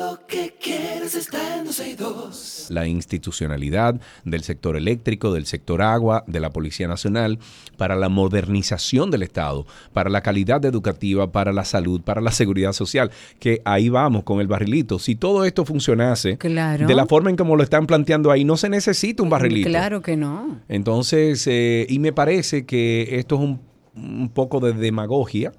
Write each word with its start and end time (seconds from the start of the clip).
lo 0.00 0.18
que 0.26 0.54
quieras 0.58 1.14
está 1.14 1.58
en 1.58 1.64
262. 1.66 2.68
La 2.70 2.86
institucionalidad 2.86 4.00
del 4.24 4.42
sector 4.42 4.78
eléctrico, 4.78 5.30
del 5.30 5.44
sector 5.44 5.82
agua, 5.82 6.24
de 6.26 6.40
la 6.40 6.48
Policía 6.48 6.88
Nacional, 6.88 7.38
para 7.76 7.96
la 7.96 8.08
modernización 8.08 9.10
del 9.10 9.22
Estado, 9.22 9.66
para 9.92 10.08
la 10.08 10.22
calidad 10.22 10.64
educativa, 10.64 11.30
para 11.32 11.52
la 11.52 11.66
salud, 11.66 12.00
para 12.00 12.22
la 12.22 12.32
seguridad 12.32 12.72
social, 12.72 13.10
que 13.38 13.60
ahí 13.66 13.90
vamos 13.90 14.24
con 14.24 14.40
el 14.40 14.46
barrilito. 14.46 14.98
Si 14.98 15.16
todo 15.16 15.44
esto 15.44 15.66
funcionase 15.66 16.38
Claro. 16.38 16.86
de 16.86 16.94
la 16.94 17.04
forma 17.04 17.28
en 17.28 17.36
como 17.36 17.54
lo 17.56 17.62
están 17.62 17.86
planteando 17.86 18.30
ahí, 18.30 18.42
no 18.42 18.56
se 18.56 18.70
necesita 18.70 19.22
un 19.22 19.28
barrilito. 19.28 19.68
Claro 19.68 20.00
que 20.00 20.16
no. 20.16 20.60
Entonces, 20.70 21.46
eh, 21.46 21.84
y 21.90 21.98
me 21.98 22.14
parece 22.14 22.64
que 22.64 23.18
esto 23.18 23.34
es 23.34 23.42
un, 23.42 23.60
un 23.94 24.30
poco 24.30 24.60
de 24.60 24.72
demagogia 24.72 25.52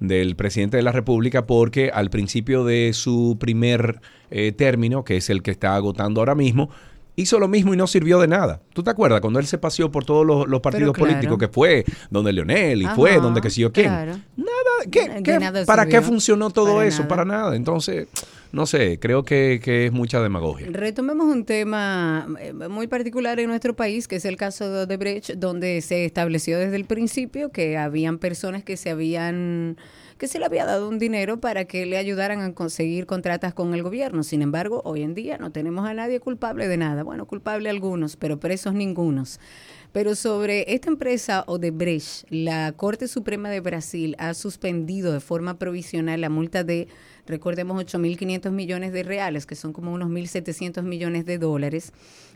del 0.00 0.36
presidente 0.36 0.76
de 0.76 0.82
la 0.82 0.92
República 0.92 1.46
porque 1.46 1.90
al 1.92 2.10
principio 2.10 2.64
de 2.64 2.92
su 2.92 3.36
primer 3.40 4.00
eh, 4.30 4.52
término, 4.52 5.04
que 5.04 5.16
es 5.16 5.30
el 5.30 5.42
que 5.42 5.50
está 5.50 5.74
agotando 5.76 6.20
ahora 6.20 6.34
mismo, 6.34 6.68
hizo 7.16 7.38
lo 7.38 7.48
mismo 7.48 7.72
y 7.72 7.76
no 7.78 7.86
sirvió 7.86 8.18
de 8.20 8.28
nada. 8.28 8.60
¿Tú 8.74 8.82
te 8.82 8.90
acuerdas 8.90 9.20
cuando 9.22 9.38
él 9.38 9.46
se 9.46 9.56
paseó 9.56 9.90
por 9.90 10.04
todos 10.04 10.26
los, 10.26 10.46
los 10.46 10.60
partidos 10.60 10.92
claro. 10.92 11.10
políticos 11.12 11.38
que 11.38 11.48
fue 11.48 11.84
donde 12.10 12.32
Leonel 12.32 12.82
y 12.82 12.86
fue 12.88 13.18
donde 13.20 13.40
que 13.40 13.48
sí 13.50 13.62
yo 13.62 13.72
quién? 13.72 13.86
claro. 13.86 14.12
Nada, 14.36 14.90
¿qué- 14.90 15.22
qué- 15.24 15.38
nada 15.38 15.64
¿para 15.64 15.86
qué 15.86 16.02
funcionó 16.02 16.50
todo 16.50 16.74
Para 16.76 16.86
eso? 16.86 16.98
nada. 17.02 17.08
Para 17.08 17.24
nada. 17.24 17.56
Entonces, 17.56 18.08
no 18.52 18.66
sé, 18.66 18.98
creo 18.98 19.24
que, 19.24 19.60
es 19.86 19.92
mucha 19.92 20.20
demagogia. 20.22 20.68
Retomemos 20.70 21.26
un 21.26 21.44
tema 21.44 22.26
eh, 22.40 22.52
muy 22.52 22.86
particular 22.86 23.40
en 23.40 23.48
nuestro 23.48 23.74
país, 23.74 24.08
que 24.08 24.16
es 24.16 24.24
el 24.24 24.36
caso 24.36 24.70
de 24.70 24.82
Odebrecht, 24.84 25.34
donde 25.34 25.80
se 25.80 26.04
estableció 26.04 26.58
desde 26.58 26.76
el 26.76 26.84
principio 26.84 27.50
que 27.50 27.76
habían 27.76 28.18
personas 28.18 28.62
que 28.64 28.76
se 28.76 28.90
habían 28.90 29.76
que 30.18 30.28
se 30.28 30.38
le 30.38 30.46
había 30.46 30.64
dado 30.64 30.88
un 30.88 30.98
dinero 30.98 31.40
para 31.40 31.66
que 31.66 31.84
le 31.84 31.98
ayudaran 31.98 32.40
a 32.40 32.54
conseguir 32.54 33.06
contratas 33.06 33.52
con 33.52 33.74
el 33.74 33.82
gobierno. 33.82 34.22
Sin 34.22 34.40
embargo, 34.40 34.80
hoy 34.84 35.02
en 35.02 35.14
día 35.14 35.36
no 35.36 35.52
tenemos 35.52 35.86
a 35.86 35.92
nadie 35.92 36.20
culpable 36.20 36.68
de 36.68 36.78
nada. 36.78 37.02
Bueno, 37.02 37.26
culpable 37.26 37.68
algunos, 37.68 38.16
pero 38.16 38.40
presos 38.40 38.72
ningunos. 38.72 39.40
Pero 39.92 40.14
sobre 40.14 40.74
esta 40.74 40.88
empresa 40.88 41.44
Odebrecht, 41.46 42.26
la 42.30 42.72
Corte 42.72 43.08
Suprema 43.08 43.50
de 43.50 43.60
Brasil 43.60 44.16
ha 44.18 44.34
suspendido 44.34 45.12
de 45.12 45.20
forma 45.20 45.58
provisional 45.58 46.20
la 46.20 46.28
multa 46.28 46.64
de, 46.64 46.88
recordemos, 47.26 47.82
8.500 47.84 48.50
millones 48.50 48.92
de 48.92 49.02
reales, 49.02 49.46
que 49.46 49.54
son 49.54 49.72
como 49.72 49.92
unos 49.92 50.08
1.700 50.10 50.82
millones 50.82 51.26
de 51.26 51.38
dólares, 51.38 51.92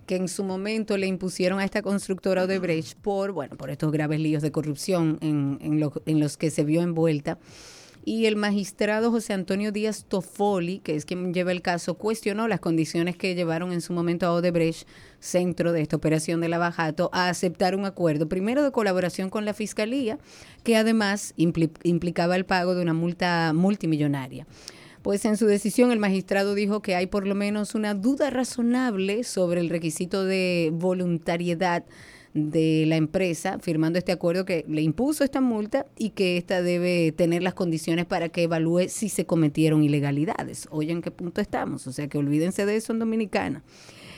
que 0.07 0.17
en 0.17 0.29
su 0.29 0.45
momento 0.45 0.97
le 0.97 1.07
impusieron 1.07 1.59
a 1.61 1.65
esta 1.65 1.83
constructora 1.83 2.45
Odebrecht 2.45 2.99
por, 2.99 3.33
bueno, 3.33 3.57
por 3.57 3.71
estos 3.71 3.93
graves 3.93 4.21
líos 4.21 4.43
de 4.43 4.51
corrupción 4.53 5.19
en, 5.21 5.59
en 5.61 5.79
lo- 5.81 5.93
en 6.07 6.21
los 6.21 6.37
que 6.37 6.51
se 6.51 6.65
vio 6.65 6.83
envuelta. 6.83 7.39
Y 8.03 8.25
el 8.25 8.35
magistrado 8.37 9.11
José 9.11 9.35
Antonio 9.35 9.73
Díaz 9.73 10.07
Toffoli, 10.09 10.79
que 10.79 10.97
es 10.97 11.05
quien 11.05 11.35
lleva 11.35 11.53
el 11.53 11.61
caso, 11.61 11.95
cuestionó 11.99 12.49
las 12.49 12.59
condiciones 12.59 13.15
que 13.15 13.35
llevaron 13.35 13.73
en 13.73 13.83
su 13.83 13.93
momento 13.93 14.25
a 14.27 14.33
Odebrecht, 14.33 14.89
centro 15.19 15.73
de 15.73 15.83
esta 15.83 15.97
operación 15.97 16.41
de 16.41 16.49
Lavajato, 16.49 17.11
a 17.13 17.29
aceptar 17.29 17.77
un 17.77 17.85
acuerdo, 17.85 18.27
primero 18.27 18.63
de 18.63 18.73
colaboración 18.73 19.29
con 19.29 19.45
la 19.45 19.53
Fiscalía, 19.53 20.19
que 20.65 20.79
además 20.79 21.35
impli- 21.37 21.71
implicaba 21.83 22.37
el 22.37 22.47
pago 22.47 22.75
de 22.75 22.81
una 22.81 22.95
multa 22.95 23.53
multimillonaria. 23.55 24.47
Pues 25.03 25.25
en 25.25 25.39
su 25.39 25.47
decisión 25.47 25.93
el 25.93 25.99
magistrado 25.99 26.55
dijo 26.55 26.83
que 26.83 26.95
hay 26.95 27.07
por 27.07 27.27
lo 27.27 27.35
menos 27.35 27.75
una 27.75 27.95
duda 27.95 28.29
razonable 28.29 29.25
sobre 29.25 29.61
el 29.61 29.71
requisito 29.71 30.25
de 30.25 30.71
voluntariedad 30.75 31.85
de 32.35 32.85
la 32.87 32.97
empresa 32.97 33.59
firmando 33.61 33.99
este 33.99 34.13
acuerdo 34.13 34.45
que 34.45 34.65
le 34.69 34.83
impuso 34.83 35.25
esta 35.25 35.41
multa 35.41 35.87
y 35.97 36.11
que 36.11 36.37
ésta 36.37 36.63
debe 36.63 37.13
tener 37.13 37.43
las 37.43 37.55
condiciones 37.55 38.05
para 38.05 38.29
que 38.29 38.43
evalúe 38.43 38.89
si 38.89 39.09
se 39.09 39.25
cometieron 39.25 39.83
ilegalidades. 39.83 40.69
Oye, 40.71 40.93
¿en 40.93 41.01
qué 41.01 41.11
punto 41.11 41.41
estamos? 41.41 41.87
O 41.87 41.93
sea, 41.93 42.07
que 42.07 42.19
olvídense 42.19 42.67
de 42.67 42.77
eso 42.77 42.93
en 42.93 42.99
Dominicana. 42.99 43.65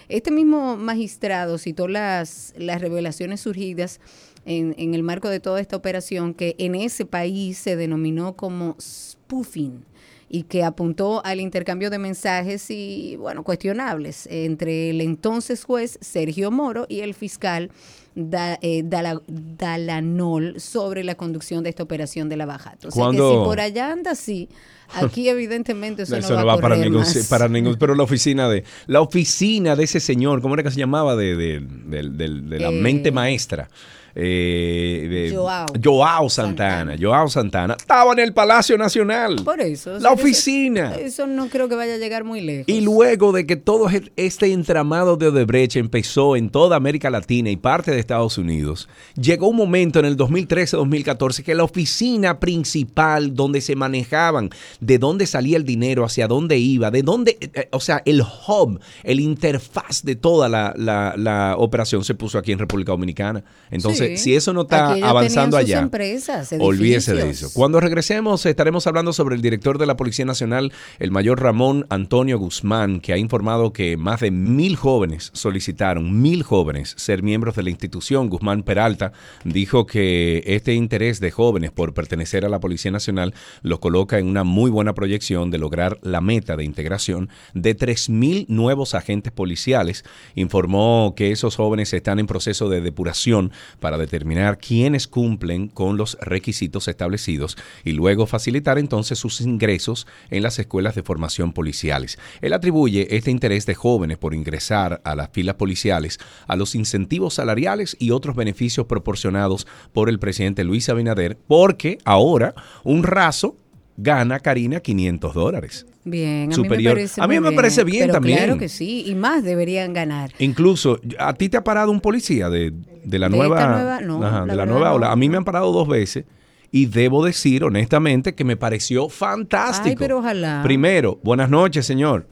Este 0.08 0.32
mismo 0.32 0.76
magistrado 0.76 1.58
citó 1.58 1.86
las, 1.86 2.54
las 2.58 2.80
revelaciones 2.80 3.40
surgidas 3.40 4.00
en, 4.44 4.74
en 4.76 4.94
el 4.94 5.04
marco 5.04 5.28
de 5.28 5.38
toda 5.38 5.60
esta 5.60 5.76
operación 5.76 6.34
que 6.34 6.56
en 6.58 6.74
ese 6.74 7.06
país 7.06 7.56
se 7.56 7.76
denominó 7.76 8.34
como 8.34 8.76
spoofing 8.80 9.91
y 10.34 10.44
que 10.44 10.64
apuntó 10.64 11.24
al 11.26 11.40
intercambio 11.40 11.90
de 11.90 11.98
mensajes 11.98 12.68
y, 12.70 13.16
bueno, 13.16 13.44
cuestionables 13.44 14.26
entre 14.30 14.88
el 14.90 15.00
entonces 15.02 15.62
juez 15.62 15.98
Sergio 16.00 16.50
Moro 16.50 16.86
y 16.88 17.00
el 17.00 17.12
fiscal 17.14 17.70
Da- 18.14 18.58
eh, 18.62 18.82
Dala- 18.84 19.22
Dalanol 19.26 20.60
sobre 20.60 21.04
la 21.04 21.14
conducción 21.14 21.62
de 21.64 21.70
esta 21.70 21.82
operación 21.82 22.28
de 22.28 22.36
la 22.36 22.46
Bajato. 22.46 22.88
O 22.88 22.90
sea 22.90 23.06
que 23.10 23.16
si 23.16 23.18
por 23.44 23.60
allá 23.60 23.90
anda 23.92 24.10
así, 24.12 24.48
aquí 24.94 25.28
evidentemente 25.28 26.02
eso, 26.02 26.16
Eso 26.16 26.38
no 26.38 26.44
va, 26.46 26.54
a 26.54 26.58
para 26.58 26.76
ningún, 26.76 27.00
más. 27.00 27.26
para 27.28 27.48
ningún, 27.48 27.76
pero 27.76 27.94
la 27.94 28.02
oficina 28.08 28.48
de 28.48 28.64
la 28.86 29.00
oficina 29.00 29.76
de 29.76 29.84
ese 29.84 30.00
señor, 30.00 30.42
¿cómo 30.42 30.54
era 30.54 30.62
que 30.62 30.70
se 30.70 30.78
llamaba? 30.78 31.16
De, 31.16 31.36
de, 31.36 31.60
de- 31.60 32.08
de- 32.10 32.40
de 32.40 32.60
la 32.60 32.68
Eh, 32.68 32.72
mente 32.72 33.10
maestra. 33.12 33.68
Eh, 34.14 35.06
de- 35.30 35.34
Joao. 35.36 35.66
Joao 35.82 36.28
Santana, 36.30 36.96
Joao 37.00 37.28
Santana. 37.28 37.74
Estaba 37.78 38.12
en 38.12 38.18
el 38.20 38.32
Palacio 38.32 38.76
Nacional. 38.78 39.36
Por 39.44 39.60
eso. 39.60 39.92
La 39.92 39.98
eso- 39.98 40.10
oficina. 40.12 40.94
Eso, 40.94 41.26
no 41.26 41.48
creo 41.48 41.68
que 41.68 41.74
vaya 41.74 41.94
a 41.94 41.98
llegar 41.98 42.24
muy 42.24 42.40
lejos. 42.40 42.68
Y 42.68 42.80
luego 42.80 43.32
de 43.32 43.46
que 43.46 43.56
todo 43.56 43.88
este 44.16 44.52
entramado 44.52 45.16
de 45.16 45.28
Odebrecht 45.28 45.76
empezó 45.76 46.36
en 46.36 46.50
toda 46.50 46.76
América 46.76 47.10
Latina 47.10 47.50
y 47.50 47.56
parte 47.56 47.90
de 47.90 47.98
Estados 48.00 48.38
Unidos, 48.38 48.88
llegó 49.20 49.48
un 49.48 49.56
momento 49.56 49.98
en 49.98 50.04
el 50.06 50.16
2013-2014 50.16 51.42
que 51.42 51.54
la 51.54 51.64
oficina 51.64 52.38
principal 52.40 53.34
donde 53.34 53.60
se 53.60 53.76
manejaban 53.76 54.50
de 54.80 54.98
dónde 54.98 55.26
salía 55.26 55.56
el 55.56 55.64
dinero, 55.64 56.04
hacia 56.04 56.26
dónde 56.28 56.58
iba, 56.58 56.90
de 56.90 57.02
dónde, 57.02 57.38
eh, 57.40 57.50
eh, 57.54 57.68
o 57.72 57.80
sea, 57.80 58.02
el 58.04 58.20
hub, 58.22 58.80
el 59.04 59.20
interfaz 59.20 60.02
de 60.02 60.16
toda 60.16 60.48
la, 60.48 60.74
la- 60.76 61.14
la 61.16 61.54
operación 61.58 62.04
se 62.04 62.14
puso 62.14 62.38
aquí 62.38 62.52
en 62.52 62.58
República 62.58 62.92
Dominicana. 62.92 63.42
Entonces, 63.70 64.01
Sí. 64.01 64.01
Si 64.16 64.34
eso 64.34 64.52
no 64.52 64.62
está 64.62 64.92
avanzando 64.92 65.56
allá, 65.56 65.80
empresas, 65.80 66.52
olvídese 66.58 67.14
de 67.14 67.30
eso. 67.30 67.50
Cuando 67.52 67.80
regresemos 67.80 68.46
estaremos 68.46 68.86
hablando 68.86 69.12
sobre 69.12 69.34
el 69.34 69.42
director 69.42 69.78
de 69.78 69.86
la 69.86 69.96
Policía 69.96 70.24
Nacional, 70.24 70.72
el 70.98 71.10
mayor 71.10 71.40
Ramón 71.40 71.86
Antonio 71.88 72.38
Guzmán, 72.38 73.00
que 73.00 73.12
ha 73.12 73.18
informado 73.18 73.72
que 73.72 73.96
más 73.96 74.20
de 74.20 74.30
mil 74.30 74.76
jóvenes 74.76 75.30
solicitaron, 75.32 76.20
mil 76.20 76.42
jóvenes, 76.42 76.94
ser 76.96 77.22
miembros 77.22 77.56
de 77.56 77.62
la 77.62 77.70
institución. 77.70 78.28
Guzmán 78.28 78.62
Peralta 78.62 79.12
dijo 79.44 79.86
que 79.86 80.42
este 80.46 80.74
interés 80.74 81.20
de 81.20 81.30
jóvenes 81.30 81.70
por 81.70 81.94
pertenecer 81.94 82.44
a 82.44 82.48
la 82.48 82.60
Policía 82.60 82.90
Nacional 82.90 83.34
los 83.62 83.78
coloca 83.78 84.18
en 84.18 84.26
una 84.26 84.44
muy 84.44 84.70
buena 84.70 84.94
proyección 84.94 85.50
de 85.50 85.58
lograr 85.58 85.98
la 86.02 86.20
meta 86.20 86.56
de 86.56 86.64
integración 86.64 87.28
de 87.54 87.76
3.000 87.76 88.46
nuevos 88.48 88.94
agentes 88.94 89.32
policiales. 89.32 90.04
Informó 90.34 91.14
que 91.16 91.32
esos 91.32 91.56
jóvenes 91.56 91.92
están 91.92 92.18
en 92.18 92.26
proceso 92.26 92.68
de 92.68 92.80
depuración 92.80 93.52
para 93.80 93.91
determinar 93.98 94.58
quiénes 94.58 95.08
cumplen 95.08 95.68
con 95.68 95.96
los 95.96 96.16
requisitos 96.20 96.88
establecidos 96.88 97.56
y 97.84 97.92
luego 97.92 98.26
facilitar 98.26 98.78
entonces 98.78 99.18
sus 99.18 99.40
ingresos 99.40 100.06
en 100.30 100.42
las 100.42 100.58
escuelas 100.58 100.94
de 100.94 101.02
formación 101.02 101.52
policiales. 101.52 102.18
Él 102.40 102.52
atribuye 102.52 103.16
este 103.16 103.30
interés 103.30 103.66
de 103.66 103.74
jóvenes 103.74 104.18
por 104.18 104.34
ingresar 104.34 105.00
a 105.04 105.14
las 105.14 105.30
filas 105.30 105.56
policiales 105.56 106.18
a 106.46 106.56
los 106.56 106.74
incentivos 106.74 107.34
salariales 107.34 107.96
y 107.98 108.10
otros 108.10 108.36
beneficios 108.36 108.86
proporcionados 108.86 109.66
por 109.92 110.08
el 110.08 110.18
presidente 110.18 110.64
Luis 110.64 110.88
Abinader, 110.88 111.36
porque 111.46 111.98
ahora 112.04 112.54
un 112.84 113.02
raso 113.02 113.56
gana, 113.96 114.40
Karina, 114.40 114.80
500 114.80 115.34
dólares. 115.34 115.86
Bien, 116.04 116.50
a 116.50 116.54
superior. 116.54 116.96
mí 116.96 117.02
me 117.02 117.06
parece, 117.08 117.20
A 117.22 117.28
mí 117.28 117.40
me 117.40 117.52
parece 117.52 117.84
bien 117.84 118.02
pero 118.04 118.12
también. 118.14 118.38
Claro 118.38 118.58
que 118.58 118.68
sí, 118.68 119.04
y 119.06 119.14
más 119.14 119.44
deberían 119.44 119.92
ganar. 119.92 120.32
Incluso, 120.38 120.98
¿a 121.18 121.32
ti 121.34 121.48
te 121.48 121.56
ha 121.56 121.64
parado 121.64 121.92
un 121.92 122.00
policía 122.00 122.50
de, 122.50 122.72
de 123.04 123.18
la 123.18 123.28
¿De 123.28 123.36
nueva? 123.36 124.00
No, 124.00 124.24
Ajá, 124.24 124.40
la 124.40 124.46
de 124.46 124.56
la 124.56 124.66
nueva 124.66 124.88
no. 124.88 124.94
ola? 124.96 125.12
A 125.12 125.16
mí 125.16 125.28
me 125.28 125.36
han 125.36 125.44
parado 125.44 125.70
dos 125.72 125.86
veces 125.86 126.24
y 126.72 126.86
debo 126.86 127.24
decir 127.24 127.62
honestamente 127.64 128.34
que 128.34 128.44
me 128.44 128.56
pareció 128.56 129.08
fantástico. 129.08 129.90
Ay, 129.90 129.96
pero 129.96 130.18
ojalá. 130.18 130.60
Primero, 130.64 131.20
buenas 131.22 131.48
noches, 131.50 131.86
señor. 131.86 132.26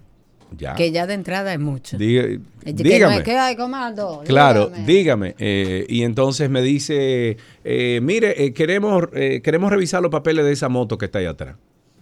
Ya. 0.58 0.74
Que 0.74 0.90
ya 0.90 1.06
de 1.06 1.14
entrada 1.14 1.52
es 1.54 1.60
mucho. 1.60 1.96
Diga- 1.96 2.24
Eh, 2.24 2.40
que 2.64 2.72
no 2.72 2.82
dígame. 2.90 3.16
es 3.18 3.22
que 3.22 3.36
hay 3.38 3.56
comando. 3.56 4.22
Claro, 4.26 4.66
dígame. 4.66 4.86
dígame. 4.86 5.34
Eh, 5.38 5.86
y 5.88 6.02
entonces 6.02 6.50
me 6.50 6.60
dice, 6.62 7.36
eh, 7.64 8.00
mire, 8.02 8.44
eh, 8.44 8.52
queremos, 8.52 9.04
eh, 9.14 9.40
queremos 9.42 9.70
revisar 9.70 10.02
los 10.02 10.10
papeles 10.10 10.44
de 10.44 10.52
esa 10.52 10.68
moto 10.68 10.98
que 10.98 11.04
está 11.06 11.20
ahí 11.20 11.26
atrás. 11.26 11.56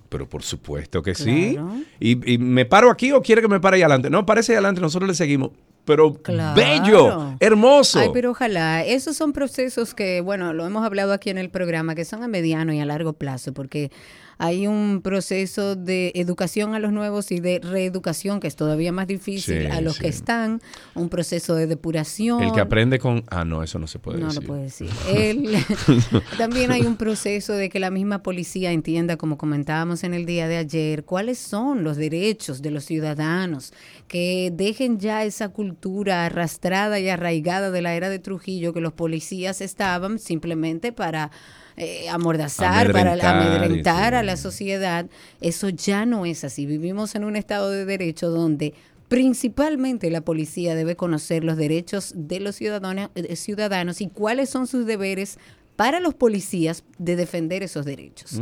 Pero 0.09 0.27
por 0.27 0.43
supuesto 0.43 1.03
que 1.03 1.15
sí. 1.15 1.59
Y, 2.01 2.33
y 2.35 2.39
me 2.39 2.65
paro 2.65 2.91
aquí 2.91 3.13
o 3.13 3.21
quiere 3.21 3.43
que 3.43 3.49
me 3.49 3.61
pare 3.61 3.77
ahí 3.77 3.83
adelante? 3.83 4.09
No, 4.09 4.25
parece 4.25 4.53
ahí 4.53 4.57
adelante, 4.57 4.81
nosotros 4.81 5.07
le 5.07 5.15
seguimos. 5.15 5.51
Pero 5.85 6.15
Claro. 6.15 6.55
bello, 6.59 7.35
hermoso. 7.41 7.99
Ay, 8.01 8.09
pero 8.13 8.31
ojalá. 8.31 8.85
Esos 8.85 9.17
son 9.17 9.33
procesos 9.35 9.95
que, 9.95 10.21
bueno, 10.23 10.53
lo 10.55 10.67
hemos 10.67 10.85
hablado 10.85 11.13
aquí 11.13 11.29
en 11.31 11.37
el 11.39 11.51
programa, 11.51 11.95
que 11.95 12.05
son 12.07 12.23
a 12.23 12.29
mediano 12.29 12.73
y 12.73 12.81
a 12.81 12.87
largo 12.87 13.13
plazo, 13.15 13.53
porque 13.53 13.91
hay 14.39 14.69
un 14.69 15.01
proceso 15.03 15.75
de 15.75 16.13
educación 16.15 16.75
a 16.75 16.79
los 16.79 16.93
nuevos 16.93 17.33
y 17.33 17.41
de 17.41 17.61
reeducación 17.63 18.39
que 18.39 18.47
es 18.47 18.55
todavía 18.55 18.93
más 18.93 19.09
difícil 19.09 19.67
a 19.67 19.81
los 19.81 19.99
que 19.99 20.09
están, 20.09 20.63
un 20.95 21.09
proceso 21.09 21.57
de 21.57 21.67
depuración. 21.67 22.43
El 22.43 22.53
que 22.53 22.61
aprende 22.61 23.01
con... 23.01 23.25
Ah, 23.29 23.45
no, 23.45 23.65
eso 23.65 23.81
no 23.81 23.89
se 23.89 23.99
puede 23.99 24.19
decir. 24.19 24.35
No 24.35 24.41
lo 24.41 24.47
puede 24.47 24.63
decir. 24.63 24.91
también 26.39 26.71
hay 26.71 26.83
un 26.83 26.97
proceso 26.97 27.53
de 27.53 27.69
que 27.69 27.81
la 27.81 27.91
misma 27.91 28.23
policía 28.23 28.71
entienda, 28.71 29.17
como 29.17 29.37
comentábamos 29.39 30.05
en 30.05 30.15
el 30.15 30.25
día 30.25 30.47
de 30.47 30.57
ayer, 30.57 31.05
cuáles 31.05 31.39
son 31.39 31.83
los 31.83 31.97
derechos 31.97 32.63
de 32.63 32.71
los 32.71 32.85
ciudadanos, 32.85 33.73
que 34.07 34.53
dejen 34.55 35.01
ya 35.01 35.25
esa 35.25 35.49
cultura 35.49 36.27
arrastrada 36.27 37.01
y 37.01 37.09
arraigada 37.09 37.73
de 37.73 37.83
la 37.83 37.95
era 37.95 38.09
de 38.09 38.21
Trujillo, 38.21 38.73
que 38.73 38.81
los 38.81 38.93
policías 38.93 39.61
estaban 39.61 40.19
simplemente 40.19 40.93
para 40.93 41.31
eh, 41.79 42.09
amordazar, 42.09 42.93
para 42.93 43.13
amedrentar 43.13 44.15
a 44.15 44.23
la 44.23 44.37
sociedad. 44.37 45.07
Eso 45.41 45.69
ya 45.69 46.07
no 46.07 46.27
es 46.27 46.45
así. 46.45 46.67
Vivimos 46.67 47.15
en 47.15 47.25
un 47.25 47.37
Estado 47.37 47.71
de 47.71 47.85
Derecho 47.85 48.31
donde 48.31 48.75
principalmente 49.09 50.11
la 50.11 50.21
policía 50.21 50.75
debe 50.75 50.97
conocer 50.97 51.45
los 51.45 51.57
derechos 51.57 52.13
de 52.15 52.41
los 52.41 52.57
ciudadanos, 52.57 53.11
eh, 53.15 53.37
ciudadanos 53.37 54.01
y 54.01 54.09
cuáles 54.09 54.51
son 54.51 54.67
sus 54.67 54.87
deberes 54.87 55.39
para 55.79 56.01
los 56.01 56.15
policías 56.15 56.83
de 56.99 57.15
defender 57.15 57.63
esos 57.63 57.85
derechos. 57.85 58.41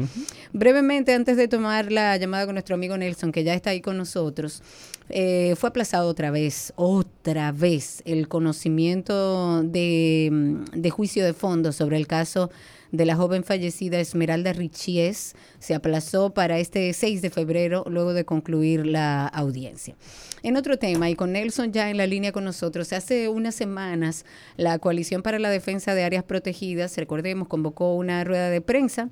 Brevemente, 0.54 1.12
antes 1.12 1.36
de 1.36 1.48
tomar 1.48 1.92
la 1.92 2.16
llamada 2.16 2.46
con 2.46 2.54
nuestro 2.54 2.76
amigo 2.76 2.96
Nelson, 2.96 3.30
que 3.30 3.44
ya 3.44 3.52
está 3.52 3.70
ahí 3.70 3.82
con 3.82 3.98
nosotros, 3.98 4.62
eh, 5.10 5.54
fue 5.58 5.68
aplazado 5.68 6.08
otra 6.08 6.30
vez, 6.30 6.72
otra 6.76 7.52
vez, 7.52 8.00
el 8.06 8.28
conocimiento 8.28 9.62
de, 9.62 10.30
mm, 10.32 10.80
de 10.80 10.88
juicio 10.88 11.26
de 11.26 11.34
fondo 11.34 11.72
sobre 11.72 11.98
el 11.98 12.06
caso 12.06 12.50
de 12.92 13.06
la 13.06 13.16
joven 13.16 13.44
fallecida 13.44 13.98
Esmeralda 14.00 14.52
Richies 14.52 15.34
se 15.58 15.74
aplazó 15.74 16.30
para 16.30 16.58
este 16.58 16.92
6 16.92 17.22
de 17.22 17.30
febrero 17.30 17.84
luego 17.88 18.14
de 18.14 18.24
concluir 18.24 18.86
la 18.86 19.26
audiencia. 19.26 19.94
En 20.42 20.56
otro 20.56 20.78
tema, 20.78 21.10
y 21.10 21.16
con 21.16 21.32
Nelson 21.32 21.72
ya 21.72 21.90
en 21.90 21.96
la 21.96 22.06
línea 22.06 22.32
con 22.32 22.44
nosotros, 22.44 22.92
hace 22.92 23.28
unas 23.28 23.54
semanas 23.54 24.24
la 24.56 24.78
Coalición 24.78 25.22
para 25.22 25.38
la 25.38 25.50
Defensa 25.50 25.94
de 25.94 26.04
Áreas 26.04 26.24
Protegidas, 26.24 26.96
recordemos, 26.96 27.48
convocó 27.48 27.94
una 27.94 28.22
rueda 28.24 28.50
de 28.50 28.60
prensa. 28.60 29.10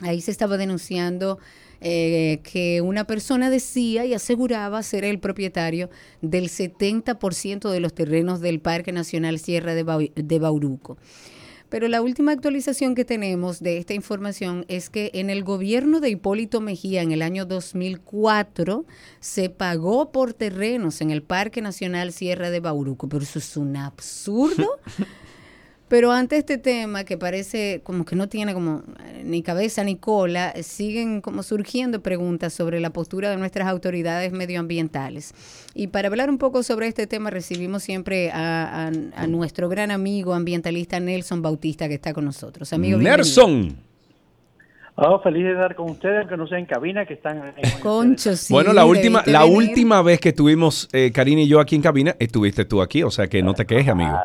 Ahí 0.00 0.20
se 0.20 0.30
estaba 0.30 0.56
denunciando 0.56 1.38
eh, 1.80 2.40
que 2.44 2.80
una 2.80 3.04
persona 3.06 3.50
decía 3.50 4.04
y 4.04 4.14
aseguraba 4.14 4.82
ser 4.82 5.04
el 5.04 5.18
propietario 5.18 5.90
del 6.20 6.48
70% 6.48 7.70
de 7.70 7.80
los 7.80 7.92
terrenos 7.92 8.40
del 8.40 8.60
Parque 8.60 8.92
Nacional 8.92 9.38
Sierra 9.38 9.74
de 9.74 10.38
Bauruco. 10.38 10.96
Pero 11.72 11.88
la 11.88 12.02
última 12.02 12.32
actualización 12.32 12.94
que 12.94 13.06
tenemos 13.06 13.60
de 13.60 13.78
esta 13.78 13.94
información 13.94 14.66
es 14.68 14.90
que 14.90 15.10
en 15.14 15.30
el 15.30 15.42
gobierno 15.42 16.00
de 16.00 16.10
Hipólito 16.10 16.60
Mejía 16.60 17.00
en 17.00 17.12
el 17.12 17.22
año 17.22 17.46
2004 17.46 18.84
se 19.20 19.48
pagó 19.48 20.12
por 20.12 20.34
terrenos 20.34 21.00
en 21.00 21.10
el 21.10 21.22
Parque 21.22 21.62
Nacional 21.62 22.12
Sierra 22.12 22.50
de 22.50 22.60
Bauruco, 22.60 23.08
pero 23.08 23.22
eso 23.22 23.38
es 23.38 23.56
un 23.56 23.78
absurdo. 23.78 24.68
Pero 25.92 26.10
ante 26.10 26.38
este 26.38 26.56
tema, 26.56 27.04
que 27.04 27.18
parece 27.18 27.82
como 27.84 28.06
que 28.06 28.16
no 28.16 28.26
tiene 28.26 28.54
como 28.54 28.82
eh, 29.04 29.24
ni 29.26 29.42
cabeza 29.42 29.84
ni 29.84 29.96
cola, 29.96 30.54
siguen 30.62 31.20
como 31.20 31.42
surgiendo 31.42 32.00
preguntas 32.00 32.54
sobre 32.54 32.80
la 32.80 32.88
postura 32.94 33.28
de 33.28 33.36
nuestras 33.36 33.68
autoridades 33.68 34.32
medioambientales. 34.32 35.34
Y 35.74 35.88
para 35.88 36.08
hablar 36.08 36.30
un 36.30 36.38
poco 36.38 36.62
sobre 36.62 36.86
este 36.86 37.06
tema, 37.06 37.28
recibimos 37.28 37.82
siempre 37.82 38.30
a, 38.32 38.90
nuestro 39.28 39.68
gran 39.68 39.90
amigo 39.90 40.32
ambientalista 40.32 40.98
Nelson 40.98 41.42
Bautista, 41.42 41.88
que 41.88 41.94
está 41.96 42.14
con 42.14 42.24
nosotros. 42.24 42.72
Amigo, 42.72 42.96
Nelson. 42.96 43.76
Oh, 44.94 45.20
feliz 45.20 45.44
de 45.44 45.52
estar 45.52 45.74
con 45.74 45.90
ustedes, 45.90 46.20
aunque 46.20 46.38
no 46.38 46.46
sea 46.46 46.58
en 46.58 46.64
cabina, 46.64 47.04
que 47.04 47.12
están 47.12 47.52
en 47.54 47.80
Concho, 47.82 48.34
sí. 48.34 48.50
Bueno, 48.50 48.72
la 48.72 48.86
última, 48.86 49.22
la 49.26 49.44
última 49.44 50.00
vez 50.00 50.20
que 50.20 50.30
estuvimos, 50.30 50.88
eh, 50.94 51.12
Karina 51.12 51.42
y 51.42 51.48
yo 51.48 51.60
aquí 51.60 51.76
en 51.76 51.82
cabina, 51.82 52.16
estuviste 52.18 52.64
tú 52.64 52.80
aquí, 52.80 53.02
o 53.02 53.10
sea 53.10 53.26
que 53.26 53.42
no 53.42 53.52
te 53.52 53.66
quejes, 53.66 53.88
amigo. 53.90 54.18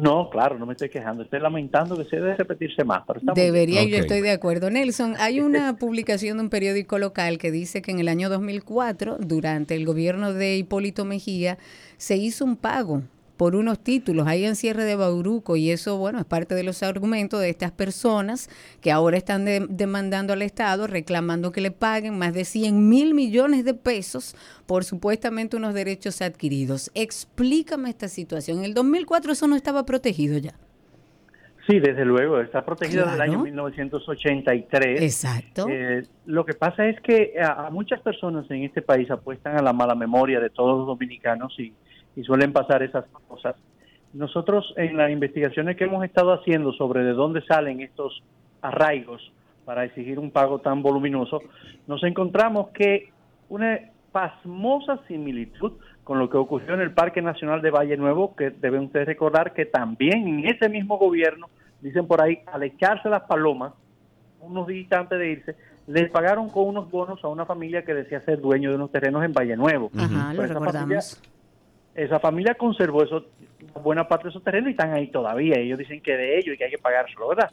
No, 0.00 0.28
claro, 0.30 0.58
no 0.58 0.66
me 0.66 0.72
estoy 0.72 0.88
quejando. 0.88 1.22
Estoy 1.22 1.40
lamentando 1.40 1.96
que 1.96 2.04
se 2.04 2.16
debe 2.16 2.36
repetirse 2.36 2.84
más. 2.84 3.02
Debería, 3.34 3.84
yo 3.84 3.96
estoy 3.98 4.20
de 4.20 4.30
acuerdo. 4.30 4.70
Nelson, 4.70 5.14
hay 5.18 5.40
una 5.40 5.76
publicación 5.78 6.38
de 6.38 6.44
un 6.44 6.50
periódico 6.50 6.98
local 6.98 7.38
que 7.38 7.50
dice 7.50 7.82
que 7.82 7.90
en 7.90 7.98
el 8.00 8.08
año 8.08 8.28
2004, 8.28 9.18
durante 9.20 9.74
el 9.74 9.84
gobierno 9.84 10.32
de 10.32 10.56
Hipólito 10.56 11.04
Mejía, 11.04 11.58
se 11.96 12.16
hizo 12.16 12.44
un 12.44 12.56
pago 12.56 13.02
por 13.36 13.54
unos 13.54 13.78
títulos 13.78 14.26
ahí 14.26 14.44
en 14.44 14.56
cierre 14.56 14.84
de 14.84 14.96
Bauruco 14.96 15.56
y 15.56 15.70
eso, 15.70 15.98
bueno, 15.98 16.18
es 16.18 16.24
parte 16.24 16.54
de 16.54 16.62
los 16.62 16.82
argumentos 16.82 17.40
de 17.40 17.50
estas 17.50 17.72
personas 17.72 18.48
que 18.80 18.90
ahora 18.90 19.16
están 19.16 19.44
demandando 19.44 20.32
al 20.32 20.42
Estado, 20.42 20.86
reclamando 20.86 21.52
que 21.52 21.60
le 21.60 21.70
paguen 21.70 22.18
más 22.18 22.34
de 22.34 22.44
100 22.44 22.88
mil 22.88 23.14
millones 23.14 23.64
de 23.64 23.74
pesos 23.74 24.34
por 24.66 24.84
supuestamente 24.84 25.56
unos 25.56 25.74
derechos 25.74 26.22
adquiridos. 26.22 26.90
Explícame 26.94 27.90
esta 27.90 28.08
situación. 28.08 28.58
En 28.58 28.64
el 28.64 28.74
2004 28.74 29.32
eso 29.32 29.46
no 29.46 29.56
estaba 29.56 29.84
protegido 29.84 30.38
ya. 30.38 30.54
Sí, 31.68 31.80
desde 31.80 32.04
luego, 32.04 32.40
está 32.40 32.64
protegido 32.64 33.04
desde 33.04 33.16
el 33.16 33.22
año 33.22 33.40
1983. 33.40 35.02
Exacto. 35.02 35.66
Eh, 35.68 36.04
lo 36.24 36.44
que 36.44 36.54
pasa 36.54 36.86
es 36.86 37.00
que 37.00 37.34
a, 37.42 37.70
muchas 37.70 38.00
personas 38.02 38.48
en 38.52 38.62
este 38.62 38.82
país 38.82 39.10
apuestan 39.10 39.58
a 39.58 39.62
la 39.62 39.72
mala 39.72 39.96
memoria 39.96 40.38
de 40.38 40.48
todos 40.48 40.78
los 40.78 40.86
dominicanos 40.86 41.58
y, 41.58 41.72
y 42.16 42.24
suelen 42.24 42.52
pasar 42.52 42.82
esas 42.82 43.04
cosas. 43.28 43.54
Nosotros 44.12 44.72
en 44.76 44.96
las 44.96 45.10
investigaciones 45.10 45.76
que 45.76 45.84
hemos 45.84 46.02
estado 46.04 46.32
haciendo 46.32 46.72
sobre 46.72 47.04
de 47.04 47.12
dónde 47.12 47.42
salen 47.42 47.80
estos 47.80 48.22
arraigos 48.62 49.30
para 49.64 49.84
exigir 49.84 50.18
un 50.18 50.30
pago 50.30 50.58
tan 50.60 50.82
voluminoso, 50.82 51.42
nos 51.86 52.02
encontramos 52.02 52.70
que 52.70 53.10
una 53.48 53.78
pasmosa 54.12 55.00
similitud 55.06 55.72
con 56.02 56.18
lo 56.18 56.30
que 56.30 56.36
ocurrió 56.36 56.74
en 56.74 56.80
el 56.80 56.92
Parque 56.92 57.20
Nacional 57.20 57.60
de 57.60 57.70
Valle 57.70 57.96
Nuevo, 57.96 58.34
que 58.34 58.50
deben 58.50 58.84
ustedes 58.84 59.06
recordar 59.06 59.52
que 59.52 59.66
también 59.66 60.26
en 60.26 60.46
ese 60.46 60.68
mismo 60.68 60.98
gobierno, 60.98 61.48
dicen 61.80 62.06
por 62.06 62.22
ahí, 62.22 62.38
al 62.46 62.62
echarse 62.62 63.08
las 63.10 63.24
palomas, 63.24 63.72
unos 64.40 64.68
días 64.68 64.90
antes 64.92 65.18
de 65.18 65.30
irse, 65.30 65.56
les 65.88 66.08
pagaron 66.10 66.48
con 66.48 66.68
unos 66.68 66.90
bonos 66.90 67.22
a 67.24 67.28
una 67.28 67.44
familia 67.44 67.84
que 67.84 67.92
decía 67.92 68.20
ser 68.20 68.40
dueño 68.40 68.70
de 68.70 68.76
unos 68.76 68.92
terrenos 68.92 69.24
en 69.24 69.32
Valle 69.32 69.56
Nuevo. 69.56 69.90
Ajá, 69.96 70.32
lo 70.32 70.36
pues 70.36 70.48
recordamos 70.48 71.22
esa 71.96 72.20
familia 72.20 72.54
conservó 72.54 73.02
eso, 73.02 73.24
buena 73.82 74.06
parte 74.06 74.24
de 74.24 74.30
esos 74.30 74.44
terrenos 74.44 74.68
y 74.68 74.72
están 74.72 74.92
ahí 74.92 75.08
todavía. 75.08 75.58
Ellos 75.58 75.78
dicen 75.78 76.00
que 76.02 76.16
de 76.16 76.38
ellos 76.38 76.54
y 76.54 76.58
que 76.58 76.64
hay 76.64 76.70
que 76.70 76.78
pagárselo, 76.78 77.28
¿verdad? 77.28 77.50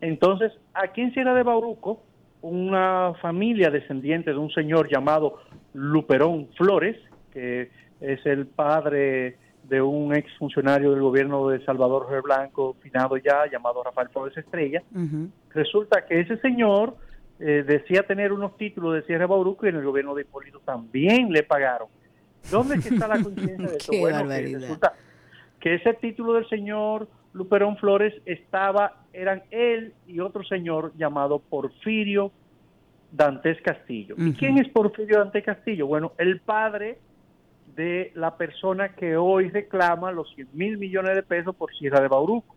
Entonces, 0.00 0.52
aquí 0.74 1.00
en 1.00 1.12
Sierra 1.12 1.34
de 1.34 1.42
Bauruco, 1.42 2.00
una 2.40 3.12
familia 3.20 3.68
descendiente 3.70 4.30
de 4.30 4.38
un 4.38 4.50
señor 4.50 4.88
llamado 4.88 5.38
Luperón 5.74 6.48
Flores, 6.56 6.96
que 7.32 7.70
es 8.00 8.24
el 8.26 8.46
padre 8.46 9.36
de 9.64 9.82
un 9.82 10.14
ex 10.14 10.32
funcionario 10.38 10.92
del 10.92 11.02
gobierno 11.02 11.48
de 11.48 11.64
Salvador 11.64 12.04
Jorge 12.04 12.20
Blanco, 12.22 12.76
finado 12.80 13.16
ya, 13.16 13.46
llamado 13.50 13.82
Rafael 13.82 14.08
Flores 14.08 14.36
Estrella. 14.36 14.82
Resulta 15.52 16.06
que 16.06 16.20
ese 16.20 16.38
señor 16.38 16.96
eh, 17.40 17.64
decía 17.66 18.04
tener 18.04 18.32
unos 18.32 18.56
títulos 18.56 18.94
de 18.94 19.02
Sierra 19.02 19.24
de 19.24 19.26
Bauruco 19.26 19.66
y 19.66 19.70
en 19.70 19.76
el 19.76 19.84
gobierno 19.84 20.14
de 20.14 20.22
Hipólito 20.22 20.60
también 20.60 21.32
le 21.32 21.42
pagaron 21.42 21.88
¿Dónde 22.50 22.76
está 22.76 23.08
la 23.08 23.20
conciencia 23.22 23.68
de 23.68 23.76
eso? 23.76 23.92
bueno, 23.98 24.28
que 24.28 24.58
resulta 24.58 24.94
que 25.58 25.74
ese 25.74 25.94
título 25.94 26.34
del 26.34 26.48
señor 26.48 27.08
Luperón 27.32 27.76
Flores 27.76 28.14
estaba, 28.24 29.04
eran 29.12 29.42
él 29.50 29.94
y 30.06 30.20
otro 30.20 30.42
señor 30.44 30.92
llamado 30.96 31.38
Porfirio 31.38 32.32
Dantes 33.12 33.60
Castillo. 33.62 34.14
¿Y 34.18 34.32
quién 34.32 34.58
es 34.58 34.68
Porfirio 34.68 35.18
Dantes 35.18 35.44
Castillo? 35.44 35.86
Bueno, 35.86 36.12
el 36.18 36.40
padre 36.40 36.98
de 37.76 38.12
la 38.14 38.36
persona 38.36 38.94
que 38.94 39.16
hoy 39.16 39.48
reclama 39.48 40.10
los 40.12 40.32
100 40.34 40.48
mil 40.52 40.78
millones 40.78 41.14
de 41.14 41.22
pesos 41.22 41.54
por 41.54 41.74
Sierra 41.74 42.00
de 42.00 42.08
Bauruco. 42.08 42.56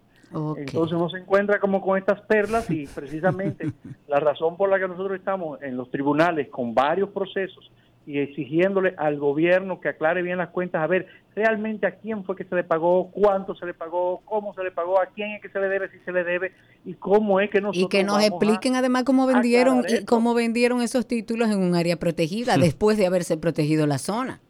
Entonces 0.58 0.98
uno 0.98 1.10
se 1.10 1.20
encuentra 1.20 1.60
como 1.60 1.80
con 1.80 1.98
estas 1.98 2.22
perlas 2.22 2.68
y 2.72 2.88
precisamente 2.96 3.72
la 4.08 4.20
razón 4.20 4.58
por 4.58 4.70
la 4.70 4.80
que 4.80 4.88
nosotros 4.88 5.20
estamos 5.20 5.62
en 5.62 5.78
los 5.78 5.92
tribunales 5.92 6.50
con 6.50 6.74
varios 6.74 7.10
procesos 7.10 7.72
y 8.06 8.20
exigiéndole 8.20 8.94
al 8.98 9.18
gobierno 9.18 9.80
que 9.80 9.90
aclare 9.90 10.22
bien 10.22 10.38
las 10.38 10.50
cuentas, 10.50 10.82
a 10.82 10.88
ver 10.88 11.08
realmente 11.36 11.88
a 11.88 11.92
quién 11.92 12.24
fue 12.24 12.36
que 12.36 12.44
se 12.44 12.56
le 12.56 12.64
pagó, 12.64 13.10
cuánto 13.12 13.56
se 13.56 13.66
le 13.66 13.74
pagó, 13.74 14.22
cómo 14.26 14.54
se 14.54 14.64
le 14.64 14.72
pagó, 14.72 15.00
a 15.02 15.08
quién 15.08 15.32
es 15.32 15.42
que 15.42 15.50
se 15.50 15.60
le 15.60 15.68
debe, 15.68 15.90
si 15.90 16.00
se 16.00 16.12
le 16.12 16.24
debe 16.24 16.52
y 16.86 16.94
cómo 16.96 17.40
es 17.40 17.50
que 17.50 17.62
nosotros 17.62 17.86
y 17.86 17.88
que 17.88 18.04
nos 18.04 18.24
expliquen 18.24 18.76
además 18.76 19.04
cómo 19.04 19.26
vendieron 19.26 19.86
y 19.88 20.06
cómo 20.06 20.34
vendieron 20.34 20.82
esos 20.82 21.08
títulos 21.08 21.50
en 21.50 21.60
un 21.60 21.76
área 21.76 21.98
protegida 21.98 22.58
después 22.58 22.98
de 22.98 23.06
haberse 23.06 23.38
protegido 23.38 23.88
la 23.88 23.98
zona. 23.98 24.42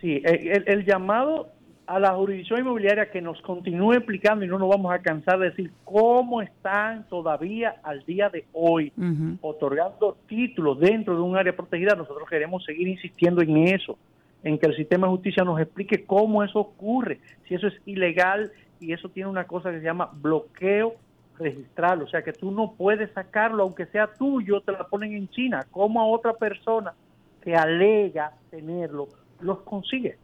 Sí, 0.00 0.22
el 0.24 0.84
llamado 0.84 1.57
a 1.88 1.98
la 1.98 2.14
jurisdicción 2.14 2.60
inmobiliaria 2.60 3.10
que 3.10 3.22
nos 3.22 3.40
continúe 3.40 3.94
explicando 3.94 4.44
y 4.44 4.48
no 4.48 4.58
nos 4.58 4.68
vamos 4.68 4.92
a 4.92 4.98
cansar 4.98 5.38
de 5.38 5.48
decir 5.48 5.72
cómo 5.84 6.42
están 6.42 7.08
todavía 7.08 7.76
al 7.82 8.04
día 8.04 8.28
de 8.28 8.44
hoy 8.52 8.92
otorgando 9.40 10.18
títulos 10.26 10.78
dentro 10.78 11.16
de 11.16 11.22
un 11.22 11.34
área 11.34 11.56
protegida. 11.56 11.94
Nosotros 11.94 12.28
queremos 12.28 12.62
seguir 12.66 12.88
insistiendo 12.88 13.40
en 13.40 13.56
eso, 13.68 13.96
en 14.44 14.58
que 14.58 14.66
el 14.66 14.76
sistema 14.76 15.06
de 15.06 15.12
justicia 15.14 15.44
nos 15.44 15.58
explique 15.58 16.04
cómo 16.04 16.44
eso 16.44 16.58
ocurre, 16.60 17.20
si 17.48 17.54
eso 17.54 17.68
es 17.68 17.74
ilegal 17.86 18.52
y 18.80 18.92
eso 18.92 19.08
tiene 19.08 19.30
una 19.30 19.44
cosa 19.44 19.70
que 19.70 19.78
se 19.78 19.84
llama 19.84 20.10
bloqueo 20.12 20.94
registrarlo, 21.38 22.04
o 22.04 22.08
sea 22.08 22.22
que 22.22 22.34
tú 22.34 22.50
no 22.50 22.74
puedes 22.76 23.10
sacarlo, 23.12 23.62
aunque 23.62 23.86
sea 23.86 24.08
tuyo, 24.08 24.60
te 24.60 24.72
la 24.72 24.86
ponen 24.88 25.14
en 25.14 25.28
China. 25.30 25.64
como 25.70 26.02
a 26.02 26.06
otra 26.06 26.34
persona 26.34 26.92
que 27.40 27.54
alega 27.54 28.32
tenerlo 28.50 29.08
los 29.40 29.60
consigue? 29.60 30.18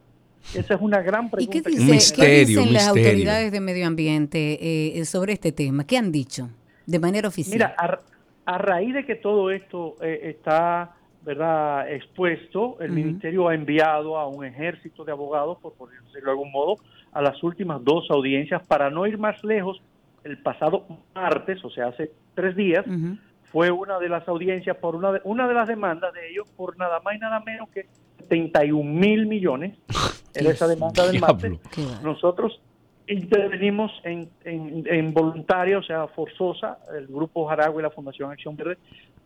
Esa 0.54 0.74
es 0.74 0.80
una 0.80 1.00
gran 1.00 1.30
pregunta. 1.30 1.58
¿Y 1.58 1.62
qué, 1.62 2.44
dicen 2.44 2.72
las 2.72 2.88
autoridades 2.88 3.52
de 3.52 3.60
medio 3.60 3.86
ambiente 3.86 4.98
eh, 4.98 5.04
sobre 5.04 5.32
este 5.34 5.52
tema? 5.52 5.86
¿Qué 5.86 5.96
han 5.96 6.12
dicho 6.12 6.50
de 6.86 6.98
manera 6.98 7.28
oficial? 7.28 7.54
Mira, 7.54 8.00
a, 8.46 8.58
raíz 8.58 8.94
de 8.94 9.06
que 9.06 9.14
todo 9.14 9.50
esto 9.50 9.96
eh, 10.02 10.34
está 10.36 10.94
verdad 11.24 11.90
expuesto, 11.90 12.76
el 12.80 12.92
ministerio 12.92 13.48
ha 13.48 13.54
enviado 13.54 14.18
a 14.18 14.28
un 14.28 14.44
ejército 14.44 15.04
de 15.04 15.12
abogados, 15.12 15.58
por 15.58 15.88
decirlo 15.88 16.24
de 16.24 16.30
algún 16.30 16.52
modo, 16.52 16.76
a 17.12 17.22
las 17.22 17.42
últimas 17.42 17.82
dos 17.82 18.10
audiencias 18.10 18.62
para 18.66 18.90
no 18.90 19.06
ir 19.06 19.18
más 19.18 19.42
lejos. 19.42 19.80
El 20.22 20.38
pasado 20.38 20.86
martes, 21.14 21.64
o 21.64 21.70
sea, 21.70 21.88
hace 21.88 22.10
tres 22.34 22.56
días, 22.56 22.84
fue 23.50 23.70
una 23.70 23.98
de 23.98 24.08
las 24.08 24.26
audiencias 24.28 24.76
por 24.76 24.96
una 24.96 25.12
de, 25.12 25.20
una 25.24 25.46
de 25.46 25.54
las 25.54 25.68
demandas 25.68 26.12
de 26.12 26.30
ellos 26.30 26.48
por 26.56 26.76
nada 26.76 27.00
más 27.00 27.14
y 27.14 27.18
nada 27.18 27.40
menos 27.40 27.68
que 27.70 27.86
71 28.18 28.90
mil 28.90 29.26
millones 29.26 29.78
en 30.34 30.46
esa 30.46 30.66
demanda 30.66 31.06
del 31.06 31.20
martes. 31.20 31.52
Nosotros 32.02 32.60
intervenimos 33.06 33.92
en, 34.04 34.28
en, 34.44 35.12
voluntaria, 35.12 35.78
o 35.78 35.82
sea, 35.82 36.06
forzosa, 36.08 36.78
el 36.96 37.06
Grupo 37.06 37.46
Jaragua 37.46 37.80
y 37.80 37.82
la 37.82 37.90
Fundación 37.90 38.30
Acción 38.30 38.56
Verde, 38.56 38.78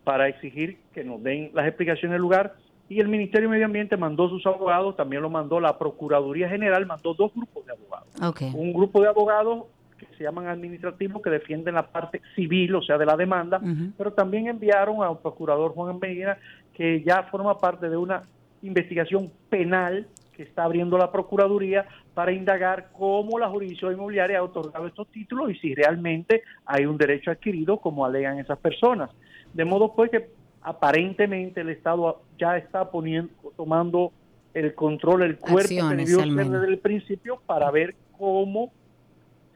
para 0.03 0.27
exigir 0.27 0.79
que 0.93 1.03
nos 1.03 1.21
den 1.23 1.51
las 1.53 1.67
explicaciones 1.67 2.13
del 2.13 2.21
lugar. 2.21 2.55
Y 2.89 2.99
el 2.99 3.07
Ministerio 3.07 3.47
de 3.47 3.53
Medio 3.53 3.65
Ambiente 3.67 3.97
mandó 3.97 4.27
sus 4.29 4.45
abogados, 4.47 4.95
también 4.95 5.21
lo 5.21 5.29
mandó 5.29 5.59
la 5.59 5.77
Procuraduría 5.77 6.49
General, 6.49 6.85
mandó 6.85 7.13
dos 7.13 7.31
grupos 7.33 7.65
de 7.65 7.73
abogados. 7.73 8.53
Un 8.55 8.73
grupo 8.73 9.01
de 9.01 9.07
abogados 9.07 9.65
que 9.97 10.07
se 10.17 10.23
llaman 10.23 10.47
administrativos 10.47 11.21
que 11.21 11.29
defienden 11.29 11.75
la 11.75 11.87
parte 11.87 12.21
civil, 12.35 12.75
o 12.75 12.81
sea, 12.81 12.97
de 12.97 13.05
la 13.05 13.15
demanda, 13.15 13.61
pero 13.97 14.11
también 14.13 14.47
enviaron 14.47 15.03
al 15.03 15.19
procurador 15.19 15.73
Juan 15.73 15.99
Medina, 15.99 16.37
que 16.73 17.03
ya 17.03 17.23
forma 17.23 17.57
parte 17.57 17.89
de 17.89 17.97
una 17.97 18.23
investigación 18.61 19.31
penal 19.49 20.07
que 20.39 20.43
está 20.43 20.63
abriendo 20.63 20.97
la 20.97 21.11
Procuraduría 21.11 21.85
para 22.13 22.31
indagar 22.31 22.91
cómo 22.97 23.37
la 23.37 23.49
jurisdicción 23.49 23.91
inmobiliaria 23.91 24.39
ha 24.39 24.43
otorgado 24.43 24.87
estos 24.87 25.09
títulos 25.09 25.51
y 25.51 25.55
si 25.55 25.75
realmente 25.75 26.43
hay 26.65 26.85
un 26.85 26.97
derecho 26.97 27.29
adquirido 27.29 27.75
como 27.75 28.05
alegan 28.05 28.39
esas 28.39 28.57
personas. 28.57 29.09
De 29.53 29.65
modo 29.65 29.93
pues 29.93 30.09
que 30.09 30.29
aparentemente 30.61 31.59
el 31.59 31.67
Estado 31.67 32.21
ya 32.37 32.55
está 32.55 32.89
poniendo, 32.89 33.33
tomando 33.57 34.13
el 34.53 34.73
control, 34.75 35.23
el 35.23 35.37
cuerpo 35.39 35.89
que 35.89 35.95
debió 35.97 36.21
ser 36.21 36.29
desde 36.29 36.67
el 36.67 36.79
principio 36.79 37.41
para 37.45 37.69
ver 37.69 37.95
cómo 38.17 38.71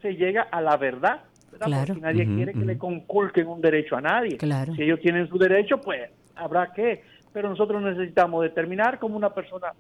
se 0.02 0.18
llega 0.18 0.42
a 0.42 0.60
la 0.60 0.76
verdad. 0.76 1.22
Porque 1.50 2.02
nadie 2.02 2.26
quiere 2.26 2.52
que 2.52 2.66
le 2.66 2.78
conculquen 2.78 3.48
un 3.48 3.62
derecho 3.62 3.96
a 3.96 4.02
nadie. 4.02 4.38
Si 4.76 4.82
ellos 4.84 5.00
tienen 5.00 5.30
su 5.30 5.38
derecho, 5.38 5.78
pues 5.78 6.12
habrá 6.36 6.74
que. 6.74 7.04
Pero 7.32 7.48
nosotros 7.48 7.82
necesitamos 7.82 8.44
determinar 8.44 9.00
cómo 9.00 9.16
una 9.16 9.34
persona 9.34 9.72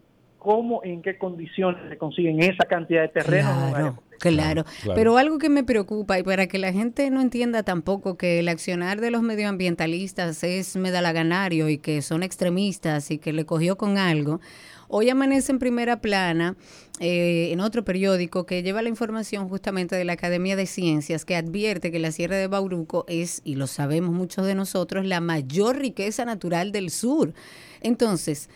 cómo, 0.43 0.81
en 0.83 1.01
qué 1.01 1.17
condiciones 1.17 1.81
se 1.89 1.97
consiguen 1.97 2.41
esa 2.43 2.65
cantidad 2.65 3.01
de 3.01 3.07
terreno. 3.07 3.49
Claro, 3.51 3.97
claro, 4.19 4.65
Pero 4.95 5.17
algo 5.17 5.37
que 5.37 5.49
me 5.49 5.63
preocupa 5.63 6.19
y 6.19 6.23
para 6.23 6.47
que 6.47 6.57
la 6.57 6.71
gente 6.71 7.09
no 7.09 7.19
entienda 7.19 7.63
tampoco 7.63 8.15
que 8.15 8.39
el 8.39 8.47
accionar 8.47 9.01
de 9.01 9.11
los 9.11 9.21
medioambientalistas 9.21 10.43
es 10.43 10.75
medalaganario 10.75 11.67
y 11.67 11.77
que 11.77 12.01
son 12.01 12.23
extremistas 12.23 13.09
y 13.11 13.17
que 13.17 13.33
le 13.33 13.45
cogió 13.45 13.77
con 13.77 13.97
algo. 13.97 14.39
Hoy 14.87 15.09
amanece 15.09 15.51
en 15.51 15.57
primera 15.57 16.01
plana 16.01 16.55
eh, 16.99 17.49
en 17.51 17.59
otro 17.61 17.83
periódico 17.83 18.45
que 18.45 18.61
lleva 18.61 18.83
la 18.83 18.89
información 18.89 19.49
justamente 19.49 19.95
de 19.95 20.05
la 20.05 20.13
Academia 20.13 20.55
de 20.55 20.67
Ciencias 20.67 21.25
que 21.25 21.35
advierte 21.35 21.91
que 21.91 21.97
la 21.97 22.11
Sierra 22.11 22.35
de 22.35 22.47
Bauruco 22.47 23.03
es, 23.07 23.41
y 23.43 23.55
lo 23.55 23.65
sabemos 23.65 24.11
muchos 24.11 24.45
de 24.45 24.53
nosotros, 24.53 25.03
la 25.05 25.19
mayor 25.19 25.77
riqueza 25.77 26.25
natural 26.25 26.71
del 26.71 26.91
sur. 26.91 27.33
Entonces, 27.81 28.49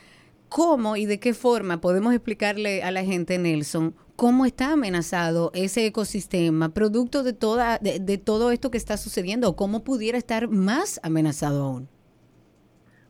¿Cómo 0.49 0.95
y 0.95 1.05
de 1.05 1.19
qué 1.19 1.33
forma 1.33 1.81
podemos 1.81 2.13
explicarle 2.13 2.83
a 2.83 2.91
la 2.91 3.03
gente, 3.03 3.37
Nelson, 3.37 3.93
cómo 4.15 4.45
está 4.45 4.73
amenazado 4.73 5.51
ese 5.53 5.85
ecosistema 5.85 6.69
producto 6.73 7.23
de, 7.23 7.33
toda, 7.33 7.77
de, 7.79 8.17
todo 8.17 8.51
esto 8.51 8.71
que 8.71 8.77
está 8.77 8.97
sucediendo 8.97 9.49
o 9.49 9.55
cómo 9.55 9.83
pudiera 9.83 10.17
estar 10.17 10.47
más 10.47 10.99
amenazado 11.03 11.63
aún? 11.63 11.89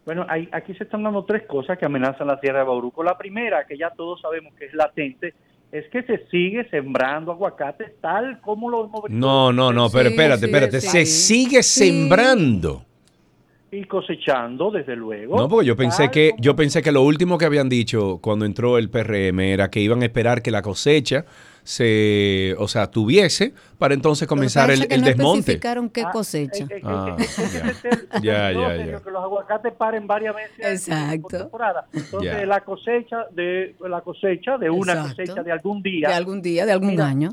Bueno, 0.05 0.25
hay, 0.29 0.47
aquí 0.51 0.73
se 0.75 0.85
están 0.85 1.03
dando 1.03 1.25
tres 1.25 1.45
cosas 1.47 1.77
que 1.77 1.85
amenazan 1.85 2.27
la 2.27 2.39
tierra 2.39 2.59
de 2.59 2.65
Bauruco. 2.65 3.03
La 3.03 3.17
primera, 3.17 3.65
que 3.67 3.77
ya 3.77 3.89
todos 3.91 4.21
sabemos 4.21 4.53
que 4.55 4.65
es 4.65 4.73
latente, 4.73 5.33
es 5.71 5.87
que 5.89 6.03
se 6.03 6.25
sigue 6.29 6.67
sembrando 6.69 7.33
aguacates 7.33 7.91
tal 8.01 8.39
como 8.41 8.69
lo 8.69 8.85
hemos 8.85 9.09
No, 9.09 9.51
no, 9.51 9.73
no, 9.73 9.89
pero 9.89 10.09
espérate, 10.09 10.45
espérate, 10.45 10.81
se 10.81 11.05
sigue 11.05 11.61
sembrando 11.61 12.83
y 13.71 13.83
cosechando, 13.83 14.71
desde 14.71 14.95
luego. 14.95 15.37
No, 15.37 15.49
porque 15.49 15.67
yo 15.67 15.75
pensé 15.75 16.09
que 16.09 16.31
yo 16.39 16.55
pensé 16.55 16.81
que 16.81 16.91
lo 16.91 17.03
último 17.03 17.37
que 17.37 17.45
habían 17.45 17.67
dicho 17.67 18.19
cuando 18.21 18.45
entró 18.45 18.77
el 18.77 18.89
PRM 18.89 19.39
era 19.41 19.69
que 19.69 19.81
iban 19.81 20.01
a 20.01 20.05
esperar 20.05 20.41
que 20.41 20.51
la 20.51 20.61
cosecha 20.61 21.25
se, 21.63 22.55
o 22.59 22.67
sea, 22.69 22.89
tuviese 22.89 23.53
para 23.77 23.93
entonces 23.93 24.25
comenzar 24.25 24.71
el, 24.71 24.87
el 24.89 25.01
no 25.01 25.07
desmonte. 25.07 25.39
especificaron 25.39 25.89
qué 25.89 26.05
cosecha. 26.13 26.65
ya, 28.21 28.51
ya, 28.53 28.75
ya. 28.77 29.01
Que 29.01 29.11
los 29.11 29.21
aguacates 29.21 29.73
paren 29.73 30.07
varias 30.07 30.33
veces 30.33 30.87
Exacto. 30.87 31.21
por 31.23 31.31
temporada. 31.31 31.87
Entonces 31.91 32.47
la 32.47 32.61
cosecha 32.61 33.25
de 33.31 33.75
la 33.81 33.99
cosecha 33.99 34.57
de 34.57 34.69
una 34.69 35.09
cosecha 35.09 35.43
de 35.43 35.51
algún 35.51 35.83
día. 35.83 36.07
De 36.07 36.13
algún 36.13 36.41
día, 36.41 36.65
de 36.65 36.71
algún 36.71 37.01
año. 37.01 37.31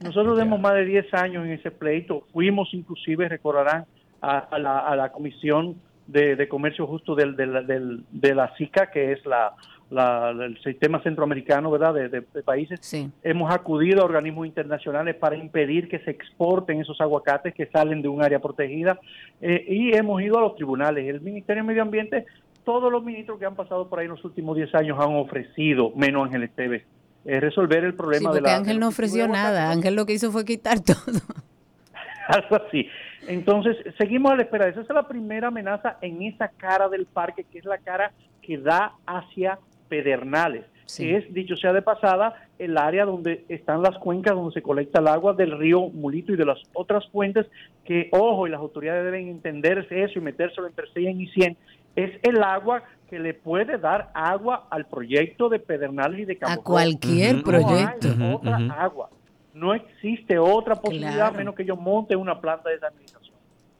Nosotros 0.00 0.36
tenemos 0.38 0.60
más 0.60 0.74
de 0.74 0.84
10 0.84 1.14
años 1.14 1.46
en 1.46 1.52
ese 1.52 1.70
pleito. 1.70 2.24
Fuimos 2.32 2.68
inclusive, 2.72 3.28
recordarán, 3.28 3.86
a, 4.20 4.58
la, 4.58 4.78
a 4.80 4.96
la, 4.96 5.12
Comisión 5.12 5.76
de, 6.06 6.48
Comercio 6.48 6.86
Justo 6.86 7.14
del, 7.14 7.36
del, 7.36 8.04
de 8.10 8.34
la 8.34 8.54
SICA, 8.56 8.90
que 8.90 9.12
es 9.12 9.24
la, 9.26 9.54
el 9.90 10.58
sistema 10.62 11.02
centroamericano 11.02 11.70
¿verdad? 11.70 11.94
De, 11.94 12.22
países. 12.42 12.80
Hemos 13.22 13.52
acudido 13.52 14.02
a 14.02 14.04
organismos 14.04 14.46
internacionales 14.46 15.16
para 15.16 15.36
impedir 15.36 15.88
que 15.88 15.98
se 16.00 16.10
exporten 16.10 16.80
esos 16.80 17.00
aguacates 17.00 17.54
que 17.54 17.66
salen 17.66 18.02
de 18.02 18.08
un 18.08 18.22
área 18.22 18.38
protegida 18.38 18.98
eh, 19.40 19.64
y 19.68 19.96
hemos 19.96 20.20
ido 20.22 20.38
a 20.38 20.42
los 20.42 20.56
tribunales. 20.56 21.08
El 21.08 21.20
Ministerio 21.20 21.62
de 21.62 21.68
Medio 21.68 21.82
Ambiente, 21.82 22.26
todos 22.64 22.92
los 22.92 23.02
ministros 23.02 23.38
que 23.38 23.46
han 23.46 23.56
pasado 23.56 23.88
por 23.88 23.98
ahí 23.98 24.04
en 24.04 24.12
los 24.12 24.24
últimos 24.24 24.56
10 24.56 24.74
años 24.74 24.98
han 25.00 25.14
ofrecido, 25.14 25.92
menos 25.96 26.26
Ángel 26.26 26.42
Esteves, 26.42 26.82
eh, 27.24 27.40
resolver 27.40 27.84
el 27.84 27.94
problema 27.94 28.32
de 28.32 28.40
la... 28.40 28.56
Ángel 28.56 28.78
no 28.78 28.88
ofreció 28.88 29.26
nada, 29.26 29.70
Ángel 29.70 29.94
lo 29.94 30.06
que 30.06 30.14
hizo 30.14 30.30
fue 30.30 30.44
quitar 30.44 30.80
todo. 30.80 30.96
Algo 32.28 32.56
así. 32.56 32.86
Entonces, 33.28 33.76
seguimos 33.98 34.32
a 34.32 34.36
la 34.36 34.42
espera. 34.42 34.68
Esa 34.68 34.80
es 34.80 34.88
la 34.88 35.06
primera 35.06 35.48
amenaza 35.48 35.98
en 36.00 36.22
esa 36.22 36.48
cara 36.48 36.88
del 36.88 37.06
parque, 37.06 37.44
que 37.44 37.58
es 37.58 37.64
la 37.64 37.78
cara 37.78 38.12
que 38.40 38.56
da 38.56 38.94
hacia 39.06 39.58
Pedernales, 39.88 40.64
que 40.96 41.16
es, 41.16 41.34
dicho 41.34 41.54
sea 41.56 41.74
de 41.74 41.82
pasada, 41.82 42.48
el 42.58 42.78
área 42.78 43.04
donde 43.04 43.44
están 43.48 43.82
las 43.82 43.98
cuencas 43.98 44.34
donde 44.34 44.54
se 44.54 44.62
colecta 44.62 45.00
el 45.00 45.08
agua 45.08 45.34
del 45.34 45.58
río 45.58 45.88
Mulito 45.90 46.32
y 46.32 46.36
de 46.36 46.46
las 46.46 46.58
otras 46.72 47.06
fuentes, 47.08 47.46
que, 47.84 48.08
ojo, 48.12 48.46
y 48.46 48.50
las 48.50 48.60
autoridades 48.60 49.04
deben 49.04 49.28
entenderse 49.28 50.02
eso 50.02 50.18
y 50.18 50.22
metérselo 50.22 50.66
entre 50.66 50.86
100 50.90 51.20
y 51.20 51.26
100, 51.28 51.56
es 51.96 52.12
el 52.22 52.42
agua 52.42 52.82
que 53.10 53.18
le 53.18 53.34
puede 53.34 53.78
dar 53.78 54.10
agua 54.14 54.66
al 54.70 54.86
proyecto 54.86 55.48
de 55.48 55.58
Pedernales 55.58 56.20
y 56.20 56.24
de 56.24 56.38
Cabo 56.38 56.60
A 56.60 56.64
cualquier 56.64 57.42
proyecto. 57.42 58.08
otra 58.32 58.56
agua. 58.78 59.10
No 59.54 59.74
existe 59.74 60.38
otra 60.38 60.76
posibilidad 60.76 61.34
menos 61.34 61.54
que 61.54 61.64
yo 61.64 61.76
monte 61.76 62.14
una 62.14 62.40
planta 62.40 62.68
de 62.68 62.76
desalinización. 62.76 63.17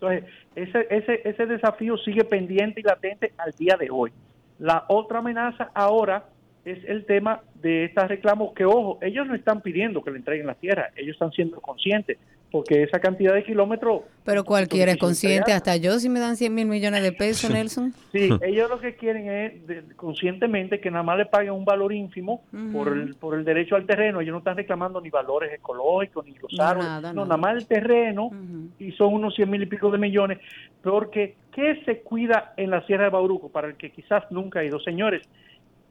Entonces, 0.01 0.25
ese, 0.55 0.87
ese, 0.91 1.23
ese 1.25 1.47
desafío 1.47 1.97
sigue 1.99 2.25
pendiente 2.25 2.81
y 2.81 2.85
latente 2.85 3.33
al 3.37 3.53
día 3.53 3.77
de 3.77 3.89
hoy. 3.91 4.13
La 4.59 4.85
otra 4.89 5.19
amenaza 5.19 5.71
ahora 5.75 6.25
es 6.65 6.85
el 6.85 7.05
tema 7.05 7.41
de 7.55 7.85
estos 7.87 8.09
reclamos 8.09 8.53
que, 8.55 8.65
ojo, 8.65 8.99
ellos 9.03 9.27
no 9.27 9.35
están 9.35 9.61
pidiendo 9.61 10.03
que 10.03 10.11
le 10.11 10.19
entreguen 10.19 10.47
la 10.47 10.55
tierra, 10.55 10.91
ellos 10.97 11.15
están 11.15 11.33
siendo 11.33 11.61
conscientes 11.61 12.19
porque 12.51 12.83
esa 12.83 12.99
cantidad 12.99 13.35
de 13.35 13.45
kilómetros... 13.45 14.03
Pero 14.25 14.45
cualquiera 14.45 14.93
es 14.93 14.99
consciente, 14.99 15.53
hasta 15.53 15.77
yo 15.77 15.99
si 15.99 16.09
me 16.09 16.21
dan 16.21 16.37
100 16.37 16.55
mil 16.55 16.67
millones 16.67 17.03
de 17.03 17.13
pesos, 17.13 17.51
Nelson. 17.51 17.93
Sí, 18.13 18.31
ellos 18.43 18.71
lo 18.71 18.79
que 18.79 18.95
quieren 18.95 19.29
es 19.29 19.95
conscientemente 19.97 20.81
que 20.81 20.91
nada 20.91 21.03
más 21.03 21.19
le 21.19 21.27
paguen 21.27 21.53
un 21.53 21.65
valor 21.65 21.93
ínfimo 21.93 22.43
por, 22.73 22.89
el, 22.89 23.15
por 23.15 23.35
el 23.35 23.45
derecho 23.45 23.77
al 23.77 23.87
terreno, 23.87 24.21
ellos 24.21 24.33
no 24.33 24.39
están 24.39 24.57
reclamando 24.57 25.01
ni 25.01 25.11
valores 25.11 25.53
ecológicos, 25.53 26.25
ni 26.27 26.35
los 26.35 26.59
árboles, 26.59 27.15
no, 27.15 27.25
nada. 27.25 27.37
más 27.37 27.57
el 27.57 27.67
terreno, 27.67 28.31
y 28.79 28.93
son 28.93 29.15
unos 29.15 29.35
100 29.35 29.51
mil 29.51 29.63
y 29.63 29.67
pico 29.67 29.91
de 29.91 29.99
millones, 29.99 30.39
porque 30.83 31.37
¿qué 31.55 31.83
se 31.85 32.01
cuida 32.01 32.55
en 32.57 32.71
la 32.71 32.85
Sierra 32.87 33.05
de 33.05 33.11
Bauruco? 33.11 33.51
Para 33.51 33.69
el 33.69 33.77
que 33.77 33.91
quizás 33.91 34.25
nunca 34.31 34.61
ha 34.61 34.65
ido, 34.65 34.81
señores, 34.81 35.23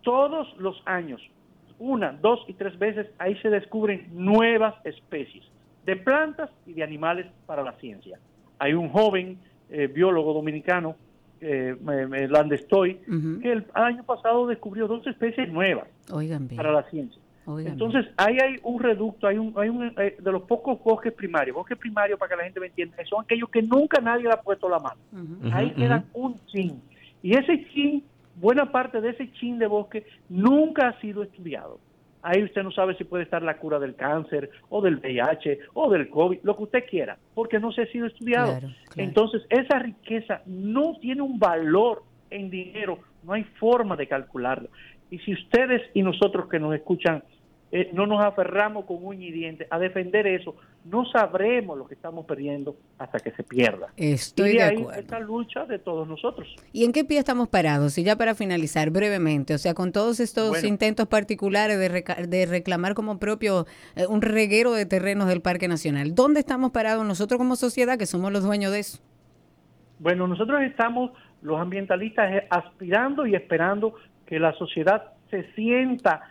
todos 0.01 0.55
los 0.57 0.81
años, 0.85 1.21
una, 1.79 2.13
dos 2.13 2.39
y 2.47 2.53
tres 2.53 2.77
veces, 2.79 3.07
ahí 3.19 3.35
se 3.41 3.49
descubren 3.49 4.07
nuevas 4.11 4.73
especies 4.83 5.43
de 5.87 5.95
plantas 5.95 6.49
y 6.65 6.73
de 6.73 6.83
animales 6.83 7.25
para 7.45 7.63
la 7.63 7.71
ciencia. 7.79 8.19
Hay 8.59 8.73
un 8.73 8.89
joven 8.89 9.39
eh, 9.69 9.87
biólogo 9.87 10.33
dominicano, 10.33 10.97
eh, 11.39 11.77
Landestoy, 12.29 12.95
que 13.41 13.51
el 13.53 13.65
año 13.73 14.03
pasado 14.03 14.47
descubrió 14.47 14.87
dos 14.87 15.07
especies 15.07 15.49
nuevas 15.49 15.87
para 16.57 16.73
la 16.73 16.83
ciencia. 16.89 17.21
Entonces, 17.59 18.05
ahí 18.17 18.37
hay 18.43 18.57
un 18.63 18.83
reducto, 18.83 19.27
hay 19.27 19.37
un, 19.37 19.53
hay 19.55 19.69
un 19.69 19.93
eh, 19.97 20.17
de 20.19 20.31
los 20.33 20.41
pocos 20.41 20.83
bosques 20.83 21.13
primarios. 21.13 21.55
Bosques 21.55 21.77
primarios, 21.77 22.19
para 22.19 22.31
que 22.31 22.35
la 22.35 22.43
gente 22.43 22.59
me 22.59 22.67
entienda, 22.67 22.97
son 23.09 23.23
aquellos 23.23 23.49
que 23.49 23.61
nunca 23.61 24.01
nadie 24.01 24.25
le 24.25 24.33
ha 24.33 24.41
puesto 24.41 24.67
la 24.67 24.79
mano. 24.79 24.99
ahí 25.53 25.71
queda 25.71 26.03
un 26.13 26.37
chin. 26.47 26.81
Y 27.23 27.37
ese 27.37 27.65
chin, 27.69 28.03
buena 28.35 28.69
parte 28.69 28.99
de 28.99 29.11
ese 29.11 29.31
chin 29.31 29.57
de 29.57 29.67
bosque 29.67 30.05
nunca 30.27 30.89
ha 30.89 30.99
sido 30.99 31.23
estudiado. 31.23 31.79
Ahí 32.21 32.43
usted 32.43 32.63
no 32.63 32.71
sabe 32.71 32.95
si 32.95 33.03
puede 33.03 33.23
estar 33.23 33.41
la 33.41 33.57
cura 33.57 33.79
del 33.79 33.95
cáncer 33.95 34.49
o 34.69 34.81
del 34.81 34.97
VIH 34.97 35.59
o 35.73 35.89
del 35.89 36.09
COVID, 36.09 36.39
lo 36.43 36.57
que 36.57 36.63
usted 36.63 36.83
quiera, 36.89 37.17
porque 37.33 37.59
no 37.59 37.71
se 37.71 37.83
ha 37.83 37.87
sido 37.87 38.07
estudiado. 38.07 38.59
Entonces, 38.95 39.43
esa 39.49 39.79
riqueza 39.79 40.41
no 40.45 40.95
tiene 40.99 41.21
un 41.21 41.39
valor 41.39 42.03
en 42.29 42.49
dinero, 42.49 42.99
no 43.23 43.33
hay 43.33 43.43
forma 43.43 43.95
de 43.95 44.07
calcularlo. 44.07 44.69
Y 45.09 45.19
si 45.19 45.33
ustedes 45.33 45.81
y 45.93 46.01
nosotros 46.01 46.49
que 46.49 46.59
nos 46.59 46.75
escuchan 46.75 47.23
eh, 47.69 47.89
no 47.93 48.07
nos 48.07 48.23
aferramos 48.23 48.85
con 48.85 48.97
uña 49.01 49.25
y 49.25 49.31
diente 49.31 49.67
a 49.69 49.77
defender 49.77 50.25
eso, 50.25 50.55
no 50.85 51.05
sabremos 51.05 51.77
lo 51.77 51.85
que 51.85 51.95
estamos 51.95 52.25
perdiendo 52.25 52.77
hasta 52.97 53.19
que 53.19 53.31
se 53.31 53.43
pierda. 53.43 53.87
Estoy 53.97 54.51
y 54.51 54.53
de, 54.53 54.63
ahí 54.63 54.87
esta 54.97 55.19
lucha 55.19 55.65
de 55.65 55.77
todos 55.77 56.07
nosotros. 56.07 56.47
¿Y 56.71 56.85
en 56.85 56.93
qué 56.93 57.03
pie 57.03 57.19
estamos 57.19 57.49
parados? 57.49 57.97
Y 57.97 58.03
ya 58.03 58.15
para 58.15 58.35
finalizar 58.35 58.89
brevemente, 58.89 59.53
o 59.53 59.57
sea, 59.57 59.73
con 59.73 59.91
todos 59.91 60.21
estos 60.21 60.63
intentos 60.63 61.07
particulares 61.07 61.77
de, 61.77 62.27
de 62.27 62.45
reclamar 62.45 62.93
como 62.93 63.19
propio 63.19 63.65
eh, 63.95 64.07
un 64.07 64.21
reguero 64.21 64.71
de 64.71 64.85
terrenos 64.85 65.27
del 65.27 65.41
Parque 65.41 65.67
Nacional, 65.67 66.15
¿dónde 66.15 66.39
estamos 66.39 66.71
parados 66.71 67.05
nosotros 67.05 67.37
como 67.37 67.57
sociedad 67.57 67.97
que 67.97 68.05
somos 68.05 68.31
los 68.31 68.43
dueños 68.43 68.71
de 68.71 68.79
eso? 68.79 68.99
Bueno, 69.99 70.25
nosotros 70.27 70.61
estamos, 70.61 71.11
los 71.41 71.59
ambientalistas, 71.59 72.31
eh, 72.31 72.47
aspirando 72.49 73.25
y 73.27 73.35
esperando 73.35 73.95
que 74.25 74.39
la 74.39 74.53
sociedad 74.53 75.13
se 75.29 75.51
sienta 75.53 76.29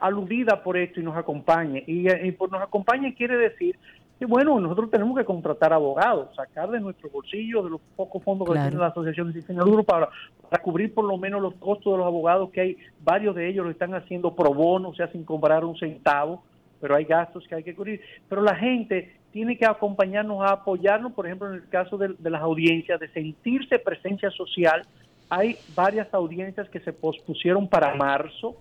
aludida 0.00 0.62
por 0.62 0.76
esto 0.76 1.00
y 1.00 1.02
nos 1.02 1.16
acompañe. 1.16 1.84
Y, 1.86 2.08
eh, 2.08 2.32
por 2.32 2.50
nos 2.50 2.62
acompañe 2.62 3.14
quiere 3.14 3.36
decir 3.36 3.78
que, 4.18 4.26
bueno, 4.26 4.58
nosotros 4.60 4.90
tenemos 4.90 5.16
que 5.16 5.24
contratar 5.24 5.72
abogados, 5.72 6.34
sacar 6.34 6.70
de 6.70 6.80
nuestro 6.80 7.10
bolsillo, 7.10 7.62
de 7.62 7.70
los 7.70 7.80
pocos 7.94 8.22
fondos 8.22 8.48
que 8.48 8.58
tiene 8.58 8.76
la 8.76 8.86
Asociación 8.86 9.32
de 9.32 9.42
Duro 9.54 9.84
para, 9.84 10.08
para 10.48 10.62
cubrir 10.62 10.94
por 10.94 11.04
lo 11.04 11.18
menos 11.18 11.42
los 11.42 11.54
costos 11.54 11.92
de 11.92 11.98
los 11.98 12.06
abogados, 12.06 12.50
que 12.50 12.60
hay 12.60 12.76
varios 13.02 13.34
de 13.34 13.48
ellos 13.48 13.64
lo 13.64 13.70
están 13.70 13.94
haciendo 13.94 14.34
pro 14.34 14.54
bono, 14.54 14.90
o 14.90 14.94
sea, 14.94 15.08
sin 15.08 15.24
comprar 15.24 15.64
un 15.64 15.76
centavo, 15.76 16.42
pero 16.80 16.94
hay 16.94 17.04
gastos 17.04 17.46
que 17.46 17.56
hay 17.56 17.62
que 17.62 17.74
cubrir. 17.74 18.00
Pero 18.28 18.42
la 18.42 18.54
gente 18.54 19.16
tiene 19.32 19.58
que 19.58 19.66
acompañarnos 19.66 20.42
a 20.42 20.54
apoyarnos, 20.54 21.12
por 21.12 21.26
ejemplo, 21.26 21.48
en 21.48 21.56
el 21.56 21.68
caso 21.68 21.98
de 21.98 22.30
las 22.30 22.40
audiencias, 22.40 22.98
de 22.98 23.08
sentirse 23.08 23.78
presencia 23.78 24.30
social, 24.30 24.82
hay 25.28 25.56
varias 25.74 26.12
audiencias 26.14 26.68
que 26.68 26.80
se 26.80 26.92
pospusieron 26.92 27.68
para 27.68 27.94
marzo, 27.94 28.56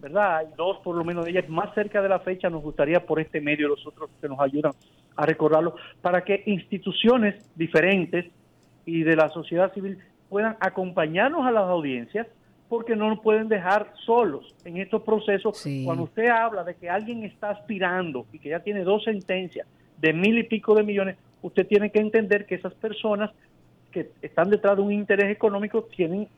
¿verdad? 0.00 0.38
Hay 0.38 0.46
dos 0.56 0.78
por 0.78 0.96
lo 0.96 1.04
menos 1.04 1.24
de 1.24 1.30
ellas 1.30 1.48
más 1.48 1.72
cerca 1.74 2.02
de 2.02 2.08
la 2.08 2.18
fecha, 2.18 2.50
nos 2.50 2.62
gustaría 2.62 3.06
por 3.06 3.20
este 3.20 3.40
medio 3.40 3.68
los 3.68 3.86
otros 3.86 4.10
que 4.20 4.28
nos 4.28 4.40
ayudan 4.40 4.72
a 5.16 5.26
recordarlo, 5.26 5.76
para 6.00 6.24
que 6.24 6.42
instituciones 6.46 7.34
diferentes 7.54 8.26
y 8.84 9.02
de 9.02 9.14
la 9.14 9.28
sociedad 9.28 9.72
civil 9.72 9.98
puedan 10.28 10.56
acompañarnos 10.60 11.46
a 11.46 11.50
las 11.50 11.64
audiencias 11.64 12.26
porque 12.68 12.96
no 12.96 13.10
nos 13.10 13.20
pueden 13.20 13.48
dejar 13.48 13.92
solos 14.06 14.54
en 14.64 14.78
estos 14.78 15.02
procesos. 15.02 15.62
Cuando 15.84 16.04
usted 16.04 16.28
habla 16.28 16.64
de 16.64 16.74
que 16.74 16.88
alguien 16.88 17.22
está 17.22 17.50
aspirando 17.50 18.24
y 18.32 18.38
que 18.38 18.48
ya 18.48 18.60
tiene 18.60 18.82
dos 18.82 19.04
sentencias 19.04 19.68
de 19.98 20.12
mil 20.14 20.38
y 20.38 20.44
pico 20.44 20.74
de 20.74 20.82
millones, 20.82 21.16
usted 21.42 21.66
tiene 21.66 21.90
que 21.90 22.00
entender 22.00 22.46
que 22.46 22.54
esas 22.54 22.72
personas 22.74 23.30
que 23.92 24.10
están 24.22 24.50
detrás 24.50 24.76
de 24.76 24.82
un 24.82 24.92
interés 24.92 25.30
económico 25.30 25.84
tienen 25.84 26.28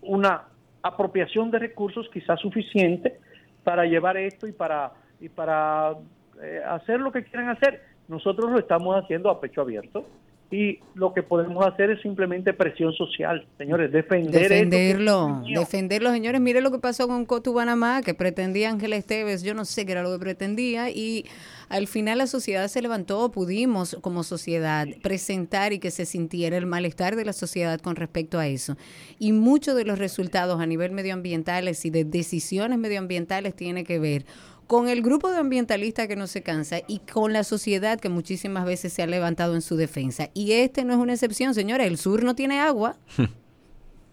una 0.00 0.44
apropiación 0.82 1.50
de 1.50 1.58
recursos 1.58 2.08
quizás 2.12 2.40
suficiente 2.40 3.18
para 3.64 3.84
llevar 3.84 4.16
esto 4.16 4.46
y 4.46 4.52
para 4.52 4.92
y 5.20 5.28
para 5.28 5.94
eh, 6.42 6.62
hacer 6.66 7.00
lo 7.00 7.12
que 7.12 7.24
quieran 7.24 7.48
hacer. 7.48 7.82
Nosotros 8.08 8.50
lo 8.50 8.58
estamos 8.58 8.94
haciendo 8.96 9.28
a 9.28 9.40
pecho 9.40 9.60
abierto 9.60 10.06
y 10.50 10.78
lo 10.94 11.12
que 11.12 11.24
podemos 11.24 11.66
hacer 11.66 11.90
es 11.90 12.00
simplemente 12.02 12.52
presión 12.52 12.92
social, 12.92 13.44
señores, 13.58 13.90
defender 13.90 14.42
defenderlo, 14.42 15.42
defenderlo, 15.44 16.12
señores. 16.12 16.40
Mire 16.40 16.60
lo 16.60 16.70
que 16.70 16.78
pasó 16.78 17.08
con 17.08 17.24
Cotubanamá, 17.24 18.02
que 18.02 18.14
pretendía 18.14 18.70
Ángel 18.70 18.92
Esteves, 18.92 19.42
yo 19.42 19.54
no 19.54 19.64
sé 19.64 19.84
qué 19.84 19.92
era 19.92 20.02
lo 20.04 20.12
que 20.12 20.20
pretendía 20.20 20.88
y 20.90 21.24
al 21.68 21.88
final 21.88 22.18
la 22.18 22.28
sociedad 22.28 22.68
se 22.68 22.80
levantó, 22.80 23.32
pudimos 23.32 23.96
como 24.00 24.22
sociedad 24.22 24.86
presentar 25.02 25.72
y 25.72 25.80
que 25.80 25.90
se 25.90 26.04
sintiera 26.04 26.56
el 26.56 26.66
malestar 26.66 27.16
de 27.16 27.24
la 27.24 27.32
sociedad 27.32 27.80
con 27.80 27.96
respecto 27.96 28.38
a 28.38 28.46
eso. 28.46 28.76
Y 29.18 29.32
muchos 29.32 29.74
de 29.74 29.84
los 29.84 29.98
resultados 29.98 30.60
a 30.60 30.66
nivel 30.66 30.92
medioambientales 30.92 31.84
y 31.84 31.90
de 31.90 32.04
decisiones 32.04 32.78
medioambientales 32.78 33.56
tiene 33.56 33.82
que 33.82 33.98
ver 33.98 34.26
con 34.66 34.88
el 34.88 35.02
grupo 35.02 35.30
de 35.30 35.38
ambientalistas 35.38 36.08
que 36.08 36.16
no 36.16 36.26
se 36.26 36.42
cansa 36.42 36.78
y 36.86 36.98
con 37.00 37.32
la 37.32 37.44
sociedad 37.44 38.00
que 38.00 38.08
muchísimas 38.08 38.64
veces 38.64 38.92
se 38.92 39.02
ha 39.02 39.06
levantado 39.06 39.54
en 39.54 39.62
su 39.62 39.76
defensa. 39.76 40.30
Y 40.34 40.52
este 40.52 40.84
no 40.84 40.92
es 40.92 40.98
una 40.98 41.12
excepción, 41.12 41.54
señores. 41.54 41.86
El 41.86 41.98
sur 41.98 42.24
no 42.24 42.34
tiene 42.34 42.60
agua. 42.60 42.96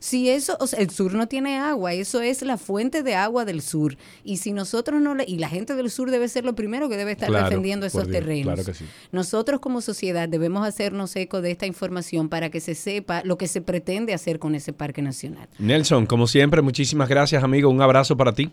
Si 0.04 0.30
eso, 0.30 0.58
o 0.60 0.68
sea, 0.68 0.80
el 0.80 0.90
sur 0.90 1.14
no 1.14 1.30
tiene 1.30 1.58
agua, 1.60 1.94
eso 1.94 2.20
es 2.20 2.42
la 2.42 2.58
fuente 2.58 3.04
de 3.04 3.16
agua 3.16 3.46
del 3.46 3.62
sur. 3.62 3.96
Y 4.26 4.36
si 4.36 4.52
nosotros 4.52 5.02
no 5.02 5.16
le, 5.16 5.24
y 5.26 5.38
la 5.38 5.48
gente 5.48 5.76
del 5.76 5.90
sur 5.90 6.12
debe 6.12 6.28
ser 6.28 6.44
lo 6.44 6.56
primero 6.56 6.90
que 6.90 6.98
debe 6.98 7.14
estar 7.14 7.32
defendiendo 7.32 7.86
esos 7.86 8.12
terrenos. 8.12 8.70
Nosotros 9.14 9.62
como 9.62 9.80
sociedad 9.80 10.28
debemos 10.28 10.68
hacernos 10.68 11.16
eco 11.16 11.40
de 11.40 11.52
esta 11.52 11.68
información 11.68 12.28
para 12.28 12.50
que 12.50 12.60
se 12.60 12.76
sepa 12.76 13.22
lo 13.24 13.38
que 13.38 13.48
se 13.48 13.62
pretende 13.62 14.14
hacer 14.14 14.40
con 14.40 14.56
ese 14.56 14.74
parque 14.74 15.02
nacional. 15.02 15.48
Nelson, 15.58 16.06
como 16.06 16.28
siempre, 16.28 16.62
muchísimas 16.62 17.08
gracias, 17.08 17.42
amigo. 17.42 17.70
Un 17.70 17.82
abrazo 17.82 18.18
para 18.18 18.34
ti. 18.34 18.52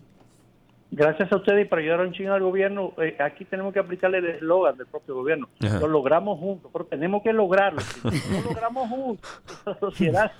Gracias 0.93 1.31
a 1.33 1.37
ustedes 1.37 1.67
y 1.67 1.69
para 1.69 1.83
ayudar 1.83 2.01
un 2.01 2.13
chingo 2.13 2.33
al 2.33 2.43
gobierno, 2.43 2.93
eh, 3.01 3.17
aquí 3.21 3.45
tenemos 3.45 3.73
que 3.73 3.79
aplicarle 3.79 4.19
el 4.19 4.27
eslogan 4.27 4.77
del 4.77 4.87
propio 4.87 5.15
gobierno. 5.15 5.49
Lo 5.61 5.87
logramos 5.87 6.39
juntos, 6.39 6.71
pero 6.73 6.85
tenemos 6.87 7.23
que 7.23 7.33
lograrlo. 7.33 7.81
lo 8.03 8.51
logramos 8.51 8.89
juntos, 8.89 9.31
la 9.67 9.79
sociedad 9.79 10.33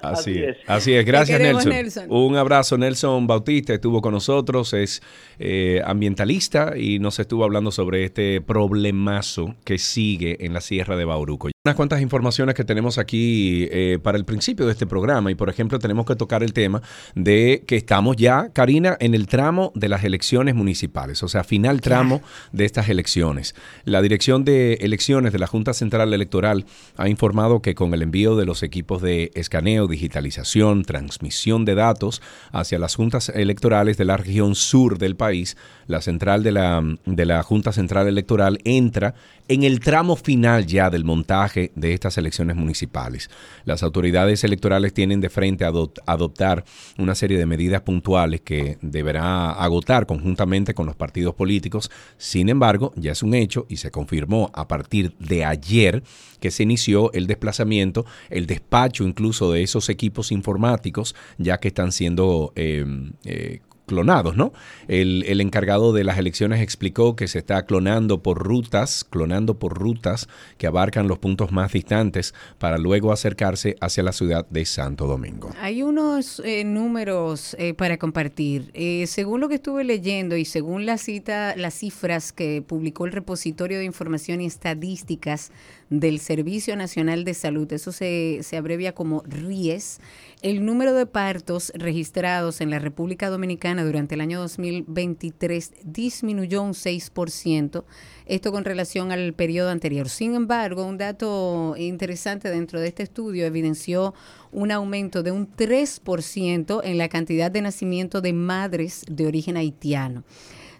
Así, 0.00 0.38
es. 0.38 0.56
Así 0.66 0.94
es. 0.94 1.04
Gracias, 1.04 1.40
Nelson. 1.40 2.06
Un 2.10 2.36
abrazo. 2.36 2.78
Nelson 2.78 3.26
Bautista 3.26 3.74
estuvo 3.74 4.00
con 4.00 4.12
nosotros, 4.12 4.72
es 4.72 5.02
eh, 5.38 5.80
ambientalista 5.84 6.76
y 6.76 6.98
nos 6.98 7.18
estuvo 7.18 7.44
hablando 7.44 7.70
sobre 7.70 8.04
este 8.04 8.40
problemazo 8.40 9.54
que 9.64 9.78
sigue 9.78 10.44
en 10.44 10.54
la 10.54 10.60
Sierra 10.60 10.96
de 10.96 11.04
Bauruco. 11.04 11.51
Unas 11.64 11.76
cuantas 11.76 12.02
informaciones 12.02 12.56
que 12.56 12.64
tenemos 12.64 12.98
aquí 12.98 13.68
eh, 13.70 14.00
para 14.02 14.18
el 14.18 14.24
principio 14.24 14.66
de 14.66 14.72
este 14.72 14.84
programa 14.84 15.30
y 15.30 15.36
por 15.36 15.48
ejemplo 15.48 15.78
tenemos 15.78 16.04
que 16.06 16.16
tocar 16.16 16.42
el 16.42 16.52
tema 16.52 16.82
de 17.14 17.62
que 17.68 17.76
estamos 17.76 18.16
ya, 18.16 18.48
Karina, 18.52 18.96
en 18.98 19.14
el 19.14 19.28
tramo 19.28 19.70
de 19.76 19.88
las 19.88 20.02
elecciones 20.02 20.56
municipales, 20.56 21.22
o 21.22 21.28
sea, 21.28 21.44
final 21.44 21.80
tramo 21.80 22.20
de 22.50 22.64
estas 22.64 22.88
elecciones. 22.88 23.54
La 23.84 24.02
Dirección 24.02 24.44
de 24.44 24.74
Elecciones 24.80 25.32
de 25.32 25.38
la 25.38 25.46
Junta 25.46 25.72
Central 25.72 26.12
Electoral 26.12 26.66
ha 26.96 27.08
informado 27.08 27.62
que 27.62 27.76
con 27.76 27.94
el 27.94 28.02
envío 28.02 28.34
de 28.34 28.44
los 28.44 28.64
equipos 28.64 29.00
de 29.00 29.30
escaneo, 29.34 29.86
digitalización, 29.86 30.82
transmisión 30.82 31.64
de 31.64 31.76
datos 31.76 32.22
hacia 32.50 32.80
las 32.80 32.96
juntas 32.96 33.28
electorales 33.28 33.96
de 33.98 34.04
la 34.04 34.16
región 34.16 34.56
sur 34.56 34.98
del 34.98 35.14
país, 35.14 35.56
la 35.86 36.00
central 36.00 36.42
de 36.42 36.50
la, 36.50 36.82
de 37.06 37.24
la 37.24 37.40
Junta 37.44 37.70
Central 37.70 38.08
Electoral 38.08 38.58
entra 38.64 39.14
en 39.52 39.64
el 39.64 39.80
tramo 39.80 40.16
final 40.16 40.66
ya 40.66 40.88
del 40.88 41.04
montaje 41.04 41.72
de 41.74 41.92
estas 41.92 42.16
elecciones 42.16 42.56
municipales. 42.56 43.28
Las 43.66 43.82
autoridades 43.82 44.44
electorales 44.44 44.94
tienen 44.94 45.20
de 45.20 45.28
frente 45.28 45.66
a 45.66 45.72
adoptar 46.06 46.64
una 46.96 47.14
serie 47.14 47.36
de 47.36 47.44
medidas 47.44 47.82
puntuales 47.82 48.40
que 48.40 48.78
deberá 48.80 49.50
agotar 49.52 50.06
conjuntamente 50.06 50.72
con 50.72 50.86
los 50.86 50.96
partidos 50.96 51.34
políticos. 51.34 51.90
Sin 52.16 52.48
embargo, 52.48 52.94
ya 52.96 53.12
es 53.12 53.22
un 53.22 53.34
hecho 53.34 53.66
y 53.68 53.76
se 53.76 53.90
confirmó 53.90 54.50
a 54.54 54.68
partir 54.68 55.14
de 55.18 55.44
ayer 55.44 56.02
que 56.40 56.50
se 56.50 56.62
inició 56.62 57.12
el 57.12 57.26
desplazamiento, 57.26 58.06
el 58.30 58.46
despacho 58.46 59.04
incluso 59.04 59.52
de 59.52 59.62
esos 59.62 59.90
equipos 59.90 60.32
informáticos, 60.32 61.14
ya 61.36 61.58
que 61.58 61.68
están 61.68 61.92
siendo 61.92 62.52
eh, 62.56 62.86
eh, 63.24 63.60
clonados, 63.86 64.36
¿no? 64.36 64.52
El, 64.88 65.24
el, 65.26 65.40
encargado 65.40 65.92
de 65.92 66.04
las 66.04 66.18
elecciones 66.18 66.60
explicó 66.60 67.16
que 67.16 67.28
se 67.28 67.38
está 67.38 67.64
clonando 67.66 68.22
por 68.22 68.38
rutas, 68.38 69.04
clonando 69.04 69.58
por 69.58 69.74
rutas 69.78 70.28
que 70.58 70.66
abarcan 70.66 71.08
los 71.08 71.18
puntos 71.18 71.52
más 71.52 71.72
distantes 71.72 72.34
para 72.58 72.78
luego 72.78 73.12
acercarse 73.12 73.76
hacia 73.80 74.02
la 74.02 74.12
ciudad 74.12 74.46
de 74.48 74.64
Santo 74.64 75.06
Domingo. 75.06 75.50
Hay 75.60 75.82
unos 75.82 76.40
eh, 76.44 76.64
números 76.64 77.56
eh, 77.58 77.74
para 77.74 77.98
compartir. 77.98 78.70
Eh, 78.74 79.06
según 79.06 79.40
lo 79.40 79.48
que 79.48 79.56
estuve 79.56 79.84
leyendo 79.84 80.36
y 80.36 80.44
según 80.44 80.86
la 80.86 80.98
cita, 80.98 81.54
las 81.56 81.74
cifras 81.74 82.32
que 82.32 82.62
publicó 82.62 83.06
el 83.06 83.12
repositorio 83.12 83.78
de 83.78 83.84
información 83.84 84.40
y 84.40 84.46
estadísticas 84.46 85.50
del 85.90 86.20
Servicio 86.20 86.76
Nacional 86.76 87.24
de 87.24 87.34
Salud, 87.34 87.70
eso 87.72 87.92
se, 87.92 88.38
se 88.42 88.56
abrevia 88.56 88.92
como 88.92 89.22
RIES, 89.26 90.00
el 90.42 90.66
número 90.66 90.92
de 90.94 91.06
partos 91.06 91.72
registrados 91.74 92.60
en 92.60 92.70
la 92.70 92.80
República 92.80 93.30
Dominicana 93.30 93.84
durante 93.84 94.16
el 94.16 94.20
año 94.20 94.40
2023 94.40 95.72
disminuyó 95.84 96.62
un 96.62 96.72
6%, 96.72 97.84
esto 98.26 98.52
con 98.52 98.64
relación 98.64 99.12
al 99.12 99.34
periodo 99.34 99.70
anterior. 99.70 100.08
Sin 100.08 100.34
embargo, 100.34 100.84
un 100.84 100.98
dato 100.98 101.76
interesante 101.78 102.50
dentro 102.50 102.80
de 102.80 102.88
este 102.88 103.04
estudio 103.04 103.46
evidenció 103.46 104.14
un 104.50 104.72
aumento 104.72 105.22
de 105.22 105.30
un 105.30 105.48
3% 105.48 106.80
en 106.82 106.98
la 106.98 107.08
cantidad 107.08 107.52
de 107.52 107.62
nacimiento 107.62 108.20
de 108.20 108.32
madres 108.32 109.04
de 109.08 109.26
origen 109.26 109.56
haitiano. 109.56 110.24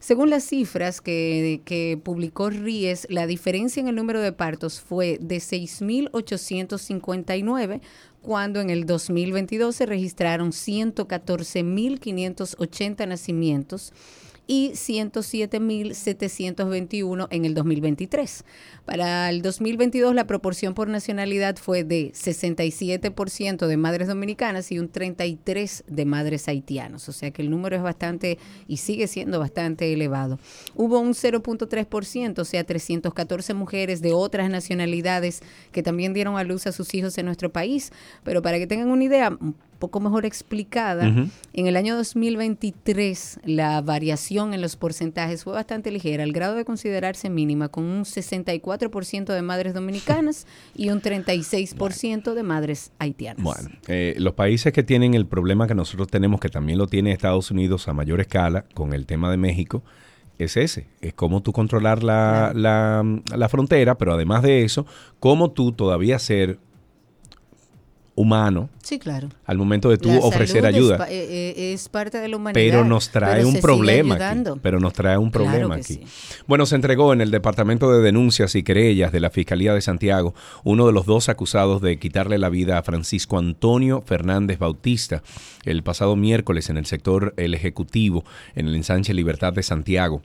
Según 0.02 0.28
las 0.30 0.42
cifras 0.42 1.00
que, 1.00 2.00
publicó 2.02 2.50
Ries, 2.50 3.06
la 3.08 3.28
diferencia 3.28 3.80
en 3.80 3.86
el 3.86 3.94
número 3.94 4.20
de 4.20 4.32
partos 4.32 4.80
fue 4.80 5.16
de 5.20 5.36
6.859 5.36 7.80
cuando 8.22 8.60
en 8.60 8.70
el 8.70 8.86
2022 8.86 9.76
se 9.76 9.84
registraron 9.84 10.52
114.580 10.52 13.08
nacimientos 13.08 13.92
y 14.46 14.70
107.721 14.70 17.28
en 17.30 17.44
el 17.44 17.54
2023. 17.54 18.44
Para 18.84 19.30
el 19.30 19.42
2022 19.42 20.14
la 20.14 20.26
proporción 20.26 20.74
por 20.74 20.88
nacionalidad 20.88 21.56
fue 21.56 21.84
de 21.84 22.12
67% 22.12 23.66
de 23.66 23.76
madres 23.76 24.08
dominicanas 24.08 24.72
y 24.72 24.78
un 24.78 24.90
33% 24.90 25.84
de 25.86 26.04
madres 26.04 26.48
haitianos, 26.48 27.08
o 27.08 27.12
sea 27.12 27.30
que 27.30 27.42
el 27.42 27.50
número 27.50 27.76
es 27.76 27.82
bastante 27.82 28.38
y 28.66 28.78
sigue 28.78 29.06
siendo 29.06 29.38
bastante 29.38 29.92
elevado. 29.92 30.38
Hubo 30.74 30.98
un 30.98 31.14
0.3%, 31.14 32.38
o 32.38 32.44
sea, 32.44 32.64
314 32.64 33.54
mujeres 33.54 34.02
de 34.02 34.12
otras 34.12 34.50
nacionalidades 34.50 35.42
que 35.70 35.82
también 35.82 36.14
dieron 36.14 36.36
a 36.36 36.44
luz 36.44 36.66
a 36.66 36.72
sus 36.72 36.94
hijos 36.94 37.16
en 37.18 37.26
nuestro 37.26 37.52
país, 37.52 37.92
pero 38.24 38.42
para 38.42 38.58
que 38.58 38.66
tengan 38.66 38.90
una 38.90 39.04
idea, 39.04 39.38
poco 39.82 39.98
mejor 39.98 40.24
explicada. 40.24 41.12
En 41.52 41.66
el 41.66 41.76
año 41.76 41.96
2023 41.96 43.40
la 43.42 43.80
variación 43.80 44.54
en 44.54 44.60
los 44.60 44.76
porcentajes 44.76 45.42
fue 45.42 45.54
bastante 45.54 45.90
ligera, 45.90 46.22
al 46.22 46.30
grado 46.30 46.54
de 46.54 46.64
considerarse 46.64 47.28
mínima, 47.30 47.68
con 47.68 47.82
un 47.82 48.04
64% 48.04 49.34
de 49.34 49.42
madres 49.42 49.74
dominicanas 49.74 50.46
y 50.76 50.90
un 50.90 51.02
36% 51.02 52.32
de 52.32 52.42
madres 52.44 52.92
haitianas. 53.00 53.42
Bueno, 53.42 53.70
eh, 53.88 54.14
los 54.18 54.34
países 54.34 54.72
que 54.72 54.84
tienen 54.84 55.14
el 55.14 55.26
problema 55.26 55.66
que 55.66 55.74
nosotros 55.74 56.06
tenemos, 56.06 56.38
que 56.38 56.48
también 56.48 56.78
lo 56.78 56.86
tiene 56.86 57.10
Estados 57.10 57.50
Unidos 57.50 57.88
a 57.88 57.92
mayor 57.92 58.20
escala, 58.20 58.64
con 58.74 58.92
el 58.92 59.04
tema 59.04 59.32
de 59.32 59.36
México, 59.36 59.82
es 60.38 60.56
ese, 60.56 60.86
es 61.00 61.12
cómo 61.12 61.42
tú 61.42 61.52
controlar 61.52 62.04
la, 62.04 62.52
la, 62.54 63.04
la, 63.36 63.48
frontera, 63.48 63.98
pero 63.98 64.12
además 64.12 64.42
de 64.42 64.62
eso, 64.62 64.86
cómo 65.18 65.50
tú 65.50 65.72
todavía 65.72 66.20
ser 66.20 66.60
humano. 68.14 68.68
Sí, 68.82 68.98
claro. 68.98 69.28
Al 69.46 69.56
momento 69.56 69.88
de 69.88 69.96
tú 69.96 70.10
ofrecer 70.22 70.66
ayuda. 70.66 71.06
Eh, 71.08 71.54
eh, 71.56 71.72
es, 71.72 71.88
parte 71.88 72.18
de 72.18 72.28
la 72.28 72.36
humanidad. 72.36 72.62
Pero 72.62 72.84
nos 72.84 73.10
trae 73.10 73.44
un 73.44 73.60
problema 73.60 74.16
aquí. 74.16 74.50
Pero 74.62 74.80
nos 74.80 74.92
trae 74.92 75.16
un 75.16 75.30
problema 75.30 75.76
aquí. 75.76 76.00
Bueno, 76.46 76.66
se 76.66 76.76
entregó 76.76 77.12
en 77.12 77.20
el 77.20 77.30
Departamento 77.30 77.90
de 77.92 78.02
Denuncias 78.02 78.54
y 78.54 78.62
Querellas 78.62 79.12
de 79.12 79.20
la 79.20 79.30
Fiscalía 79.30 79.72
de 79.74 79.80
Santiago 79.80 80.34
uno 80.64 80.86
de 80.86 80.92
los 80.92 81.06
dos 81.06 81.28
acusados 81.28 81.80
de 81.80 81.98
quitarle 81.98 82.38
la 82.38 82.48
vida 82.48 82.78
a 82.78 82.82
Francisco 82.82 83.38
Antonio 83.38 84.02
Fernández 84.02 84.58
Bautista 84.58 85.22
el 85.64 85.82
pasado 85.82 86.16
miércoles 86.16 86.70
en 86.70 86.76
el 86.76 86.86
sector 86.86 87.34
El 87.36 87.54
Ejecutivo, 87.54 88.24
en 88.54 88.68
el 88.68 88.74
ensanche 88.74 89.14
Libertad 89.14 89.52
de 89.52 89.62
Santiago. 89.62 90.22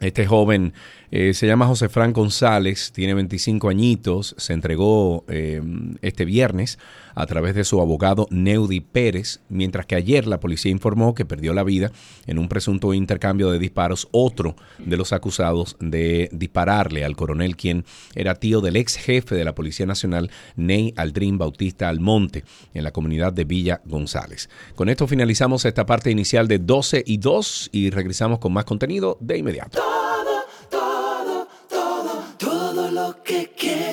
Este 0.00 0.26
joven 0.26 0.74
eh, 1.14 1.34
se 1.34 1.46
llama 1.46 1.66
José 1.66 1.90
Fran 1.90 2.14
González, 2.14 2.90
tiene 2.90 3.12
25 3.12 3.68
añitos, 3.68 4.34
se 4.38 4.54
entregó 4.54 5.26
eh, 5.28 5.60
este 6.00 6.24
viernes 6.24 6.78
a 7.14 7.26
través 7.26 7.54
de 7.54 7.64
su 7.64 7.82
abogado 7.82 8.26
Neudi 8.30 8.80
Pérez, 8.80 9.40
mientras 9.50 9.84
que 9.84 9.94
ayer 9.94 10.26
la 10.26 10.40
policía 10.40 10.72
informó 10.72 11.14
que 11.14 11.26
perdió 11.26 11.52
la 11.52 11.64
vida 11.64 11.92
en 12.26 12.38
un 12.38 12.48
presunto 12.48 12.94
intercambio 12.94 13.50
de 13.50 13.58
disparos, 13.58 14.08
otro 14.10 14.56
de 14.78 14.96
los 14.96 15.12
acusados 15.12 15.76
de 15.80 16.30
dispararle 16.32 17.04
al 17.04 17.14
coronel, 17.14 17.56
quien 17.56 17.84
era 18.14 18.36
tío 18.36 18.62
del 18.62 18.76
ex 18.76 18.96
jefe 18.96 19.34
de 19.34 19.44
la 19.44 19.54
Policía 19.54 19.84
Nacional, 19.84 20.30
Ney 20.56 20.94
Aldrin 20.96 21.36
Bautista 21.36 21.90
Almonte, 21.90 22.44
en 22.72 22.84
la 22.84 22.90
comunidad 22.90 23.34
de 23.34 23.44
Villa 23.44 23.82
González. 23.84 24.48
Con 24.74 24.88
esto 24.88 25.06
finalizamos 25.06 25.66
esta 25.66 25.84
parte 25.84 26.10
inicial 26.10 26.48
de 26.48 26.58
12 26.58 27.04
y 27.06 27.18
2 27.18 27.68
y 27.70 27.90
regresamos 27.90 28.38
con 28.38 28.54
más 28.54 28.64
contenido 28.64 29.18
de 29.20 29.36
inmediato. 29.36 29.78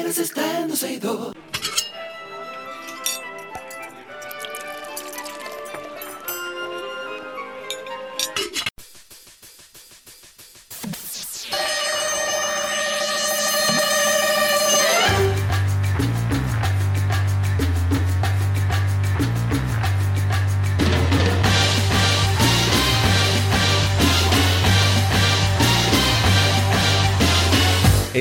Quieres 0.09 0.31
está 0.31 0.61
en 0.61 0.69
12 0.69 0.93
y 0.93 1.48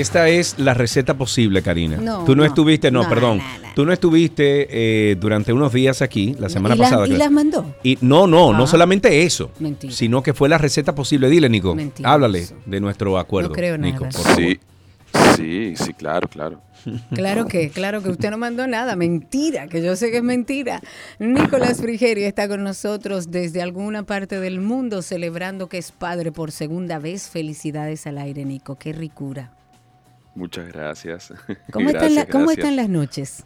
Esta 0.01 0.29
es 0.29 0.59
la 0.59 0.75
receta 0.75 1.15
posible, 1.15 1.63
Karina. 1.63 1.97
No, 1.97 2.25
Tú 2.25 2.37
no, 2.37 2.45
estuviste, 2.45 2.91
no, 2.91 3.09
perdón. 3.09 3.41
Tú 3.75 3.85
no 3.85 3.93
estuviste 3.93 4.69
eh, 4.71 5.17
durante 5.17 5.53
unos 5.53 5.73
días 5.73 6.03
aquí, 6.03 6.35
la 6.39 6.49
semana 6.49 6.77
pasada. 6.77 7.07
¿Y 7.07 7.17
las 7.17 7.31
mandó? 7.31 7.75
Y 7.83 7.99
no, 8.01 8.27
no, 8.27 8.53
no 8.53 8.65
ah. 8.65 8.67
solamente 8.67 9.23
eso, 9.23 9.51
Mentira. 9.59 9.93
sino 9.93 10.23
que 10.23 10.35
fue 10.35 10.49
la 10.49 10.59
receta 10.59 10.95
posible. 10.95 11.29
Dile, 11.29 11.49
Nico, 11.49 11.77
háblale 12.05 12.47
de 12.67 12.81
nuestro 12.81 13.19
acuerdo. 13.19 13.51
No 13.51 13.55
creo 13.55 13.79
Nico, 13.79 14.05
nada. 14.05 14.35
Sí, 14.35 14.59
sí, 15.37 15.75
sí, 15.77 15.93
claro, 15.95 16.29
claro. 16.29 16.61
Claro 17.15 17.47
que, 17.47 17.71
claro 17.71 18.03
que 18.03 18.11
usted 18.11 18.31
no 18.31 18.39
mandó 18.39 18.67
nada, 18.67 18.97
mentira, 18.97 19.67
que 19.67 19.83
yo 19.83 19.97
sé 19.97 20.11
que 20.11 20.19
es 20.19 20.23
mentira. 20.23 20.81
Nicolás 21.19 21.81
Frigerio 21.81 22.27
está 22.27 22.49
con 22.49 22.63
nosotros 22.63 23.31
desde 23.31 23.63
alguna 23.63 24.05
parte 24.05 24.39
del 24.41 24.61
mundo 24.61 25.03
celebrando 25.03 25.69
que 25.69 25.79
es 25.79 25.91
padre 25.93 26.33
por 26.33 26.53
segunda 26.53 26.99
vez. 26.99 27.29
Felicidades 27.29 28.07
al 28.07 28.19
aire, 28.19 28.45
Nico, 28.45 28.77
qué 28.77 28.93
ricura. 28.93 29.53
Muchas 30.39 30.69
gracias. 30.69 31.33
¿Cómo, 31.73 31.91
están, 31.91 32.77
las 32.77 32.89
noches? 32.89 33.43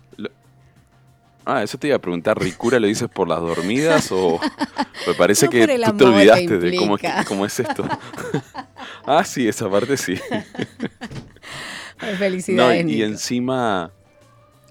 Ah, 1.42 1.62
eso 1.62 1.78
te 1.78 1.86
iba 1.86 1.96
a 1.96 1.98
preguntar, 1.98 2.38
¿ricura 2.38 2.78
lo 2.78 2.86
dices 2.86 3.08
por 3.08 3.26
las 3.26 3.40
dormidas 3.40 4.12
o 4.12 4.38
me 5.06 5.14
parece 5.14 5.48
que 5.48 5.66
tú 5.66 5.96
te 5.96 6.04
olvidaste 6.04 6.58
de 6.58 6.76
cómo, 6.76 6.98
cómo, 7.26 7.46
es 7.46 7.58
esto? 7.60 7.88
ah, 9.06 9.24
sí, 9.24 9.48
esa 9.48 9.70
parte 9.70 9.96
sí. 9.96 10.20
Felicidades. 12.18 12.86
y, 12.86 13.02
encima, 13.02 13.90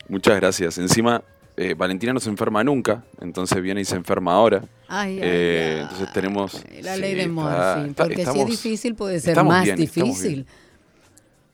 muchas 0.07 0.35
gracias. 0.35 0.77
Encima, 0.77 1.23
eh, 1.57 1.73
Valentina 1.73 2.13
no 2.13 2.19
se 2.19 2.29
enferma 2.29 2.63
nunca, 2.63 3.03
entonces 3.19 3.59
viene 3.63 3.81
y 3.81 3.85
se 3.85 3.95
enferma 3.95 4.33
ahora. 4.33 4.63
Ay, 4.87 5.17
eh, 5.19 5.79
Entonces 5.81 6.13
tenemos... 6.13 6.63
La 6.83 6.97
ley 6.97 7.15
de 7.15 7.27
Morphy, 7.27 7.93
porque 7.95 8.25
si 8.27 8.39
es 8.39 8.45
difícil 8.45 8.93
puede 8.93 9.19
ser 9.19 9.43
más 9.43 9.75
difícil. 9.75 10.45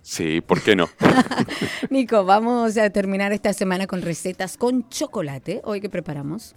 Sí, 0.07 0.39
¿por 0.39 0.61
qué 0.61 0.73
no? 0.73 0.87
Nico, 1.89 2.23
vamos 2.23 2.77
a 2.77 2.89
terminar 2.91 3.33
esta 3.33 3.51
semana 3.51 3.87
con 3.87 4.01
recetas 4.01 4.55
con 4.55 4.87
chocolate. 4.87 5.59
Hoy 5.65 5.81
qué 5.81 5.89
preparamos. 5.89 6.55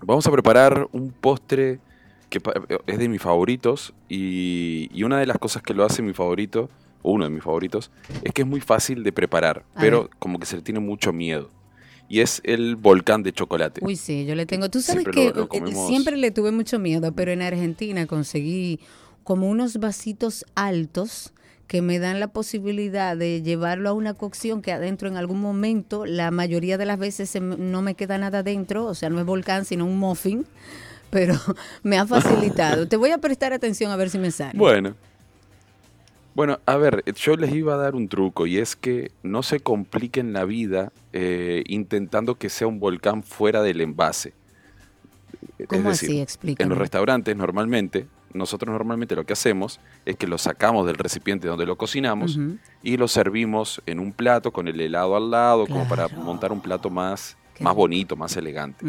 Vamos 0.00 0.24
a 0.28 0.30
preparar 0.30 0.86
un 0.92 1.10
postre 1.10 1.80
que 2.30 2.40
es 2.86 2.98
de 3.00 3.08
mis 3.08 3.20
favoritos 3.20 3.92
y, 4.08 5.02
una 5.02 5.18
de 5.18 5.26
las 5.26 5.36
cosas 5.38 5.60
que 5.60 5.74
lo 5.74 5.84
hace 5.84 6.00
mi 6.00 6.12
favorito, 6.12 6.70
o 7.02 7.10
uno 7.10 7.24
de 7.24 7.30
mis 7.30 7.42
favoritos, 7.42 7.90
es 8.22 8.32
que 8.32 8.42
es 8.42 8.48
muy 8.48 8.60
fácil 8.60 9.02
de 9.02 9.10
preparar, 9.10 9.64
pero 9.74 10.10
como 10.20 10.38
que 10.38 10.46
se 10.46 10.54
le 10.54 10.62
tiene 10.62 10.78
mucho 10.78 11.12
miedo. 11.12 11.50
Y 12.08 12.20
es 12.20 12.40
el 12.44 12.76
volcán 12.76 13.24
de 13.24 13.32
chocolate. 13.32 13.80
Uy, 13.84 13.96
sí, 13.96 14.26
yo 14.26 14.36
le 14.36 14.46
tengo. 14.46 14.70
Tú 14.70 14.80
sabes 14.80 15.04
que 15.06 15.26
eh, 15.26 15.74
siempre 15.88 16.16
le 16.16 16.30
tuve 16.30 16.52
mucho 16.52 16.78
miedo, 16.78 17.10
pero 17.10 17.32
en 17.32 17.42
Argentina 17.42 18.06
conseguí 18.06 18.78
como 19.24 19.50
unos 19.50 19.78
vasitos 19.78 20.46
altos 20.54 21.32
que 21.68 21.82
me 21.82 21.98
dan 21.98 22.18
la 22.18 22.28
posibilidad 22.28 23.14
de 23.16 23.42
llevarlo 23.42 23.90
a 23.90 23.92
una 23.92 24.14
cocción 24.14 24.62
que 24.62 24.72
adentro 24.72 25.06
en 25.06 25.18
algún 25.18 25.40
momento, 25.40 26.06
la 26.06 26.30
mayoría 26.30 26.78
de 26.78 26.86
las 26.86 26.98
veces 26.98 27.38
no 27.40 27.82
me 27.82 27.94
queda 27.94 28.16
nada 28.16 28.38
adentro, 28.38 28.86
o 28.86 28.94
sea, 28.94 29.10
no 29.10 29.20
es 29.20 29.26
volcán, 29.26 29.66
sino 29.66 29.84
un 29.84 29.98
muffin, 29.98 30.46
pero 31.10 31.34
me 31.82 31.98
ha 31.98 32.06
facilitado. 32.06 32.88
Te 32.88 32.96
voy 32.96 33.10
a 33.10 33.18
prestar 33.18 33.52
atención 33.52 33.92
a 33.92 33.96
ver 33.96 34.08
si 34.08 34.18
me 34.18 34.30
sale. 34.30 34.58
Bueno. 34.58 34.96
Bueno, 36.34 36.60
a 36.66 36.76
ver, 36.76 37.02
yo 37.16 37.36
les 37.36 37.52
iba 37.52 37.74
a 37.74 37.76
dar 37.76 37.96
un 37.96 38.08
truco 38.08 38.46
y 38.46 38.58
es 38.58 38.76
que 38.76 39.10
no 39.24 39.42
se 39.42 39.58
compliquen 39.58 40.32
la 40.32 40.44
vida 40.44 40.92
eh, 41.12 41.64
intentando 41.66 42.36
que 42.36 42.48
sea 42.48 42.68
un 42.68 42.78
volcán 42.78 43.24
fuera 43.24 43.60
del 43.60 43.80
envase. 43.80 44.34
¿Cómo 45.66 45.90
así? 45.90 46.20
Explícame. 46.20 46.64
En 46.64 46.68
los 46.70 46.78
restaurantes 46.78 47.36
normalmente 47.36 48.06
nosotros 48.32 48.70
normalmente 48.70 49.16
lo 49.16 49.24
que 49.24 49.32
hacemos 49.32 49.80
es 50.04 50.16
que 50.16 50.26
lo 50.26 50.38
sacamos 50.38 50.86
del 50.86 50.96
recipiente 50.96 51.48
donde 51.48 51.66
lo 51.66 51.76
cocinamos 51.76 52.38
y 52.82 52.96
lo 52.96 53.08
servimos 53.08 53.82
en 53.86 53.98
un 53.98 54.12
plato 54.12 54.52
con 54.52 54.68
el 54.68 54.80
helado 54.80 55.16
al 55.16 55.30
lado, 55.30 55.66
como 55.66 55.88
para 55.88 56.08
montar 56.08 56.52
un 56.52 56.60
plato 56.60 56.90
más 56.90 57.36
más 57.60 57.74
bonito, 57.74 58.16
más 58.16 58.36
elegante. 58.36 58.84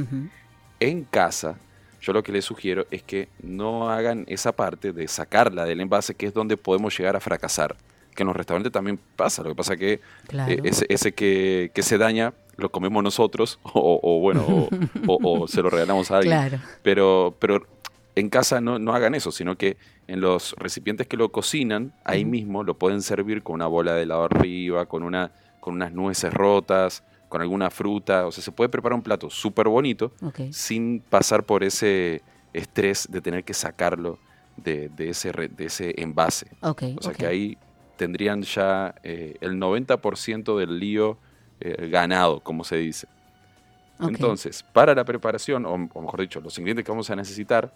En 0.80 1.04
casa, 1.04 1.58
yo 2.02 2.14
lo 2.14 2.24
que 2.24 2.32
les 2.32 2.46
sugiero 2.46 2.88
es 2.92 3.04
que 3.04 3.30
no 3.42 3.90
hagan 3.90 4.26
esa 4.28 4.52
parte 4.52 4.94
de 4.94 5.08
sacarla 5.08 5.66
del 5.66 5.82
envase, 5.82 6.16
que 6.16 6.28
es 6.28 6.34
donde 6.34 6.58
podemos 6.58 6.98
llegar 6.98 7.16
a 7.16 7.20
fracasar. 7.20 7.76
Que 8.16 8.24
en 8.24 8.28
los 8.28 8.36
restaurantes 8.36 8.72
también 8.72 9.00
pasa, 9.16 9.44
lo 9.44 9.50
que 9.50 9.56
pasa 9.56 9.78
que 9.78 10.02
eh, 10.32 10.62
ese, 10.90 11.14
que, 11.14 11.72
se 11.82 11.98
daña 11.98 12.34
lo 12.58 12.70
comemos 12.70 13.02
nosotros 13.04 13.60
o, 13.64 14.20
bueno, 14.20 14.68
o, 15.08 15.48
se 15.48 15.62
lo 15.62 15.70
regalamos 15.70 16.12
a 16.12 16.18
alguien. 16.18 16.62
Pero, 16.84 17.36
pero 17.40 17.66
en 18.16 18.30
casa 18.30 18.62
no, 18.62 18.80
no 18.80 18.94
hagan 18.94 19.16
eso, 19.16 19.32
sino 19.32 19.58
que 19.58 19.78
en 20.08 20.22
los 20.22 20.54
recipientes 20.58 21.08
que 21.08 21.18
lo 21.18 21.32
cocinan, 21.32 21.94
ahí 22.04 22.26
mismo 22.26 22.64
lo 22.64 22.78
pueden 22.78 23.02
servir 23.02 23.44
con 23.44 23.56
una 23.56 23.68
bola 23.68 23.94
de 23.94 24.04
helado 24.04 24.24
arriba, 24.24 24.86
con, 24.88 25.04
una, 25.04 25.32
con 25.60 25.76
unas 25.76 25.94
nueces 25.94 26.34
rotas, 26.34 27.04
con 27.30 27.42
alguna 27.42 27.70
fruta. 27.70 28.26
O 28.26 28.32
sea, 28.32 28.44
se 28.44 28.52
puede 28.52 28.70
preparar 28.70 28.96
un 28.96 29.04
plato 29.04 29.30
súper 29.30 29.68
bonito 29.68 30.12
sin 30.52 31.00
pasar 31.00 31.44
por 31.44 31.64
ese 31.64 32.22
estrés 32.54 33.08
de 33.10 33.22
tener 33.22 33.44
que 33.44 33.54
sacarlo 33.54 34.18
de, 34.58 34.90
ese, 34.98 35.32
de 35.32 35.66
ese 35.66 35.94
envase. 36.02 36.48
o 36.62 36.76
sea 37.02 37.14
que 37.14 37.26
ahí 37.26 37.58
tendrían 37.96 38.42
ya 38.44 38.96
eh, 39.04 39.36
el 39.42 39.60
90% 39.60 40.58
del 40.58 40.80
lío 40.80 41.18
eh, 41.60 41.88
ganado, 41.90 42.40
como 42.40 42.64
se 42.64 42.78
dice. 42.78 43.08
Entonces, 44.00 44.64
para 44.64 44.96
la 44.96 45.04
preparación, 45.04 45.66
o, 45.66 45.78
mejor 45.78 46.22
dicho, 46.22 46.40
los 46.40 46.58
ingredientes 46.58 46.86
que 46.86 46.92
vamos 46.92 47.10
a 47.10 47.16
necesitar, 47.18 47.74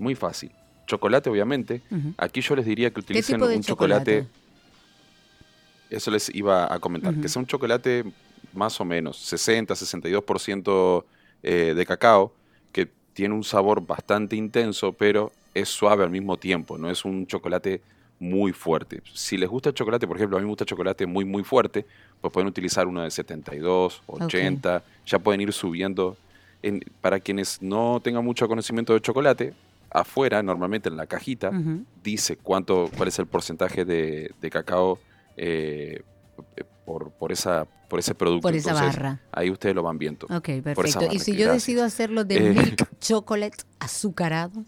muy 0.00 0.14
fácil. 0.14 0.50
Chocolate, 0.86 1.30
obviamente. 1.30 1.82
Aquí 2.16 2.40
yo 2.40 2.56
les 2.56 2.64
diría 2.64 2.90
que 2.90 3.00
utilicen 3.00 3.40
un 3.40 3.62
chocolate? 3.62 4.26
Eso 5.88 6.10
les 6.10 6.34
iba 6.34 6.72
a 6.72 6.78
comentar. 6.78 7.14
Que 7.14 7.28
sea 7.28 7.40
un 7.40 7.46
chocolate 7.46 8.04
más 8.52 8.80
o 8.80 8.84
menos 8.84 9.16
60, 9.18 9.74
62% 9.74 11.04
eh, 11.42 11.74
de 11.76 11.86
cacao, 11.86 12.32
que 12.72 12.88
tiene 13.12 13.34
un 13.34 13.44
sabor 13.44 13.86
bastante 13.86 14.36
intenso, 14.36 14.92
pero 14.92 15.32
es 15.54 15.68
suave 15.68 16.04
al 16.04 16.10
mismo 16.10 16.36
tiempo. 16.36 16.78
No 16.78 16.90
es 16.90 17.04
un 17.04 17.26
chocolate 17.26 17.80
muy 18.18 18.52
fuerte. 18.52 19.02
Si 19.14 19.36
les 19.36 19.48
gusta 19.48 19.70
el 19.70 19.74
chocolate, 19.74 20.06
por 20.06 20.16
ejemplo, 20.16 20.36
a 20.36 20.40
mí 20.40 20.44
me 20.44 20.50
gusta 20.50 20.64
el 20.64 20.68
chocolate 20.68 21.06
muy, 21.06 21.24
muy 21.24 21.42
fuerte, 21.42 21.86
pues 22.20 22.32
pueden 22.32 22.48
utilizar 22.48 22.86
uno 22.86 23.02
de 23.02 23.10
72, 23.10 24.02
80, 24.06 24.84
ya 25.06 25.18
pueden 25.18 25.40
ir 25.40 25.52
subiendo. 25.52 26.16
para 27.00 27.18
quienes 27.18 27.62
no 27.62 28.00
tengan 28.04 28.24
mucho 28.24 28.46
conocimiento 28.46 28.92
de 28.92 29.00
chocolate, 29.00 29.54
afuera, 29.90 30.42
normalmente 30.42 30.88
en 30.88 30.96
la 30.96 31.06
cajita, 31.06 31.50
dice 32.02 32.36
cuánto, 32.36 32.90
cuál 32.96 33.08
es 33.08 33.18
el 33.18 33.26
porcentaje 33.26 33.84
de, 33.84 34.50
cacao 34.50 34.98
eh, 35.36 36.02
por, 36.84 37.10
por, 37.12 37.32
esa, 37.32 37.66
por 37.88 37.98
ese 37.98 38.14
producto. 38.14 38.42
Por 38.42 38.54
esa 38.54 38.74
barra. 38.74 39.20
Ahí 39.32 39.50
ustedes 39.50 39.74
lo 39.74 39.82
van 39.82 39.98
viendo. 39.98 40.26
Ok, 40.26 40.62
perfecto. 40.62 41.08
y 41.10 41.18
si 41.18 41.36
yo 41.36 41.52
decido 41.52 41.84
hacerlo 41.84 42.24
de 42.24 42.36
eh, 42.36 42.52
milk 42.52 42.88
chocolate 43.00 43.64
azucarado. 43.78 44.64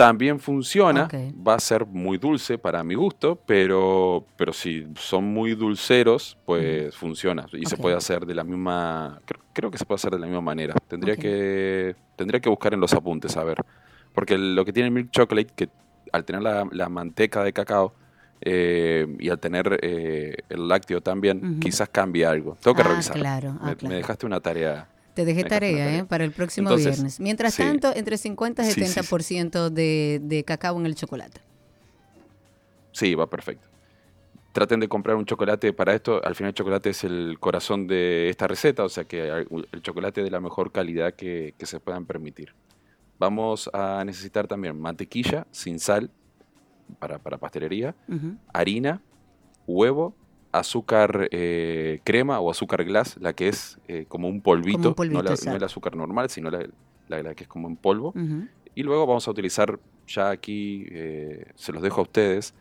También 0.00 0.40
funciona, 0.40 1.06
va 1.46 1.56
a 1.56 1.60
ser 1.60 1.84
muy 1.84 2.16
dulce 2.16 2.56
para 2.56 2.82
mi 2.82 2.94
gusto, 2.94 3.38
pero, 3.44 4.24
pero 4.34 4.50
si 4.54 4.86
son 4.96 5.24
muy 5.24 5.54
dulceros, 5.54 6.38
pues 6.46 6.96
funciona. 6.96 7.44
Y 7.52 7.66
se 7.66 7.76
puede 7.76 7.96
hacer 7.96 8.24
de 8.24 8.34
la 8.34 8.42
misma, 8.42 9.20
creo, 9.52 9.70
que 9.70 9.76
se 9.76 9.84
puede 9.84 9.96
hacer 9.96 10.12
de 10.12 10.18
la 10.18 10.26
misma 10.26 10.40
manera. 10.40 10.74
Tendría, 10.88 11.16
que, 11.16 11.94
tendría 12.16 12.40
que 12.40 12.48
buscar 12.48 12.72
en 12.72 12.80
los 12.80 12.94
apuntes, 12.94 13.36
a 13.36 13.44
ver. 13.44 13.58
Porque 14.14 14.38
lo 14.38 14.64
que 14.64 14.72
tiene 14.72 14.86
el 14.86 14.94
milk 14.94 15.10
chocolate, 15.10 15.52
que 15.54 15.68
al 16.12 16.24
tener 16.24 16.40
la, 16.40 16.88
manteca 16.88 17.44
de 17.44 17.52
cacao 17.52 17.92
eh, 18.40 19.06
y 19.18 19.28
al 19.28 19.38
tener 19.38 19.80
eh, 19.82 20.34
el 20.48 20.66
lácteo 20.66 21.02
también, 21.02 21.60
quizás 21.60 21.90
cambie 21.90 22.24
algo. 22.24 22.56
Tengo 22.62 22.74
que 22.74 22.82
ah, 22.82 22.88
revisar. 22.88 23.16
Claro, 23.16 23.58
ah, 23.60 23.74
me 23.82 23.96
dejaste 23.96 24.24
una 24.24 24.40
tarea 24.40 24.88
te 25.20 25.26
dejé 25.26 25.44
tarea, 25.44 25.98
¿eh? 25.98 26.04
para 26.04 26.24
el 26.24 26.32
próximo 26.32 26.74
viernes. 26.74 27.20
Mientras 27.20 27.56
tanto, 27.56 27.94
entre 27.94 28.16
50 28.16 28.62
y 28.64 28.72
70% 28.72 29.68
de, 29.68 30.18
de 30.22 30.44
cacao 30.44 30.78
en 30.78 30.86
el 30.86 30.94
chocolate. 30.94 31.42
Sí, 32.92 33.14
va 33.14 33.28
perfecto. 33.28 33.68
Traten 34.52 34.80
de 34.80 34.88
comprar 34.88 35.16
un 35.16 35.26
chocolate 35.26 35.74
para 35.74 35.94
esto. 35.94 36.24
Al 36.24 36.34
final 36.34 36.48
el 36.48 36.54
chocolate 36.54 36.90
es 36.90 37.04
el 37.04 37.36
corazón 37.38 37.86
de 37.86 38.30
esta 38.30 38.48
receta, 38.48 38.82
o 38.82 38.88
sea 38.88 39.04
que 39.04 39.28
el 39.28 39.82
chocolate 39.82 40.22
de 40.22 40.30
la 40.30 40.40
mejor 40.40 40.72
calidad 40.72 41.12
que, 41.12 41.54
se 41.58 41.80
puedan 41.80 42.06
permitir. 42.06 42.54
Vamos 43.18 43.68
a 43.74 44.02
necesitar 44.04 44.48
también 44.48 44.80
mantequilla 44.80 45.46
sin 45.50 45.78
sal 45.78 46.10
para, 46.98 47.18
pastelería, 47.18 47.94
harina, 48.54 49.02
huevo, 49.66 50.14
azúcar 50.52 51.28
eh, 51.30 52.00
crema 52.04 52.40
o 52.40 52.50
azúcar 52.50 52.84
glass, 52.84 53.16
la 53.20 53.32
que 53.32 53.48
es 53.48 53.78
eh, 53.88 54.04
como 54.08 54.28
un 54.28 54.40
polvito, 54.40 54.94
no, 54.98 55.20
el 55.54 55.64
azúcar 55.64 55.96
normal, 55.96 56.30
sino 56.30 56.50
la, 56.50 57.34
que 57.34 57.44
es 57.44 57.48
como 57.48 57.68
en 57.68 57.76
polvo. 57.76 58.12
Y 58.74 58.82
luego 58.82 59.06
vamos 59.06 59.26
a 59.26 59.30
utilizar, 59.30 59.78
ya 60.06 60.30
aquí 60.30 60.86
eh, 60.90 61.46
se 61.54 61.72
los 61.72 61.82
dejo 61.82 62.00
a 62.00 62.04
ustedes, 62.04 62.54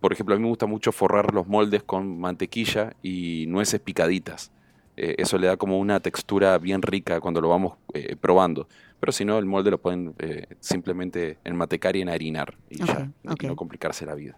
por 0.00 0.12
ejemplo, 0.12 0.34
a 0.34 0.38
mí 0.38 0.42
me 0.42 0.48
gusta 0.48 0.66
mucho 0.66 0.92
forrar 0.92 1.32
los 1.32 1.46
moldes 1.46 1.82
con 1.82 2.20
mantequilla 2.20 2.94
y 3.02 3.46
nueces 3.48 3.80
picaditas. 3.80 4.52
eso 4.96 5.38
le 5.38 5.46
da 5.46 5.56
como 5.56 5.78
una 5.78 6.00
textura 6.00 6.58
bien 6.58 6.82
rica 6.82 7.18
cuando 7.20 7.40
lo 7.40 7.48
vamos 7.48 7.78
probando. 8.20 8.68
Pero 9.00 9.12
si 9.12 9.24
no, 9.24 9.38
el 9.38 9.46
molde 9.46 9.70
lo 9.70 9.78
pueden 9.78 10.14
simplemente 10.60 11.38
enmatecar 11.44 11.96
y 11.96 12.02
enharinar 12.02 12.58
y 12.68 12.84
ya, 12.84 13.10
y 13.40 13.46
no 13.46 13.56
complicarse 13.56 14.04
la 14.04 14.14
vida. 14.14 14.36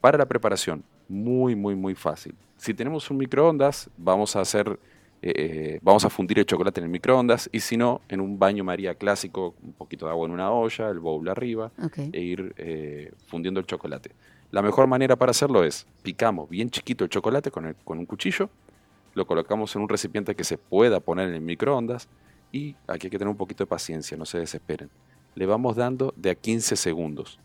Para 0.00 0.16
la 0.18 0.26
preparación, 0.26 0.84
muy, 1.08 1.56
muy, 1.56 1.74
muy 1.74 1.94
fácil. 1.94 2.34
Si 2.56 2.74
tenemos 2.74 3.10
un 3.10 3.18
microondas, 3.18 3.90
vamos 3.96 4.36
a 4.36 4.40
hacer, 4.40 4.78
eh, 5.22 5.32
eh, 5.36 5.78
vamos 5.82 6.04
a 6.04 6.10
fundir 6.10 6.38
el 6.38 6.46
chocolate 6.46 6.80
en 6.80 6.84
el 6.84 6.90
microondas 6.90 7.48
y 7.52 7.60
si 7.60 7.76
no, 7.76 8.00
en 8.08 8.20
un 8.20 8.38
baño 8.38 8.64
María 8.64 8.94
clásico, 8.94 9.54
un 9.62 9.72
poquito 9.72 10.06
de 10.06 10.12
agua 10.12 10.26
en 10.26 10.32
una 10.32 10.50
olla, 10.50 10.88
el 10.88 10.98
bowl 10.98 11.28
arriba 11.28 11.70
e 12.12 12.20
ir 12.20 12.54
eh, 12.58 13.12
fundiendo 13.26 13.60
el 13.60 13.66
chocolate. 13.66 14.10
La 14.50 14.62
mejor 14.62 14.86
manera 14.86 15.16
para 15.16 15.30
hacerlo 15.30 15.64
es 15.64 15.86
picamos 16.02 16.48
bien 16.48 16.70
chiquito 16.70 17.04
el 17.04 17.10
chocolate 17.10 17.50
con, 17.50 17.74
con 17.84 17.98
un 17.98 18.06
cuchillo, 18.06 18.50
lo 19.14 19.26
colocamos 19.26 19.74
en 19.76 19.82
un 19.82 19.88
recipiente 19.88 20.34
que 20.34 20.44
se 20.44 20.58
pueda 20.58 21.00
poner 21.00 21.28
en 21.28 21.34
el 21.34 21.40
microondas 21.40 22.08
y 22.52 22.74
aquí 22.86 23.06
hay 23.06 23.10
que 23.10 23.18
tener 23.18 23.28
un 23.28 23.36
poquito 23.36 23.64
de 23.64 23.68
paciencia, 23.68 24.16
no 24.16 24.24
se 24.24 24.38
desesperen. 24.38 24.90
Le 25.34 25.46
vamos 25.46 25.76
dando 25.76 26.12
de 26.16 26.30
a 26.30 26.34
15 26.34 26.76
segundos. 26.76 27.38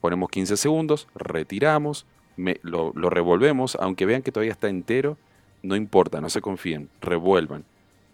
Ponemos 0.00 0.28
15 0.30 0.56
segundos, 0.56 1.08
retiramos, 1.14 2.06
lo, 2.36 2.92
revolvemos, 3.10 3.76
aunque 3.80 4.06
vean 4.06 4.22
que 4.22 4.32
todavía 4.32 4.52
está 4.52 4.68
entero, 4.68 5.16
no 5.62 5.76
importa, 5.76 6.20
no 6.20 6.30
se 6.30 6.40
confíen, 6.40 6.88
revuelvan. 7.00 7.64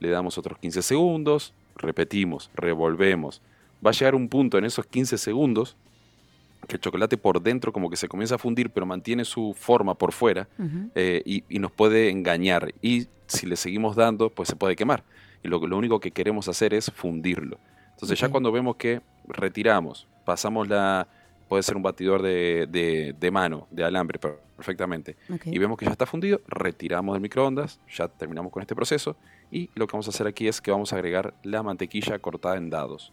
Le 0.01 0.09
damos 0.11 0.39
otros 0.39 0.59
15 0.59 0.83
segundos, 0.83 1.53
repetimos, 1.77 2.51
revolvemos. 2.55 3.41
Va 3.85 3.91
a 3.91 3.93
llegar 3.93 4.15
un 4.15 4.29
punto 4.29 4.59
en 4.59 4.65
esos 4.65 4.87
15 4.87 5.19
segundos 5.19 5.77
que 6.69 6.77
el 6.77 6.81
chocolate 6.81 7.17
por 7.17 7.43
dentro 7.43 7.73
como 7.73 7.91
que 7.91 7.97
se 7.97 8.09
comienza 8.09 8.37
a 8.37 8.39
fundir, 8.39 8.71
pero 8.71 8.87
mantiene 8.87 9.25
su 9.25 9.55
forma 9.59 9.95
por 9.95 10.13
fuera 10.13 10.49
eh, 10.95 11.23
y, 11.25 11.59
nos 11.59 11.73
puede 11.73 12.09
engañar. 12.09 12.73
Y 12.81 13.09
si 13.27 13.47
le 13.47 13.57
seguimos 13.57 13.97
dando, 13.97 14.31
pues 14.31 14.49
se 14.49 14.57
puede 14.57 14.77
quemar. 14.77 15.03
Y 15.43 15.49
lo, 15.49 15.67
lo 15.67 15.77
único 15.77 15.99
que 15.99 16.13
queremos 16.13 16.47
hacer 16.49 16.73
es 16.73 16.91
fundirlo. 16.93 17.59
Entonces 17.91 18.19
ya 18.19 18.29
cuando 18.29 18.53
vemos 18.53 18.77
que 18.77 19.01
retiramos, 19.27 20.07
pasamos 20.25 20.69
la, 20.69 21.09
puede 21.49 21.63
ser 21.63 21.77
un 21.77 21.83
batidor 21.83 22.23
de, 22.23 23.15
de, 23.19 23.31
mano, 23.31 23.67
de 23.71 23.85
alambre, 23.85 24.19
perfectamente. 24.57 25.17
Y 25.47 25.59
vemos 25.59 25.79
que 25.79 25.85
ya 25.85 25.93
está 25.93 26.07
fundido, 26.07 26.41
retiramos 26.47 27.15
del 27.15 27.23
microondas, 27.23 27.81
ya 27.95 28.09
terminamos 28.09 28.53
con 28.53 28.63
este 28.63 28.75
proceso. 28.75 29.17
Y 29.51 29.69
lo 29.75 29.87
que 29.87 29.93
vamos 29.93 30.07
a 30.07 30.11
hacer 30.11 30.27
aquí 30.27 30.49
es 30.49 30.61
que 30.61 30.71
vamos 30.71 30.93
a 30.93 30.97
agregar 30.97 31.35
la 31.43 31.63
mantequilla 31.63 32.19
cortada 32.19 32.57
en 32.57 32.71
dados. 32.71 33.13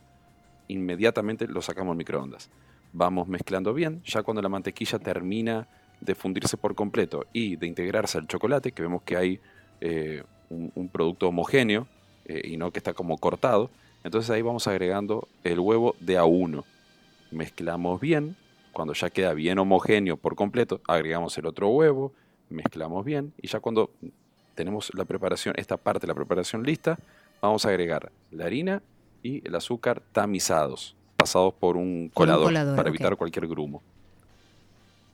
Inmediatamente 0.67 1.47
lo 1.47 1.61
sacamos 1.61 1.91
del 1.91 1.97
microondas. 1.97 2.49
Vamos 2.93 3.27
mezclando 3.27 3.73
bien, 3.73 4.01
ya 4.05 4.23
cuando 4.23 4.41
la 4.41 4.49
mantequilla 4.49 4.99
termina 4.99 5.67
de 6.01 6.15
fundirse 6.15 6.57
por 6.57 6.75
completo 6.75 7.25
y 7.33 7.55
de 7.55 7.67
integrarse 7.67 8.17
al 8.17 8.27
chocolate, 8.27 8.71
que 8.71 8.81
vemos 8.81 9.01
que 9.03 9.17
hay 9.17 9.39
eh, 9.81 10.23
un, 10.49 10.89
producto 10.89 11.27
homogéneo 11.27 11.87
eh, 12.25 12.41
y 12.45 12.57
no 12.57 12.71
que 12.71 12.79
está 12.79 12.93
como 12.93 13.17
cortado, 13.17 13.69
entonces 14.03 14.29
ahí 14.31 14.41
vamos 14.41 14.67
agregando 14.67 15.27
el 15.43 15.59
huevo 15.59 15.95
de 15.99 16.17
a 16.17 16.25
uno 16.25 16.63
mezclamos 17.31 17.99
bien, 17.99 18.35
cuando 18.71 18.93
ya 18.93 19.09
queda 19.09 19.33
bien 19.33 19.59
homogéneo 19.59 20.17
por 20.17 20.35
completo, 20.35 20.81
agregamos 20.87 21.37
el 21.37 21.45
otro 21.45 21.69
huevo, 21.69 22.13
mezclamos 22.49 23.05
bien 23.05 23.33
y 23.41 23.47
ya 23.47 23.59
cuando 23.59 23.91
tenemos 24.55 24.91
la 24.93 25.05
preparación, 25.05 25.55
esta 25.57 25.77
parte 25.77 26.01
de 26.01 26.07
la 26.07 26.15
preparación 26.15 26.63
lista, 26.63 26.97
vamos 27.41 27.65
a 27.65 27.69
agregar 27.69 28.11
la 28.31 28.45
harina 28.45 28.81
y 29.23 29.45
el 29.47 29.55
azúcar 29.55 30.01
tamizados, 30.11 30.95
pasados 31.15 31.53
por 31.53 31.77
un 31.77 32.11
colador, 32.13 32.53
para 32.75 32.89
evitar 32.89 33.15
cualquier 33.15 33.47
grumo. 33.47 33.81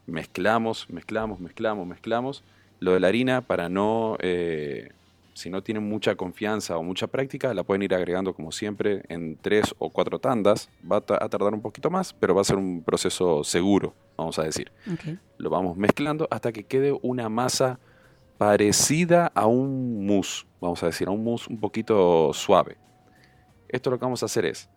Mezclamos, 0.07 0.89
mezclamos, 0.89 1.39
mezclamos, 1.39 1.87
mezclamos. 1.87 2.43
Lo 2.79 2.93
de 2.93 2.99
la 2.99 3.07
harina 3.07 3.41
para 3.41 3.69
no 3.69 4.17
eh, 4.19 4.91
si 5.35 5.49
no 5.49 5.61
tienen 5.61 5.83
mucha 5.83 6.15
confianza 6.15 6.77
o 6.77 6.83
mucha 6.83 7.07
práctica, 7.07 7.53
la 7.53 7.63
pueden 7.63 7.83
ir 7.83 7.93
agregando 7.93 8.33
como 8.33 8.53
siempre 8.53 9.03
en 9.09 9.35
tres 9.35 9.75
o 9.79 9.89
cuatro 9.89 10.17
tandas. 10.17 10.69
Va 10.89 10.97
a, 10.97 11.01
tardar 11.01 11.53
un 11.53 11.61
poquito 11.61 11.89
más, 11.89 12.13
pero 12.13 12.33
va 12.33 12.39
a 12.39 12.45
ser 12.45 12.55
un 12.55 12.81
proceso 12.81 13.43
seguro, 13.43 13.93
vamos 14.15 14.39
a 14.39 14.43
decir. 14.43 14.71
Lo 15.37 15.49
vamos 15.49 15.75
mezclando 15.75 16.25
hasta 16.31 16.53
que 16.53 16.63
quede 16.63 16.97
una 17.01 17.27
masa 17.27 17.79
parecida 18.37 19.27
a 19.35 19.45
un 19.45 20.05
mousse, 20.05 20.45
vamos 20.61 20.81
a 20.83 20.85
decir, 20.85 21.09
a 21.09 21.11
un 21.11 21.25
mousse 21.25 21.49
un 21.49 21.59
poquito 21.59 22.31
suave. 22.33 22.77
Esto 23.67 23.89
lo 23.89 23.99
que 23.99 24.05
vamos 24.05 24.23
a 24.23 24.27
hacer 24.27 24.45
es, 24.45 24.69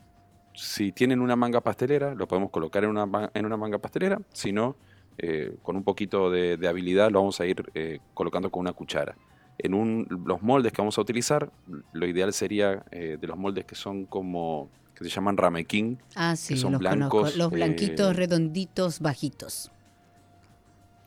si 0.54 0.90
tienen 0.90 1.20
una 1.20 1.36
manga 1.36 1.60
pastelera, 1.60 2.16
lo 2.16 2.26
podemos 2.26 2.50
colocar 2.50 2.82
en 2.82 2.90
una, 2.90 3.30
en 3.32 3.46
una 3.46 3.56
manga 3.56 3.78
pastelera, 3.78 4.20
si 4.32 4.50
no, 4.50 4.74
eh, 5.18 5.56
con 5.62 5.76
un 5.76 5.84
poquito 5.84 6.32
de, 6.32 6.58
habilidad 6.66 7.12
lo 7.12 7.20
vamos 7.20 7.40
a 7.40 7.46
ir 7.46 7.64
eh, 7.74 8.00
colocando 8.12 8.50
con 8.50 8.62
una 8.62 8.72
cuchara. 8.72 9.14
En 9.58 9.74
un, 9.74 10.06
los 10.26 10.40
moldes 10.40 10.72
que 10.72 10.80
vamos 10.80 10.96
a 10.98 11.00
utilizar, 11.00 11.50
lo 11.92 12.06
ideal 12.06 12.32
sería 12.32 12.84
de 12.90 13.18
los 13.22 13.36
moldes 13.36 13.64
que 13.64 13.74
son 13.74 14.04
como 14.06 14.70
que 14.94 15.04
se 15.04 15.10
llaman 15.10 15.36
ramequín. 15.36 15.98
Ah, 16.14 16.34
sí, 16.36 16.56
son 16.56 16.72
los 16.72 16.80
blancos. 16.80 17.36
Los 17.36 17.50
blanquitos 17.50 18.16
redonditos 18.16 19.00
bajitos. 19.00 19.70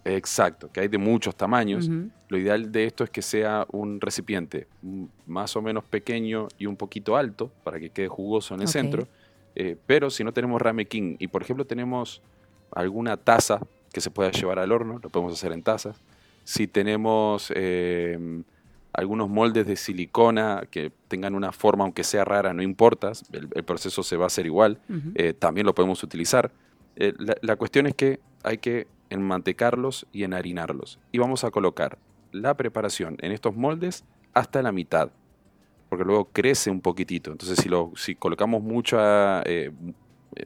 Exacto, 0.04 0.72
que 0.72 0.80
hay 0.80 0.88
de 0.88 0.98
muchos 0.98 1.36
tamaños. 1.36 1.90
Lo 2.30 2.38
ideal 2.38 2.72
de 2.72 2.86
esto 2.86 3.04
es 3.04 3.10
que 3.10 3.22
sea 3.22 3.66
un 3.72 4.02
recipiente 4.02 4.68
más 5.28 5.56
o 5.56 5.62
menos 5.62 5.84
pequeño 5.84 6.48
y 6.58 6.66
un 6.66 6.76
poquito 6.76 7.18
alto 7.18 7.52
para 7.64 7.80
que 7.80 7.90
quede 7.90 8.08
jugoso 8.08 8.56
en 8.56 8.62
el 8.62 8.68
centro. 8.68 9.08
Eh, 9.56 9.76
pero 9.86 10.10
si 10.10 10.24
no 10.24 10.32
tenemos 10.32 10.62
ramequín 10.62 11.18
y 11.20 11.28
por 11.28 11.42
ejemplo 11.42 11.66
tenemos 11.66 12.22
alguna 12.74 13.18
taza 13.18 13.60
que 13.92 14.00
se 14.00 14.10
pueda 14.10 14.32
llevar 14.32 14.60
al 14.60 14.72
horno, 14.72 15.00
lo 15.04 15.10
podemos 15.10 15.34
hacer 15.34 15.52
en 15.52 15.62
tazas. 15.62 15.98
Si 16.44 16.68
tenemos 16.68 17.52
eh, 17.56 18.44
algunos 18.94 19.30
moldes 19.30 19.68
de 19.68 19.76
silicona 19.76 20.64
que 20.70 20.92
tengan 21.08 21.36
una 21.36 21.52
forma, 21.52 21.84
aunque 21.84 22.04
sea 22.04 22.26
rara, 22.26 22.54
no 22.54 22.62
importa, 22.62 23.12
el, 23.32 23.64
proceso 23.64 24.04
se 24.04 24.18
va 24.18 24.26
a 24.26 24.28
hacer 24.28 24.46
igual, 24.46 24.80
eh, 25.16 25.34
también 25.34 25.66
lo 25.66 25.76
podemos 25.76 26.04
utilizar. 26.04 26.52
la, 26.96 27.36
la 27.42 27.56
cuestión 27.56 27.88
es 27.88 27.96
que 27.96 28.20
hay 28.44 28.58
que 28.58 28.88
enmantecarlos 29.10 30.08
y 30.12 30.24
enharinarlos. 30.24 31.00
Y 31.12 31.20
vamos 31.20 31.44
a 31.44 31.52
colocar 31.52 31.98
la 32.32 32.56
preparación 32.56 33.18
en 33.22 33.32
estos 33.32 33.56
moldes 33.56 34.04
hasta 34.34 34.62
la 34.62 34.72
mitad, 34.72 35.12
porque 35.90 36.06
luego 36.06 36.30
crece 36.32 36.72
un 36.72 36.82
poquitito. 36.82 37.32
Entonces, 37.32 37.60
si, 37.60 37.70
lo, 37.70 37.92
si 37.96 38.16
colocamos 38.16 38.64
mucha, 38.64 39.44
eh, 39.44 39.72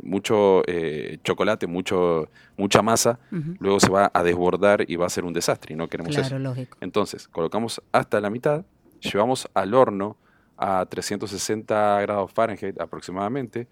mucho 0.02 0.64
eh, 0.68 1.20
chocolate, 1.24 1.68
mucho, 1.68 2.30
mucha 2.58 2.82
masa, 2.82 3.20
luego 3.60 3.80
se 3.80 3.90
va 3.90 4.12
a 4.14 4.24
desbordar 4.24 4.86
y 4.90 4.96
va 4.96 5.06
a 5.06 5.10
ser 5.10 5.26
un 5.26 5.34
desastre 5.34 5.74
y 5.74 5.78
no 5.78 5.88
queremos 5.88 6.16
eso. 6.16 6.36
Entonces, 6.82 7.28
colocamos 7.28 7.82
hasta 7.92 8.20
la 8.20 8.30
mitad, 8.30 8.66
llevamos 9.02 9.48
al 9.54 9.74
horno 9.74 10.18
a 10.58 10.86
360 10.86 12.02
grados 12.02 12.32
Fahrenheit 12.32 12.80
aproximadamente 12.80 13.68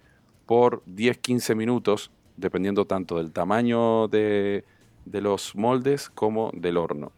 por 0.45 0.83
10-15 0.85 1.55
minutos, 1.55 2.11
dependiendo 2.37 2.85
tanto 2.85 3.17
del 3.17 3.31
tamaño 3.31 4.07
de, 4.07 4.65
de 5.05 5.21
los 5.21 5.55
moldes 5.55 6.09
como 6.09 6.51
del 6.53 6.77
horno. 6.77 7.11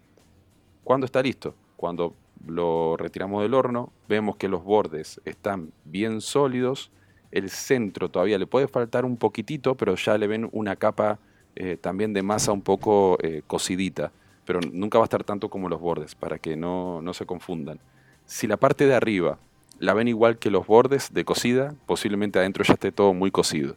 ¿Cuándo 0.83 1.05
está 1.05 1.21
listo? 1.21 1.55
Cuando 1.75 2.13
lo 2.45 2.95
retiramos 2.97 3.41
del 3.41 3.53
horno, 3.53 3.91
vemos 4.07 4.35
que 4.37 4.47
los 4.47 4.63
bordes 4.63 5.19
están 5.25 5.71
bien 5.83 6.21
sólidos, 6.21 6.91
el 7.35 7.49
centro 7.49 8.09
todavía 8.09 8.37
le 8.39 8.47
puede 8.47 8.67
faltar 8.67 9.03
un 9.03 9.17
poquitito, 9.17 9.75
pero 9.75 9.95
ya 9.95 10.17
le 10.17 10.25
ven 10.25 10.47
una 10.53 10.77
capa 10.77 11.19
eh, 11.55 11.77
también 11.79 12.13
de 12.13 12.23
masa 12.23 12.53
un 12.53 12.61
poco 12.61 13.17
eh, 13.21 13.41
cocidita, 13.45 14.13
pero 14.45 14.61
nunca 14.61 14.97
va 14.97 15.03
a 15.03 15.07
estar 15.07 15.25
tanto 15.25 15.49
como 15.49 15.67
los 15.67 15.81
bordes, 15.81 16.15
para 16.15 16.39
que 16.39 16.55
no, 16.55 17.01
no 17.01 17.13
se 17.13 17.25
confundan. 17.25 17.79
Si 18.25 18.47
la 18.47 18.55
parte 18.55 18.87
de 18.87 18.95
arriba 18.95 19.37
la 19.79 19.93
ven 19.93 20.07
igual 20.07 20.37
que 20.39 20.49
los 20.49 20.65
bordes 20.65 21.13
de 21.13 21.25
cocida, 21.25 21.75
posiblemente 21.85 22.39
adentro 22.39 22.63
ya 22.63 22.73
esté 22.73 22.93
todo 22.93 23.13
muy 23.13 23.31
cocido. 23.31 23.75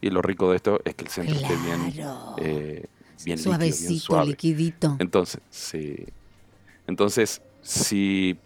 Y 0.00 0.10
lo 0.10 0.22
rico 0.22 0.48
de 0.48 0.56
esto 0.56 0.80
es 0.84 0.94
que 0.94 1.04
el 1.04 1.10
centro 1.10 1.34
esté 1.34 1.56
bien 1.56 1.92
eh, 2.38 2.86
bien 3.24 3.38
Suavecito, 3.38 4.24
liquidito. 4.24 4.96
Entonces, 5.00 5.40
sí. 5.50 6.06
Entonces, 6.86 7.42
si 7.60 8.38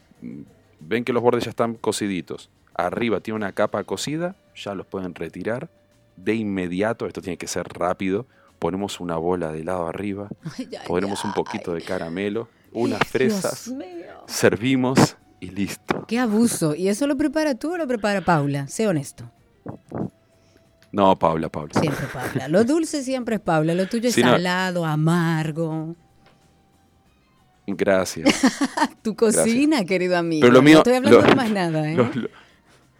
ven 0.80 1.04
que 1.04 1.12
los 1.12 1.22
bordes 1.22 1.44
ya 1.44 1.50
están 1.50 1.74
cociditos, 1.74 2.48
arriba 2.74 3.20
tiene 3.20 3.36
una 3.36 3.52
capa 3.52 3.84
cocida, 3.84 4.36
ya 4.54 4.74
los 4.74 4.86
pueden 4.86 5.14
retirar 5.14 5.68
de 6.16 6.34
inmediato. 6.34 7.06
Esto 7.06 7.20
tiene 7.20 7.36
que 7.36 7.46
ser 7.46 7.66
rápido. 7.68 8.26
Ponemos 8.58 9.00
una 9.00 9.16
bola 9.16 9.52
de 9.52 9.60
helado 9.60 9.86
arriba, 9.86 10.28
ponemos 10.86 11.24
un 11.24 11.32
poquito 11.32 11.74
de 11.74 11.82
caramelo, 11.82 12.48
unas 12.72 13.00
fresas, 13.06 13.72
servimos 14.26 15.16
y 15.40 15.50
listo. 15.50 16.04
Qué 16.06 16.18
abuso. 16.18 16.74
¿Y 16.74 16.88
eso 16.88 17.06
lo 17.06 17.16
prepara 17.16 17.54
tú 17.54 17.74
o 17.74 17.76
lo 17.76 17.86
prepara 17.86 18.22
Paula? 18.22 18.66
Sé 18.68 18.88
honesto. 18.88 19.30
No, 20.92 21.18
Paula, 21.18 21.48
Paula. 21.48 21.72
Siempre 21.78 22.06
Paula. 22.06 22.48
Lo 22.48 22.64
dulce 22.64 23.02
siempre 23.02 23.36
es 23.36 23.40
Paula. 23.40 23.74
Lo 23.74 23.86
tuyo 23.88 24.08
es 24.08 24.14
salado, 24.14 24.84
amargo. 24.84 25.96
Gracias. 27.66 28.42
tu 29.02 29.16
cocina, 29.16 29.84
querido 29.84 30.16
amigo. 30.16 30.42
Pero 30.42 30.52
lo 30.52 30.62
mío, 30.62 30.74
no 30.74 30.78
estoy 30.80 30.94
hablando 30.94 31.22
de 31.22 31.34
más 31.34 31.50
nada, 31.50 31.90
¿eh? 31.90 31.96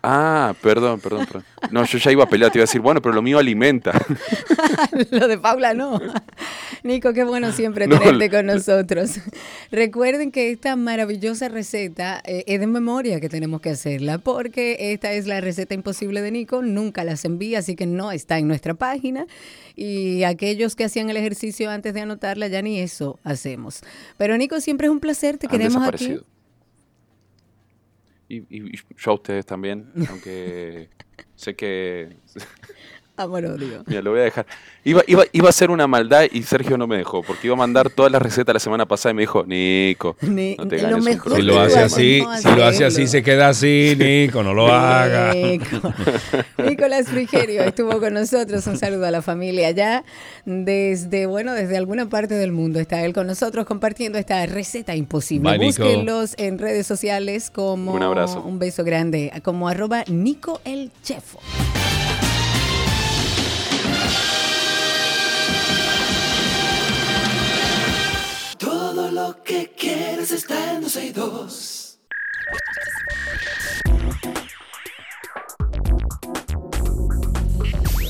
Ah, 0.07 0.55
perdón, 0.61 1.01
perdón, 1.01 1.25
perdón. 1.25 1.45
No, 1.71 1.83
yo 1.87 1.97
ya 1.97 2.13
iba 2.13 2.25
a 2.25 2.29
pelear, 2.29 2.53
te 2.53 2.59
iba 2.59 2.65
a 2.65 2.67
decir, 2.67 2.83
bueno, 2.83 3.01
pero 3.01 3.15
lo 3.15 3.23
mío 3.23 3.39
alimenta. 3.39 3.93
lo 5.11 5.27
de 5.27 5.39
Paula 5.39 5.73
no. 5.73 5.99
Nico, 6.83 7.15
qué 7.15 7.25
bueno 7.25 7.53
siempre 7.53 7.89
tenerte 7.89 8.29
con 8.29 8.45
nosotros. 8.45 9.13
Recuerden 9.73 10.31
que 10.31 10.51
esta 10.51 10.77
maravillosa 10.77 11.49
receta 11.49 12.21
eh, 12.27 12.45
es 12.47 12.61
de 12.61 12.67
memoria 12.67 13.19
que 13.19 13.31
tenemos 13.31 13.63
que 13.63 13.71
hacerla, 13.71 14.19
porque 14.19 14.93
esta 14.93 15.11
es 15.13 15.27
la 15.27 15.41
receta 15.41 15.73
imposible 15.73 16.21
de 16.21 16.31
Nico, 16.33 16.61
nunca 16.61 17.03
las 17.03 17.25
envía, 17.25 17.61
así 17.61 17.75
que 17.75 17.87
no 17.87 18.13
está 18.13 18.39
en 18.39 18.47
nuestra 18.47 18.75
página. 18.75 19.27
Y 19.75 20.25
aquellos 20.25 20.77
que 20.77 20.85
hacían 20.85 21.09
el 21.09 21.17
ejercicio 21.17 21.71
antes 21.71 21.95
de 21.95 22.03
anotarla, 22.03 22.49
ya 22.49 22.61
ni 22.61 22.79
eso 22.79 23.19
hacemos. 23.25 23.81
Pero 24.19 24.37
Nico, 24.37 24.61
siempre 24.61 24.89
es 24.89 24.91
un 24.91 25.01
placer, 25.01 25.39
te 25.39 25.49
queremos 25.49 25.83
aquí. 25.83 26.21
Y, 28.29 28.39
y, 28.49 28.79
a 29.05 29.13
ustedes 29.13 29.45
también, 29.47 29.93
aunque 30.09 30.89
sé 31.37 31.55
que 31.55 32.17
Amor 33.17 33.45
odio. 33.45 33.85
Mira, 33.87 34.03
lo 34.03 34.11
voy 34.11 34.21
a 34.21 34.25
dejar. 34.25 34.47
Iba, 34.83 35.03
iba, 35.07 35.25
iba 35.33 35.47
a 35.47 35.51
hacer 35.51 35.71
una 35.71 35.87
maldad 35.87 36.25
y 36.31 36.43
Sergio 36.43 36.77
no 36.77 36.87
me 36.87 36.97
dejó, 36.97 37.23
porque 37.23 37.47
iba 37.47 37.55
a 37.55 37.59
mandar 37.59 37.89
todas 37.91 38.11
las 38.11 38.21
recetas 38.21 38.53
la 38.53 38.59
semana 38.59 38.87
pasada 38.87 39.13
y 39.13 39.15
me 39.15 39.23
dico, 39.23 39.45
Nico, 39.47 40.17
no 40.23 40.69
te 40.69 40.77
ganes 40.79 41.21
Si 41.35 41.43
lo 41.43 41.61
hace 41.61 41.79
así, 41.79 42.25
si 42.39 42.49
lo 42.55 42.65
hace 42.65 42.85
así, 42.85 43.07
se 43.07 43.23
queda 43.23 43.49
así, 43.49 43.95
Nico, 43.97 44.43
no 44.43 44.53
lo 44.53 44.67
haga. 44.67 45.33
Nico. 45.33 45.95
Nicolás 46.59 47.07
Frigerio 47.09 47.63
estuvo 47.63 48.01
con 48.01 48.15
nosotros. 48.15 48.67
Un 48.67 48.79
saludo 48.79 49.07
a 49.07 49.11
la 49.11 49.23
familia 49.23 49.69
allá. 49.69 50.05
Desde, 50.45 51.27
bueno, 51.27 51.53
desde 51.53 51.77
alguna 51.77 52.09
parte 52.09 52.35
del 52.35 52.53
mundo 52.53 52.81
está 52.81 53.05
él 53.05 53.13
con 53.13 53.27
nosotros 53.27 53.65
compartiendo 53.67 54.19
esta 54.19 54.45
receta 54.47 54.97
imposible. 54.97 55.57
Búsquenlos 55.57 56.35
en 56.37 56.59
redes 56.59 56.87
sociales 56.87 57.51
como... 57.51 57.93
Un 57.93 58.03
abrazo. 58.03 58.43
Un 58.43 58.59
beso 58.59 58.83
grande. 58.85 59.33
Como 59.43 59.69
arroba 59.69 60.05
Nico 60.09 60.61
el 60.65 60.91
Chefo. 61.03 61.39
Lo 69.27 69.43
que 69.43 69.73
quieres 69.77 70.33
está 70.33 70.75
en 70.75 70.83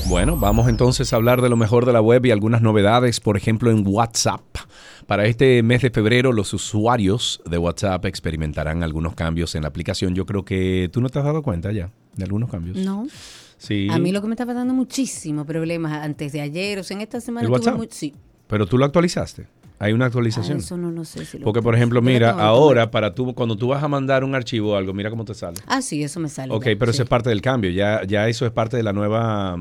Bueno, 0.09 0.37
vamos 0.37 0.67
entonces 0.67 1.13
a 1.13 1.15
hablar 1.15 1.41
de 1.41 1.49
lo 1.49 1.55
mejor 1.55 1.85
de 1.85 1.93
la 1.93 2.01
web 2.01 2.25
y 2.25 2.31
algunas 2.31 2.61
novedades, 2.61 3.21
por 3.21 3.37
ejemplo 3.37 3.71
en 3.71 3.87
WhatsApp. 3.87 4.41
Para 5.07 5.25
este 5.25 5.63
mes 5.63 5.83
de 5.83 5.89
febrero 5.89 6.33
los 6.33 6.53
usuarios 6.53 7.41
de 7.49 7.57
WhatsApp 7.57 8.03
experimentarán 8.05 8.83
algunos 8.83 9.15
cambios 9.15 9.55
en 9.55 9.61
la 9.61 9.69
aplicación. 9.69 10.15
Yo 10.15 10.25
creo 10.25 10.43
que 10.43 10.89
tú 10.91 10.99
no 10.99 11.09
te 11.09 11.19
has 11.19 11.25
dado 11.25 11.43
cuenta 11.43 11.71
ya 11.71 11.91
de 12.15 12.23
algunos 12.25 12.49
cambios. 12.49 12.77
No. 12.77 13.07
Sí. 13.57 13.87
A 13.89 13.99
mí 13.99 14.11
lo 14.11 14.21
que 14.21 14.27
me 14.27 14.33
estaba 14.33 14.53
dando 14.53 14.73
muchísimos 14.73 15.45
problemas 15.45 15.93
antes 15.93 16.33
de 16.33 16.41
ayer, 16.41 16.79
o 16.79 16.83
sea, 16.83 16.95
en 16.95 17.01
esta 17.01 17.21
semana 17.21 17.47
tuve 17.47 17.87
sí. 17.91 18.13
Pero 18.47 18.67
tú 18.67 18.77
lo 18.77 18.83
actualizaste. 18.83 19.47
Hay 19.85 19.93
una 19.93 20.07
actualización. 20.07 20.57
Ah, 20.57 20.61
eso 20.61 20.77
no 20.77 20.89
lo 20.89 21.05
sé. 21.05 21.25
Si 21.25 21.37
Porque, 21.37 21.61
por 21.61 21.75
ejemplo, 21.75 22.01
mira, 22.01 22.31
ahora, 22.31 22.89
para 22.89 23.13
tú, 23.13 23.35
cuando 23.35 23.55
tú 23.55 23.67
vas 23.67 23.83
a 23.83 23.87
mandar 23.87 24.23
un 24.23 24.33
archivo 24.33 24.71
o 24.71 24.75
algo, 24.75 24.93
mira 24.93 25.11
cómo 25.11 25.25
te 25.25 25.35
sale. 25.35 25.57
Ah, 25.67 25.83
sí, 25.83 26.03
eso 26.03 26.19
me 26.19 26.27
sale. 26.27 26.51
Ok, 26.51 26.63
pero 26.79 26.89
eso 26.89 27.03
es 27.03 27.09
parte 27.09 27.29
del 27.29 27.41
cambio. 27.41 27.69
Ya, 27.69 28.01
ya 28.03 28.27
eso 28.27 28.47
es 28.47 28.51
parte 28.51 28.77
de 28.77 28.83
la 28.83 28.93
nueva 28.93 29.57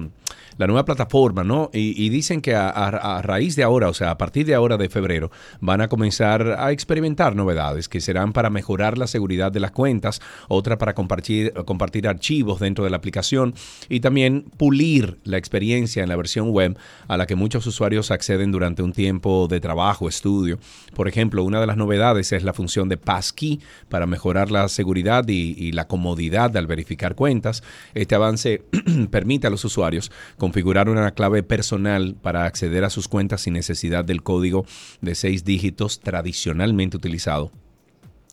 la 0.58 0.66
nueva 0.66 0.84
plataforma, 0.84 1.44
¿no? 1.44 1.70
Y, 1.72 2.08
dicen 2.08 2.40
que 2.40 2.54
a, 2.54 3.20
raíz 3.22 3.56
de 3.56 3.62
ahora, 3.62 3.88
o 3.88 3.94
sea, 3.94 4.10
a 4.10 4.18
partir 4.18 4.46
de 4.46 4.54
ahora 4.54 4.76
de 4.76 4.88
febrero, 4.88 5.30
van 5.60 5.80
a 5.80 5.88
comenzar 5.88 6.56
a 6.58 6.70
experimentar 6.72 7.34
novedades 7.34 7.88
que 7.88 8.00
serán 8.00 8.32
para 8.32 8.50
mejorar 8.50 8.98
la 8.98 9.06
seguridad 9.06 9.50
de 9.50 9.60
las 9.60 9.72
cuentas, 9.72 10.20
otra 10.48 10.78
para 10.78 10.94
compartir, 10.94 11.52
compartir 11.64 12.06
archivos 12.06 12.60
dentro 12.60 12.84
de 12.84 12.90
la 12.90 12.96
aplicación 12.96 13.54
y 13.88 14.00
también 14.00 14.44
pulir 14.56 15.18
la 15.24 15.38
experiencia 15.38 16.02
en 16.02 16.08
la 16.08 16.16
versión 16.16 16.50
web 16.50 16.76
a 17.08 17.16
la 17.16 17.26
que 17.26 17.34
muchos 17.34 17.66
usuarios 17.66 18.10
acceden 18.10 18.52
durante 18.52 18.82
un 18.82 18.92
tiempo 18.92 19.48
de 19.48 19.60
trabajo, 19.60 20.08
estudio. 20.08 20.58
Por 20.94 21.08
ejemplo, 21.08 21.42
una 21.42 21.60
de 21.60 21.66
las 21.66 21.76
novedades 21.76 22.32
es 22.32 22.44
la 22.44 22.52
función 22.52 22.88
de 22.88 22.96
passkey 22.96 23.60
para 23.88 24.06
mejorar 24.06 24.50
la 24.50 24.68
seguridad 24.68 25.26
y, 25.28 25.54
y 25.58 25.72
la 25.72 25.88
comodidad 25.88 26.56
al 26.56 26.66
verificar 26.66 27.14
cuentas. 27.14 27.62
Este 27.94 28.14
avance 28.14 28.62
permite 29.10 29.46
a 29.46 29.50
los 29.50 29.64
usuarios 29.64 30.10
configurar 30.44 30.90
una 30.90 31.12
clave 31.12 31.42
personal 31.42 32.16
para 32.20 32.44
acceder 32.44 32.84
a 32.84 32.90
sus 32.90 33.08
cuentas 33.08 33.40
sin 33.40 33.54
necesidad 33.54 34.04
del 34.04 34.22
código 34.22 34.66
de 35.00 35.14
seis 35.14 35.42
dígitos 35.42 36.00
tradicionalmente 36.00 36.98
utilizado 36.98 37.50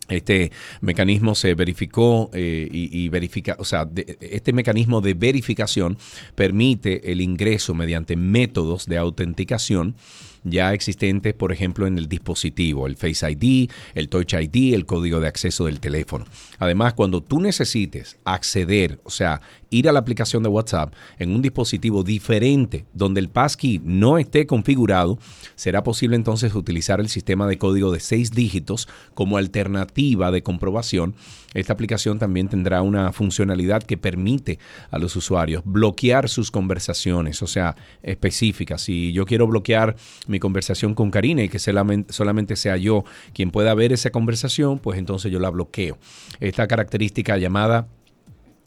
Este 0.09 0.51
mecanismo 0.81 1.35
se 1.35 1.53
verificó 1.53 2.29
eh, 2.33 2.67
y, 2.69 3.07
verifica, 3.07 3.55
o 3.59 3.63
sea, 3.63 3.87
este 4.19 4.51
mecanismo 4.51 4.99
de 4.99 5.13
verificación 5.13 5.97
permite 6.35 7.13
el 7.13 7.21
ingreso 7.21 7.73
mediante 7.73 8.17
métodos 8.17 8.87
de 8.87 8.97
autenticación 8.97 9.95
ya 10.43 10.73
existentes, 10.73 11.33
por 11.33 11.51
ejemplo, 11.51 11.87
en 11.87 11.97
el 11.97 12.07
dispositivo, 12.07 12.87
el 12.87 12.97
Face 12.97 13.29
ID, 13.29 13.69
el 13.93 14.09
Touch 14.09 14.33
ID, 14.33 14.73
el 14.73 14.85
código 14.85 15.19
de 15.19 15.27
acceso 15.27 15.65
del 15.65 15.79
teléfono. 15.79 16.25
Además, 16.57 16.93
cuando 16.93 17.21
tú 17.21 17.39
necesites 17.39 18.17
acceder, 18.25 18.99
o 19.03 19.11
sea, 19.11 19.41
ir 19.71 19.89
a 19.89 19.91
la 19.91 19.99
aplicación 19.99 20.43
de 20.43 20.49
WhatsApp 20.49 20.93
en 21.17 21.33
un 21.33 21.41
dispositivo 21.41 22.03
diferente 22.03 22.85
donde 22.93 23.19
el 23.19 23.29
passkey 23.29 23.81
no 23.83 24.19
esté 24.19 24.45
configurado, 24.45 25.17
será 25.55 25.81
posible 25.81 26.15
entonces 26.15 26.53
utilizar 26.53 26.99
el 26.99 27.09
sistema 27.09 27.47
de 27.47 27.57
código 27.57 27.91
de 27.91 27.99
seis 27.99 28.31
dígitos 28.31 28.87
como 29.15 29.37
alternativa 29.37 30.29
de 30.29 30.43
comprobación. 30.43 31.15
Esta 31.53 31.73
aplicación 31.73 32.19
también 32.19 32.47
tendrá 32.47 32.81
una 32.81 33.11
funcionalidad 33.11 33.81
que 33.83 33.97
permite 33.97 34.59
a 34.89 34.99
los 34.99 35.15
usuarios 35.15 35.63
bloquear 35.65 36.29
sus 36.29 36.51
conversaciones, 36.51 37.41
o 37.41 37.47
sea, 37.47 37.75
específicas. 38.03 38.81
Si 38.81 39.11
yo 39.11 39.25
quiero 39.25 39.47
bloquear 39.47 39.95
mi 40.27 40.39
conversación 40.39 40.93
con 40.93 41.11
Karina 41.11 41.43
y 41.43 41.49
que 41.49 41.59
solamente 41.59 42.55
sea 42.55 42.77
yo 42.77 43.03
quien 43.33 43.51
pueda 43.51 43.73
ver 43.73 43.91
esa 43.93 44.11
conversación, 44.11 44.79
pues 44.79 44.99
entonces 44.99 45.31
yo 45.31 45.39
la 45.39 45.49
bloqueo. 45.49 45.97
Esta 46.39 46.67
característica 46.67 47.37
llamada 47.37 47.87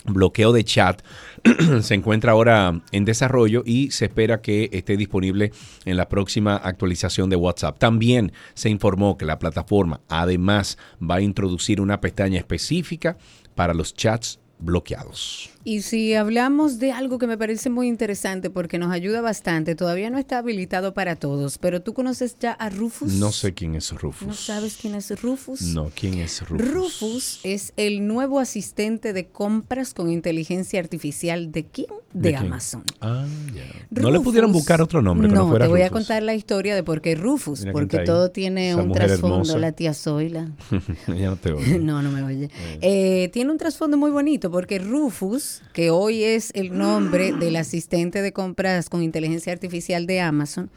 bloqueo 0.04 0.52
de 0.52 0.64
chat 0.64 1.02
se 1.80 1.94
encuentra 1.94 2.32
ahora 2.32 2.82
en 2.92 3.04
desarrollo 3.04 3.62
y 3.64 3.90
se 3.90 4.06
espera 4.06 4.40
que 4.40 4.68
esté 4.72 4.96
disponible 4.96 5.52
en 5.84 5.96
la 5.96 6.08
próxima 6.08 6.56
actualización 6.56 7.30
de 7.30 7.36
WhatsApp. 7.36 7.78
También 7.78 8.32
se 8.54 8.70
informó 8.70 9.16
que 9.16 9.24
la 9.24 9.38
plataforma 9.38 10.00
además 10.08 10.78
va 11.00 11.16
a 11.16 11.20
introducir 11.20 11.80
una 11.80 12.00
pestaña 12.00 12.38
específica 12.38 13.16
para 13.54 13.74
los 13.74 13.94
chats 13.94 14.40
bloqueados. 14.58 15.53
Y 15.66 15.80
si 15.80 16.14
hablamos 16.14 16.78
de 16.78 16.92
algo 16.92 17.18
que 17.18 17.26
me 17.26 17.38
parece 17.38 17.70
muy 17.70 17.88
interesante 17.88 18.50
porque 18.50 18.78
nos 18.78 18.92
ayuda 18.92 19.22
bastante, 19.22 19.74
todavía 19.74 20.10
no 20.10 20.18
está 20.18 20.38
habilitado 20.38 20.92
para 20.92 21.16
todos, 21.16 21.56
pero 21.56 21.80
tú 21.80 21.94
conoces 21.94 22.36
ya 22.38 22.52
a 22.52 22.68
Rufus. 22.68 23.14
No 23.14 23.32
sé 23.32 23.54
quién 23.54 23.74
es 23.74 23.90
Rufus. 23.90 24.28
¿No 24.28 24.34
sabes 24.34 24.76
quién 24.78 24.94
es 24.94 25.18
Rufus? 25.22 25.62
No, 25.62 25.90
¿quién 25.94 26.14
es 26.18 26.46
Rufus? 26.46 26.70
Rufus 26.70 27.40
es 27.44 27.72
el 27.76 28.06
nuevo 28.06 28.40
asistente 28.40 29.14
de 29.14 29.28
compras 29.28 29.94
con 29.94 30.10
inteligencia 30.10 30.80
artificial 30.80 31.50
de 31.50 31.64
quién? 31.64 31.88
De, 32.12 32.36
Amazon. 32.36 32.84
Ah, 33.00 33.26
ya. 33.52 33.64
¿No 33.90 34.08
le 34.10 34.20
pudieron 34.20 34.52
buscar 34.52 34.80
otro 34.80 35.02
nombre 35.02 35.28
que 35.28 35.34
no, 35.34 35.48
fuera 35.48 35.64
te 35.64 35.70
voy 35.70 35.82
a 35.82 35.90
contar 35.90 36.22
la 36.22 36.34
historia 36.34 36.76
de 36.76 36.84
por 36.84 37.00
qué 37.00 37.16
Rufus, 37.16 37.64
porque 37.72 38.00
todo 38.00 38.30
tiene 38.30 38.76
un 38.76 38.92
trasfondo. 38.92 39.58
La 39.58 39.72
tía 39.72 39.94
Zoila. 39.94 40.52
ya 41.08 41.30
no 41.30 41.36
te 41.36 41.52
oye. 41.52 41.78
no, 41.80 42.02
no 42.02 42.10
me 42.12 42.22
oye. 42.22 42.50
Eh, 42.80 43.30
tiene 43.32 43.50
un 43.50 43.58
trasfondo 43.58 43.96
muy 43.96 44.12
bonito 44.12 44.50
porque 44.50 44.78
Rufus, 44.78 45.53
que 45.72 45.90
hoy 45.90 46.24
es 46.24 46.50
el 46.54 46.76
nombre 46.76 47.32
del 47.32 47.56
asistente 47.56 48.22
de 48.22 48.32
compras 48.32 48.88
con 48.88 49.02
inteligencia 49.02 49.52
artificial 49.52 50.06
de 50.06 50.20
Amazon, 50.20 50.70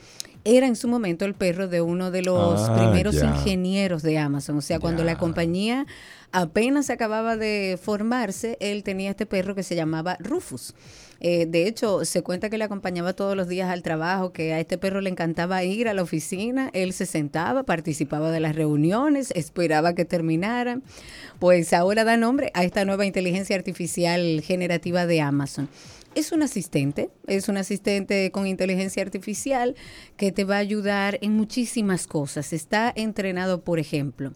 era 0.44 0.66
en 0.68 0.76
su 0.76 0.88
momento 0.88 1.26
el 1.26 1.34
perro 1.34 1.68
de 1.68 1.82
uno 1.82 2.10
de 2.10 2.22
los 2.22 2.70
ah, 2.70 2.76
primeros 2.76 3.16
ingenieros 3.16 4.02
de 4.02 4.18
Amazon. 4.18 4.58
O 4.58 4.62
sea, 4.62 4.80
cuando 4.80 5.04
la 5.04 5.18
compañía 5.18 5.86
apenas 6.32 6.90
acababa 6.90 7.38
de 7.38 7.80
formarse, 7.82 8.58
él 8.60 8.84
tenía 8.84 9.12
este 9.12 9.26
perro 9.26 9.56
que 9.56 9.64
se 9.64 9.76
llamaba 9.76 10.18
Rufus. 10.20 10.74
Eh, 11.20 11.48
de 11.48 11.68
hecho, 11.68 12.06
se 12.06 12.22
cuenta 12.22 12.50
que 12.50 12.58
le 12.58 12.64
acompañaba 12.64 13.14
todos 13.14 13.36
los 13.36 13.48
días 13.48 13.70
al 13.70 13.82
trabajo, 13.82 14.32
que 14.32 14.54
a 14.54 14.60
este 14.60 14.78
perro 14.78 15.02
le 15.02 15.10
encantaba 15.10 15.64
ir 15.64 15.88
a 15.88 15.94
la 15.94 16.04
oficina, 16.04 16.70
él 16.74 16.94
se 16.94 17.08
sentaba, 17.08 17.64
participaba 17.64 18.30
de 18.30 18.40
las 18.40 18.56
reuniones, 18.56 19.32
esperaba 19.36 19.96
que 19.96 20.06
terminaran. 20.06 20.84
Pues 21.40 21.74
ahora 21.74 22.04
da 22.04 22.18
nombre 22.18 22.52
a 22.54 22.64
esta 22.64 22.86
nueva 22.86 23.06
inteligencia 23.06 23.56
artificial 23.56 24.42
generativa 24.42 25.06
de 25.06 25.22
Amazon 25.22 25.70
es 26.18 26.32
un 26.32 26.42
asistente, 26.42 27.12
es 27.28 27.48
un 27.48 27.58
asistente 27.58 28.32
con 28.32 28.48
inteligencia 28.48 29.04
artificial 29.04 29.76
que 30.18 30.32
te 30.32 30.46
va 30.46 30.56
a 30.56 30.60
ayudar 30.60 31.20
en 31.22 31.34
muchísimas 31.34 32.08
cosas. 32.08 32.54
Está 32.54 32.92
entrenado, 32.96 33.62
por 33.62 33.78
ejemplo, 33.78 34.34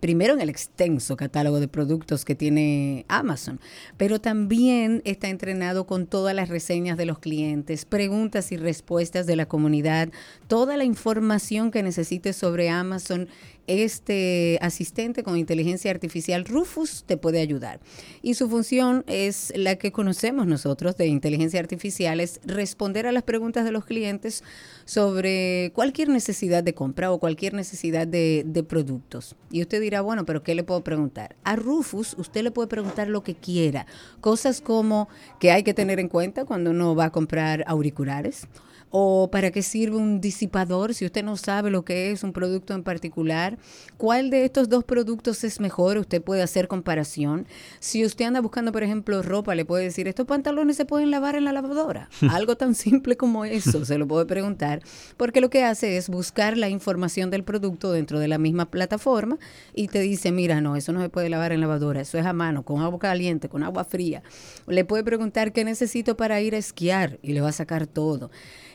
primero 0.00 0.34
en 0.34 0.40
el 0.40 0.48
extenso 0.48 1.16
catálogo 1.16 1.60
de 1.60 1.68
productos 1.68 2.24
que 2.24 2.34
tiene 2.34 3.04
Amazon, 3.08 3.60
pero 3.96 4.20
también 4.20 5.02
está 5.04 5.28
entrenado 5.28 5.86
con 5.86 6.06
todas 6.06 6.34
las 6.34 6.48
reseñas 6.48 6.96
de 6.96 7.06
los 7.06 7.18
clientes, 7.18 7.84
preguntas 7.84 8.52
y 8.52 8.56
respuestas 8.56 9.26
de 9.26 9.36
la 9.36 9.46
comunidad, 9.46 10.08
toda 10.46 10.76
la 10.76 10.84
información 10.84 11.70
que 11.70 11.82
necesites 11.82 12.36
sobre 12.36 12.70
Amazon 12.70 13.28
este 13.68 14.58
asistente 14.62 15.22
con 15.22 15.36
inteligencia 15.36 15.90
artificial 15.90 16.44
Rufus 16.44 17.04
te 17.06 17.16
puede 17.16 17.40
ayudar. 17.40 17.80
Y 18.22 18.34
su 18.34 18.48
función 18.48 19.04
es 19.06 19.52
la 19.54 19.76
que 19.76 19.92
conocemos 19.92 20.46
nosotros 20.46 20.96
de 20.96 21.06
inteligencia 21.06 21.60
artificial, 21.60 22.20
es 22.20 22.40
responder 22.44 23.06
a 23.06 23.12
las 23.12 23.22
preguntas 23.22 23.64
de 23.64 23.72
los 23.72 23.84
clientes 23.84 24.42
sobre 24.84 25.70
cualquier 25.74 26.08
necesidad 26.08 26.64
de 26.64 26.74
compra 26.74 27.12
o 27.12 27.18
cualquier 27.18 27.54
necesidad 27.54 28.06
de, 28.06 28.42
de 28.46 28.62
productos. 28.62 29.36
Y 29.50 29.60
usted 29.60 29.80
dirá, 29.80 30.00
bueno, 30.00 30.24
pero 30.24 30.42
¿qué 30.42 30.54
le 30.54 30.64
puedo 30.64 30.82
preguntar? 30.82 31.36
A 31.44 31.54
Rufus 31.56 32.14
usted 32.18 32.42
le 32.42 32.50
puede 32.50 32.68
preguntar 32.68 33.08
lo 33.08 33.22
que 33.22 33.34
quiera, 33.34 33.86
cosas 34.20 34.60
como 34.60 35.08
que 35.38 35.52
hay 35.52 35.62
que 35.62 35.74
tener 35.74 36.00
en 36.00 36.08
cuenta 36.08 36.44
cuando 36.44 36.70
uno 36.70 36.94
va 36.94 37.06
a 37.06 37.10
comprar 37.10 37.64
auriculares 37.66 38.48
o 38.90 39.30
para 39.30 39.50
qué 39.50 39.62
sirve 39.62 39.96
un 39.96 40.20
disipador 40.20 40.94
si 40.94 41.04
usted 41.04 41.24
no 41.24 41.36
sabe 41.36 41.70
lo 41.70 41.84
que 41.84 42.10
es 42.10 42.22
un 42.22 42.32
producto 42.32 42.74
en 42.74 42.82
particular. 42.82 43.58
¿Cuál 43.96 44.30
de 44.30 44.44
estos 44.44 44.68
dos 44.68 44.84
productos 44.84 45.44
es 45.44 45.60
mejor? 45.60 45.98
Usted 45.98 46.22
puede 46.22 46.42
hacer 46.42 46.68
comparación. 46.68 47.46
Si 47.80 48.04
usted 48.04 48.26
anda 48.26 48.40
buscando, 48.40 48.72
por 48.72 48.82
ejemplo, 48.82 49.22
ropa, 49.22 49.54
le 49.54 49.64
puede 49.64 49.84
decir, 49.84 50.08
estos 50.08 50.26
pantalones 50.26 50.76
se 50.76 50.84
pueden 50.84 51.10
lavar 51.10 51.36
en 51.36 51.44
la 51.44 51.52
lavadora. 51.52 52.08
Algo 52.30 52.56
tan 52.56 52.74
simple 52.74 53.16
como 53.16 53.44
eso, 53.44 53.84
se 53.84 53.98
lo 53.98 54.06
puede 54.06 54.26
preguntar, 54.26 54.82
porque 55.16 55.40
lo 55.40 55.50
que 55.50 55.64
hace 55.64 55.96
es 55.96 56.08
buscar 56.08 56.56
la 56.56 56.68
información 56.68 57.30
del 57.30 57.44
producto 57.44 57.92
dentro 57.92 58.18
de 58.18 58.28
la 58.28 58.38
misma 58.38 58.70
plataforma 58.70 59.38
y 59.74 59.88
te 59.88 60.00
dice, 60.00 60.32
mira, 60.32 60.60
no, 60.60 60.76
eso 60.76 60.92
no 60.92 61.00
se 61.00 61.08
puede 61.08 61.28
lavar 61.28 61.52
en 61.52 61.60
lavadora, 61.60 62.00
eso 62.00 62.18
es 62.18 62.26
a 62.26 62.32
mano, 62.32 62.64
con 62.64 62.80
agua 62.82 62.98
caliente, 62.98 63.48
con 63.48 63.62
agua 63.62 63.84
fría. 63.84 64.22
Le 64.66 64.84
puede 64.84 65.04
preguntar 65.04 65.52
qué 65.52 65.64
necesito 65.64 66.16
para 66.16 66.40
ir 66.40 66.54
a 66.54 66.58
esquiar 66.58 67.18
y 67.22 67.32
le 67.32 67.40
va 67.40 67.48
a 67.48 67.52
sacar 67.52 67.86
todo. 67.86 68.30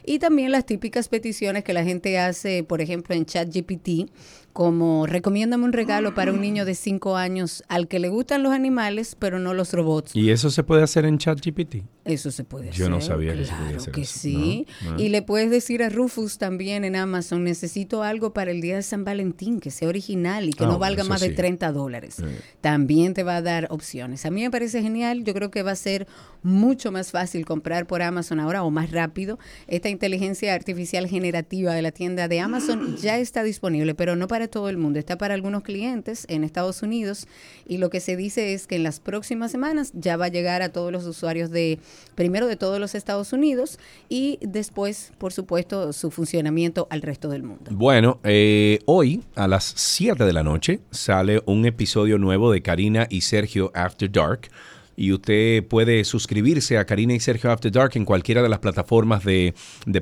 Y 0.05 0.19
también 0.19 0.51
las 0.51 0.65
típicas 0.65 1.07
peticiones 1.07 1.63
que 1.63 1.73
la 1.73 1.83
gente 1.83 2.19
hace, 2.19 2.63
por 2.63 2.81
ejemplo, 2.81 3.15
en 3.15 3.25
ChatGPT, 3.25 4.11
como 4.53 5.07
recomiéndame 5.07 5.65
un 5.65 5.73
regalo 5.73 6.13
para 6.13 6.31
un 6.31 6.39
niño 6.39 6.63
de 6.63 6.75
5 6.75 7.17
años 7.17 7.63
al 7.67 7.87
que 7.87 7.99
le 7.99 8.09
gustan 8.09 8.43
los 8.43 8.53
animales, 8.53 9.15
pero 9.17 9.39
no 9.39 9.53
los 9.53 9.73
robots. 9.73 10.15
¿Y 10.15 10.29
eso 10.29 10.51
se 10.51 10.63
puede 10.63 10.83
hacer 10.83 11.05
en 11.05 11.17
ChatGPT? 11.17 11.77
Eso 12.05 12.31
se 12.31 12.43
puede 12.43 12.69
hacer. 12.69 12.79
Yo 12.79 12.89
no 12.89 13.01
sabía 13.01 13.33
que 13.33 13.45
se 13.45 13.53
podía 13.53 13.77
hacer 13.77 13.93
que 13.93 14.05
sí. 14.05 14.67
Y 14.97 15.09
le 15.09 15.21
puedes 15.21 15.49
decir 15.49 15.81
a 15.83 15.89
Rufus 15.89 16.37
también 16.37 16.83
en 16.83 16.95
Amazon, 16.95 17.43
necesito 17.43 18.03
algo 18.03 18.33
para 18.33 18.51
el 18.51 18.61
día 18.61 18.75
de 18.75 18.83
San 18.83 19.03
Valentín, 19.03 19.59
que 19.59 19.71
sea 19.71 19.87
original 19.87 20.47
y 20.47 20.53
que 20.53 20.65
no 20.65 20.73
ah, 20.73 20.77
valga 20.77 21.03
más 21.03 21.21
de 21.21 21.29
30 21.29 21.71
dólares. 21.71 22.17
También 22.61 23.13
te 23.13 23.23
va 23.23 23.37
a 23.37 23.41
dar 23.41 23.67
opciones. 23.71 24.25
A 24.25 24.31
mí 24.31 24.41
me 24.41 24.51
parece 24.51 24.81
genial. 24.81 25.23
Yo 25.23 25.33
creo 25.33 25.49
que 25.49 25.63
va 25.63 25.71
a 25.71 25.75
ser 25.75 26.07
mucho 26.43 26.91
más 26.91 27.11
fácil 27.11 27.45
comprar 27.45 27.87
por 27.87 28.01
Amazon 28.01 28.39
ahora 28.39 28.63
o 28.63 28.69
más 28.69 28.91
rápido. 28.91 29.39
Esta 29.67 29.89
inteligencia 29.89 30.53
artificial 30.53 31.07
generativa 31.07 31.73
de 31.73 31.81
la 31.81 31.91
tienda 31.91 32.27
de 32.27 32.39
Amazon 32.39 32.97
ya 32.97 33.17
está 33.17 33.43
disponible, 33.43 33.95
pero 33.95 34.15
no 34.15 34.27
para 34.27 34.42
todo 34.47 34.69
el 34.69 34.77
mundo, 34.77 34.99
está 34.99 35.17
para 35.17 35.33
algunos 35.33 35.63
clientes 35.63 36.25
en 36.29 36.43
Estados 36.43 36.81
Unidos 36.81 37.27
y 37.67 37.77
lo 37.77 37.89
que 37.89 37.99
se 37.99 38.15
dice 38.15 38.53
es 38.53 38.67
que 38.67 38.75
en 38.75 38.83
las 38.83 38.99
próximas 38.99 39.51
semanas 39.51 39.91
ya 39.93 40.17
va 40.17 40.25
a 40.25 40.29
llegar 40.29 40.61
a 40.61 40.69
todos 40.69 40.91
los 40.91 41.05
usuarios 41.05 41.51
de, 41.51 41.79
primero 42.15 42.47
de 42.47 42.55
todos 42.55 42.79
los 42.79 42.95
Estados 42.95 43.33
Unidos 43.33 43.79
y 44.09 44.39
después, 44.41 45.11
por 45.17 45.33
supuesto, 45.33 45.93
su 45.93 46.11
funcionamiento 46.11 46.87
al 46.89 47.01
resto 47.01 47.29
del 47.29 47.43
mundo. 47.43 47.71
Bueno, 47.71 48.19
eh, 48.23 48.79
hoy 48.85 49.23
a 49.35 49.47
las 49.47 49.73
7 49.75 50.23
de 50.23 50.33
la 50.33 50.43
noche 50.43 50.81
sale 50.91 51.41
un 51.45 51.65
episodio 51.65 52.17
nuevo 52.17 52.51
de 52.51 52.61
Karina 52.61 53.07
y 53.09 53.21
Sergio 53.21 53.71
After 53.73 54.11
Dark 54.11 54.49
y 54.95 55.11
usted 55.11 55.65
puede 55.67 56.03
suscribirse 56.03 56.77
a 56.77 56.85
Karina 56.85 57.13
y 57.13 57.19
Sergio 57.19 57.51
After 57.51 57.71
Dark 57.71 57.91
en 57.95 58.05
cualquiera 58.05 58.41
de 58.41 58.49
las 58.49 58.59
plataformas 58.59 59.23
de, 59.23 59.53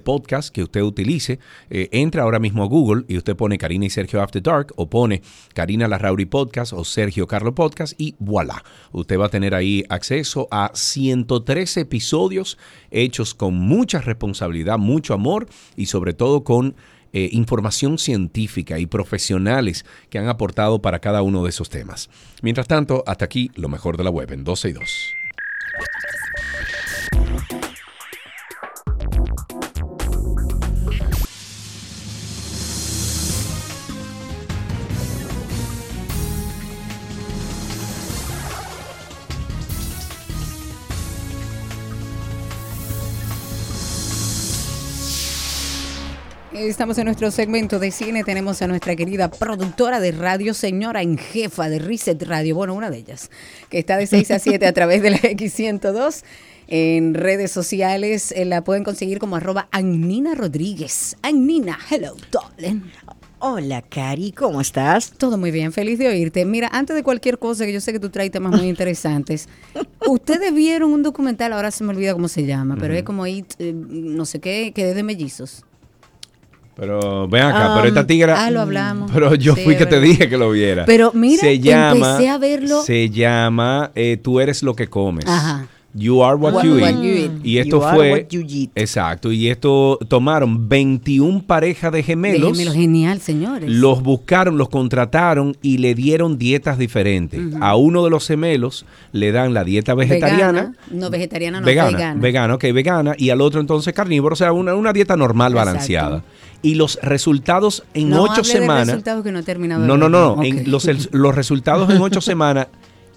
podcast 0.04 0.54
que 0.54 0.64
usted 0.64 0.82
utilice. 0.82 1.40
Eh, 1.70 1.90
entra 1.92 2.24
ahora 2.24 2.40
mismo 2.40 2.64
a 2.64 2.68
Google 2.68 3.06
y 3.08 3.18
usted 3.18 3.36
pone 3.36 3.58
Karina 3.58 3.86
y 3.86 3.90
Sergio 3.90 4.22
After 4.22 4.42
Dark 4.42 4.74
o 4.76 4.90
pone 4.90 5.22
Karina 5.54 5.88
Larrauri 5.88 6.26
Podcast 6.26 6.74
o 6.74 6.84
Sergio 6.84 7.28
Carlo 7.28 7.54
Podcast 7.54 7.94
y 8.00 8.16
voilà. 8.20 8.64
Usted 8.92 9.20
va 9.20 9.28
a 9.28 9.30
tener 9.30 9.54
ahí 9.54 9.84
acceso 9.90 10.48
a 10.52 10.72
113 10.74 11.82
episodios 11.82 12.58
hechos 12.90 13.34
con 13.34 13.56
mucha 13.56 14.02
responsabilidad, 14.02 14.78
mucho 14.78 15.14
amor 15.14 15.48
y 15.76 15.86
sobre 15.86 16.14
todo 16.14 16.44
con 16.44 16.76
eh, 17.14 17.30
información 17.32 17.98
científica 17.98 18.80
y 18.80 18.86
profesionales 18.86 19.86
que 20.10 20.20
han 20.20 20.28
aportado 20.28 20.82
para 20.82 21.00
cada 21.00 21.22
uno 21.22 21.44
de 21.44 21.50
esos 21.50 21.70
temas. 21.70 22.10
Mientras 22.42 22.68
tanto, 22.68 23.04
hasta 23.08 23.26
aquí 23.26 23.52
lo 23.56 23.70
mejor 23.70 23.98
de 23.98 24.04
la 24.04 24.10
web 24.10 24.32
en 24.32 24.44
12 24.44 24.70
y 24.70 24.74
2. 24.74 25.14
Estamos 46.68 46.96
en 47.00 47.06
nuestro 47.06 47.32
segmento 47.32 47.80
de 47.80 47.90
cine. 47.90 48.24
Tenemos 48.24 48.62
a 48.62 48.68
nuestra 48.68 48.96
querida 48.96 49.32
productora 49.32 50.00
de 50.00 50.12
radio, 50.12 50.54
señora 50.54 51.02
en 51.02 51.18
jefa 51.18 51.70
de 51.70 51.80
Reset 51.80 52.22
Radio, 52.22 52.56
bueno, 52.56 52.76
una 52.76 52.92
de 52.92 53.00
ellas, 53.00 53.32
que 53.70 53.80
está 53.80 53.98
de 53.98 54.06
6 54.06 54.32
a 54.32 54.40
7 54.40 54.68
a 54.68 54.72
través 54.72 55.02
de 55.02 55.10
la 55.10 55.18
X102. 55.18 56.24
En 56.68 57.16
redes 57.16 57.52
sociales 57.52 58.32
eh, 58.32 58.46
la 58.46 58.64
pueden 58.64 58.84
conseguir 58.84 59.18
como 59.18 59.38
arroba 59.38 59.70
Agnina 59.72 60.36
Rodríguez. 60.36 61.18
Agnina, 61.24 61.80
hello, 61.90 62.16
darling. 62.32 62.82
Hola, 63.40 63.82
Cari, 63.82 64.32
¿cómo 64.32 64.62
estás? 64.62 65.14
Todo 65.14 65.40
muy 65.40 65.50
bien, 65.50 65.74
feliz 65.74 65.98
de 65.98 66.10
oírte. 66.10 66.46
Mira, 66.46 66.70
antes 66.72 66.96
de 66.96 67.02
cualquier 67.02 67.40
cosa, 67.40 67.66
que 67.66 67.74
yo 67.74 67.82
sé 67.82 67.92
que 67.92 68.00
tú 68.00 68.12
traes 68.12 68.30
temas 68.30 68.56
muy 68.56 68.70
interesantes, 68.70 69.50
ustedes 70.08 70.54
vieron 70.54 70.94
un 70.94 71.02
documental, 71.02 71.54
ahora 71.54 71.72
se 71.72 71.84
me 71.84 71.90
olvida 71.90 72.14
cómo 72.14 72.28
se 72.28 72.46
llama, 72.46 72.78
pero 72.80 72.94
es 72.94 73.02
como 73.02 73.24
ahí, 73.24 73.44
eh, 73.58 73.74
no 73.74 74.26
sé 74.26 74.40
qué, 74.40 74.74
que 74.76 74.92
es 74.92 74.96
de 74.96 75.02
mellizos. 75.02 75.66
Pero 76.76 77.28
ven 77.28 77.44
acá, 77.44 77.74
pero 77.76 77.88
esta 77.88 78.08
tigra. 78.08 78.46
ah, 78.46 78.50
lo 78.52 78.62
hablamos. 78.62 79.12
Pero 79.12 79.36
yo 79.36 79.56
Sí, 79.56 79.62
fui 79.64 79.76
que 79.76 79.86
te 79.86 80.00
dije 80.00 80.30
que 80.30 80.38
lo 80.38 80.52
viera. 80.52 80.86
Pero 80.86 81.12
mira, 81.14 81.42
se 81.42 81.60
llama, 81.60 81.92
empecé 82.14 82.30
a 82.30 82.38
verlo. 82.38 82.82
Se 82.84 83.10
llama 83.10 83.92
eh, 83.96 84.18
Tú 84.22 84.40
eres 84.40 84.64
lo 84.64 84.74
que 84.76 84.88
comes. 84.88 85.26
Ajá. 85.28 85.68
You 85.94 86.24
are 86.24 86.38
what, 86.38 86.54
What- 86.54 86.64
you, 86.64 86.76
what 86.80 86.90
eat. 86.92 87.02
you 87.02 87.10
eat. 87.10 87.32
Y 87.46 87.58
esto 87.58 87.80
You 87.80 87.84
are 87.84 87.98
fue. 87.98 88.12
what 88.14 88.28
you 88.30 88.46
eat. 88.48 88.70
Exacto. 88.76 89.30
Y 89.34 89.50
esto 89.50 90.00
tomaron 90.08 90.70
21 90.70 91.44
parejas 91.46 91.92
de 91.92 92.02
gemelos. 92.02 92.42
Déjenmelo 92.54 92.72
genial, 92.72 93.20
señores. 93.20 93.70
Los 93.70 94.02
buscaron, 94.02 94.58
los 94.58 94.70
contrataron 94.70 95.58
y 95.62 95.80
le 95.80 95.94
dieron 95.94 96.38
dietas 96.38 96.78
diferentes. 96.78 97.42
A 97.60 97.76
uno 97.76 98.06
de 98.06 98.10
los 98.10 98.26
gemelos 98.26 98.86
le 99.12 99.34
dan 99.34 99.54
la 99.54 99.66
dieta 99.66 99.94
vegetariana. 99.94 100.52
Vegana, 100.62 100.74
no 100.92 101.10
vegetariana, 101.10 101.60
no 101.60 101.66
vegana, 101.66 101.92
vegana. 101.98 102.22
vegana, 102.22 102.56
ok, 102.56 102.64
vegana. 102.74 103.14
Y 103.18 103.30
al 103.30 103.42
otro 103.42 103.60
entonces 103.60 103.94
carnívoro, 103.94 104.32
o 104.32 104.38
sea, 104.38 104.54
una, 104.54 104.74
una 104.76 104.94
dieta 104.94 105.18
normal, 105.18 105.52
Exacto. 105.52 105.68
balanceada. 105.72 106.24
Y 106.64 106.76
los 106.76 107.00
resultados 107.02 107.84
en 107.94 108.10
no 108.10 108.24
ocho 108.24 108.42
de 108.42 108.48
semanas. 108.48 108.88
resultados 108.88 109.24
que 109.24 109.32
no 109.32 109.40
he 109.40 109.44
terminado 109.44 109.82
de 109.82 109.88
No, 109.88 109.98
no, 109.98 110.10
no. 110.10 110.44
En 110.44 110.70
los, 110.70 110.88
los 111.12 111.36
resultados 111.36 111.90
en 111.90 112.02
ocho 112.02 112.22
semanas 112.22 112.68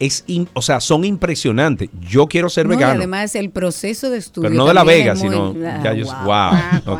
es, 0.01 0.27
im- 0.27 0.49
o 0.55 0.61
sea, 0.63 0.81
son 0.81 1.05
impresionantes. 1.05 1.89
Yo 2.01 2.27
quiero 2.27 2.49
ser 2.49 2.67
No, 2.67 2.73
y 2.73 2.77
vegano. 2.77 2.95
además 2.99 3.35
el 3.37 3.51
proceso 3.51 4.11
de 4.11 4.19
estudio. 4.19 4.49
Pero 4.49 4.59
no 4.59 4.67
de 4.67 4.75
La 4.75 4.83
Vega, 4.83 5.15
muy- 5.15 5.23
sino 5.23 5.55
Ah, 5.65 5.81
ya 5.85 5.93
yo- 5.93 6.07
guau, 6.25 6.57
wow. 6.85 6.99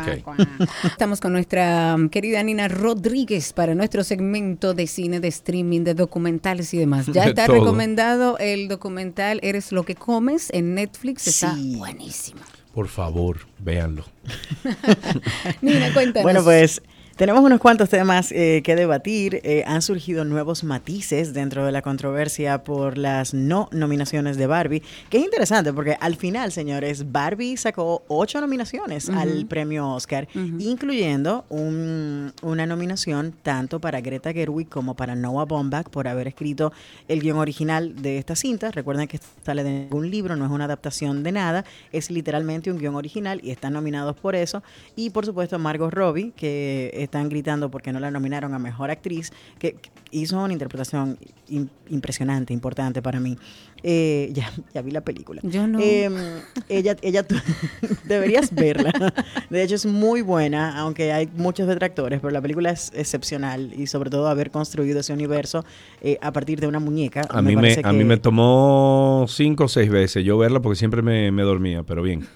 Estamos 0.85 1.19
con 1.19 1.33
nuestra 1.33 1.95
um, 1.97 2.07
querida 2.09 2.41
Nina 2.43 2.67
Rodríguez 2.67 3.51
para 3.51 3.75
nuestro 3.75 4.03
segmento 4.03 4.73
de 4.73 4.87
cine, 4.87 5.19
de 5.19 5.27
streaming, 5.27 5.81
de 5.81 5.93
documentales 5.93 6.73
y 6.73 6.77
demás. 6.77 7.07
Ya 7.07 7.23
De 7.23 7.29
está 7.29 7.47
recomendado 7.47 8.37
el 8.37 8.67
documental 8.69 9.39
Eres 9.43 9.71
lo 9.71 9.83
que 9.83 9.95
comes 9.95 10.49
en 10.53 10.75
Netflix. 10.75 11.27
Está 11.27 11.53
Sí. 11.55 11.75
buenísimo. 11.75 12.39
Por 12.75 12.89
favor, 12.89 13.37
véanlo. 13.57 14.03
Nina, 15.61 15.93
cuéntanos. 15.93 16.23
Bueno, 16.23 16.43
pues 16.43 16.81
tenemos 17.15 17.43
unos 17.43 17.59
cuantos 17.59 17.87
temas 17.89 18.31
eh, 18.33 18.61
que 18.63 18.75
debatir. 18.75 19.39
Eh, 19.43 19.63
han 19.65 19.81
surgido 19.81 20.25
nuevos 20.25 20.63
matices 20.65 21.33
dentro 21.33 21.65
de 21.65 21.71
la 21.71 21.81
controversia 21.81 22.63
por 22.63 22.97
las 22.97 23.33
no 23.33 23.69
nominaciones 23.71 24.35
de 24.37 24.47
Barbie, 24.47 24.83
que 25.09 25.19
es 25.19 25.23
interesante 25.23 25.71
porque 25.71 25.95
al 26.01 26.15
final, 26.17 26.51
señores, 26.51 27.11
Barbie 27.11 27.55
sacó 27.55 28.03
ocho 28.09 28.41
nominaciones 28.41 29.09
al 29.09 29.45
premio 29.45 29.89
Oscar, 29.93 30.27
incluyendo 30.59 31.45
un- 31.49 32.33
una 32.41 32.65
nominación 32.65 33.33
tanto 33.43 33.79
para 33.79 34.01
Greta 34.01 34.33
Gerwig 34.33 34.67
como 34.67 34.95
para 34.95 35.15
Noah 35.15 35.45
Baumbach 35.45 35.87
por 35.89 36.07
haber 36.09 36.27
escrito 36.27 36.73
el 37.07 37.21
guion 37.21 37.37
original 37.37 38.01
de 38.01 38.17
esta 38.17 38.35
cinta. 38.35 38.71
Recuerden 38.71 39.07
que 39.07 39.19
sale 39.45 39.63
de 39.63 39.69
ningún 39.71 40.09
libro, 40.11 40.35
no 40.35 40.45
es 40.45 40.51
una 40.51 40.65
adaptación 40.65 41.23
de 41.23 41.31
nada, 41.31 41.65
es 41.93 42.11
literalmente 42.11 42.71
un 42.71 42.77
guion 42.77 42.95
original 42.95 43.39
y 43.41 43.51
están 43.51 43.71
nominados 43.73 44.17
por 44.17 44.35
eso. 44.35 44.63
Y 44.97 45.11
por 45.11 45.25
supuesto 45.25 45.57
Margot 45.59 45.93
Robbie, 45.93 46.31
que 46.35 47.04
están 47.05 47.29
gritando 47.29 47.71
porque 47.71 47.91
no 47.93 47.99
la 47.99 48.11
nominaron 48.11 48.53
a 48.53 48.59
Mejor 48.59 48.91
Actriz, 48.91 49.31
que 49.59 49.77
hizo 50.11 50.43
una 50.43 50.53
interpretación 50.53 51.17
im- 51.49 51.69
impresionante, 51.89 52.53
importante 52.53 53.01
para 53.01 53.19
mí. 53.19 53.37
Eh, 53.87 54.31
ya, 54.33 54.51
ya 54.73 54.81
vi 54.81 54.89
la 54.89 55.01
película. 55.01 55.41
Yo 55.43 55.67
no. 55.67 55.79
Eh, 55.79 56.09
ella, 56.69 56.97
ella 57.03 57.23
deberías 58.05 58.53
verla. 58.53 58.91
De 59.51 59.61
hecho 59.61 59.75
es 59.75 59.85
muy 59.85 60.23
buena, 60.23 60.79
aunque 60.79 61.13
hay 61.13 61.29
muchos 61.37 61.67
detractores, 61.67 62.19
pero 62.19 62.31
la 62.31 62.41
película 62.41 62.71
es 62.71 62.91
excepcional 62.95 63.71
y 63.77 63.85
sobre 63.85 64.09
todo 64.09 64.27
haber 64.27 64.49
construido 64.49 65.01
ese 65.01 65.13
universo 65.13 65.63
eh, 66.01 66.17
a 66.21 66.33
partir 66.33 66.59
de 66.59 66.65
una 66.65 66.79
muñeca. 66.79 67.27
A 67.29 67.43
mí, 67.43 67.55
me, 67.55 67.77
a 67.83 67.93
mí 67.93 68.03
me 68.03 68.17
tomó 68.17 69.27
cinco 69.29 69.65
o 69.65 69.67
seis 69.67 69.91
veces 69.91 70.25
yo 70.25 70.35
verla 70.39 70.61
porque 70.61 70.77
siempre 70.77 71.03
me, 71.03 71.31
me 71.31 71.43
dormía, 71.43 71.83
pero 71.83 72.01
bien. 72.01 72.27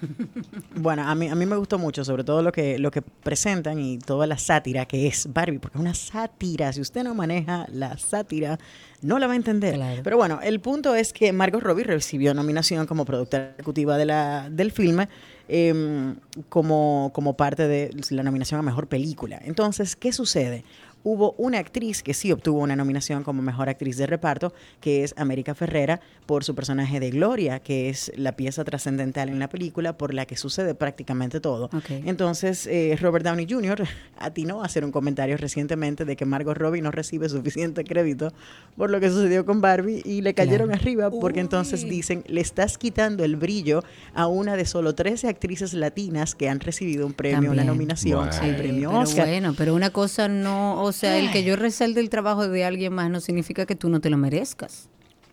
Bueno, 0.76 1.02
a 1.06 1.14
mí, 1.14 1.28
a 1.28 1.34
mí 1.34 1.46
me 1.46 1.56
gustó 1.56 1.78
mucho, 1.78 2.04
sobre 2.04 2.24
todo 2.24 2.42
lo 2.42 2.52
que, 2.52 2.78
lo 2.78 2.90
que 2.90 3.02
presentan 3.02 3.78
y 3.80 3.98
toda 3.98 4.26
la 4.26 4.38
sátira 4.38 4.86
que 4.86 5.06
es 5.08 5.28
Barbie, 5.32 5.58
porque 5.58 5.76
es 5.76 5.80
una 5.80 5.94
sátira. 5.94 6.72
Si 6.72 6.80
usted 6.80 7.02
no 7.04 7.14
maneja 7.14 7.66
la 7.72 7.98
sátira, 7.98 8.58
no 9.02 9.18
la 9.18 9.26
va 9.26 9.32
a 9.32 9.36
entender. 9.36 9.74
Claro. 9.74 10.02
Pero 10.02 10.16
bueno, 10.16 10.40
el 10.42 10.60
punto 10.60 10.94
es 10.94 11.12
que 11.12 11.32
Margot 11.32 11.62
Robbie 11.62 11.84
recibió 11.84 12.34
nominación 12.34 12.86
como 12.86 13.04
productora 13.04 13.52
ejecutiva 13.54 13.96
de 13.96 14.04
la, 14.06 14.48
del 14.50 14.72
filme. 14.72 15.08
em, 15.48 16.16
como, 16.48 17.10
como 17.12 17.36
parte 17.36 17.66
de 17.66 17.90
la 18.10 18.22
nominación 18.22 18.60
a 18.60 18.62
mejor 18.62 18.86
película. 18.86 19.40
Entonces, 19.44 19.96
¿qué 19.96 20.12
sucede? 20.12 20.64
Hubo 21.02 21.34
una 21.38 21.58
actriz 21.58 22.02
que 22.02 22.12
sí 22.14 22.30
obtuvo 22.30 22.60
una 22.60 22.76
nominación 22.76 23.22
como 23.24 23.40
mejor 23.42 23.68
actriz 23.68 23.96
de 23.96 24.06
reparto, 24.06 24.52
que 24.80 25.02
es 25.04 25.14
América 25.16 25.54
Ferrera, 25.54 26.00
por 26.26 26.44
su 26.44 26.54
personaje 26.54 27.00
de 27.00 27.10
Gloria, 27.10 27.58
que 27.60 27.88
es 27.88 28.12
la 28.16 28.36
pieza 28.36 28.64
trascendental 28.64 29.28
en 29.30 29.38
la 29.38 29.48
película 29.48 29.96
por 29.96 30.12
la 30.14 30.26
que 30.26 30.36
sucede 30.36 30.74
prácticamente 30.74 31.40
todo. 31.40 31.66
Ok. 31.66 31.90
Entonces, 32.04 32.66
eh, 32.66 32.96
Robert 33.00 33.24
Downey 33.24 33.46
Jr. 33.48 33.84
atinó 34.18 34.62
a 34.62 34.66
hacer 34.66 34.84
un 34.84 34.92
comentario 34.92 35.36
recientemente 35.36 36.04
de 36.04 36.16
que 36.16 36.24
Margot 36.26 36.56
Robbie 36.56 36.82
no 36.82 36.90
recibe 36.90 37.28
suficiente 37.28 37.82
crédito 37.84 38.32
por 38.76 38.90
lo 38.90 39.00
que 39.00 39.08
sucedió 39.08 39.44
con 39.46 39.60
Barbie 39.60 40.02
y 40.04 40.20
le 40.20 40.34
cayeron 40.34 40.68
Claro. 40.68 40.82
arriba 40.82 41.10
porque 41.10 41.40
entonces 41.40 41.84
Uy. 41.84 41.90
dicen, 41.90 42.24
le 42.28 42.40
estás 42.40 42.76
quitando 42.78 43.24
el 43.24 43.36
brillo 43.36 43.82
a 44.14 44.26
una 44.26 44.56
de 44.56 44.64
solo 44.66 44.94
13 44.94 45.28
actrices 45.28 45.72
latinas 45.74 46.34
que 46.34 46.48
han 46.48 46.60
recibido 46.60 47.06
un 47.06 47.12
premio, 47.14 47.38
una 47.38 47.48
También. 47.48 47.66
nominación 47.66 48.18
Bueno. 48.26 48.32
al 48.32 48.40
Sí, 48.50 48.52
premio 48.56 48.90
pero 48.90 49.00
Oscar. 49.02 49.26
bueno, 49.26 49.54
pero 49.56 49.74
una 49.74 49.90
cosa 49.90 50.28
no, 50.28 50.82
o 50.90 50.92
sea, 50.92 51.18
el 51.18 51.30
que 51.32 51.42
yo 51.42 51.56
resalte 51.56 52.00
el 52.00 52.10
trabajo 52.10 52.46
de 52.48 52.64
alguien 52.64 52.92
más 52.92 53.10
no 53.10 53.20
significa 53.20 53.66
que 53.66 53.74
tú 53.76 53.88
no 53.88 54.00
te 54.00 54.10
lo 54.10 54.16
merezcas. 54.18 54.88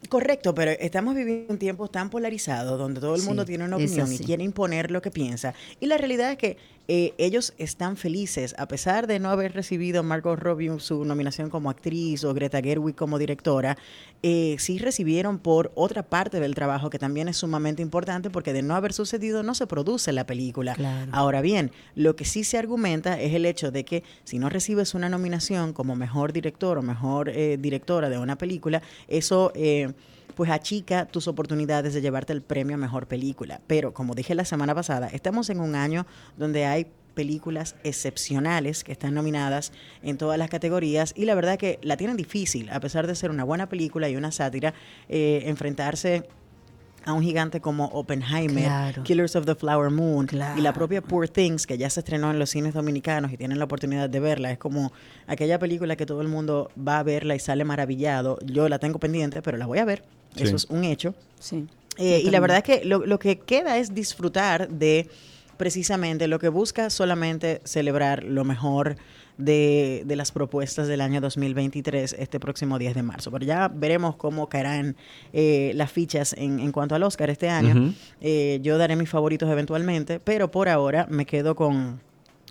Correcto, 0.09 0.53
pero 0.55 0.71
estamos 0.71 1.15
viviendo 1.15 1.51
un 1.53 1.59
tiempo 1.59 1.89
tan 1.89 2.09
polarizado 2.09 2.77
donde 2.77 3.01
todo 3.01 3.15
el 3.15 3.21
Sí, 3.21 3.27
mundo 3.27 3.45
tiene 3.45 3.65
una 3.65 3.77
opinión 3.77 4.11
y 4.13 4.19
quiere 4.19 4.43
imponer 4.43 4.91
lo 4.91 5.01
que 5.01 5.11
piensa. 5.11 5.53
Y 5.79 5.87
la 5.87 5.97
realidad 5.97 6.31
es 6.31 6.37
que 6.37 6.57
eh, 6.87 7.13
ellos 7.17 7.53
están 7.57 7.97
felices, 7.97 8.55
a 8.57 8.67
pesar 8.67 9.07
de 9.07 9.19
no 9.19 9.29
haber 9.29 9.53
recibido 9.53 10.03
Margot 10.03 10.39
Robbie 10.39 10.79
su 10.79 11.03
nominación 11.03 11.49
como 11.49 11.69
actriz 11.69 12.23
o 12.23 12.33
Greta 12.33 12.61
Gerwig 12.61 12.95
como 12.95 13.19
directora, 13.19 13.77
eh, 14.23 14.55
sí 14.59 14.79
recibieron 14.79 15.39
por 15.39 15.71
otra 15.75 16.03
parte 16.03 16.39
del 16.39 16.55
trabajo 16.55 16.89
que 16.89 16.97
también 16.97 17.27
es 17.27 17.37
sumamente 17.37 17.81
importante 17.81 18.29
porque 18.29 18.53
de 18.53 18.61
no 18.61 18.75
haber 18.75 18.93
sucedido 18.93 19.43
no 19.43 19.53
se 19.53 19.67
produce 19.67 20.11
la 20.11 20.25
película. 20.25 20.75
Claro. 20.75 21.11
Ahora 21.13 21.41
bien, 21.41 21.71
lo 21.95 22.15
que 22.15 22.25
sí 22.25 22.43
se 22.43 22.57
argumenta 22.57 23.19
es 23.19 23.33
el 23.33 23.45
hecho 23.45 23.71
de 23.71 23.83
que 23.83 24.03
si 24.23 24.39
no 24.39 24.49
recibes 24.49 24.93
una 24.93 25.09
nominación 25.09 25.73
como 25.73 25.95
mejor 25.95 26.33
director 26.33 26.77
o 26.77 26.81
mejor 26.81 27.29
eh, 27.29 27.57
directora 27.57 28.09
de 28.09 28.17
una 28.17 28.37
película, 28.37 28.81
eso 29.07 29.51
eh, 29.55 29.91
pues 30.37 30.51
achica 30.51 31.07
tus 31.07 31.27
oportunidades 31.27 31.95
de 31.95 32.01
llevarte 32.01 32.31
el 32.31 32.43
premio 32.43 32.75
a 32.75 32.77
mejor 32.77 33.07
película. 33.07 33.59
Pero 33.65 33.91
como 33.91 34.13
dije 34.13 34.35
la 34.35 34.45
semana 34.45 34.75
pasada, 34.75 35.07
estamos 35.07 35.49
en 35.49 35.59
un 35.59 35.73
año 35.73 36.05
donde 36.37 36.65
hay 36.65 36.85
películas 37.15 37.75
excepcionales 37.83 38.83
que 38.83 38.91
están 38.91 39.15
nominadas 39.15 39.73
en 40.03 40.19
todas 40.19 40.37
las 40.37 40.51
categorías 40.51 41.13
y 41.17 41.25
la 41.25 41.33
verdad 41.33 41.57
que 41.57 41.79
la 41.81 41.97
tienen 41.97 42.17
difícil, 42.17 42.69
a 42.69 42.79
pesar 42.79 43.07
de 43.07 43.15
ser 43.15 43.31
una 43.31 43.43
buena 43.43 43.67
película 43.67 44.07
y 44.09 44.15
una 44.15 44.31
sátira, 44.31 44.75
eh, 45.09 45.41
enfrentarse 45.45 46.29
a 47.07 47.13
un 47.13 47.23
gigante 47.23 47.61
como 47.61 47.85
Oppenheimer, 47.85 48.65
Claro. 48.65 49.03
Killers 49.03 49.35
of 49.35 49.45
the 49.45 49.55
Flower 49.55 49.89
Moon 49.89 50.27
y 50.57 50.61
la 50.61 50.73
propia 50.73 51.01
Poor 51.01 51.27
Things, 51.29 51.65
que 51.65 51.77
ya 51.77 51.89
se 51.89 52.01
estrenó 52.01 52.29
en 52.31 52.37
los 52.37 52.49
cines 52.49 52.73
dominicanos 52.73 53.31
y 53.31 53.37
tienen 53.37 53.57
la 53.59 53.65
oportunidad 53.65 54.09
de 54.09 54.19
verla. 54.19 54.51
Es 54.51 54.57
como 54.57 54.91
aquella 55.25 55.57
película 55.57 55.95
que 55.95 56.05
todo 56.05 56.21
el 56.21 56.27
mundo 56.27 56.69
va 56.77 56.99
a 56.99 57.03
verla 57.03 57.33
y 57.35 57.39
sale 57.39 57.63
maravillado. 57.63 58.37
Yo 58.45 58.67
la 58.69 58.77
tengo 58.79 58.99
pendiente, 58.99 59.41
pero 59.41 59.57
la 59.57 59.65
voy 59.65 59.79
a 59.79 59.85
ver. 59.85 60.03
Sí. 60.35 60.43
Eso 60.43 60.55
es 60.57 60.65
un 60.65 60.83
hecho. 60.83 61.15
Sí. 61.39 61.65
Eh, 61.97 62.21
y 62.23 62.29
la 62.29 62.39
verdad 62.39 62.57
es 62.57 62.63
que 62.63 62.85
lo, 62.85 63.05
lo 63.05 63.17
que 63.19 63.39
queda 63.39 63.77
es 63.77 63.95
disfrutar 63.95 64.69
de 64.69 65.09
precisamente 65.57 66.27
lo 66.27 66.39
que 66.39 66.49
busca 66.49 66.89
solamente 66.89 67.61
celebrar 67.63 68.23
lo 68.23 68.43
mejor 68.43 68.95
de, 69.37 70.03
de 70.05 70.15
las 70.15 70.31
propuestas 70.31 70.87
del 70.87 71.01
año 71.01 71.21
2023 71.21 72.15
este 72.17 72.39
próximo 72.39 72.79
10 72.79 72.95
de 72.95 73.03
marzo. 73.03 73.31
Pero 73.31 73.45
ya 73.45 73.67
veremos 73.67 74.15
cómo 74.15 74.49
caerán 74.49 74.95
eh, 75.33 75.71
las 75.75 75.91
fichas 75.91 76.33
en, 76.33 76.59
en 76.59 76.71
cuanto 76.71 76.95
al 76.95 77.03
Oscar 77.03 77.29
este 77.29 77.49
año. 77.49 77.93
Eh, 78.21 78.59
yo 78.61 78.77
daré 78.77 78.95
mis 78.95 79.09
favoritos 79.09 79.49
eventualmente, 79.49 80.19
pero 80.19 80.49
por 80.51 80.69
ahora 80.69 81.07
me 81.09 81.25
quedo 81.25 81.55
con, 81.55 82.01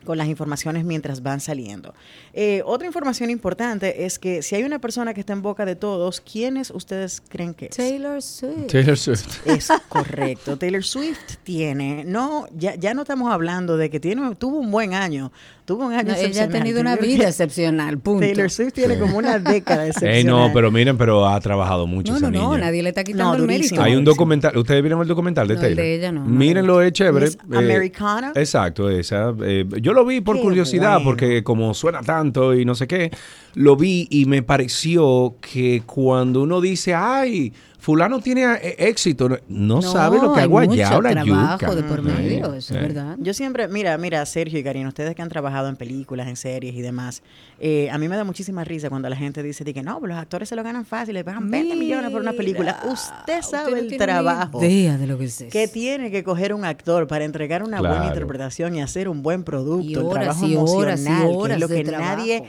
con 0.05 0.17
las 0.17 0.29
informaciones 0.29 0.85
mientras 0.85 1.23
van 1.23 1.41
saliendo. 1.41 1.93
Eh, 2.33 2.63
otra 2.65 2.87
información 2.87 3.29
importante 3.29 4.07
es 4.07 4.19
que 4.19 4.41
si 4.41 4.55
hay 4.55 4.63
una 4.63 4.79
persona 4.79 5.13
que 5.13 5.21
está 5.21 5.35
en 5.35 5.43
boca 5.43 5.67
de 5.67 5.77
todos, 5.77 6.21
¿quiénes 6.21 6.71
ustedes 6.71 7.23
creen 7.29 7.53
que 7.53 7.67
es? 7.67 7.77
Taylor 7.77 8.23
Swift. 8.23 8.69
Taylor 8.69 8.97
Swift. 8.97 9.47
Es 9.47 9.69
correcto. 9.89 10.57
Taylor 10.57 10.85
Swift 10.85 11.37
tiene, 11.43 12.05
no, 12.07 12.47
ya, 12.57 12.75
ya 12.77 12.95
no 12.95 13.03
estamos 13.03 13.31
hablando 13.33 13.77
de 13.77 13.91
que 13.91 14.01
tiene, 14.01 14.35
tuvo 14.37 14.59
un 14.61 14.71
buen 14.71 14.95
año, 14.95 15.33
tuvo 15.67 15.87
un 15.89 15.93
año 15.93 16.13
No, 16.13 16.15
ella 16.15 16.45
ha 16.45 16.49
tenido 16.49 16.81
una 16.81 16.97
vida 16.97 17.29
excepcional, 17.29 17.99
punto. 17.99 18.21
Taylor 18.25 18.51
Swift 18.51 18.73
tiene 18.73 18.99
como 18.99 19.19
una 19.19 19.39
década 19.39 19.87
excepcional. 19.87 20.17
Ey, 20.17 20.25
no, 20.25 20.51
pero 20.55 20.71
miren, 20.71 20.97
pero 20.97 21.27
ha 21.29 21.39
trabajado 21.41 21.87
mucho 21.87 22.13
no, 22.13 22.19
esa 22.19 22.31
no, 22.31 22.51
no, 22.53 22.59
nadie 22.59 22.83
le 22.83 22.89
está 22.91 23.05
quitando 23.05 23.25
No, 23.25 23.35
el 23.35 23.41
durísimo. 23.43 23.81
mérito. 23.81 23.83
Hay 23.83 23.95
un 23.97 24.05
documental. 24.05 24.57
¿Ustedes 24.57 24.81
vieron 24.83 25.03
el 25.03 25.09
documental 25.09 25.47
de 25.49 25.55
No, 25.55 25.61
el 25.61 25.67
Taylor? 25.67 25.85
de 25.85 25.95
ella 25.97 26.13
no, 26.13 26.21
no 26.25 26.27
Mírenlo, 26.31 26.81
es 26.81 26.93
chévere. 26.93 27.27
Miss 27.27 27.35
Eh, 27.35 27.57
Americana. 27.59 28.33
exacto, 28.35 28.89
esa. 28.89 29.35
Eh, 29.45 29.67
yo 29.83 29.93
lo 29.93 30.07
vi 30.07 30.21
por 30.23 30.37
Qué 30.37 30.43
curiosidad, 30.43 30.95
bueno. 30.95 31.05
porque 31.11 31.43
como 31.43 31.75
suena 31.75 32.01
tanto 32.03 32.55
y 32.55 32.65
no 32.65 32.75
sé 32.75 32.87
qué, 32.87 33.11
lo 33.55 33.77
vi 33.77 34.07
y 34.11 34.25
me 34.27 34.43
pareció 34.43 35.37
que 35.41 35.83
cuando 35.85 36.43
uno 36.43 36.61
dice, 36.61 36.95
ay, 36.95 37.53
fulano 37.87 38.19
tiene 38.19 38.43
eh, 38.55 38.89
éxito, 38.89 39.29
no, 39.29 39.39
no 39.47 39.81
sabe 39.81 40.19
lo 40.21 40.33
que 40.33 40.41
hay 40.41 40.47
hago 40.47 40.59
allá 40.59 40.99
o 40.99 41.01
la 41.01 41.13
trabajo 41.13 41.61
yuca. 41.61 41.75
de 41.77 41.83
por 41.85 42.03
medio, 42.03 42.53
eso 42.53 42.75
es 42.75 42.83
verdad. 42.83 43.17
Yo 43.21 43.33
siempre, 43.33 43.69
mira, 43.69 43.97
mira, 43.97 44.27
Sergio 44.27 44.59
y 44.59 44.65
Karina, 44.65 44.89
ustedes 44.89 45.15
que 45.15 45.23
han 45.23 45.29
trabajado 45.29 45.69
en 45.69 45.77
películas, 45.77 46.27
en 46.27 46.35
series 46.35 46.75
y 46.75 46.83
demás, 46.83 47.23
eh, 47.61 47.89
a 47.93 47.99
mí 47.99 48.09
me 48.09 48.17
da 48.17 48.25
muchísima 48.25 48.65
risa 48.65 48.89
cuando 48.91 49.09
la 49.09 49.15
gente 49.15 49.41
dice 49.41 49.63
de 49.63 49.73
que 49.73 49.85
no, 49.85 50.01
pues 50.01 50.09
los 50.11 50.19
actores 50.19 50.49
se 50.49 50.57
lo 50.57 50.65
ganan 50.65 50.85
fácil, 50.85 51.15
le 51.15 51.23
pagan 51.23 51.49
20 51.49 51.77
millones 51.77 52.11
por 52.11 52.21
una 52.21 52.33
película. 52.33 52.77
Usted 52.91 53.43
sabe 53.43 53.75
usted 53.75 53.87
no 53.87 53.93
el 53.93 53.97
trabajo 53.99 54.65
idea 54.65 54.99
de 54.99 55.07
lo 55.07 55.17
que 55.17 55.27
es 55.27 55.41
eso. 55.43 55.51
que 55.53 55.69
tiene 55.69 56.11
que 56.11 56.25
coger 56.25 56.55
un 56.55 56.65
actor 56.65 57.07
para 57.07 57.25
entregar 57.25 57.63
una 57.63 57.79
buena 57.79 58.09
interpretación 58.09 58.75
y 58.75 58.83
hacer 58.83 59.09
un 59.09 59.23
buen 59.23 59.45
producto, 59.45 59.89
Y 59.89 59.95
el 59.95 60.09
trabajo 60.09 60.45
y 60.45 60.57
horas 60.57 61.03
y 61.03 61.07
emocional, 61.07 61.29
que 61.29 61.37
horas 61.37 61.55
es 61.55 61.61
lo 61.61 61.69
que 61.69 61.85
trabajo. 61.85 62.17
nadie 62.17 62.43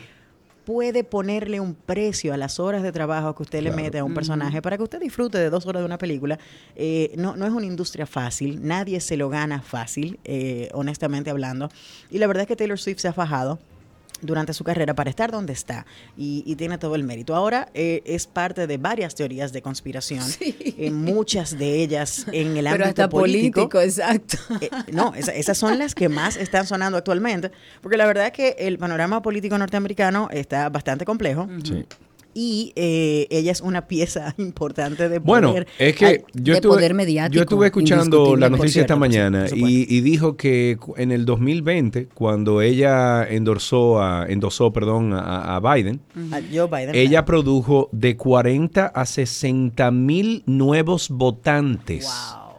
puede 0.68 1.06
ponerle 1.06 1.62
un 1.62 1.76
precio 1.76 2.34
a 2.34 2.38
las 2.38 2.60
horas 2.60 2.84
de 2.84 2.92
trabajo 2.92 3.34
que 3.34 3.44
usted 3.44 3.62
le 3.62 3.72
mete 3.72 4.00
a 4.00 4.04
un 4.04 4.14
personaje 4.14 4.62
para 4.62 4.76
que 4.76 4.84
usted 4.84 5.00
disfrute 5.00 5.38
de 5.38 5.50
dos 5.50 5.66
horas 5.66 5.82
de 5.82 5.86
una 5.86 5.98
película. 5.98 6.40
Eh, 6.76 7.14
no, 7.16 7.38
no 7.38 7.46
es 7.46 7.54
una 7.54 7.66
industria 7.66 8.06
fácil, 8.06 8.60
nadie 8.68 9.00
se 9.00 9.16
lo 9.16 9.30
gana 9.30 9.62
fácil, 9.62 10.20
eh, 10.26 10.68
honestamente 10.74 11.30
hablando. 11.30 11.70
Y 12.12 12.18
la 12.18 12.28
verdad 12.28 12.42
es 12.42 12.48
que 12.50 12.58
Taylor 12.58 12.78
Swift 12.78 13.00
se 13.00 13.08
ha 13.08 13.14
fajado 13.14 13.60
durante 14.22 14.54
su 14.54 14.64
carrera 14.64 14.94
para 14.96 15.10
estar 15.10 15.32
donde 15.32 15.54
está 15.54 15.86
y, 16.18 16.44
y 16.46 16.56
tiene 16.56 16.78
todo 16.78 16.96
el 16.96 17.04
mérito. 17.04 17.36
Ahora 17.36 17.70
eh, 17.74 18.02
es 18.06 18.28
parte 18.28 18.68
de 18.68 18.78
varias 18.78 19.16
teorías 19.16 19.54
de 19.54 19.62
conspiración, 19.62 20.24
eh, 20.40 20.92
muchas 20.92 21.58
de 21.58 21.82
ellas 21.84 22.26
en 22.32 22.58
el 22.58 22.66
Pero 22.66 22.86
ámbito 22.86 23.04
hasta 23.04 23.10
político, 23.10 23.82
exacto. 23.82 24.38
eh, 24.62 24.70
no, 24.92 25.14
esa- 25.16 25.34
esas 25.34 25.58
son 25.58 25.78
las 25.78 25.94
que 25.96 26.10
más 26.10 26.38
están 26.38 26.66
sonando 26.66 26.98
actualmente, 26.98 27.52
porque 27.82 27.98
la 27.98 28.06
verdad 28.06 28.28
es 28.28 28.32
que 28.34 28.56
el 28.60 28.78
panorama 28.78 29.22
político 29.22 29.58
norteamericano 29.58 30.30
está 30.32 30.70
bastante 30.70 31.06
complejo. 31.06 31.48
Sí. 31.64 31.86
Y 32.40 32.72
eh, 32.76 33.26
ella 33.32 33.52
es 33.52 33.62
una 33.62 33.88
pieza 33.88 34.36
importante 34.38 35.10
de 35.10 35.18
Bueno, 35.18 35.50
poder. 35.50 35.68
es 35.80 35.96
que 35.96 36.06
Ay, 36.06 36.18
yo 36.36 36.54
de 36.54 36.60
estuve, 36.60 36.76
poder 36.76 36.94
mediático, 36.94 37.36
yo 37.36 37.42
estuve 37.42 37.66
escuchando 37.66 38.36
la 38.36 38.48
noticia 38.50 38.82
esta 38.82 38.94
cierto, 38.94 39.00
mañana 39.00 39.48
y, 39.52 39.88
y 39.90 40.02
dijo 40.02 40.38
que 40.38 40.78
en 40.98 41.12
el 41.12 41.26
2020, 41.26 42.10
cuando 42.14 42.62
ella 42.62 43.28
endorsó 43.28 44.04
a, 44.04 44.28
endosó 44.30 44.72
perdón, 44.72 45.14
a, 45.14 45.56
a 45.56 45.60
Biden, 45.74 46.00
a 46.32 46.40
Joe 46.54 46.68
Biden. 46.68 46.94
ella 46.94 47.26
produjo 47.26 47.90
de 47.92 48.16
40 48.16 48.86
a 48.86 49.06
60 49.08 49.90
mil 49.90 50.44
nuevos 50.46 51.10
votantes. 51.10 52.08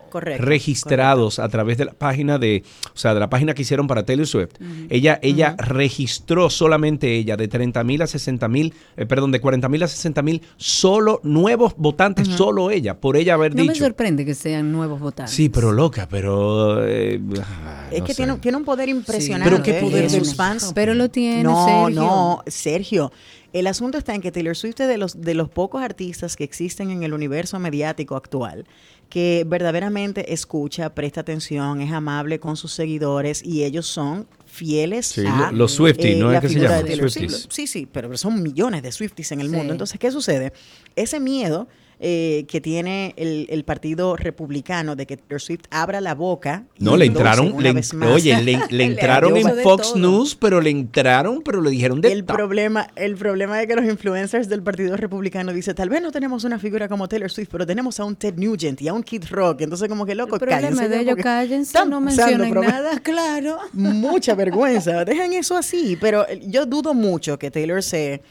Correcto, 0.09 0.45
registrados 0.45 1.39
a 1.39 1.49
través 1.49 1.79
de 1.79 1.85
la 1.87 1.93
página 1.93 2.39
de, 2.39 2.63
o 2.95 2.97
sea, 2.99 3.15
de 3.15 3.21
la 3.21 3.31
página 3.31 3.55
que 3.55 3.63
hicieron 3.63 3.87
para 3.87 4.05
Taylor 4.05 4.27
Swift. 4.27 4.55
Ella, 4.89 5.19
ella 5.23 5.55
registró 5.59 6.51
solamente 6.51 7.15
ella 7.17 7.37
de 7.37 7.49
30 7.49 7.83
mil 7.85 8.03
a 8.03 8.07
60 8.07 8.49
mil, 8.49 8.75
eh, 8.97 9.07
perdón, 9.07 9.33
de 9.33 9.41
40 9.41 9.69
mil 9.69 9.83
a 9.83 9.89
60 9.89 10.23
mil, 10.23 10.43
solo 10.57 11.21
nuevos 11.23 11.75
votantes, 11.77 12.29
solo 12.29 12.71
ella, 12.71 12.99
por 13.01 13.17
ella 13.17 13.35
haber 13.35 13.55
No 13.55 13.65
me 13.65 13.73
dicho. 13.73 13.85
sorprende 13.85 14.25
que 14.25 14.35
sean 14.35 14.73
nuevos 14.73 15.01
votantes. 15.01 15.35
Sí, 15.35 15.49
pero 15.49 15.73
loca, 15.73 16.09
pero... 16.11 16.87
eh, 16.87 17.21
Es 17.91 18.01
no 18.01 18.05
que 18.07 18.15
tiene, 18.15 18.37
tiene 18.37 18.57
un 18.59 18.65
poder 18.65 18.89
impresionante. 18.89 19.51
Pero 19.51 19.63
qué 19.63 19.75
poder 19.75 20.05
eh, 20.05 20.09
de 20.09 20.19
sus 20.19 20.35
fans. 20.35 20.73
Pero 20.75 20.95
lo 20.95 21.09
tiene, 21.11 21.43
No, 21.43 21.67
Sergio. 21.87 22.01
no, 22.01 22.43
Sergio. 22.47 23.13
El 23.55 23.67
asunto 23.67 23.97
está 23.97 24.15
en 24.15 24.21
que 24.21 24.31
Taylor 24.31 24.55
Swift 24.55 24.79
es 24.81 24.89
de 24.89 24.99
los, 24.99 25.23
de 25.23 25.33
los 25.35 25.49
pocos 25.49 25.83
artistas 25.83 26.37
que 26.37 26.45
existen 26.45 26.91
en 26.91 27.03
el 27.03 27.15
universo 27.15 27.59
mediático 27.59 28.15
actual 28.15 28.67
que 29.09 29.45
verdaderamente 29.47 30.33
escucha, 30.35 30.95
presta 30.95 31.23
atención, 31.23 31.81
es 31.81 31.93
amable 31.93 32.39
con 32.41 32.57
sus 32.57 32.73
seguidores 32.73 33.43
y 33.45 33.65
ellos 33.65 33.87
son 33.87 34.27
fieles 34.45 35.07
Sí, 35.07 35.25
a 35.27 35.51
lo- 35.51 35.59
los 35.59 35.73
Swifties, 35.73 36.19
¿no? 36.19 36.31
la 36.31 36.39
¿Es 36.39 36.43
que 36.43 36.49
se. 36.51 37.09
Swift. 37.09 37.47
Sí, 37.51 37.67
sí, 37.67 37.89
pero 37.91 38.15
son 38.19 38.43
millones 38.43 38.83
de 38.83 38.93
Swifties 38.93 39.33
en 39.33 39.41
el 39.41 39.49
Sí. 39.51 39.57
mundo. 39.57 39.73
Entonces, 39.73 39.99
¿qué 39.99 40.11
sucede? 40.11 40.53
Ese 40.97 41.21
miedo 41.21 41.69
eh, 42.01 42.45
que 42.49 42.61
tiene 42.61 43.13
el, 43.17 43.47
el 43.51 43.65
partido 43.65 44.15
republicano 44.17 44.95
de 44.95 45.07
que 45.07 45.17
Taylor 45.17 45.41
Swift 45.41 45.63
abra 45.71 46.01
la 46.01 46.15
boca. 46.15 46.65
No, 46.79 46.97
le 46.97 47.07
entraron, 47.07 47.55
le- 47.61 48.07
oye, 48.07 48.41
le, 48.43 48.53
entraron 48.85 49.37
en 49.37 49.49
Fox 49.63 49.89
todo. 49.89 49.99
News, 49.99 50.37
pero 50.37 50.61
le 50.61 50.71
entraron, 50.71 51.43
pero 51.43 51.61
le 51.61 51.71
dijeron 51.71 52.01
de 52.01 52.13
El 52.13 52.25
problema, 52.25 52.87
el 52.95 53.17
problema 53.17 53.61
es 53.61 53.67
que 53.67 53.75
los 53.75 53.85
influencers 53.85 54.49
del 54.49 54.63
Partido 54.63 54.97
Republicano 54.97 55.53
dicen, 55.53 55.75
tal 55.75 55.89
vez 55.89 56.01
no 56.01 56.13
tenemos 56.13 56.45
una 56.45 56.59
figura 56.59 56.89
como 56.89 57.09
Taylor 57.09 57.31
Swift, 57.31 57.49
pero 57.51 57.67
tenemos 57.67 57.99
a 57.99 58.05
un 58.05 58.15
Ted 58.15 58.35
Nugent 58.37 58.81
y 58.81 58.89
a 58.89 58.93
un 58.93 59.03
Kid 59.03 59.25
Rock. 59.31 59.63
Entonces, 59.63 59.89
como 59.89 60.07
que 60.07 60.15
loco, 60.15 60.37
El 60.37 60.41
problema 60.41 60.61
cállense 60.63 60.89
de 60.89 61.01
ellos, 61.01 61.17
cállense, 61.21 61.79
no 61.87 62.01
mencionen 62.01 62.55
nada, 62.55 62.99
claro. 63.03 63.59
Mucha 63.73 64.35
vergüenza. 64.35 65.05
Dejan 65.05 65.33
eso 65.33 65.57
así. 65.57 65.99
Pero 66.01 66.27
yo 66.47 66.65
dudo 66.67 66.95
mucho 66.95 67.39
que 67.39 67.51
Taylor 67.51 67.83
se, 67.83 68.23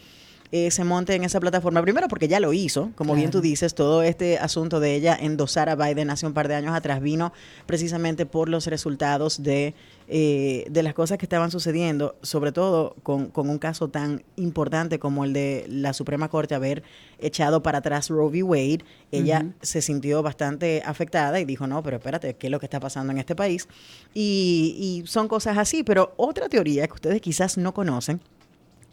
eh, 0.52 0.72
se 0.72 0.84
monte 0.84 1.14
en 1.14 1.24
esa 1.24 1.40
plataforma. 1.40 1.82
Primero 1.82 2.08
porque 2.08 2.28
ya 2.28 2.40
lo 2.40 2.54
hizo. 2.54 2.92
Como 2.96 3.16
bien 3.16 3.32
tú 3.32 3.42
dices, 3.42 3.76
todo 3.76 4.02
este 4.04 4.38
asunto 4.38 4.80
de 4.80 4.96
ella 4.96 5.18
endosar 5.20 5.70
a 5.70 5.76
Biden 5.76 6.10
hace 6.10 6.26
un 6.26 6.34
par 6.34 6.48
de 6.48 6.56
años 6.56 6.74
atrás 6.74 7.02
vino 7.02 7.34
precisamente 7.66 8.26
por 8.26 8.48
los 8.48 8.68
resultados 8.68 9.44
de, 9.44 9.74
eh, 10.08 10.66
de 10.70 10.84
las 10.84 10.94
cosas 10.94 11.18
que 11.18 11.26
estaban 11.26 11.52
sucediendo, 11.52 12.16
sobre 12.22 12.54
todo 12.54 12.96
con, 13.04 13.28
con 13.28 13.50
un 13.50 13.60
caso 13.60 13.90
tan 13.90 14.24
importante 14.38 15.00
como 15.00 15.26
el 15.26 15.34
de 15.34 15.66
la 15.68 15.92
Suprema 15.94 16.30
Corte 16.30 16.56
haber 16.56 16.82
echado 17.20 17.62
para 17.62 17.80
atrás 17.80 18.10
Roe 18.10 18.30
v. 18.30 18.44
Wade. 18.44 18.86
Ella 19.12 19.46
se 19.62 19.82
sintió 19.82 20.24
bastante 20.24 20.82
afectada 20.86 21.40
y 21.40 21.46
dijo, 21.46 21.68
no, 21.68 21.84
pero 21.84 21.98
espérate, 21.98 22.36
¿qué 22.36 22.48
es 22.48 22.52
lo 22.52 22.60
que 22.60 22.66
está 22.68 22.80
pasando 22.80 23.12
en 23.12 23.20
este 23.20 23.36
país? 23.36 23.68
Y, 24.14 25.04
y 25.04 25.08
son 25.08 25.28
cosas 25.28 25.58
así, 25.58 25.84
pero 25.84 26.14
otra 26.16 26.48
teoría 26.48 26.88
que 26.88 26.94
ustedes 26.94 27.22
quizás 27.22 27.58
no 27.58 27.74
conocen 27.74 28.22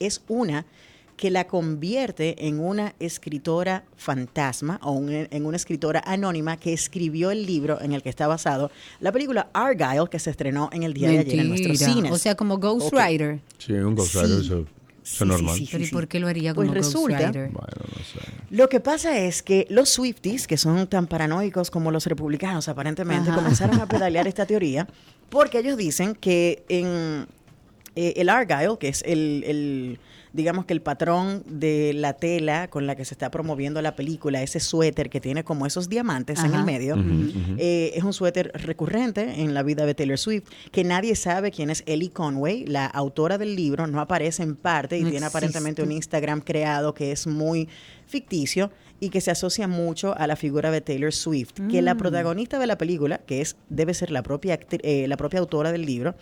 es 0.00 0.22
una 0.28 0.66
que 1.16 1.30
la 1.30 1.46
convierte 1.46 2.46
en 2.46 2.58
una 2.58 2.94
escritora 2.98 3.84
fantasma 3.96 4.80
o 4.82 4.92
un- 4.92 5.28
en 5.30 5.46
una 5.46 5.56
escritora 5.56 6.02
anónima 6.04 6.56
que 6.56 6.72
escribió 6.72 7.30
el 7.30 7.46
libro 7.46 7.80
en 7.80 7.92
el 7.92 8.02
que 8.02 8.08
está 8.08 8.26
basado 8.26 8.70
la 9.00 9.12
película 9.12 9.48
Argyle 9.52 10.08
que 10.10 10.18
se 10.18 10.30
estrenó 10.30 10.70
en 10.72 10.82
el 10.82 10.92
día 10.94 11.08
de 11.10 11.20
ayer 11.20 11.40
en 11.40 11.48
nuestros 11.50 11.78
cines. 11.78 12.10
O 12.12 12.18
sea, 12.18 12.34
como 12.34 12.58
Ghost 12.58 12.92
Ok. 12.92 13.00
Rider. 13.00 13.40
Sí, 13.58 13.72
un 13.74 13.94
Ghost 13.94 14.12
Sí. 14.12 14.18
Rider, 14.20 14.40
eso, 14.40 14.66
Sí, 15.04 15.24
normal. 15.24 15.54
sí, 15.56 15.68
Pero 15.70 15.84
¿y 15.84 15.88
por 15.88 16.08
qué 16.08 16.18
lo 16.18 16.26
haría 16.28 16.52
Pues 16.54 16.66
como 16.66 16.74
resulta- 16.74 17.18
Ghost 17.18 17.34
Rider? 17.34 17.50
Bueno, 17.50 17.68
no 17.96 18.02
sé. 18.04 18.18
Lo 18.50 18.68
que 18.68 18.80
pasa 18.80 19.18
es 19.18 19.42
que 19.42 19.66
los 19.70 19.90
Swifties, 19.90 20.46
que 20.46 20.56
son 20.56 20.86
tan 20.88 21.06
paranoicos 21.06 21.70
como 21.70 21.90
los 21.90 22.06
republicanos 22.06 22.68
aparentemente, 22.68 23.30
Ajá. 23.30 23.38
comenzaron 23.38 23.80
a 23.80 23.86
pedalear 24.08 24.26
esta 24.26 24.46
teoría 24.46 24.88
porque 25.28 25.58
ellos 25.58 25.76
dicen 25.76 26.14
que 26.14 26.64
en 26.68 27.26
eh, 27.96 28.14
el 28.16 28.28
Argyle, 28.28 28.76
que 28.80 28.88
es 28.88 29.02
el, 29.06 29.44
el, 29.46 29.98
digamos 30.34 30.66
que 30.66 30.74
el 30.74 30.82
patrón 30.82 31.42
de 31.46 31.92
la 31.94 32.12
tela 32.12 32.68
con 32.68 32.86
la 32.86 32.96
que 32.96 33.04
se 33.06 33.14
está 33.14 33.30
promoviendo 33.30 33.80
la 33.80 33.94
película, 33.96 34.42
ese 34.42 34.60
suéter 34.60 35.08
que 35.08 35.20
tiene 35.20 35.44
como 35.44 35.64
esos 35.64 35.88
diamantes 35.88 36.42
en 36.44 36.52
el 36.54 36.64
medio, 36.64 36.96
eh, 37.56 37.92
es 37.94 38.04
un 38.04 38.12
suéter 38.12 38.50
recurrente 38.54 39.40
en 39.40 39.54
la 39.54 39.62
vida 39.62 39.86
de 39.86 39.94
Taylor 39.94 40.18
Swift, 40.18 40.44
que 40.72 40.84
nadie 40.84 41.14
sabe 41.16 41.50
quién 41.50 41.70
es 41.70 41.82
Ellie 41.86 42.10
Conway, 42.10 42.66
la 42.66 42.84
autora 42.86 43.38
del 43.38 43.54
libro, 43.56 43.86
no 43.86 44.00
aparece 44.00 44.42
en 44.42 44.56
parte 44.56 44.98
y 44.98 45.04
No 45.04 45.10
tiene 45.10 45.26
aparentemente 45.26 45.82
un. 45.82 45.92
Instagram 45.92 46.40
creado 46.40 46.92
que 46.94 47.12
es 47.12 47.26
muy 47.26 47.68
ficticio 48.06 48.70
y 49.00 49.10
que 49.10 49.20
se 49.20 49.30
asocia 49.30 49.68
mucho 49.68 50.16
a 50.18 50.26
la 50.26 50.34
figura 50.36 50.70
de 50.70 50.80
Taylor 50.80 51.12
Swift, 51.12 51.52
que 51.70 51.80
Mm. 51.80 51.84
la 51.84 51.94
protagonista 51.94 52.58
de 52.58 52.66
la 52.66 52.76
película, 52.76 53.18
que 53.18 53.40
es 53.40 53.56
debe 53.68 53.94
ser 53.94 54.10
la 54.10 54.22
propia 54.22 54.58
actri- 54.58 54.80
eh, 54.82 55.06
la 55.08 55.16
propia 55.16 55.40
autora 55.40 55.70
del 55.72 55.86
libro, 55.86 56.14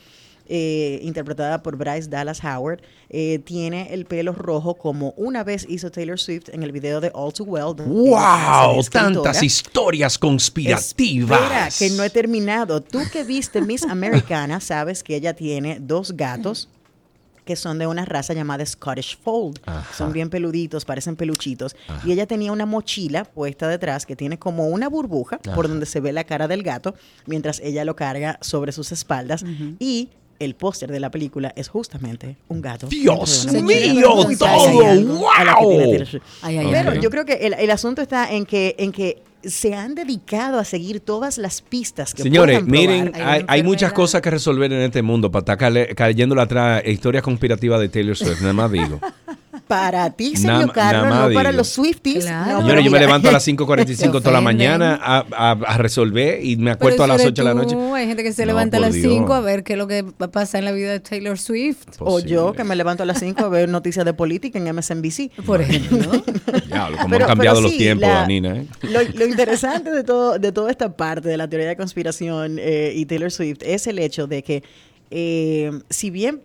eh, 0.47 1.01
interpretada 1.03 1.63
por 1.63 1.77
Bryce 1.77 2.09
Dallas 2.09 2.43
Howard, 2.45 2.81
eh, 3.09 3.39
tiene 3.41 3.93
el 3.93 4.05
pelo 4.07 4.33
rojo 4.33 4.75
como 4.75 5.15
una 5.17 5.45
vez 5.45 5.67
hizo 5.69 5.91
Taylor 5.91 6.19
Swift 6.19 6.49
en 6.53 6.63
el 6.63 6.73
video 6.73 7.01
de 7.01 7.11
All 7.15 7.33
Too 7.33 7.45
Well. 7.45 7.75
¡Wow! 7.77 8.83
Tantas 8.91 9.43
historias 9.43 10.19
conspirativas. 10.19 11.41
Espera, 11.41 11.69
que 11.79 11.91
no 11.97 12.05
he 12.05 12.11
terminado. 12.11 12.83
Tú 12.83 13.01
que 13.13 13.25
viste 13.25 13.61
Miss 13.61 13.85
Americana, 13.85 14.61
sabes 14.61 15.03
que 15.03 15.17
ella 15.17 15.35
tiene 15.35 15.79
dos 15.81 16.13
gatos 16.17 16.69
que 17.45 17.57
son 17.57 17.79
de 17.79 17.87
una 17.87 18.05
raza 18.05 18.35
llamada 18.35 18.65
Scottish 18.65 19.19
Fold. 19.19 19.61
Ajá. 19.67 19.93
Son 19.95 20.13
bien 20.13 20.31
peluditos, 20.31 20.85
parecen 20.85 21.17
peluchitos. 21.17 21.75
Y 22.05 22.13
ella 22.13 22.27
tenía 22.27 22.53
una 22.53 22.67
mochila 22.67 23.25
puesta 23.25 23.69
detrás 23.69 24.07
que 24.07 24.17
tiene 24.17 24.39
como 24.39 24.69
una 24.69 24.89
burbuja 24.89 25.39
por 25.39 25.65
Ajá. 25.65 25.69
donde 25.69 25.87
se 25.87 26.01
ve 26.01 26.13
la 26.13 26.25
cara 26.25 26.49
del 26.49 26.63
gato 26.63 26.95
mientras 27.27 27.61
ella 27.61 27.85
lo 27.85 27.97
carga 27.97 28.39
sobre 28.41 28.73
sus 28.73 28.93
espaldas. 28.93 29.45
Y 29.79 30.11
el 30.45 30.55
póster 30.55 30.91
de 30.91 31.01
la 31.01 31.11
película 31.11 31.53
es 31.57 31.69
justamente 31.69 32.37
un 32.49 32.61
gato. 32.61 32.87
Dios 32.89 33.47
mío, 33.53 34.27
todo, 34.39 35.05
wow. 35.05 36.03
Pero 36.43 36.95
yo 36.95 37.11
creo 37.11 37.25
que 37.25 37.35
el, 37.35 37.55
el 37.55 37.71
asunto 37.71 38.03
está 38.03 38.33
en 38.33 38.47
que, 38.47 38.75
en 38.79 38.93
que 38.93 39.23
se 39.45 39.75
han 39.75 39.95
dedicado 39.95 40.59
a 40.59 40.65
seguir 40.65 41.01
todas 41.01 41.39
las 41.39 41.63
pistas 41.63 42.15
que 42.15 42.23
Señores, 42.23 42.65
miren, 42.65 43.13
Hay 43.15 43.45
hay, 43.47 43.63
muchas 43.63 43.93
cosas 43.93 44.23
que 44.23 44.31
resolver 44.31 44.73
en 44.73 44.83
este 44.83 45.03
mundo 45.03 45.31
para 45.31 45.55
estar 45.55 45.95
cayéndole 45.95 46.43
atrás 46.43 46.83
historias 46.87 47.23
conspirativas 47.23 47.81
de 47.81 47.89
Taylor 47.89 48.17
Swift, 48.17 48.41
nada 48.41 48.53
más 48.53 48.71
digo. 48.71 49.01
Para 49.73 50.11
ti, 50.11 50.33
Nada- 50.35 50.59
Sergio 50.59 50.73
Carlos, 50.73 51.05
no 51.09 51.35
para 51.35 51.49
digo. 51.51 51.59
los 51.61 51.69
Swifties. 51.69 52.25
Claro. 52.25 52.45
no, 52.45 52.57
Señores, 52.59 52.67
pero 52.69 52.81
yo 52.83 52.91
me 52.91 52.99
levanto 53.01 53.29
a 53.29 53.33
las 53.33 53.47
5.45 53.49 53.97
Se 53.97 54.09
toda 54.09 54.33
la 54.33 54.41
mañana 54.41 55.01
a, 55.03 55.25
a- 55.33 55.51
a 55.53 55.79
resolver 55.79 56.45
y 56.45 56.57
me 56.57 56.73
acuesto 56.73 57.05
a 57.05 57.07
las 57.07 57.21
eres 57.21 57.33
8 57.33 57.43
de 57.43 57.49
la 57.49 57.55
noche. 57.55 57.77
Hay 57.95 58.07
gente 58.07 58.23
que 58.23 58.33
se 58.33 58.43
No, 58.43 58.49
levanta 58.49 58.77
a 58.77 58.81
las 58.81 58.93
Dios. 58.95 59.11
5 59.13 59.33
a 59.33 59.41
ver 59.41 59.65
qué 59.65 59.73
es 59.73 59.79
lo 59.79 59.87
que 59.87 60.03
va 60.03 60.27
a 60.27 60.31
pasar 60.31 60.59
en 60.59 60.65
la 60.67 60.73
vida 60.73 60.91
de 60.93 61.01
Taylor 61.01 61.39
Swift. 61.39 61.87
O 62.01 62.21
yo 62.21 62.53
que 62.53 62.65
me 62.65 62.77
levanto 62.77 63.03
a 63.03 63.07
las 63.07 63.19
5 63.21 63.45
a 63.45 63.49
ver 63.49 63.69
noticias 63.69 64.05
de 64.05 64.13
política 64.15 64.59
en 64.59 64.75
MSNBC. 64.75 65.31
Por 65.47 65.63
ejemplo. 65.63 66.11
Cómo 66.23 67.09
Pero- 67.11 67.25
han 67.25 67.29
cambiado 67.29 67.57
pero 67.59 67.61
los 67.69 67.77
tiempos, 67.77 68.09
la- 68.09 68.15
Danina. 68.15 68.57
¿eh? 68.57 68.67
Lo, 68.83 69.01
lo 69.03 69.27
interesante 69.27 69.91
de 69.91 70.05
todo 70.05 70.39
de 70.39 70.53
toda 70.53 70.71
esta 70.71 70.97
parte 70.97 71.29
de 71.29 71.37
la 71.37 71.49
teoría 71.49 71.69
de 71.69 71.77
conspiración 71.77 72.57
eh, 72.59 72.93
y 72.95 73.07
Taylor 73.07 73.31
Swift 73.31 73.59
es 73.63 73.87
el 73.87 73.99
hecho 73.99 74.27
de 74.27 74.43
que 74.43 74.63
eh, 75.11 75.71
si 75.91 76.11
bien 76.11 76.41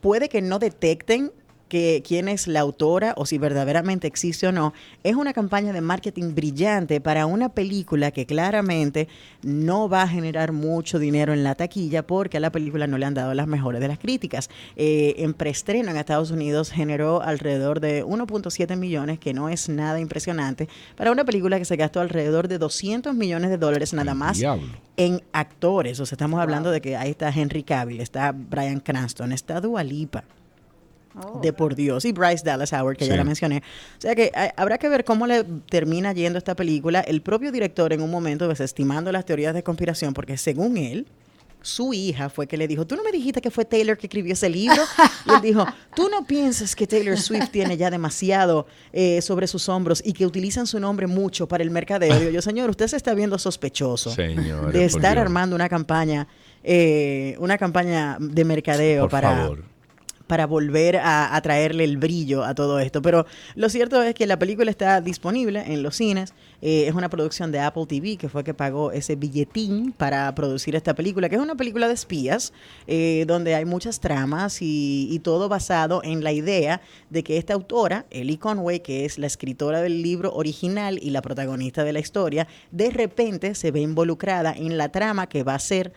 puede 0.00 0.28
que 0.28 0.40
no 0.42 0.58
detecten 0.58 1.32
que 1.68 2.02
quién 2.06 2.28
es 2.28 2.46
la 2.46 2.60
autora 2.60 3.14
o 3.16 3.26
si 3.26 3.38
verdaderamente 3.38 4.06
existe 4.06 4.46
o 4.46 4.52
no, 4.52 4.72
es 5.02 5.16
una 5.16 5.32
campaña 5.32 5.72
de 5.72 5.80
marketing 5.80 6.34
brillante 6.34 7.00
para 7.00 7.26
una 7.26 7.48
película 7.48 8.10
que 8.10 8.26
claramente 8.26 9.08
no 9.42 9.88
va 9.88 10.02
a 10.02 10.08
generar 10.08 10.52
mucho 10.52 10.98
dinero 10.98 11.32
en 11.32 11.44
la 11.44 11.54
taquilla 11.54 12.06
porque 12.06 12.36
a 12.36 12.40
la 12.40 12.50
película 12.50 12.86
no 12.86 12.98
le 12.98 13.06
han 13.06 13.14
dado 13.14 13.34
las 13.34 13.46
mejores 13.46 13.80
de 13.80 13.88
las 13.88 13.98
críticas. 13.98 14.48
Eh, 14.76 15.14
en 15.18 15.34
preestreno 15.34 15.90
en 15.90 15.96
Estados 15.96 16.30
Unidos 16.30 16.70
generó 16.70 17.22
alrededor 17.22 17.80
de 17.80 18.04
1.7 18.04 18.76
millones, 18.76 19.18
que 19.18 19.34
no 19.34 19.48
es 19.48 19.68
nada 19.68 20.00
impresionante, 20.00 20.68
para 20.96 21.10
una 21.10 21.24
película 21.24 21.58
que 21.58 21.64
se 21.64 21.76
gastó 21.76 22.00
alrededor 22.00 22.48
de 22.48 22.58
200 22.58 23.14
millones 23.14 23.50
de 23.50 23.58
dólares 23.58 23.92
nada 23.92 24.14
más 24.14 24.38
Diablo. 24.38 24.68
en 24.96 25.22
actores. 25.32 25.98
O 26.00 26.06
sea, 26.06 26.14
estamos 26.14 26.40
hablando 26.40 26.70
de 26.70 26.80
que 26.80 26.96
ahí 26.96 27.10
está 27.10 27.30
Henry 27.30 27.62
Cavill, 27.62 28.00
está 28.00 28.32
Brian 28.32 28.80
Cranston, 28.80 29.32
está 29.32 29.60
Dua 29.60 29.82
Lipa. 29.82 30.24
De 31.42 31.52
por 31.52 31.74
Dios. 31.74 32.04
Y 32.04 32.12
Bryce 32.12 32.44
Dallas 32.44 32.72
Howard, 32.72 32.96
que 32.96 33.06
ya 33.06 33.16
la 33.16 33.24
mencioné. 33.24 33.62
O 33.98 34.00
sea 34.00 34.14
que 34.14 34.32
eh, 34.34 34.52
habrá 34.56 34.78
que 34.78 34.88
ver 34.88 35.04
cómo 35.04 35.26
le 35.26 35.44
termina 35.44 36.12
yendo 36.12 36.38
esta 36.38 36.54
película. 36.54 37.00
El 37.00 37.22
propio 37.22 37.50
director 37.52 37.92
en 37.92 38.02
un 38.02 38.10
momento 38.10 38.48
desestimando 38.48 39.10
las 39.12 39.24
teorías 39.24 39.54
de 39.54 39.62
conspiración, 39.62 40.12
porque 40.12 40.36
según 40.36 40.76
él, 40.76 41.06
su 41.66 41.92
hija 41.92 42.28
fue 42.28 42.46
que 42.46 42.56
le 42.56 42.68
dijo, 42.68 42.86
tú 42.86 42.94
no 42.94 43.02
me 43.02 43.10
dijiste 43.10 43.40
que 43.40 43.50
fue 43.50 43.64
Taylor 43.64 43.98
que 43.98 44.06
escribió 44.06 44.32
ese 44.34 44.48
libro. 44.48 44.80
Y 45.26 45.34
él 45.34 45.40
dijo, 45.42 45.66
tú 45.96 46.08
no 46.08 46.24
piensas 46.24 46.76
que 46.76 46.86
Taylor 46.86 47.18
Swift 47.18 47.50
tiene 47.50 47.76
ya 47.76 47.90
demasiado 47.90 48.66
eh, 48.92 49.20
sobre 49.20 49.48
sus 49.48 49.68
hombros 49.68 50.00
y 50.04 50.12
que 50.12 50.24
utilizan 50.24 50.68
su 50.68 50.78
nombre 50.78 51.08
mucho 51.08 51.48
para 51.48 51.64
el 51.64 51.70
mercadeo. 51.70 52.16
Digo 52.18 52.30
yo, 52.30 52.40
señor, 52.40 52.70
usted 52.70 52.86
se 52.86 52.96
está 52.96 53.14
viendo 53.14 53.38
sospechoso 53.38 54.10
Señores, 54.10 54.72
de 54.72 54.84
estar 54.84 55.18
armando 55.18 55.56
una 55.56 55.68
campaña, 55.68 56.28
eh, 56.62 57.34
una 57.40 57.58
campaña 57.58 58.16
de 58.20 58.44
mercadeo 58.44 59.04
Por 59.04 59.10
para 59.10 59.36
favor. 59.36 59.75
Para 60.26 60.46
volver 60.46 60.96
a, 60.96 61.40
traerle 61.42 61.84
el 61.84 61.96
brillo 61.96 62.44
a 62.44 62.54
todo 62.54 62.78
esto. 62.80 63.02
Pero 63.02 63.26
lo 63.54 63.68
cierto 63.68 64.02
es 64.02 64.14
que 64.14 64.26
la 64.26 64.38
película 64.38 64.70
está 64.70 65.00
disponible 65.00 65.62
en 65.66 65.82
los 65.82 65.96
cines. 65.96 66.34
Eh, 66.62 66.86
es 66.88 66.94
una 66.94 67.08
producción 67.08 67.52
de 67.52 67.60
Apple 67.60 67.86
TV, 67.86 68.16
que 68.16 68.28
fue 68.28 68.42
que 68.42 68.54
pagó 68.54 68.92
ese 68.92 69.16
billetín 69.16 69.92
para 69.92 70.34
producir 70.34 70.74
esta 70.74 70.94
película, 70.94 71.28
que 71.28 71.36
es 71.36 71.40
una 71.40 71.54
película 71.54 71.88
de 71.88 71.94
espías, 71.94 72.52
eh, 72.86 73.24
donde 73.26 73.54
hay 73.54 73.64
muchas 73.64 74.00
tramas 74.00 74.62
y, 74.62 75.08
y 75.10 75.18
todo 75.20 75.48
basado 75.48 76.02
en 76.02 76.24
la 76.24 76.32
idea 76.32 76.80
de 77.10 77.22
que 77.22 77.36
esta 77.36 77.54
autora, 77.54 78.06
Ellie 78.10 78.38
Conway, 78.38 78.80
que 78.80 79.04
es 79.04 79.18
la 79.18 79.26
escritora 79.26 79.80
del 79.80 80.02
libro 80.02 80.32
original 80.32 80.98
y 81.00 81.10
la 81.10 81.22
protagonista 81.22 81.84
de 81.84 81.92
la 81.92 82.00
historia, 82.00 82.48
de 82.70 82.90
repente 82.90 83.54
se 83.54 83.70
ve 83.70 83.80
involucrada 83.80 84.52
en 84.52 84.76
la 84.76 84.90
trama 84.90 85.28
que 85.28 85.42
va 85.44 85.54
a 85.54 85.58
ser 85.58 85.92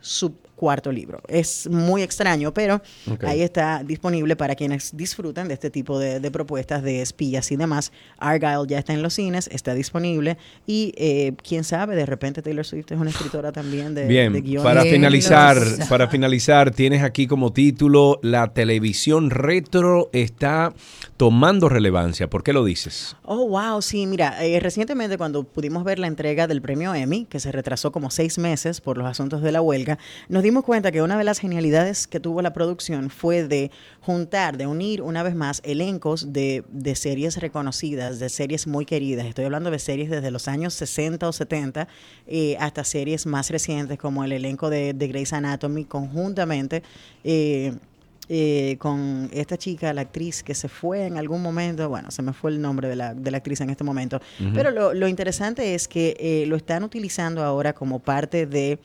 su 0.00 0.34
cuarto 0.62 0.92
libro. 0.92 1.20
Es 1.26 1.68
muy 1.68 2.02
extraño, 2.02 2.54
pero 2.54 2.80
Ok. 3.10 3.24
ahí 3.24 3.42
está 3.42 3.82
disponible 3.84 4.36
para 4.36 4.54
quienes 4.54 4.96
disfrutan 4.96 5.48
de 5.48 5.54
este 5.54 5.70
tipo 5.70 5.98
de, 5.98 6.20
de 6.20 6.30
propuestas 6.30 6.84
de 6.84 7.02
espías 7.02 7.50
y 7.50 7.56
demás. 7.56 7.90
Argyle 8.18 8.64
ya 8.68 8.78
está 8.78 8.92
en 8.92 9.02
los 9.02 9.14
cines, 9.14 9.48
está 9.50 9.74
disponible 9.74 10.36
y 10.64 10.94
eh, 10.96 11.32
quién 11.42 11.64
sabe, 11.64 11.96
de 11.96 12.06
repente 12.06 12.42
Taylor 12.42 12.64
Swift 12.64 12.92
es 12.92 12.98
una 13.00 13.10
escritora 13.10 13.50
también 13.50 13.92
de, 13.96 14.06
Bien, 14.06 14.32
de 14.32 14.40
guiones. 14.40 14.62
para 14.62 14.82
finalizar, 14.82 15.56
para 15.88 16.06
finalizar, 16.06 16.70
tienes 16.70 17.02
aquí 17.02 17.26
como 17.26 17.52
título 17.52 18.20
La 18.22 18.52
televisión 18.54 19.30
retro 19.30 20.10
está 20.12 20.72
tomando 21.16 21.68
relevancia. 21.68 22.30
¿Por 22.30 22.44
qué 22.44 22.52
lo 22.52 22.64
dices? 22.64 23.16
Oh, 23.24 23.48
wow, 23.48 23.82
sí, 23.82 24.06
mira, 24.06 24.44
eh, 24.44 24.60
recientemente 24.60 25.18
cuando 25.18 25.42
pudimos 25.42 25.82
ver 25.82 25.98
la 25.98 26.06
entrega 26.06 26.46
del 26.46 26.62
premio 26.62 26.94
Emmy, 26.94 27.26
que 27.28 27.40
se 27.40 27.50
retrasó 27.50 27.90
como 27.90 28.10
seis 28.12 28.38
meses 28.38 28.80
por 28.80 28.96
los 28.96 29.08
asuntos 29.08 29.42
de 29.42 29.50
la 29.50 29.60
huelga, 29.60 29.98
nos 30.28 30.44
dimos 30.44 30.51
cuenta 30.60 30.92
que 30.92 31.00
una 31.00 31.16
de 31.16 31.24
las 31.24 31.38
genialidades 31.38 32.06
que 32.06 32.20
tuvo 32.20 32.42
la 32.42 32.52
producción 32.52 33.08
fue 33.08 33.48
de 33.48 33.70
juntar, 34.02 34.58
de 34.58 34.66
unir 34.66 35.00
una 35.00 35.22
vez 35.22 35.34
más 35.34 35.62
elencos 35.64 36.34
de, 36.34 36.64
de 36.68 36.94
series 36.94 37.38
reconocidas, 37.38 38.18
de 38.18 38.28
series 38.28 38.66
muy 38.66 38.84
queridas. 38.84 39.24
Estoy 39.24 39.46
hablando 39.46 39.70
de 39.70 39.78
series 39.78 40.10
desde 40.10 40.30
los 40.30 40.48
años 40.48 40.74
60 40.74 41.26
o 41.26 41.32
70 41.32 41.88
eh, 42.26 42.56
hasta 42.60 42.84
series 42.84 43.24
más 43.24 43.48
recientes 43.48 43.98
como 43.98 44.22
el 44.24 44.32
elenco 44.32 44.68
de, 44.68 44.92
de 44.92 45.08
Grey's 45.08 45.32
Anatomy 45.32 45.86
conjuntamente. 45.86 46.82
eh, 47.24 47.72
eh, 48.28 48.76
con 48.78 49.28
esta 49.32 49.58
chica, 49.58 49.92
la 49.92 50.02
actriz 50.02 50.44
que 50.44 50.54
se 50.54 50.68
fue 50.68 51.06
en 51.06 51.18
algún 51.18 51.42
momento, 51.42 51.88
bueno, 51.88 52.10
se 52.12 52.22
me 52.22 52.32
fue 52.32 52.52
el 52.52 52.62
nombre 52.62 52.88
de 52.88 52.94
la, 52.94 53.14
de 53.14 53.30
la 53.32 53.38
actriz 53.38 53.60
en 53.60 53.68
este 53.68 53.82
momento, 53.82 54.20
pero 54.54 54.70
lo, 54.70 54.94
lo 54.94 55.08
interesante 55.08 55.74
es 55.74 55.88
que 55.88 56.16
eh, 56.18 56.44
lo 56.46 56.54
están 56.54 56.84
utilizando 56.84 57.42
ahora 57.42 57.72
como 57.72 57.98
parte 57.98 58.46
de, 58.46 58.78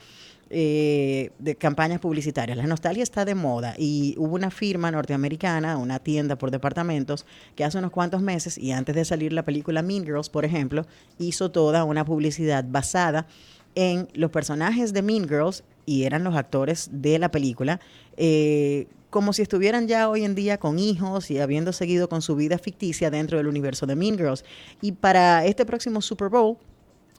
eh, 0.50 1.30
de 1.38 1.56
campañas 1.56 2.00
publicitarias. 2.00 2.56
La 2.56 2.66
nostalgia 2.66 3.02
está 3.02 3.24
de 3.24 3.34
moda 3.34 3.74
y 3.76 4.14
hubo 4.16 4.34
una 4.34 4.50
firma 4.50 4.90
norteamericana, 4.90 5.76
una 5.76 5.98
tienda 5.98 6.38
por 6.38 6.50
departamentos, 6.50 7.26
que 7.54 7.64
hace 7.64 7.76
unos 7.76 7.90
cuantos 7.90 8.22
meses 8.22 8.56
y 8.56 8.72
antes 8.72 8.94
de 8.94 9.04
salir 9.04 9.32
la 9.32 9.44
película 9.44 9.82
Mean 9.82 10.04
Girls, 10.04 10.30
por 10.30 10.46
ejemplo, 10.46 10.86
hizo 11.18 11.50
toda 11.50 11.84
una 11.84 12.04
publicidad 12.04 12.64
basada 12.66 13.26
en 13.74 14.08
los 14.14 14.30
personajes 14.30 14.92
de 14.92 15.02
Mean 15.02 15.28
Girls 15.28 15.64
y 15.84 16.04
eran 16.04 16.24
los 16.24 16.34
actores 16.34 16.88
de 16.92 17.18
la 17.18 17.30
película, 17.30 17.78
eh, 18.16 18.86
como 19.10 19.32
si 19.32 19.42
estuvieran 19.42 19.86
ya 19.86 20.08
hoy 20.08 20.24
en 20.24 20.34
día 20.34 20.58
con 20.58 20.78
hijos 20.78 21.30
y 21.30 21.38
habiendo 21.38 21.72
seguido 21.72 22.08
con 22.08 22.22
su 22.22 22.36
vida 22.36 22.58
ficticia 22.58 23.10
dentro 23.10 23.38
del 23.38 23.46
universo 23.46 23.86
de 23.86 23.96
Mean 23.96 24.16
Girls. 24.16 24.44
Y 24.80 24.92
para 24.92 25.44
este 25.46 25.64
próximo 25.64 26.02
Super 26.02 26.28
Bowl, 26.28 26.58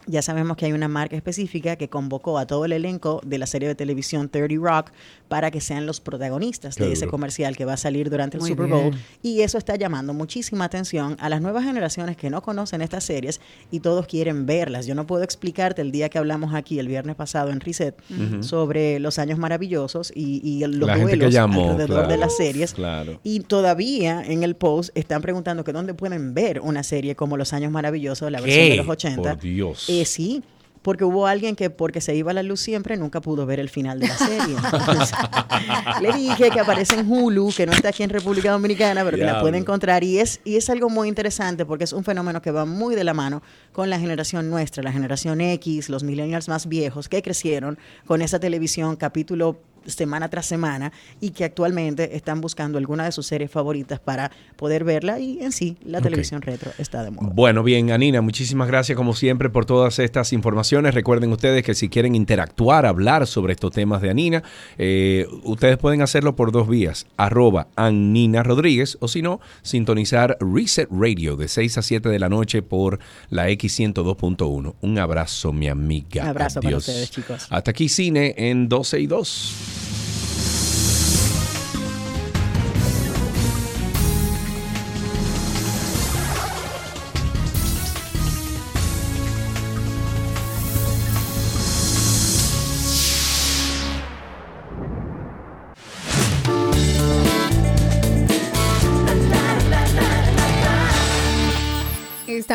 ya 0.09 0.21
sabemos 0.21 0.57
que 0.57 0.65
hay 0.65 0.71
una 0.73 0.87
marca 0.87 1.15
específica 1.15 1.75
que 1.75 1.87
convocó 1.89 2.37
a 2.37 2.47
todo 2.47 2.65
el 2.65 2.71
elenco 2.73 3.21
de 3.25 3.37
la 3.37 3.45
serie 3.45 3.67
de 3.67 3.75
televisión 3.75 4.27
30 4.29 4.55
Rock 4.61 4.91
para 5.27 5.51
que 5.51 5.61
sean 5.61 5.85
los 5.85 6.01
protagonistas 6.01 6.75
Qué 6.75 6.83
de 6.85 6.93
ese 6.93 7.05
duro. 7.05 7.11
comercial 7.11 7.55
que 7.55 7.65
va 7.65 7.73
a 7.73 7.77
salir 7.77 8.09
durante 8.09 8.37
el 8.37 8.41
Muy 8.41 8.49
Super 8.49 8.67
Bowl. 8.67 8.89
bien. 8.91 9.03
Y 9.21 9.41
eso 9.41 9.57
está 9.57 9.75
llamando 9.75 10.13
muchísima 10.13 10.65
atención 10.65 11.15
a 11.19 11.29
las 11.29 11.41
nuevas 11.41 11.63
generaciones 11.63 12.17
que 12.17 12.29
no 12.29 12.41
conocen 12.41 12.81
estas 12.81 13.03
series 13.03 13.39
y 13.71 13.79
todos 13.81 14.07
quieren 14.07 14.45
verlas. 14.45 14.85
Yo 14.87 14.95
no 14.95 15.05
puedo 15.05 15.23
explicarte 15.23 15.81
el 15.81 15.91
día 15.91 16.09
que 16.09 16.17
hablamos 16.17 16.53
aquí, 16.53 16.79
el 16.79 16.87
viernes 16.87 17.15
pasado 17.15 17.51
en 17.51 17.59
Reset, 17.59 17.95
sobre 18.41 18.99
los 18.99 19.19
años 19.19 19.37
maravillosos 19.39 20.11
y, 20.15 20.41
y 20.43 20.65
los 20.65 20.87
La 20.87 20.97
duelos 20.97 21.33
llamó, 21.33 21.71
alrededor 21.71 21.87
claro. 21.87 22.07
de 22.07 22.17
las 22.17 22.35
series. 22.35 22.73
Claro. 22.73 23.19
Y 23.23 23.41
todavía 23.41 24.23
en 24.25 24.43
el 24.43 24.55
post 24.55 24.89
están 24.95 25.21
preguntando 25.21 25.63
que 25.63 25.71
dónde 25.73 25.93
pueden 25.93 26.33
ver 26.33 26.59
una 26.61 26.83
serie 26.83 27.15
como 27.15 27.37
Los 27.37 27.53
Años 27.53 27.71
Maravillosos, 27.71 28.31
la 28.31 28.41
versión 28.41 28.69
de 28.69 28.75
los 28.77 28.87
80. 28.87 29.21
Por 29.35 29.39
Dios. 29.41 29.89
Eh, 29.89 29.98
sí, 30.05 30.43
porque 30.81 31.03
hubo 31.03 31.27
alguien 31.27 31.55
que 31.55 31.69
porque 31.69 32.01
se 32.01 32.15
iba 32.15 32.31
a 32.31 32.33
la 32.33 32.43
luz 32.43 32.61
siempre 32.61 32.95
nunca 32.97 33.21
pudo 33.21 33.45
ver 33.45 33.59
el 33.59 33.69
final 33.69 33.99
de 33.99 34.07
la 34.07 34.17
serie. 34.17 34.55
Entonces, 34.55 35.11
le 36.01 36.13
dije 36.13 36.49
que 36.49 36.59
aparece 36.59 36.95
en 36.99 37.11
Hulu, 37.11 37.51
que 37.55 37.65
no 37.65 37.73
está 37.73 37.89
aquí 37.89 38.03
en 38.03 38.09
República 38.09 38.51
Dominicana, 38.51 39.03
pero 39.03 39.17
que 39.17 39.23
la 39.23 39.41
puede 39.41 39.57
encontrar. 39.57 40.03
Y 40.03 40.19
es, 40.19 40.39
y 40.45 40.55
es 40.55 40.69
algo 40.69 40.89
muy 40.89 41.07
interesante 41.07 41.65
porque 41.65 41.83
es 41.83 41.93
un 41.93 42.03
fenómeno 42.03 42.41
que 42.41 42.51
va 42.51 42.65
muy 42.65 42.95
de 42.95 43.03
la 43.03 43.13
mano 43.13 43.41
con 43.73 43.89
la 43.89 43.99
generación 43.99 44.49
nuestra, 44.49 44.83
la 44.83 44.91
generación 44.91 45.41
X, 45.41 45.89
los 45.89 46.03
millennials 46.03 46.47
más 46.47 46.67
viejos 46.67 47.09
que 47.09 47.21
crecieron 47.21 47.77
con 48.05 48.21
esa 48.21 48.39
televisión 48.39 48.95
capítulo 48.95 49.59
semana 49.89 50.29
tras 50.29 50.45
semana 50.45 50.91
y 51.19 51.31
que 51.31 51.43
actualmente 51.45 52.15
están 52.15 52.41
buscando 52.41 52.77
alguna 52.77 53.05
de 53.05 53.11
sus 53.11 53.27
series 53.27 53.51
favoritas 53.51 53.99
para 53.99 54.31
poder 54.55 54.83
verla 54.83 55.19
y 55.19 55.39
en 55.41 55.51
sí 55.51 55.77
la 55.83 56.01
televisión 56.01 56.41
retro 56.41 56.71
está 56.77 57.03
de 57.03 57.11
moda. 57.11 57.29
Bueno, 57.33 57.63
bien, 57.63 57.91
Anina, 57.91 58.21
muchísimas 58.21 58.67
gracias 58.67 58.95
como 58.95 59.13
siempre 59.13 59.49
por 59.49 59.65
todas 59.65 59.99
estas 59.99 60.33
informaciones. 60.33 60.93
Recuerden 60.93 61.31
ustedes 61.31 61.63
que 61.63 61.73
si 61.73 61.89
quieren 61.89 62.15
interactuar, 62.15 62.85
hablar 62.85 63.27
sobre 63.27 63.53
estos 63.53 63.71
temas 63.71 64.01
de 64.01 64.09
Anina, 64.09 64.43
eh, 64.77 65.27
ustedes 65.43 65.77
pueden 65.77 66.01
hacerlo 66.01 66.35
por 66.35 66.51
dos 66.51 66.67
vías, 66.67 67.07
arroba 67.17 67.67
Anina 67.75 68.43
Rodríguez 68.43 68.97
o 68.99 69.07
si 69.07 69.21
no, 69.21 69.39
sintonizar 69.61 70.37
Reset 70.39 70.89
Radio 70.91 71.35
de 71.35 71.47
6 71.47 71.77
a 71.77 71.81
7 71.81 72.09
de 72.09 72.19
la 72.19 72.29
noche 72.29 72.61
por 72.61 72.99
la 73.29 73.49
X102.1. 73.49 74.75
Un 74.81 74.99
abrazo, 74.99 75.53
mi 75.53 75.67
amiga. 75.67 76.29
Abrazo 76.29 76.61
para 76.61 76.77
ustedes, 76.77 77.11
chicos. 77.11 77.47
Hasta 77.49 77.71
aquí 77.71 77.89
cine 77.89 78.35
en 78.37 78.69
12 78.69 78.99
y 78.99 79.07
2. 79.07 79.78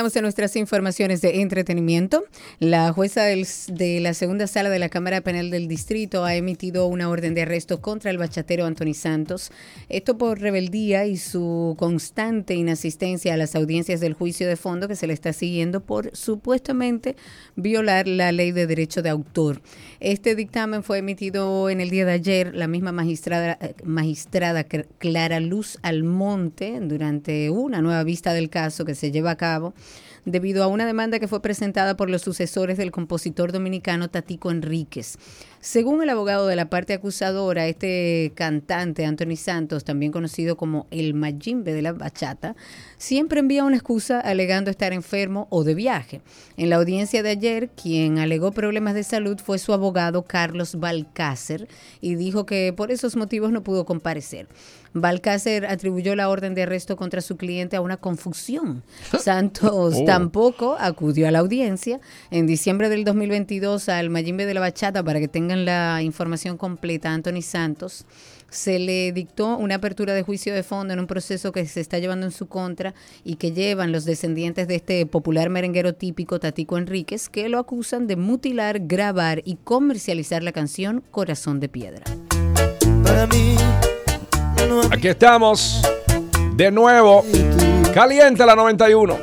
Estamos 0.05 0.17
en 0.17 0.23
nuestras 0.25 0.57
informaciones 0.57 1.23
de 1.23 1.41
entretenimiento. 1.41 2.25
La 2.59 2.93
jueza 2.93 3.23
del- 3.23 3.47
de 3.69 4.01
la 4.01 4.13
segunda 4.13 4.47
sala 4.47 4.69
de 4.69 4.79
la 4.79 4.91
Cámara 4.91 5.23
Penal 5.23 5.51
del 5.51 5.67
Distrito 5.67 6.27
ha 6.27 6.35
emitido 6.35 6.87
una 6.89 7.09
orden 7.09 7.33
de 7.33 7.41
arresto 7.41 7.81
contra 7.81 8.11
el 8.11 8.19
bachatero 8.19 8.67
Anthony 8.67 8.93
Santos. 8.93 9.51
Esto 9.89 10.19
por 10.19 10.41
rebeldía 10.41 11.07
y 11.07 11.17
su 11.17 11.75
constante 11.79 12.55
inasistencia 12.55 13.33
a 13.33 13.39
las 13.39 13.55
audiencias 13.55 14.01
del 14.01 14.13
juicio 14.13 14.47
de 14.47 14.57
fondo 14.57 14.89
que 14.89 14.97
se 14.97 15.07
le 15.07 15.15
está 15.15 15.33
siguiendo 15.33 15.81
por 15.81 16.15
supuestamente 16.15 17.17
violar 17.57 18.07
la 18.07 18.31
ley 18.31 18.53
de 18.53 18.67
derecho 18.67 19.01
de 19.01 19.09
autor. 19.09 19.63
Este 20.05 20.35
dictamen 20.35 20.83
fue 20.83 20.99
emitido 20.99 21.71
en 21.71 21.81
el 21.81 21.89
día 21.89 22.05
de 22.05 22.13
ayer. 22.13 22.55
La 22.55 22.69
misma 22.69 22.93
magistrada, 22.93 23.57
eh, 23.59 23.75
magistrada 23.85 24.65
Clara 24.65 25.41
Luz 25.41 25.79
Almonte, 25.81 26.79
durante 26.83 27.49
una 27.49 27.81
nueva 27.81 28.05
vista 28.05 28.35
del 28.35 28.51
caso 28.51 28.85
que 28.85 28.95
se 28.95 29.11
lleva 29.11 29.31
a 29.31 29.37
cabo, 29.39 29.73
debido 30.27 30.63
a 30.63 30.67
una 30.67 30.85
demanda 30.85 31.19
que 31.21 31.27
fue 31.27 31.41
presentada 31.41 31.97
por 31.97 32.11
los 32.11 32.21
sucesores 32.21 32.77
del 32.77 32.91
compositor 32.91 33.51
dominicano 33.51 34.11
Tatico 34.11 34.51
Enríquez. 34.51 35.17
Según 35.65 36.03
el 36.03 36.11
abogado 36.11 36.47
de 36.47 36.57
la 36.57 36.69
parte 36.69 36.93
acusadora, 36.93 37.67
este 37.67 38.33
cantante, 38.35 39.07
Anthony 39.07 39.37
Santos, 39.37 39.83
también 39.83 40.13
conocido 40.13 40.59
como 40.59 40.87
el 40.91 41.15
Mayimbe 41.15 41.73
de 41.73 41.81
la 41.81 41.95
bachata, 41.95 42.55
siempre 42.99 43.41
envía 43.41 43.65
una 43.65 43.77
excusa 43.77 44.21
alegando 44.21 44.71
estar 44.71 44.93
enfermo 44.93 45.47
o 45.49 45.65
de 45.65 45.75
viaje. 45.75 46.21
En 46.59 46.69
la 46.69 46.77
audiencia 46.77 47.23
de 47.23 47.31
ayer, 47.31 47.71
quien 47.71 48.19
alegó 48.19 48.53
problemas 48.53 48.93
de 48.93 49.05
salud 49.05 49.41
fue 49.43 49.59
su 49.59 49.73
abogado 49.73 50.25
Carlos 50.25 50.79
Balcácer 50.79 51.67
y 52.03 52.17
dijo 52.17 52.45
que 52.45 52.75
por 52.77 52.91
esos 52.91 53.17
motivos 53.17 53.51
no 53.51 53.63
pudo 53.63 53.87
comparecer. 53.87 54.49
Balcácer 54.97 55.67
atribuyó 55.67 56.15
la 56.15 56.29
orden 56.29 56.55
de 56.55 56.63
arresto 56.63 56.97
contra 56.97 57.21
su 57.21 57.37
cliente 57.37 57.75
a 57.75 57.81
una 57.81 57.97
confusión. 57.97 58.85
Santos 59.19 59.95
Oh. 59.97 60.05
tampoco 60.05 60.77
acudió 60.79 61.27
a 61.27 61.33
la 61.33 61.41
audiencia 61.41 62.01
en 62.31 62.47
diciembre 62.47 62.89
del 62.89 63.05
2022 63.05 63.89
al 63.89 64.11
Mayimbe 64.11 64.47
de 64.47 64.55
la 64.55 64.61
Bachata 64.61 65.03
para 65.03 65.19
que 65.19 65.27
tengan 65.27 65.54
la 65.57 66.03
información 66.03 66.57
completa. 66.57 67.13
Anthony 67.13 67.43
Santos 67.43 68.05
se 68.55 68.79
le 68.79 69.13
dictó 69.13 69.57
una 69.57 69.77
apertura 69.77 70.15
de 70.15 70.23
juicio 70.23 70.55
de 70.55 70.63
fondo 70.63 70.95
en 70.95 71.01
un 71.01 71.07
proceso 71.07 71.51
que 71.53 71.67
se 71.67 71.81
está 71.81 71.99
llevando 71.99 72.27
en 72.27 72.33
su 72.33 72.47
contra 72.47 72.95
y 73.25 73.37
que 73.37 73.53
llevan 73.53 73.91
los 73.93 74.05
descendientes 74.05 74.69
de 74.69 74.77
este 74.77 75.07
popular 75.07 75.51
merenguero 75.51 75.95
típico 75.95 76.39
Tatico 76.39 76.79
Enríquez 76.79 77.29
que 77.29 77.49
lo 77.49 77.59
acusan 77.59 78.07
de 78.07 78.17
mutilar, 78.17 78.79
grabar 78.81 79.43
y 79.45 79.57
comercializar 79.57 80.43
la 80.43 80.53
canción 80.53 81.03
Corazón 81.11 81.59
de 81.61 81.69
Piedra. 81.69 82.05
Para 83.03 83.27
mí, 83.27 83.57
no 84.69 84.83
hay 84.83 84.89
Aquí 84.93 85.09
estamos 85.09 85.83
de 86.55 86.71
nuevo. 86.71 87.25
Caliente 87.93 88.47
la 88.47 88.55
91. 88.55 89.19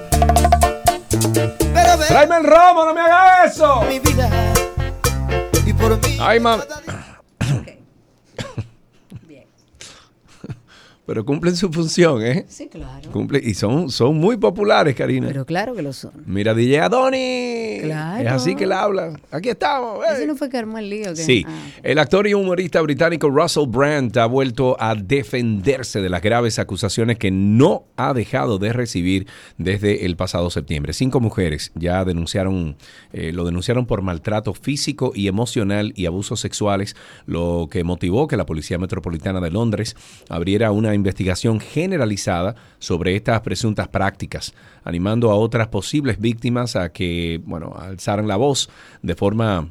pero 1.74 1.98
ven 1.98 2.08
Tráeme 2.08 2.38
el 2.38 2.44
romo, 2.44 2.86
no 2.86 2.94
me 2.94 3.02
hagas 3.02 3.54
eso. 3.54 3.82
mi 3.84 4.00
vida 4.00 4.30
y 4.30 4.41
Ay, 6.20 6.40
mam. 6.40 6.62
Pero 11.06 11.26
cumplen 11.26 11.56
su 11.56 11.70
función, 11.72 12.24
¿eh? 12.24 12.46
Sí, 12.48 12.68
claro. 12.70 13.10
Cumple, 13.12 13.42
y 13.44 13.54
son, 13.56 13.90
son 13.90 14.16
muy 14.16 14.38
populares, 14.38 14.96
Karina. 14.96 15.28
Pero 15.28 15.46
claro 15.46 15.74
que 15.74 15.82
lo 15.82 15.94
son. 15.94 16.12
Mira, 16.28 16.54
DJ 16.54 16.80
Adoni. 16.82 17.80
Claro. 17.82 18.22
Es 18.24 18.32
así 18.32 18.56
que 18.56 18.66
él 18.66 18.72
habla. 18.72 19.20
Aquí 19.32 19.50
estamos. 19.50 20.06
¿Ese 20.06 20.22
ey. 20.22 20.28
no 20.28 20.36
fue 20.36 20.50
que 20.50 20.58
armó 20.58 20.78
el 20.78 20.90
lío? 20.90 21.16
Sí, 21.16 21.44
Ah, 21.48 21.52
el 21.82 21.98
actor 21.98 22.28
y 22.28 22.34
humorista 22.36 22.82
británico 22.82 23.30
Russell 23.30 23.68
Brand 23.68 24.16
ha 24.20 24.26
vuelto 24.28 24.78
a 24.80 24.94
defenderse 24.96 26.02
de 26.02 26.10
las 26.10 26.22
graves 26.22 26.60
acusaciones 26.60 27.18
que 27.18 27.32
no 27.32 27.86
ha 27.98 28.14
dejado 28.14 28.60
de 28.60 28.72
recibir 28.72 29.28
desde 29.58 30.06
el 30.06 30.16
pasado 30.16 30.50
septiembre. 30.52 30.94
Cinco 30.94 31.20
mujeres 31.20 31.72
ya 31.74 32.06
denunciaron, 32.06 32.76
eh, 33.12 33.32
lo 33.34 33.44
denunciaron 33.44 33.86
por 33.88 34.02
maltrato 34.04 34.54
físico 34.54 35.14
y 35.16 35.28
emocional 35.28 35.94
y 35.96 36.06
abusos 36.06 36.40
sexuales, 36.40 36.96
lo 37.26 37.68
que 37.72 37.84
motivó 37.84 38.28
que 38.28 38.38
la 38.38 38.46
Policía 38.46 38.78
Metropolitana 38.78 39.40
de 39.42 39.50
Londres 39.52 39.96
abriera 40.30 40.72
una 40.72 40.91
investigación 40.96 41.60
generalizada 41.60 42.56
sobre 42.80 43.16
estas 43.16 43.42
presuntas 43.42 43.88
prácticas, 43.88 44.54
animando 44.84 45.32
a 45.32 45.36
otras 45.36 45.68
posibles 45.68 46.20
víctimas 46.20 46.76
a 46.76 46.92
que, 46.92 47.42
bueno, 47.46 47.76
alzaran 47.78 48.28
la 48.28 48.36
voz 48.38 48.70
de 49.02 49.16
forma 49.16 49.70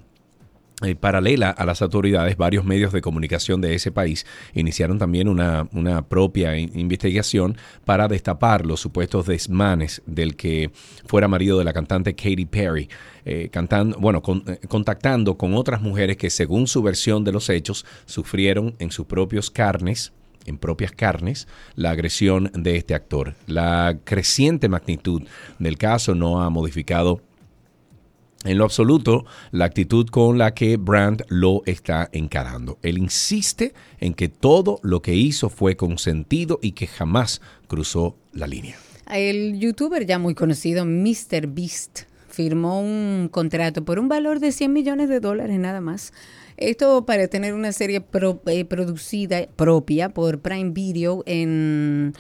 eh, 0.82 0.94
paralela 0.94 1.50
a 1.50 1.66
las 1.66 1.82
autoridades, 1.82 2.38
varios 2.38 2.64
medios 2.64 2.90
de 2.90 3.02
comunicación 3.02 3.60
de 3.60 3.74
ese 3.74 3.92
país 3.92 4.24
iniciaron 4.54 4.98
también 4.98 5.28
una, 5.28 5.68
una 5.72 6.00
propia 6.08 6.56
in- 6.56 6.70
investigación 6.74 7.58
para 7.84 8.08
destapar 8.08 8.64
los 8.64 8.80
supuestos 8.80 9.26
desmanes 9.26 10.00
del 10.06 10.36
que 10.36 10.70
fuera 11.04 11.28
marido 11.28 11.58
de 11.58 11.64
la 11.64 11.74
cantante 11.74 12.14
Katy 12.14 12.46
Perry, 12.46 12.88
eh, 13.26 13.50
cantando, 13.52 13.98
bueno, 14.00 14.22
con- 14.22 14.42
eh, 14.46 14.58
contactando 14.68 15.36
con 15.36 15.52
otras 15.52 15.82
mujeres 15.82 16.16
que 16.16 16.30
según 16.30 16.66
su 16.66 16.80
versión 16.82 17.24
de 17.24 17.32
los 17.32 17.50
hechos 17.50 17.84
sufrieron 18.06 18.74
en 18.78 18.90
sus 18.90 19.04
propios 19.04 19.50
carnes 19.50 20.14
en 20.50 20.58
propias 20.58 20.92
carnes 20.92 21.48
la 21.76 21.90
agresión 21.90 22.50
de 22.52 22.76
este 22.76 22.94
actor. 22.94 23.34
La 23.46 23.98
creciente 24.04 24.68
magnitud 24.68 25.22
del 25.58 25.78
caso 25.78 26.14
no 26.14 26.42
ha 26.42 26.50
modificado 26.50 27.22
en 28.44 28.58
lo 28.58 28.64
absoluto 28.64 29.24
la 29.50 29.66
actitud 29.66 30.06
con 30.08 30.38
la 30.38 30.54
que 30.54 30.76
Brandt 30.76 31.22
lo 31.28 31.62
está 31.66 32.08
encarando. 32.12 32.78
Él 32.82 32.98
insiste 32.98 33.74
en 33.98 34.14
que 34.14 34.28
todo 34.28 34.80
lo 34.82 35.02
que 35.02 35.14
hizo 35.14 35.48
fue 35.48 35.76
consentido 35.76 36.58
y 36.62 36.72
que 36.72 36.86
jamás 36.86 37.40
cruzó 37.66 38.16
la 38.32 38.46
línea. 38.46 38.76
El 39.10 39.58
youtuber 39.58 40.06
ya 40.06 40.18
muy 40.18 40.34
conocido, 40.34 40.84
Mr. 40.86 41.48
Beast, 41.48 42.02
firmó 42.28 42.80
un 42.80 43.28
contrato 43.30 43.84
por 43.84 43.98
un 43.98 44.08
valor 44.08 44.40
de 44.40 44.52
100 44.52 44.72
millones 44.72 45.08
de 45.08 45.20
dólares 45.20 45.58
nada 45.58 45.80
más. 45.80 46.12
Esto 46.60 47.06
para 47.06 47.26
tener 47.28 47.54
una 47.54 47.72
serie 47.72 48.00
pro- 48.00 48.42
eh, 48.46 48.64
producida 48.64 49.46
propia 49.56 50.10
por 50.10 50.40
Prime 50.40 50.70
Video 50.70 51.22
en 51.26 52.12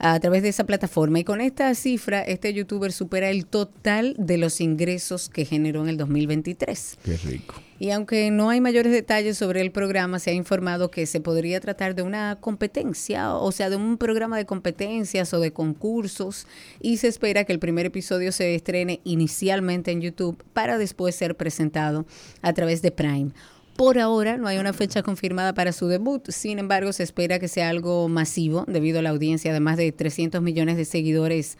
a 0.00 0.20
través 0.20 0.44
de 0.44 0.50
esa 0.50 0.62
plataforma 0.64 1.18
y 1.18 1.24
con 1.24 1.40
esta 1.40 1.74
cifra 1.74 2.22
este 2.22 2.54
youtuber 2.54 2.92
supera 2.92 3.30
el 3.30 3.46
total 3.46 4.14
de 4.16 4.38
los 4.38 4.60
ingresos 4.60 5.28
que 5.28 5.44
generó 5.44 5.82
en 5.82 5.88
el 5.88 5.96
2023. 5.96 6.98
Qué 7.02 7.16
rico. 7.16 7.56
Y 7.80 7.90
aunque 7.90 8.30
no 8.30 8.48
hay 8.50 8.60
mayores 8.60 8.92
detalles 8.92 9.36
sobre 9.38 9.60
el 9.60 9.72
programa, 9.72 10.20
se 10.20 10.30
ha 10.30 10.34
informado 10.34 10.90
que 10.92 11.04
se 11.06 11.20
podría 11.20 11.58
tratar 11.58 11.96
de 11.96 12.02
una 12.02 12.36
competencia, 12.40 13.34
o 13.34 13.50
sea, 13.50 13.70
de 13.70 13.76
un 13.76 13.98
programa 13.98 14.36
de 14.36 14.46
competencias 14.46 15.34
o 15.34 15.40
de 15.40 15.52
concursos, 15.52 16.46
y 16.80 16.98
se 16.98 17.08
espera 17.08 17.42
que 17.42 17.52
el 17.52 17.58
primer 17.58 17.86
episodio 17.86 18.30
se 18.30 18.54
estrene 18.54 19.00
inicialmente 19.02 19.90
en 19.90 20.00
YouTube 20.00 20.44
para 20.52 20.78
después 20.78 21.16
ser 21.16 21.36
presentado 21.36 22.06
a 22.42 22.52
través 22.52 22.82
de 22.82 22.92
Prime. 22.92 23.30
Por 23.78 24.00
ahora 24.00 24.38
no 24.38 24.48
hay 24.48 24.58
una 24.58 24.72
fecha 24.72 25.04
confirmada 25.04 25.54
para 25.54 25.72
su 25.72 25.86
debut, 25.86 26.30
sin 26.30 26.58
embargo 26.58 26.92
se 26.92 27.04
espera 27.04 27.38
que 27.38 27.46
sea 27.46 27.68
algo 27.68 28.08
masivo 28.08 28.64
debido 28.66 28.98
a 28.98 29.02
la 29.02 29.10
audiencia 29.10 29.52
de 29.52 29.60
más 29.60 29.76
de 29.76 29.92
300 29.92 30.42
millones 30.42 30.76
de 30.76 30.84
seguidores 30.84 31.58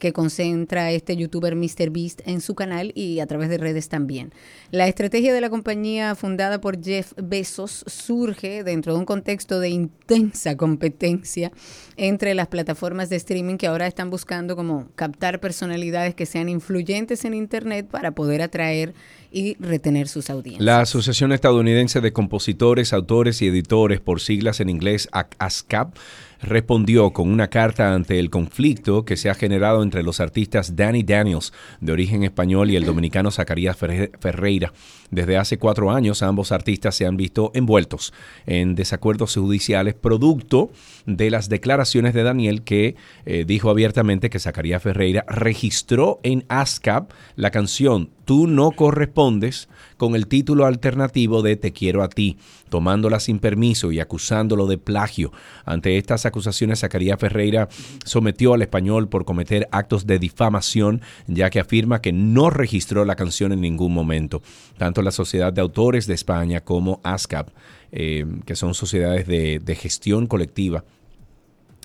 que 0.00 0.12
concentra 0.12 0.90
este 0.90 1.16
youtuber 1.16 1.54
MrBeast 1.54 2.22
en 2.26 2.40
su 2.40 2.56
canal 2.56 2.90
y 2.96 3.20
a 3.20 3.26
través 3.26 3.48
de 3.48 3.58
redes 3.58 3.88
también. 3.88 4.32
La 4.72 4.88
estrategia 4.88 5.32
de 5.32 5.40
la 5.40 5.50
compañía 5.50 6.16
fundada 6.16 6.60
por 6.60 6.82
Jeff 6.82 7.12
Bezos 7.16 7.84
surge 7.86 8.64
dentro 8.64 8.94
de 8.94 8.98
un 8.98 9.04
contexto 9.04 9.60
de 9.60 9.68
intensa 9.68 10.56
competencia 10.56 11.52
entre 11.96 12.34
las 12.34 12.48
plataformas 12.48 13.10
de 13.10 13.16
streaming 13.16 13.56
que 13.56 13.68
ahora 13.68 13.86
están 13.86 14.10
buscando 14.10 14.56
como 14.56 14.88
captar 14.96 15.38
personalidades 15.38 16.14
que 16.14 16.26
sean 16.26 16.48
influyentes 16.48 17.24
en 17.24 17.34
internet 17.34 17.86
para 17.88 18.12
poder 18.12 18.42
atraer 18.42 18.94
y 19.30 19.56
retener 19.60 20.08
sus 20.08 20.30
audiencias. 20.30 20.64
La 20.64 20.80
Asociación 20.80 21.32
Estadounidense 21.32 22.00
de 22.00 22.12
Compositores, 22.12 22.92
Autores 22.92 23.42
y 23.42 23.48
Editores, 23.48 24.00
por 24.00 24.20
siglas 24.20 24.60
en 24.60 24.70
inglés 24.70 25.08
ASCAP, 25.12 25.94
respondió 26.42 27.10
con 27.12 27.30
una 27.30 27.48
carta 27.48 27.94
ante 27.94 28.18
el 28.18 28.30
conflicto 28.30 29.04
que 29.04 29.16
se 29.16 29.30
ha 29.30 29.34
generado 29.34 29.82
entre 29.82 30.02
los 30.02 30.20
artistas 30.20 30.76
Danny 30.76 31.02
Daniels, 31.02 31.52
de 31.80 31.92
origen 31.92 32.24
español, 32.24 32.70
y 32.70 32.76
el 32.76 32.84
dominicano 32.84 33.30
Zacarías 33.30 33.76
Ferre- 33.76 34.10
Ferreira. 34.20 34.72
Desde 35.10 35.36
hace 35.36 35.58
cuatro 35.58 35.90
años, 35.90 36.22
ambos 36.22 36.52
artistas 36.52 36.94
se 36.94 37.06
han 37.06 37.16
visto 37.16 37.50
envueltos 37.54 38.12
en 38.46 38.74
desacuerdos 38.74 39.34
judiciales 39.34 39.94
producto 39.94 40.70
de 41.06 41.30
las 41.30 41.48
declaraciones 41.48 42.14
de 42.14 42.22
Daniel 42.22 42.62
que 42.62 42.94
eh, 43.26 43.44
dijo 43.46 43.70
abiertamente 43.70 44.30
que 44.30 44.38
Zacarías 44.38 44.82
Ferreira 44.82 45.24
registró 45.28 46.20
en 46.22 46.44
ASCAP 46.48 47.10
la 47.36 47.50
canción 47.50 48.10
Tú 48.30 48.46
no 48.46 48.70
correspondes 48.70 49.68
con 49.96 50.14
el 50.14 50.28
título 50.28 50.64
alternativo 50.64 51.42
de 51.42 51.56
Te 51.56 51.72
quiero 51.72 52.00
a 52.04 52.08
ti, 52.08 52.38
tomándola 52.68 53.18
sin 53.18 53.40
permiso 53.40 53.90
y 53.90 53.98
acusándolo 53.98 54.68
de 54.68 54.78
plagio. 54.78 55.32
Ante 55.64 55.98
estas 55.98 56.26
acusaciones, 56.26 56.78
Zacarías 56.78 57.18
Ferreira 57.18 57.68
sometió 58.04 58.54
al 58.54 58.62
español 58.62 59.08
por 59.08 59.24
cometer 59.24 59.66
actos 59.72 60.06
de 60.06 60.20
difamación, 60.20 61.00
ya 61.26 61.50
que 61.50 61.58
afirma 61.58 62.00
que 62.00 62.12
no 62.12 62.50
registró 62.50 63.04
la 63.04 63.16
canción 63.16 63.50
en 63.50 63.62
ningún 63.62 63.92
momento. 63.92 64.42
Tanto 64.78 65.02
la 65.02 65.10
Sociedad 65.10 65.52
de 65.52 65.62
Autores 65.62 66.06
de 66.06 66.14
España 66.14 66.60
como 66.60 67.00
ASCAP, 67.02 67.48
eh, 67.90 68.24
que 68.46 68.54
son 68.54 68.74
sociedades 68.74 69.26
de, 69.26 69.58
de 69.58 69.74
gestión 69.74 70.28
colectiva, 70.28 70.84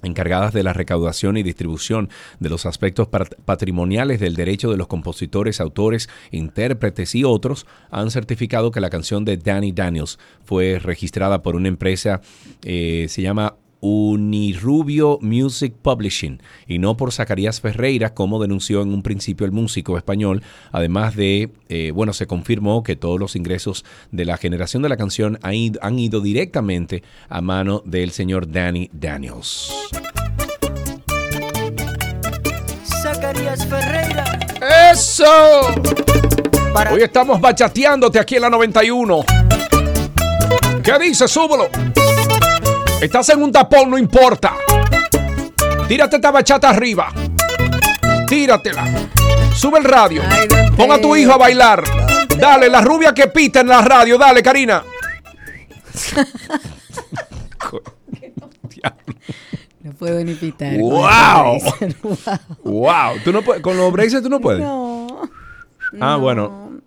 encargadas 0.03 0.53
de 0.53 0.63
la 0.63 0.73
recaudación 0.73 1.37
y 1.37 1.43
distribución 1.43 2.09
de 2.39 2.49
los 2.49 2.65
aspectos 2.65 3.07
patrimoniales 3.45 4.19
del 4.19 4.35
derecho 4.35 4.71
de 4.71 4.77
los 4.77 4.87
compositores, 4.87 5.59
autores, 5.59 6.09
intérpretes 6.31 7.15
y 7.15 7.23
otros, 7.23 7.65
han 7.91 8.11
certificado 8.11 8.71
que 8.71 8.81
la 8.81 8.89
canción 8.89 9.25
de 9.25 9.37
Danny 9.37 9.71
Daniels 9.71 10.19
fue 10.43 10.79
registrada 10.79 11.41
por 11.41 11.55
una 11.55 11.67
empresa, 11.67 12.21
eh, 12.63 13.07
se 13.09 13.21
llama 13.21 13.55
Unirubio 13.87 15.19
Music 15.21 15.75
Publishing 15.79 16.41
y 16.65 16.79
no 16.79 16.97
por 16.97 17.11
Zacarías 17.11 17.61
Ferreira, 17.61 18.15
como 18.15 18.41
denunció 18.41 18.81
en 18.81 18.91
un 18.91 19.03
principio 19.03 19.45
el 19.45 19.51
músico 19.51 19.95
español. 19.95 20.41
Además 20.71 21.15
de, 21.15 21.51
eh, 21.69 21.91
bueno, 21.93 22.11
se 22.11 22.25
confirmó 22.25 22.81
que 22.81 22.95
todos 22.95 23.19
los 23.19 23.35
ingresos 23.35 23.85
de 24.11 24.25
la 24.25 24.37
generación 24.37 24.81
de 24.81 24.89
la 24.89 24.97
canción 24.97 25.37
han 25.43 25.53
ido, 25.53 25.79
han 25.83 25.99
ido 25.99 26.19
directamente 26.19 27.03
a 27.29 27.41
mano 27.41 27.83
del 27.85 28.09
señor 28.09 28.51
Danny 28.51 28.89
Daniels. 28.91 29.71
Zacarías 33.03 33.67
Ferreira. 33.67 34.39
¡Eso! 34.91 35.25
Hoy 36.91 37.03
estamos 37.03 37.39
bachateándote 37.39 38.17
aquí 38.17 38.37
en 38.37 38.41
la 38.41 38.49
91. 38.49 39.25
¿Qué 40.81 40.99
dice? 40.99 41.27
Súbelo. 41.27 41.69
Estás 43.01 43.29
en 43.29 43.43
un 43.43 43.51
tapón, 43.51 43.91
no 43.91 43.97
importa. 43.97 44.53
Tírate 45.87 46.15
esta 46.15 46.31
bachata 46.31 46.69
arriba. 46.69 47.13
Tíratela. 48.27 48.85
Sube 49.53 49.79
el 49.79 49.83
radio. 49.83 50.21
Pon 50.75 50.91
a 50.91 50.99
tu 50.99 51.15
hijo 51.15 51.33
a 51.33 51.37
bailar. 51.37 51.83
Dale, 52.39 52.69
la 52.69 52.81
rubia 52.81 53.13
que 53.13 53.27
pita 53.27 53.61
en 53.61 53.67
la 53.67 53.81
radio. 53.81 54.17
Dale, 54.17 54.41
Karina. 54.41 54.83
No 59.81 59.93
puedo 59.93 60.23
ni 60.23 60.33
pitar. 60.33 60.77
¡Wow! 60.77 61.59
¡Wow! 62.63 63.19
¿Tú 63.23 63.31
no 63.31 63.43
puedes, 63.43 63.61
con 63.61 63.77
los 63.77 63.91
braces 63.91 64.23
tú 64.23 64.29
no 64.29 64.39
puedes. 64.39 64.61
No. 64.61 65.29
Ah, 66.01 66.17
bueno. 66.17 66.81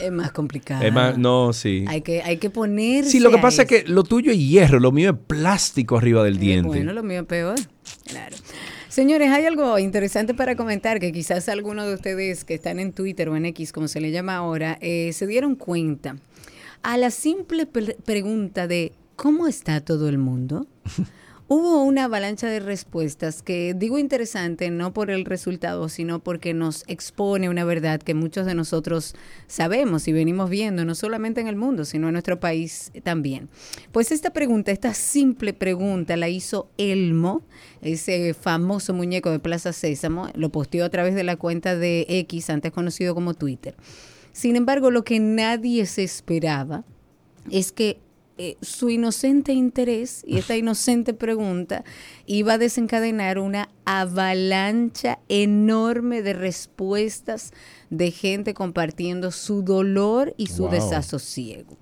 Es 0.00 0.12
más 0.12 0.32
complicado. 0.32 0.82
Es 0.84 0.92
más, 0.92 1.16
no, 1.18 1.52
sí. 1.52 1.84
Hay 1.88 2.00
que, 2.02 2.22
hay 2.22 2.38
que 2.38 2.50
ponerse. 2.50 3.10
Sí, 3.10 3.20
lo 3.20 3.30
que 3.30 3.38
pasa 3.38 3.62
es 3.62 3.68
que 3.68 3.84
lo 3.86 4.02
tuyo 4.04 4.32
es 4.32 4.38
hierro, 4.38 4.80
lo 4.80 4.92
mío 4.92 5.10
es 5.10 5.16
plástico 5.26 5.96
arriba 5.98 6.22
del 6.24 6.38
diente. 6.38 6.68
Bueno, 6.68 6.92
lo 6.92 7.02
mío 7.02 7.20
es 7.20 7.26
peor. 7.26 7.56
Claro. 8.06 8.36
Señores, 8.88 9.30
hay 9.30 9.46
algo 9.46 9.78
interesante 9.78 10.34
para 10.34 10.56
comentar 10.56 10.98
que 10.98 11.12
quizás 11.12 11.48
algunos 11.48 11.86
de 11.86 11.94
ustedes 11.94 12.44
que 12.44 12.54
están 12.54 12.80
en 12.80 12.92
Twitter 12.92 13.28
o 13.28 13.36
en 13.36 13.46
X, 13.46 13.72
como 13.72 13.86
se 13.88 14.00
le 14.00 14.10
llama 14.10 14.34
ahora, 14.36 14.78
eh, 14.80 15.12
se 15.12 15.26
dieron 15.26 15.54
cuenta. 15.54 16.16
A 16.82 16.96
la 16.96 17.10
simple 17.10 17.66
pre- 17.66 17.96
pregunta 18.04 18.66
de 18.66 18.92
¿cómo 19.16 19.46
está 19.46 19.80
todo 19.80 20.08
el 20.08 20.18
mundo? 20.18 20.66
Hubo 21.52 21.82
una 21.82 22.04
avalancha 22.04 22.46
de 22.46 22.60
respuestas 22.60 23.42
que 23.42 23.74
digo 23.74 23.98
interesante 23.98 24.70
no 24.70 24.92
por 24.92 25.10
el 25.10 25.24
resultado, 25.24 25.88
sino 25.88 26.20
porque 26.20 26.54
nos 26.54 26.84
expone 26.86 27.48
una 27.48 27.64
verdad 27.64 28.00
que 28.00 28.14
muchos 28.14 28.46
de 28.46 28.54
nosotros 28.54 29.16
sabemos 29.48 30.06
y 30.06 30.12
venimos 30.12 30.48
viendo, 30.48 30.84
no 30.84 30.94
solamente 30.94 31.40
en 31.40 31.48
el 31.48 31.56
mundo, 31.56 31.84
sino 31.84 32.06
en 32.06 32.12
nuestro 32.12 32.38
país 32.38 32.92
también. 33.02 33.48
Pues 33.90 34.12
esta 34.12 34.30
pregunta, 34.30 34.70
esta 34.70 34.94
simple 34.94 35.52
pregunta 35.52 36.16
la 36.16 36.28
hizo 36.28 36.70
Elmo, 36.78 37.42
ese 37.82 38.32
famoso 38.32 38.94
muñeco 38.94 39.32
de 39.32 39.40
Plaza 39.40 39.72
Sésamo, 39.72 40.28
lo 40.36 40.50
posteó 40.50 40.84
a 40.84 40.90
través 40.90 41.16
de 41.16 41.24
la 41.24 41.34
cuenta 41.34 41.74
de 41.74 42.06
X, 42.08 42.48
antes 42.48 42.70
conocido 42.70 43.12
como 43.12 43.34
Twitter. 43.34 43.74
Sin 44.30 44.54
embargo, 44.54 44.92
lo 44.92 45.02
que 45.02 45.18
nadie 45.18 45.84
se 45.86 46.04
esperaba 46.04 46.84
es 47.50 47.72
que 47.72 47.98
eh, 48.42 48.56
su 48.62 48.88
inocente 48.88 49.52
interés 49.52 50.24
y 50.26 50.38
esta 50.38 50.56
inocente 50.56 51.12
pregunta 51.12 51.84
iba 52.24 52.54
a 52.54 52.58
desencadenar 52.58 53.38
una 53.38 53.68
avalancha 53.84 55.18
enorme 55.28 56.22
de 56.22 56.32
respuestas 56.32 57.52
de 57.90 58.10
gente 58.10 58.54
compartiendo 58.54 59.30
su 59.30 59.62
dolor 59.62 60.32
y 60.38 60.46
su 60.46 60.62
Wow. 60.62 60.70
desasosiego. 60.72 61.76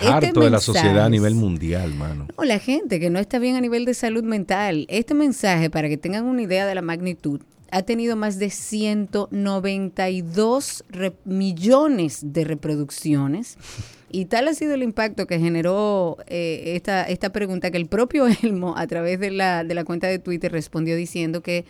Harto 0.00 0.26
Este 0.26 0.40
de 0.40 0.50
la 0.50 0.60
sociedad 0.60 1.06
a 1.06 1.08
nivel 1.08 1.34
mundial, 1.36 1.94
mano. 1.94 2.26
o 2.36 2.44
la 2.44 2.58
gente 2.58 3.00
que 3.00 3.08
no 3.10 3.18
está 3.18 3.38
bien 3.38 3.56
a 3.56 3.60
nivel 3.60 3.84
de 3.86 3.94
salud 3.94 4.24
mental. 4.24 4.84
Este 4.90 5.14
mensaje, 5.14 5.70
para 5.70 5.88
que 5.88 5.96
tengan 5.96 6.24
una 6.26 6.42
idea 6.42 6.66
de 6.66 6.74
la 6.74 6.82
magnitud, 6.82 7.40
ha 7.70 7.82
tenido 7.82 8.14
más 8.16 8.38
de 8.38 8.50
192 8.50 10.84
re- 10.90 11.16
millones 11.24 12.20
de 12.32 12.44
reproducciones. 12.44 13.56
Y 14.14 14.26
tal 14.26 14.46
ha 14.46 14.54
sido 14.54 14.74
el 14.74 14.84
impacto 14.84 15.26
que 15.26 15.40
generó 15.40 16.18
eh, 16.28 16.74
esta, 16.76 17.02
esta 17.02 17.32
pregunta 17.32 17.72
que 17.72 17.78
el 17.78 17.86
propio 17.86 18.28
Elmo, 18.42 18.76
a 18.76 18.86
través 18.86 19.18
de 19.18 19.32
la, 19.32 19.64
de 19.64 19.74
la 19.74 19.82
cuenta 19.82 20.06
de 20.06 20.20
Twitter, 20.20 20.52
respondió 20.52 20.94
diciendo 20.94 21.42
que 21.42 21.64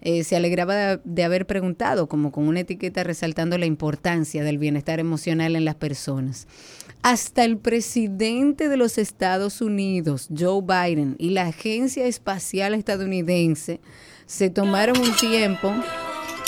eh, 0.00 0.24
se 0.24 0.34
alegraba 0.34 0.74
de, 0.74 1.00
de 1.04 1.22
haber 1.22 1.46
preguntado, 1.46 2.08
como 2.08 2.32
con 2.32 2.48
una 2.48 2.60
etiqueta 2.60 3.04
resaltando 3.04 3.58
la 3.58 3.66
importancia 3.66 4.42
del 4.42 4.56
bienestar 4.56 5.00
emocional 5.00 5.54
en 5.54 5.66
las 5.66 5.74
personas. 5.74 6.46
Hasta 7.02 7.44
el 7.44 7.58
presidente 7.58 8.70
de 8.70 8.78
los 8.78 8.96
Estados 8.96 9.60
Unidos, 9.60 10.28
Joe 10.34 10.62
Biden, 10.62 11.16
y 11.18 11.30
la 11.30 11.42
Agencia 11.48 12.06
Espacial 12.06 12.72
Estadounidense 12.72 13.80
se 14.24 14.48
tomaron 14.48 14.98
un 14.98 15.14
tiempo. 15.16 15.74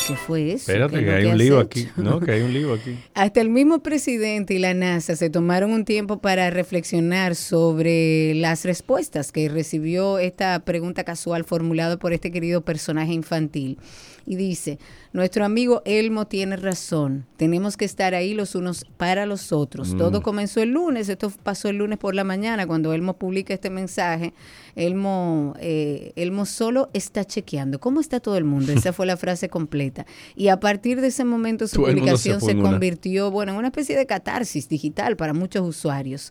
¿Qué 0.07 0.17
fue 0.17 0.53
eso? 0.53 0.71
Espérate, 0.71 0.95
¿Qué 0.95 1.01
es 1.01 1.05
que 1.07 1.15
hay 1.15 1.27
un 1.27 1.39
lío 1.39 1.55
hecho? 1.55 1.61
aquí. 1.61 1.89
No, 1.97 2.21
que 2.21 2.33
hay 2.33 2.43
un 2.43 2.53
lío 2.53 2.75
aquí. 2.75 2.99
Hasta 3.15 3.41
el 3.41 3.49
mismo 3.49 3.83
presidente 3.83 4.55
y 4.55 4.59
la 4.59 4.75
NASA 4.75 5.17
se 5.17 5.31
tomaron 5.31 5.73
un 5.73 5.85
tiempo 5.87 6.19
para 6.19 6.51
reflexionar 6.51 7.35
sobre 7.35 8.35
las 8.35 8.65
respuestas 8.65 9.33
que 9.33 9.49
recibió 9.49 10.19
esta 10.19 10.59
pregunta 10.61 11.05
casual 11.05 11.45
formulada 11.45 11.97
por 11.97 12.13
este 12.13 12.31
querido 12.31 12.61
personaje 12.63 13.13
infantil. 13.13 13.79
Y 14.27 14.37
dice, 14.37 14.79
nuestro 15.13 15.45
amigo 15.45 15.83
Elmo 15.85 16.27
tiene 16.27 16.57
razón, 16.57 17.27
tenemos 17.37 17.77
que 17.77 17.85
estar 17.85 18.15
ahí 18.15 18.33
los 18.33 18.55
unos 18.55 18.87
para 18.97 19.27
los 19.27 19.53
otros. 19.53 19.95
Todo 19.99 20.23
comenzó 20.23 20.63
el 20.63 20.71
lunes, 20.71 21.11
esto 21.11 21.31
pasó 21.43 21.69
el 21.69 21.77
lunes 21.77 21.99
por 21.99 22.15
la 22.15 22.25
mañana 22.25 22.67
cuando 22.67 22.95
Elmo 22.95 23.19
publica 23.19 23.53
este 23.53 23.69
mensaje. 23.69 24.33
Elmo, 24.77 25.55
eh, 25.61 26.13
Elmo 26.17 26.47
solo 26.47 26.89
está 26.95 27.25
chequeando. 27.25 27.79
¿Cómo 27.81 28.01
está 28.01 28.19
todo 28.19 28.39
el 28.39 28.45
mundo? 28.45 28.73
Esa 28.73 28.95
fue 28.95 29.05
la 29.05 29.19
frase 29.19 29.51
completa. 29.51 29.94
Y 30.35 30.49
a 30.49 30.61
partir 30.61 31.01
de 31.01 31.09
ese 31.09 31.25
momento 31.25 31.67
su 31.69 31.77
Todo 31.77 31.87
se 31.87 31.93
publicación 31.93 32.41
se, 32.41 32.55
una. 32.55 32.71
convirtió 32.71 33.31
bueno, 33.31 33.53
en 33.53 33.59
una 33.59 33.69
especie 33.69 33.97
de 33.97 34.07
catarsis 34.07 34.69
digital 34.69 35.17
para 35.17 35.33
muchos 35.33 35.67
usuarios. 35.67 36.31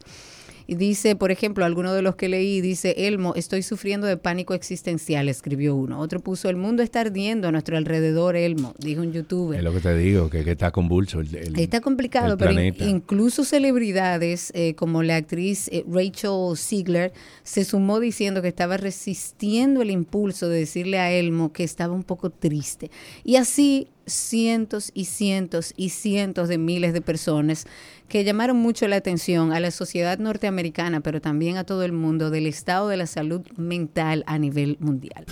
Y 0.68 0.76
dice, 0.76 1.16
por 1.16 1.32
ejemplo, 1.32 1.66
alguno 1.66 1.94
de 1.94 2.02
los 2.02 2.16
que 2.16 2.30
leí, 2.30 2.62
dice, 2.62 2.96
Elmo, 3.08 3.34
estoy 3.36 3.64
sufriendo 3.64 4.08
de 4.08 4.18
pánico 4.18 4.54
existencial, 4.54 5.28
escribió 5.30 5.76
uno. 5.76 6.00
Otro 6.00 6.20
puso, 6.20 6.50
el 6.50 6.56
mundo 6.56 6.84
está 6.84 7.02
ardiendo 7.02 7.48
a 7.48 7.52
nuestro 7.52 7.78
alrededor, 7.78 8.36
Elmo, 8.36 8.74
dijo 8.80 9.02
un 9.02 9.12
youtuber. 9.12 9.58
Es 9.60 9.64
lo 9.64 9.74
que 9.74 9.80
te 9.80 9.96
digo, 9.96 10.30
que, 10.30 10.44
que 10.44 10.52
está 10.52 10.72
convulso 10.72 11.20
el, 11.20 11.36
el- 11.36 11.60
Está 11.60 11.82
complicado, 11.82 12.34
el 12.34 12.38
pero 12.38 12.52
in- 12.52 12.76
incluso 12.80 13.44
celebridades 13.44 14.52
eh, 14.56 14.76
como 14.76 15.04
la 15.04 15.18
actriz 15.18 15.68
eh, 15.70 15.84
Rachel 15.90 16.56
Ziegler 16.58 17.14
se 17.44 17.66
sumó 17.66 18.00
diciendo 18.00 18.42
que 18.42 18.48
estaba 18.48 18.78
resistiendo 18.78 19.82
el 19.82 19.92
impulso 19.92 20.48
de 20.50 20.60
decirle 20.60 21.00
a 21.00 21.12
Elmo 21.12 21.52
que 21.52 21.64
estaba 21.64 21.94
un 21.94 22.04
poco 22.04 22.30
triste. 22.30 22.90
Y 23.24 23.36
así 23.36 23.88
cientos 24.06 24.92
y 24.94 25.06
cientos 25.06 25.74
y 25.76 25.90
cientos 25.90 26.50
de 26.50 26.58
miles 26.58 26.94
de 26.94 27.02
personas 27.02 27.66
que 28.08 28.24
llamaron 28.24 28.58
mucho 28.58 28.88
la 28.88 28.98
atención 28.98 29.54
a 29.54 29.60
la 29.60 29.72
sociedad 29.72 30.20
norteamericana, 30.20 31.00
pero 31.02 31.22
también 31.22 31.58
a 31.58 31.64
todo 31.64 31.84
el 31.84 31.94
mundo 31.94 32.30
del 32.30 32.48
estado 32.48 32.90
de 32.90 32.98
la 32.98 33.08
salud 33.08 33.42
mental 33.58 34.24
a 34.28 34.38
nivel 34.38 34.78
mundial. 34.80 35.26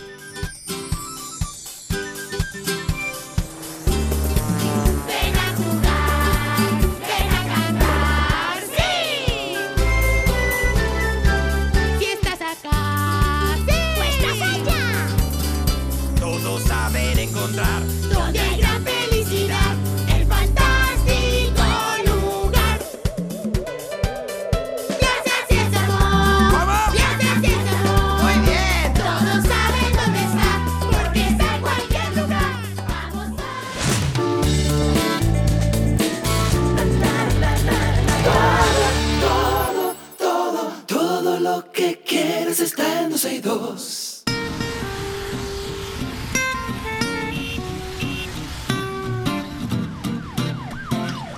Quieres 42.52 42.60
está 42.74 43.04
en 43.04 43.12
12 43.40 44.01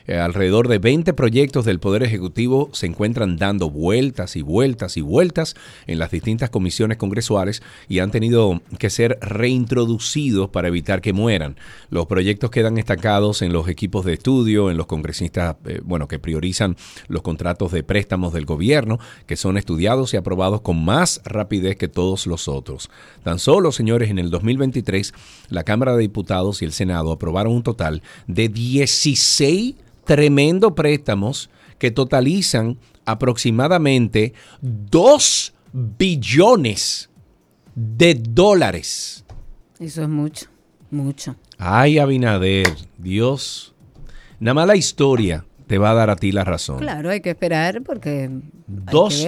Eh, 0.08 0.18
alrededor 0.18 0.70
de 0.70 0.80
20 0.80 1.14
proyectos 1.14 1.66
del 1.66 1.82
Poder 1.82 2.02
Ejecutivo 2.02 2.70
se 2.72 2.86
encuentran 2.86 3.36
dando 3.36 3.70
vueltas 3.70 4.38
y 4.38 4.42
vueltas 4.42 4.96
y 4.96 5.02
vueltas 5.02 5.56
en 5.86 6.00
las 6.00 6.12
distintas 6.12 6.50
comisiones 6.50 6.98
congresuales 6.98 7.62
y 7.90 8.00
han 8.00 8.10
tenido 8.10 8.62
que 8.80 8.90
ser 8.90 9.20
reintroducidos 9.22 10.50
para 10.50 10.70
evitar 10.70 11.02
que 11.02 11.12
mueran. 11.12 11.58
Los 11.90 12.06
proyectos 12.06 12.52
quedan 12.52 12.78
estancados 12.78 13.42
en 13.42 13.52
los 13.52 13.68
equipos 13.68 14.06
de 14.06 14.14
estudio, 14.14 14.72
en 14.72 14.78
los 14.78 14.86
congresistas, 14.86 15.58
eh, 15.66 15.82
bueno, 15.84 16.08
que 16.08 16.20
priorizan 16.20 16.78
los 17.10 17.22
contratos 17.22 17.74
de 17.74 17.84
préstamos 17.84 18.32
del 18.32 18.46
gobierno, 18.46 19.00
que 19.26 19.36
son 19.36 19.58
estudiados 19.58 20.14
y 20.14 20.18
aprobados 20.18 20.62
con 20.62 20.86
más 20.86 21.20
rapidez 21.26 21.76
que 21.76 21.90
todos 21.90 22.28
los 22.28 22.48
otros. 22.48 22.90
Tan 23.24 23.40
solo, 23.40 23.74
señores, 23.74 24.10
en 24.10 24.20
el 24.20 24.30
2023, 24.30 25.14
la 25.50 25.66
Cámara 25.66 25.98
de 25.98 26.04
Diputados 26.04 26.62
y 26.62 26.66
el 26.66 26.72
Senado 26.72 27.12
aprobaron 27.12 27.52
un 27.52 27.64
total 27.64 28.02
de 28.28 28.48
16 28.48 29.76
tremendo 30.08 30.74
préstamos 30.74 31.52
que 31.78 31.92
totalizan 31.92 32.80
aproximadamente 33.06 34.34
2 34.62 35.54
billones 35.74 37.10
de 37.76 38.16
dólares. 38.16 39.26
Eso 39.80 40.02
es 40.02 40.10
mucho, 40.10 40.48
mucho. 40.90 41.36
Ay, 41.60 42.00
Abinader, 42.00 42.74
Dios. 42.98 43.76
Nada 44.40 44.56
más 44.56 44.68
la 44.68 44.76
historia 44.76 45.46
te 45.68 45.78
va 45.78 45.92
a 45.92 45.94
dar 45.94 46.10
a 46.10 46.16
ti 46.16 46.32
la 46.32 46.46
razón. 46.46 46.80
Claro, 46.80 47.10
hay 47.10 47.22
que 47.22 47.32
esperar 47.32 47.82
porque... 47.84 48.24
hay 48.24 48.42
Dos 48.66 49.26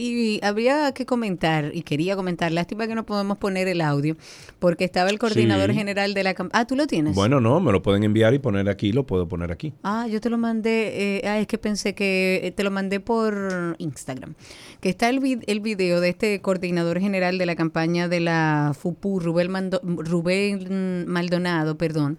Y 0.00 0.38
habría 0.44 0.92
que 0.92 1.04
comentar, 1.06 1.72
y 1.74 1.82
quería 1.82 2.14
comentar, 2.14 2.52
lástima 2.52 2.86
que 2.86 2.94
no 2.94 3.04
podemos 3.04 3.36
poner 3.38 3.66
el 3.66 3.80
audio, 3.80 4.16
porque 4.60 4.84
estaba 4.84 5.10
el 5.10 5.18
coordinador 5.18 5.70
Sí. 5.70 5.76
general 5.76 6.14
de 6.14 6.22
la 6.22 6.34
campaña. 6.34 6.60
Ah, 6.62 6.66
tú 6.68 6.76
lo 6.76 6.86
tienes. 6.86 7.16
Bueno, 7.16 7.40
no, 7.40 7.58
me 7.58 7.72
lo 7.72 7.82
pueden 7.82 8.04
enviar 8.04 8.32
y 8.32 8.38
poner 8.38 8.68
aquí, 8.68 8.92
lo 8.92 9.04
puedo 9.06 9.26
poner 9.26 9.50
aquí. 9.50 9.72
Ah, 9.82 10.06
yo 10.08 10.20
te 10.20 10.30
lo 10.30 10.38
mandé, 10.38 11.16
eh, 11.18 11.22
ah, 11.26 11.40
es 11.40 11.48
que 11.48 11.58
pensé 11.58 11.96
que 11.96 12.40
eh, 12.44 12.52
te 12.52 12.62
lo 12.62 12.70
mandé 12.70 13.00
por 13.00 13.74
Instagram, 13.78 14.34
que 14.80 14.88
está 14.88 15.08
el, 15.08 15.18
vid- 15.20 15.42
el 15.48 15.58
video 15.58 16.00
de 16.00 16.10
este 16.10 16.40
coordinador 16.40 17.00
general 17.00 17.36
de 17.36 17.46
la 17.46 17.56
campaña 17.56 18.06
de 18.06 18.20
la 18.20 18.76
FUPU, 18.78 19.18
Rubén, 19.18 19.50
Mando- 19.50 19.80
Rubén 19.82 21.06
Maldonado, 21.08 21.76
perdón, 21.76 22.18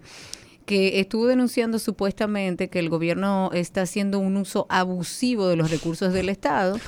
que 0.66 1.00
estuvo 1.00 1.26
denunciando 1.26 1.78
supuestamente 1.78 2.68
que 2.68 2.78
el 2.78 2.90
gobierno 2.90 3.50
está 3.54 3.80
haciendo 3.80 4.18
un 4.18 4.36
uso 4.36 4.66
abusivo 4.68 5.48
de 5.48 5.56
los 5.56 5.70
recursos 5.70 6.12
del 6.12 6.28
Estado 6.28 6.78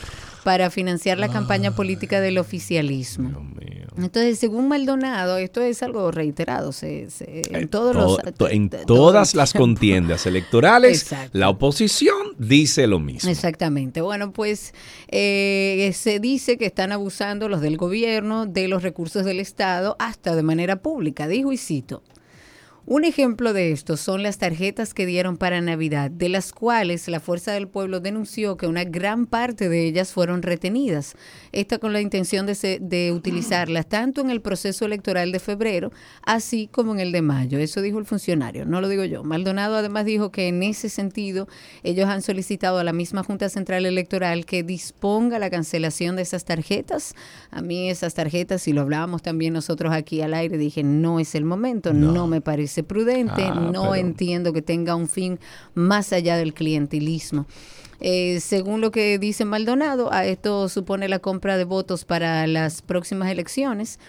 para 0.44 0.70
financiar 0.70 1.18
la 1.18 1.28
campaña 1.28 1.74
política 1.74 2.20
del 2.20 2.38
oficialismo. 2.38 3.52
Entonces, 3.96 4.38
según 4.38 4.68
Maldonado, 4.68 5.36
esto 5.36 5.60
es 5.60 5.82
algo 5.82 6.10
reiterado, 6.10 6.72
se, 6.72 7.10
se- 7.10 7.42
en 7.50 7.68
todos 7.68 7.94
los... 7.94 8.18
En 8.50 8.70
todas 8.86 9.34
las 9.34 9.52
contiendas 9.52 10.24
electorales, 10.26 11.02
Exacto. 11.02 11.38
la 11.38 11.50
oposición 11.50 12.16
dice 12.38 12.86
lo 12.86 12.98
mismo. 12.98 13.30
Exactamente. 13.30 14.00
Bueno, 14.00 14.32
pues 14.32 14.72
eh, 15.08 15.92
se 15.94 16.20
dice 16.20 16.56
que 16.56 16.66
están 16.66 16.90
abusando 16.90 17.48
los 17.50 17.60
del 17.60 17.76
gobierno 17.76 18.46
de 18.46 18.66
los 18.68 18.82
recursos 18.82 19.24
del 19.26 19.40
Estado 19.40 19.94
hasta 19.98 20.34
de 20.34 20.42
manera 20.42 20.76
pública, 20.76 21.28
dijo 21.28 21.52
y 21.52 21.58
cito. 21.58 22.02
Un 22.84 23.04
ejemplo 23.04 23.52
de 23.52 23.70
esto 23.70 23.96
son 23.96 24.24
las 24.24 24.38
tarjetas 24.38 24.92
que 24.92 25.06
dieron 25.06 25.36
para 25.36 25.60
Navidad, 25.60 26.10
de 26.10 26.28
las 26.28 26.52
cuales 26.52 27.06
la 27.06 27.20
Fuerza 27.20 27.52
del 27.52 27.68
Pueblo 27.68 28.00
denunció 28.00 28.56
que 28.56 28.66
una 28.66 28.82
gran 28.82 29.26
parte 29.26 29.68
de 29.68 29.86
ellas 29.86 30.12
fueron 30.12 30.42
retenidas. 30.42 31.14
Esta 31.52 31.78
con 31.78 31.92
la 31.92 32.00
intención 32.00 32.44
de, 32.44 32.56
se- 32.56 32.80
de 32.82 33.12
utilizarlas 33.12 33.86
tanto 33.88 34.20
en 34.20 34.30
el 34.30 34.40
proceso 34.40 34.84
electoral 34.84 35.30
de 35.30 35.38
febrero, 35.38 35.92
así 36.24 36.68
como 36.72 36.92
en 36.92 36.98
el 36.98 37.12
de 37.12 37.22
mayo. 37.22 37.58
Eso 37.60 37.82
dijo 37.82 38.00
el 38.00 38.04
funcionario, 38.04 38.66
no 38.66 38.80
lo 38.80 38.88
digo 38.88 39.04
yo. 39.04 39.22
Maldonado 39.22 39.76
además 39.76 40.04
dijo 40.04 40.32
que 40.32 40.48
en 40.48 40.64
ese 40.64 40.88
sentido 40.88 41.46
ellos 41.84 42.08
han 42.08 42.20
solicitado 42.20 42.78
a 42.78 42.84
la 42.84 42.92
misma 42.92 43.22
Junta 43.22 43.48
Central 43.48 43.86
Electoral 43.86 44.44
que 44.44 44.64
disponga 44.64 45.38
la 45.38 45.50
cancelación 45.50 46.16
de 46.16 46.22
esas 46.22 46.44
tarjetas. 46.44 47.14
A 47.52 47.62
mí 47.62 47.88
esas 47.88 48.14
tarjetas, 48.14 48.60
si 48.62 48.72
lo 48.72 48.80
hablábamos 48.80 49.22
también 49.22 49.52
nosotros 49.52 49.92
aquí 49.92 50.20
al 50.20 50.34
aire, 50.34 50.58
dije, 50.58 50.82
no 50.82 51.20
es 51.20 51.36
el 51.36 51.44
momento, 51.44 51.92
no, 51.92 52.26
me 52.26 52.40
parece 52.40 52.71
prudente, 52.82 53.44
Ah, 53.44 53.54
no 53.54 53.82
pero- 53.82 53.94
entiendo 53.96 54.54
que 54.54 54.62
tenga 54.62 54.94
un 54.96 55.08
fin 55.08 55.38
más 55.74 56.12
allá 56.14 56.38
del 56.38 56.54
clientelismo. 56.54 57.44
Eh, 58.00 58.40
según 58.40 58.80
lo 58.80 58.90
que 58.90 59.18
dice 59.18 59.44
Maldonado, 59.44 60.12
a 60.12 60.24
esto 60.26 60.68
supone 60.68 61.08
la 61.08 61.18
compra 61.20 61.56
de 61.56 61.64
votos 61.64 62.04
para 62.04 62.46
las 62.48 62.82
próximas 62.82 63.30
elecciones. 63.30 64.00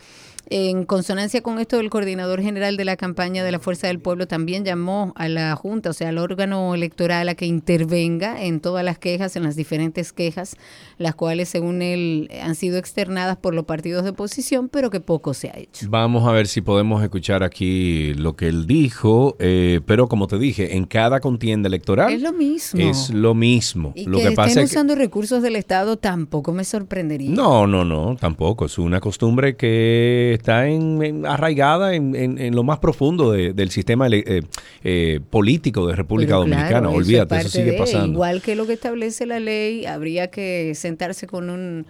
En 0.55 0.85
consonancia 0.85 1.41
con 1.41 1.57
esto, 1.57 1.79
el 1.79 1.89
coordinador 1.89 2.39
general 2.39 2.77
de 2.77 2.85
la 2.85 2.95
campaña 2.95 3.43
de 3.43 3.51
la 3.51 3.57
Fuerza 3.57 3.87
del 3.87 3.97
Pueblo 3.97 4.27
también 4.27 4.63
llamó 4.63 5.11
a 5.15 5.27
la 5.27 5.55
Junta, 5.55 5.89
o 5.89 5.93
sea, 5.93 6.09
al 6.09 6.19
órgano 6.19 6.75
electoral, 6.75 7.27
a 7.27 7.33
que 7.33 7.47
intervenga 7.47 8.39
en 8.39 8.59
todas 8.59 8.85
las 8.85 8.99
quejas, 8.99 9.35
en 9.35 9.41
las 9.41 9.55
diferentes 9.55 10.13
quejas, 10.13 10.55
las 10.99 11.15
cuales, 11.15 11.49
según 11.49 11.81
él, 11.81 12.29
han 12.39 12.53
sido 12.53 12.77
externadas 12.77 13.37
por 13.37 13.55
los 13.55 13.65
partidos 13.65 14.03
de 14.03 14.11
oposición, 14.11 14.69
pero 14.69 14.91
que 14.91 14.99
poco 14.99 15.33
se 15.33 15.49
ha 15.49 15.57
hecho. 15.57 15.87
Vamos 15.89 16.27
a 16.27 16.31
ver 16.31 16.45
si 16.45 16.61
podemos 16.61 17.01
escuchar 17.01 17.41
aquí 17.41 18.13
lo 18.13 18.35
que 18.35 18.47
él 18.47 18.67
dijo, 18.67 19.35
eh, 19.39 19.81
pero 19.87 20.07
como 20.07 20.27
te 20.27 20.37
dije, 20.37 20.77
en 20.77 20.85
cada 20.85 21.19
contienda 21.19 21.65
electoral 21.65 22.13
Es 22.13 22.21
lo 22.21 22.31
mismo. 22.31 22.79
es 22.79 23.09
lo 23.09 23.33
mismo. 23.33 23.93
Y 23.95 24.05
lo 24.05 24.19
que, 24.19 24.25
que, 24.25 24.31
pasa 24.33 24.49
estén 24.49 24.63
es 24.65 24.69
que 24.69 24.75
usando 24.75 24.93
recursos 24.93 25.41
del 25.41 25.55
Estado 25.55 25.97
tampoco 25.97 26.53
me 26.53 26.63
sorprendería. 26.63 27.31
no, 27.31 27.65
no, 27.65 27.83
no, 27.83 28.15
tampoco. 28.17 28.67
Es 28.67 28.77
una 28.77 28.99
costumbre 28.99 29.55
que 29.55 30.42
está 30.43 30.67
en, 30.67 31.01
en- 31.01 31.25
arraigada 31.25 31.95
en, 31.95 32.15
en- 32.15 32.37
en 32.37 32.53
lo 32.55 32.63
más 32.63 32.79
profundo 32.79 33.31
de- 33.31 33.53
del 33.53 33.69
sistema 33.71 34.07
eh, 34.09 34.41
eh, 34.83 35.19
político 35.29 35.87
de 35.87 35.95
República 35.95 36.31
Pero 36.31 36.39
Dominicana. 36.39 36.67
claro, 36.69 36.89
eso 36.89 36.99
es 36.99 37.05
Olvídate, 37.07 37.37
eso 37.37 37.49
sigue 37.49 37.71
de, 37.71 37.77
pasando. 37.77 38.07
Igual 38.13 38.41
que 38.41 38.55
lo 38.55 38.67
que 38.67 38.73
establece 38.73 39.25
la 39.25 39.39
ley, 39.39 39.85
habría 39.85 40.27
que 40.27 40.73
sentarse 40.75 41.27
con 41.27 41.49
un 41.49 41.85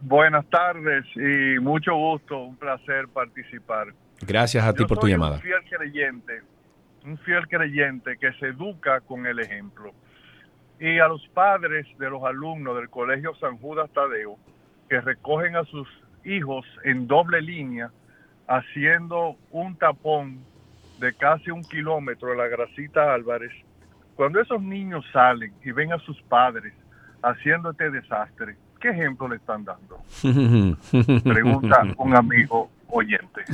Buenas 0.00 0.46
tardes 0.50 1.04
y 1.16 1.58
mucho 1.58 1.96
gusto, 1.96 2.38
un 2.44 2.54
placer 2.54 3.08
participar. 3.08 3.88
Gracias 4.20 4.64
a 4.64 4.72
ti 4.72 4.84
Yo 4.84 4.86
por 4.86 4.98
tu 4.98 5.08
llamada. 5.08 5.34
Un 5.34 5.40
fiel 5.40 5.64
creyente, 5.68 6.42
un 7.04 7.18
fiel 7.18 7.48
creyente 7.48 8.16
que 8.20 8.32
se 8.34 8.46
educa 8.50 9.00
con 9.00 9.26
el 9.26 9.40
ejemplo. 9.40 9.90
Y 10.78 11.00
a 11.00 11.08
los 11.08 11.26
padres 11.34 11.88
de 11.98 12.08
los 12.08 12.22
alumnos 12.22 12.76
del 12.76 12.88
Colegio 12.88 13.34
San 13.40 13.58
Judas 13.58 13.90
Tadeo, 13.92 14.38
que 14.88 15.00
recogen 15.00 15.56
a 15.56 15.64
sus 15.64 15.88
hijos 16.24 16.64
en 16.84 17.08
doble 17.08 17.42
línea, 17.42 17.90
haciendo 18.46 19.34
un 19.50 19.76
tapón 19.76 20.46
de 20.98 21.14
casi 21.14 21.50
un 21.50 21.62
kilómetro 21.62 22.30
de 22.30 22.36
la 22.36 22.48
Gracita 22.48 23.14
Álvarez, 23.14 23.52
cuando 24.16 24.40
esos 24.40 24.60
niños 24.60 25.04
salen 25.12 25.52
y 25.64 25.70
ven 25.70 25.92
a 25.92 25.98
sus 26.00 26.20
padres 26.22 26.74
haciendo 27.22 27.70
este 27.70 27.90
desastre, 27.90 28.56
¿qué 28.80 28.90
ejemplo 28.90 29.28
le 29.28 29.36
están 29.36 29.64
dando? 29.64 29.98
Pregunta 31.24 31.82
un 31.98 32.16
amigo 32.16 32.70
oyente. 32.88 33.44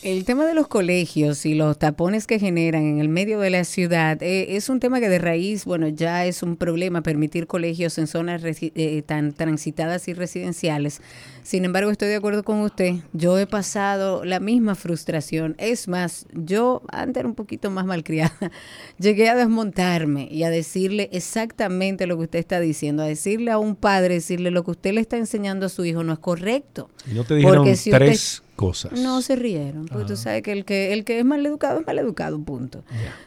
El 0.00 0.24
tema 0.24 0.46
de 0.46 0.54
los 0.54 0.68
colegios 0.68 1.44
y 1.44 1.54
los 1.54 1.76
tapones 1.76 2.28
que 2.28 2.38
generan 2.38 2.84
en 2.84 3.00
el 3.00 3.08
medio 3.08 3.40
de 3.40 3.50
la 3.50 3.64
ciudad 3.64 4.22
eh, 4.22 4.54
es 4.56 4.68
un 4.68 4.78
tema 4.78 5.00
que 5.00 5.08
de 5.08 5.18
raíz, 5.18 5.64
bueno, 5.64 5.88
ya 5.88 6.24
es 6.24 6.44
un 6.44 6.56
problema 6.56 7.02
permitir 7.02 7.48
colegios 7.48 7.98
en 7.98 8.06
zonas 8.06 8.40
resi- 8.42 8.70
eh, 8.76 9.02
tan 9.02 9.32
transitadas 9.32 10.06
y 10.06 10.12
residenciales. 10.14 11.00
Sin 11.42 11.64
embargo, 11.64 11.90
estoy 11.90 12.08
de 12.08 12.14
acuerdo 12.14 12.44
con 12.44 12.60
usted. 12.60 12.94
Yo 13.12 13.36
he 13.40 13.48
pasado 13.48 14.24
la 14.24 14.38
misma 14.38 14.76
frustración. 14.76 15.56
Es 15.58 15.88
más, 15.88 16.26
yo 16.32 16.82
antes 16.92 17.18
era 17.20 17.28
un 17.28 17.34
poquito 17.34 17.68
más 17.72 17.84
malcriada. 17.84 18.32
Llegué 19.00 19.28
a 19.28 19.34
desmontarme 19.34 20.28
y 20.30 20.44
a 20.44 20.50
decirle 20.50 21.08
exactamente 21.12 22.06
lo 22.06 22.16
que 22.18 22.22
usted 22.24 22.38
está 22.38 22.60
diciendo, 22.60 23.02
a 23.02 23.06
decirle 23.06 23.50
a 23.50 23.58
un 23.58 23.74
padre, 23.74 24.14
decirle 24.14 24.52
lo 24.52 24.62
que 24.64 24.70
usted 24.70 24.92
le 24.92 25.00
está 25.00 25.16
enseñando 25.16 25.66
a 25.66 25.70
su 25.70 25.84
hijo 25.84 26.04
no 26.04 26.12
es 26.12 26.20
correcto. 26.20 26.88
Y 27.10 27.14
no 27.14 27.24
te 27.24 27.34
dijeron 27.34 27.56
Porque 27.56 27.74
si 27.74 27.90
usted- 27.90 28.06
tres 28.06 28.42
cosas. 28.58 28.92
No 29.00 29.22
se 29.22 29.36
rieron, 29.36 29.86
porque 29.86 30.04
tú 30.04 30.16
sabes 30.16 30.42
que 30.42 30.50
el 30.52 30.64
que 30.64 30.92
el 30.92 31.04
que 31.04 31.20
es 31.20 31.24
mal 31.24 31.46
educado 31.46 31.78
es 31.80 31.86
mal 31.86 31.98
educado, 31.98 32.38
punto. 32.42 32.82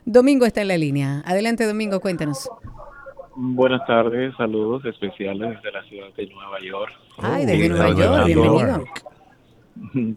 Domingo 0.06 0.46
está 0.46 0.62
en 0.62 0.68
la 0.68 0.78
línea. 0.78 1.24
Adelante, 1.26 1.66
Domingo, 1.66 2.02
cuéntanos. 2.02 2.50
Buenas 3.36 3.86
tardes, 3.88 4.36
saludos 4.36 4.84
especiales 4.86 5.56
desde 5.56 5.72
la 5.72 5.84
ciudad 5.84 6.08
de 6.18 6.28
Nueva 6.28 6.60
York. 6.60 6.92
Ay, 7.18 7.46
desde 7.46 7.66
Oh, 7.66 7.70
Nueva 7.70 7.90
York, 7.96 8.26
bienvenido. 8.26 8.84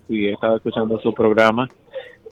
Sí, 0.08 0.26
he 0.26 0.32
estado 0.32 0.56
escuchando 0.56 1.00
su 1.00 1.14
programa 1.14 1.68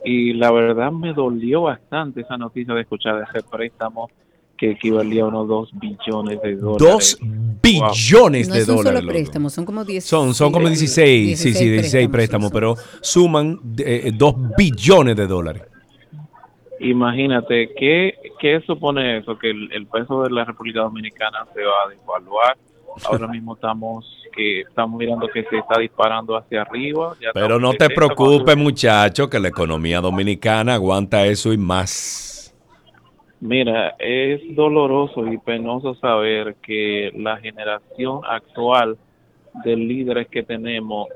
y 0.03 0.33
la 0.33 0.51
verdad 0.51 0.91
me 0.91 1.13
dolió 1.13 1.61
bastante 1.63 2.21
esa 2.21 2.37
noticia 2.37 2.73
de 2.73 2.81
escuchar 2.81 3.15
de 3.17 3.23
ese 3.23 3.47
préstamo 3.49 4.09
que 4.57 4.71
equivalía 4.71 5.23
a 5.23 5.27
unos 5.27 5.47
2 5.47 5.69
billones 5.79 6.41
de 6.41 6.55
dólares. 6.55 7.17
Dos 7.19 7.19
billones 7.61 8.47
No 8.47 8.55
de 8.55 8.61
es 8.61 8.67
un 8.69 8.75
dólares. 8.77 8.99
solo 8.99 9.01
loco. 9.01 9.13
préstamo, 9.13 9.49
son 9.49 9.65
como 9.65 9.83
10. 9.85 10.03
Son, 10.05 10.33
son 10.33 10.51
como 10.51 10.67
16, 10.67 11.39
sí, 11.39 11.53
sí, 11.53 11.69
16 11.69 12.09
préstamos, 12.09 12.51
pero 12.51 12.75
suman 13.01 13.59
eh, 13.79 14.11
2 14.13 14.35
billones 14.57 15.15
de 15.15 15.27
dólares. 15.27 15.63
Imagínate, 16.79 17.73
¿qué, 17.77 18.13
¿qué 18.39 18.61
supone 18.65 19.19
eso? 19.19 19.37
Que 19.37 19.51
el, 19.51 19.71
el 19.71 19.87
peso 19.87 20.23
de 20.23 20.29
la 20.31 20.43
República 20.43 20.81
Dominicana 20.81 21.39
se 21.53 21.61
va 21.63 21.71
a 21.85 21.89
devaluar. 21.89 22.57
Ahora 23.05 23.27
mismo 23.27 23.55
estamos 23.55 24.05
que 24.35 24.61
estamos 24.61 24.99
mirando 24.99 25.27
que 25.27 25.43
se 25.43 25.57
está 25.57 25.79
disparando 25.79 26.35
hacia 26.35 26.61
arriba. 26.63 27.15
Ya 27.21 27.29
Pero 27.33 27.59
no 27.59 27.71
te 27.71 27.85
70, 27.85 27.95
preocupes, 27.95 28.57
muchacho, 28.57 29.29
que 29.29 29.39
la 29.39 29.47
economía 29.47 30.01
dominicana 30.01 30.73
aguanta 30.75 31.25
eso 31.25 31.53
y 31.53 31.57
más. 31.57 32.32
Mira, 33.45 33.95
es 33.99 34.55
doloroso 34.55 35.27
y 35.27 35.37
penoso 35.37 35.95
saber 35.95 36.55
que 36.61 37.11
la 37.13 37.35
generación 37.35 38.21
actual 38.25 38.97
de 39.65 39.75
líderes 39.75 40.29
que 40.29 40.43
tenemos 40.43 41.09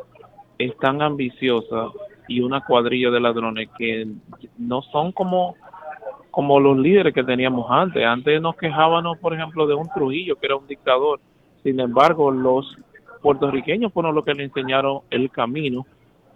es 0.58 0.78
tan 0.78 1.02
ambiciosa 1.02 1.88
y 2.28 2.42
una 2.42 2.60
cuadrilla 2.60 3.12
de 3.12 3.22
ladrones 3.22 3.70
que 3.78 4.08
no 4.58 4.82
son 4.82 5.14
como 5.14 5.56
como 6.30 6.60
los 6.60 6.78
líderes 6.78 7.14
que 7.14 7.24
teníamos 7.24 7.66
antes. 7.72 8.06
Antes 8.06 8.42
nos 8.42 8.58
quejábamos, 8.58 9.18
por 9.20 9.34
ejemplo, 9.34 9.66
de 9.66 9.76
un 9.76 9.88
Trujillo 9.88 10.36
que 10.36 10.48
era 10.48 10.58
un 10.58 10.68
dictador. 10.68 11.22
Sin 11.64 11.80
embargo, 11.80 12.30
los 12.30 12.78
puertorriqueños 13.22 13.94
fueron 13.94 14.14
los 14.14 14.26
que 14.26 14.34
le 14.34 14.44
enseñaron 14.44 15.00
el 15.12 15.32
camino 15.32 15.86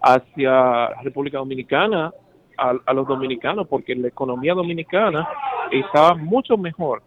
hacia 0.00 0.88
República 1.02 1.36
Dominicana 1.36 2.14
a, 2.62 2.74
a 2.86 2.92
los 2.94 3.06
dominicanos, 3.06 3.66
porque 3.68 3.94
la 3.94 4.08
economía 4.08 4.54
dominicana 4.54 5.28
estaba 5.70 6.14
mucho 6.14 6.56
mejor 6.56 7.02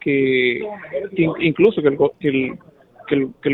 que, 0.00 0.60
que 1.14 1.22
in- 1.22 1.32
incluso 1.40 1.80
que 1.82 1.88
el, 1.88 1.98
que 2.20 2.28
el, 2.28 2.58
que 3.06 3.14
el, 3.14 3.32
que 3.42 3.48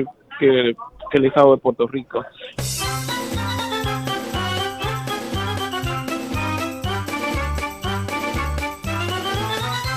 el- 0.61 0.77
que 1.11 1.19
el 1.19 1.25
estado 1.27 1.55
de 1.55 1.61
Puerto 1.61 1.87
Rico. 1.87 2.25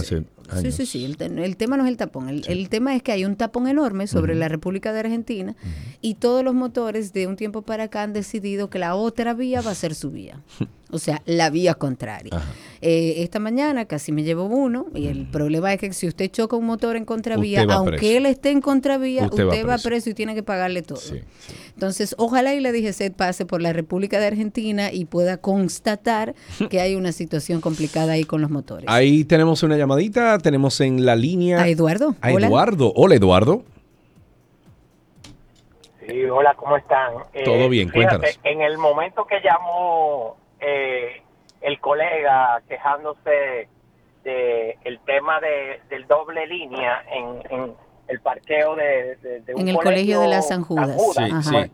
sí, 0.60 0.72
sí, 0.72 0.86
sí, 0.86 1.04
el, 1.04 1.16
te- 1.16 1.26
el 1.26 1.56
tema 1.56 1.76
no 1.76 1.84
es 1.84 1.90
el 1.90 1.96
tapón, 1.96 2.28
el, 2.28 2.42
el 2.48 2.68
tema 2.68 2.94
es 2.96 3.02
que 3.02 3.12
hay 3.12 3.24
un 3.24 3.36
tapón 3.36 3.66
enorme 3.68 4.06
sobre 4.06 4.34
la 4.34 4.48
República 4.48 4.92
de 4.92 5.00
Argentina 5.00 5.56
y 6.00 6.14
todos 6.14 6.44
los 6.44 6.54
motores 6.54 7.12
de 7.12 7.26
un 7.26 7.36
tiempo 7.36 7.62
para 7.62 7.84
acá 7.84 8.02
han 8.02 8.12
decidido 8.12 8.68
que 8.70 8.78
la 8.78 8.94
otra 8.94 9.34
vía 9.34 9.60
va 9.60 9.70
a 9.70 9.74
ser 9.74 9.94
su 9.94 10.10
vía, 10.10 10.40
o 10.90 10.98
sea, 10.98 11.22
la 11.26 11.50
vía 11.50 11.74
contraria. 11.74 12.32
Eh, 12.80 13.22
esta 13.22 13.38
mañana 13.38 13.84
casi 13.86 14.10
me 14.12 14.22
llevo 14.24 14.44
uno 14.44 14.86
y 14.94 15.06
el 15.06 15.26
problema 15.30 15.72
es 15.72 15.80
que 15.80 15.92
si 15.92 16.06
usted 16.08 16.30
choca 16.30 16.56
un 16.56 16.66
motor 16.66 16.96
en 16.96 17.04
contravía, 17.04 17.62
aunque 17.70 17.96
preso. 17.98 18.16
él 18.18 18.26
esté 18.26 18.50
en 18.50 18.60
contravía, 18.60 19.24
Usted 19.26 19.44
usted, 19.44 19.62
va 19.62 19.74
preso. 19.74 19.88
preso. 19.88 20.10
y 20.10 20.14
tiene 20.14 20.34
que 20.34 20.42
pagarle 20.42 20.82
todo. 20.82 21.00
Entonces, 21.74 22.14
ojalá 22.18 22.54
y 22.54 22.60
la 22.60 22.70
DGCET 22.72 23.14
pase 23.14 23.46
por 23.46 23.62
la 23.62 23.72
República 23.72 24.20
de 24.20 24.26
Argentina 24.26 24.92
y 24.92 25.04
pueda 25.06 25.38
constatar 25.38 26.34
que 26.70 26.80
hay 26.80 26.94
una 26.94 27.12
situación 27.12 27.60
complicada 27.60 28.12
ahí 28.12 28.24
con 28.24 28.40
los 28.42 28.50
motores. 28.50 28.84
Ahí 28.88 29.24
tenemos 29.24 29.62
una 29.62 29.76
llamadita, 29.76 30.31
tenemos 30.38 30.80
en 30.80 31.04
la 31.06 31.16
línea 31.16 31.60
A 31.62 31.68
Eduardo. 31.68 32.14
a 32.20 32.32
Hola. 32.32 32.46
Eduardo. 32.46 32.92
Hola, 32.96 33.14
Eduardo. 33.16 33.62
Sí, 36.06 36.24
hola, 36.24 36.54
¿cómo 36.54 36.76
están? 36.76 37.12
Eh, 37.32 37.44
Todo 37.44 37.68
bien, 37.68 37.88
fíjate, 37.90 38.18
cuéntanos. 38.18 38.40
En 38.44 38.62
el 38.62 38.76
momento 38.78 39.24
que 39.24 39.40
llamó 39.40 40.36
eh, 40.60 41.22
el 41.60 41.78
colega 41.80 42.60
quejándose 42.68 43.68
de 44.24 44.78
el 44.84 44.98
tema 45.00 45.40
de, 45.40 45.80
del 45.90 46.06
doble 46.06 46.46
línea 46.46 47.04
en, 47.10 47.42
en 47.52 47.74
el 48.08 48.20
parqueo 48.20 48.74
de, 48.74 49.16
de- 49.16 49.40
de 49.42 49.54
un 49.54 49.60
En 49.60 49.68
el 49.68 49.76
colegio 49.76 50.20
de 50.20 50.28
las 50.28 50.48
San 50.48 50.62
Judas. 50.62 50.90
Judas, 50.96 51.24
Sí, 51.26 51.50
pues, 51.52 51.66
sí. 51.66 51.72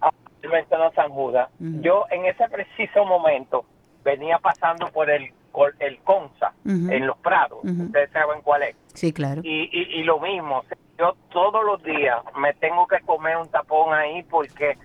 ah, 0.00 0.90
San 0.94 1.10
Judas. 1.10 1.48
Yo 1.58 2.04
en 2.10 2.26
ese 2.26 2.48
preciso 2.48 3.04
momento 3.04 3.64
venía 4.02 4.38
pasando 4.38 4.88
por 4.88 5.10
el, 5.10 5.30
el 5.78 5.98
CONSA 6.00 6.52
en 6.64 7.06
Los 7.06 7.18
Prados. 7.18 7.60
Ustedes 7.64 8.10
saben 8.10 8.40
cuál 8.42 8.62
es. 8.62 8.76
Sí, 8.94 9.12
claro. 9.12 9.40
Y, 9.44 9.68
y, 9.72 10.00
y 10.00 10.02
lo 10.04 10.18
mismo, 10.20 10.64
yo 10.98 11.16
todos 11.30 11.64
los 11.64 11.82
días 11.82 12.18
me 12.36 12.52
tengo 12.54 12.86
que 12.86 13.00
comer 13.00 13.36
un 13.36 13.48
tapón 13.48 13.94
ahí 13.94 14.22
porque 14.24 14.76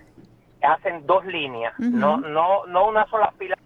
hacen 0.62 1.06
dos 1.06 1.24
líneas, 1.26 1.72
no, 1.78 2.16
no, 2.18 2.66
no 2.66 2.88
una 2.88 3.06
sola 3.06 3.32
fila, 3.38 3.56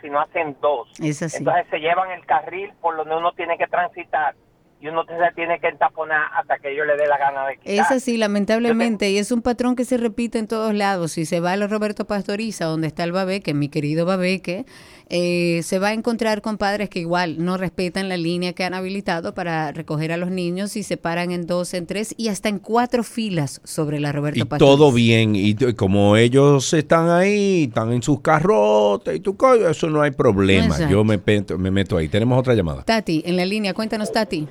sino 0.00 0.20
hacen 0.20 0.56
dos. 0.60 0.88
Es 1.00 1.22
así. 1.22 1.38
Entonces 1.38 1.66
se 1.70 1.78
llevan 1.78 2.10
el 2.10 2.24
carril 2.26 2.72
por 2.80 2.96
donde 2.96 3.16
uno 3.16 3.32
tiene 3.32 3.56
que 3.56 3.66
transitar 3.66 4.34
y 4.80 4.86
uno 4.86 5.04
se 5.04 5.34
tiene 5.34 5.58
que 5.60 5.66
entaponar 5.68 6.20
hasta 6.36 6.56
que 6.58 6.72
ellos 6.72 6.86
le 6.86 6.96
dé 6.96 7.08
la 7.08 7.18
gana 7.18 7.46
de 7.48 7.56
quitar. 7.56 7.74
Es 7.74 7.90
así, 7.90 8.16
lamentablemente, 8.16 9.10
y 9.10 9.18
es 9.18 9.32
un 9.32 9.42
patrón 9.42 9.74
que 9.74 9.84
se 9.84 9.96
repite 9.96 10.38
en 10.38 10.46
todos 10.46 10.72
lados. 10.74 11.12
Si 11.12 11.26
se 11.26 11.40
va 11.40 11.52
a 11.52 11.56
la 11.56 11.66
Roberto 11.66 12.04
Pastoriza, 12.06 12.66
donde 12.66 12.86
está 12.86 13.02
el 13.04 13.10
Babeque, 13.12 13.54
mi 13.54 13.68
querido 13.68 14.06
Babeque, 14.06 14.66
eh, 15.10 15.62
se 15.64 15.78
va 15.78 15.88
a 15.88 15.92
encontrar 15.94 16.42
con 16.42 16.58
padres 16.58 16.90
que 16.90 17.00
igual 17.00 17.42
no 17.44 17.56
respetan 17.56 18.08
la 18.08 18.16
línea 18.16 18.52
que 18.52 18.62
han 18.62 18.74
habilitado 18.74 19.34
para 19.34 19.72
recoger 19.72 20.12
a 20.12 20.16
los 20.16 20.30
niños 20.30 20.76
y 20.76 20.82
se 20.82 20.96
paran 20.96 21.32
en 21.32 21.46
dos, 21.46 21.72
en 21.74 21.86
tres 21.86 22.14
y 22.16 22.28
hasta 22.28 22.48
en 22.48 22.58
cuatro 22.58 23.02
filas 23.02 23.60
sobre 23.64 23.98
la 24.00 24.12
Roberto 24.12 24.38
Y 24.38 24.44
Pastoriza. 24.44 24.76
todo 24.76 24.92
bien, 24.92 25.34
y 25.34 25.54
como 25.74 26.16
ellos 26.16 26.72
están 26.74 27.08
ahí, 27.08 27.64
están 27.64 27.92
en 27.92 28.02
sus 28.02 28.20
carrotes 28.20 29.16
y 29.16 29.20
tu 29.20 29.36
co- 29.36 29.54
eso 29.54 29.88
no 29.88 30.02
hay 30.02 30.10
problema. 30.12 30.66
Exacto. 30.66 30.92
Yo 30.92 31.04
me, 31.04 31.18
me 31.58 31.70
meto 31.70 31.96
ahí. 31.96 32.08
Tenemos 32.08 32.38
otra 32.38 32.54
llamada. 32.54 32.82
Tati, 32.84 33.22
en 33.26 33.36
la 33.36 33.44
línea, 33.46 33.72
cuéntanos, 33.74 34.12
Tati. 34.12 34.46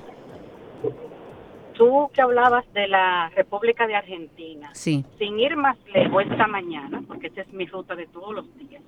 Tú 1.78 2.10
que 2.12 2.20
hablabas 2.20 2.70
de 2.74 2.88
la 2.88 3.30
República 3.36 3.86
de 3.86 3.94
Argentina, 3.94 4.70
Sí. 4.74 5.04
sin 5.16 5.38
ir 5.38 5.56
más 5.56 5.78
lejos 5.94 6.24
esta 6.24 6.46
mañana, 6.48 7.02
porque 7.06 7.28
esa 7.28 7.42
es 7.42 7.52
mi 7.52 7.66
ruta 7.66 7.94
de 7.94 8.06
todos 8.08 8.34
los 8.34 8.58
días, 8.58 8.82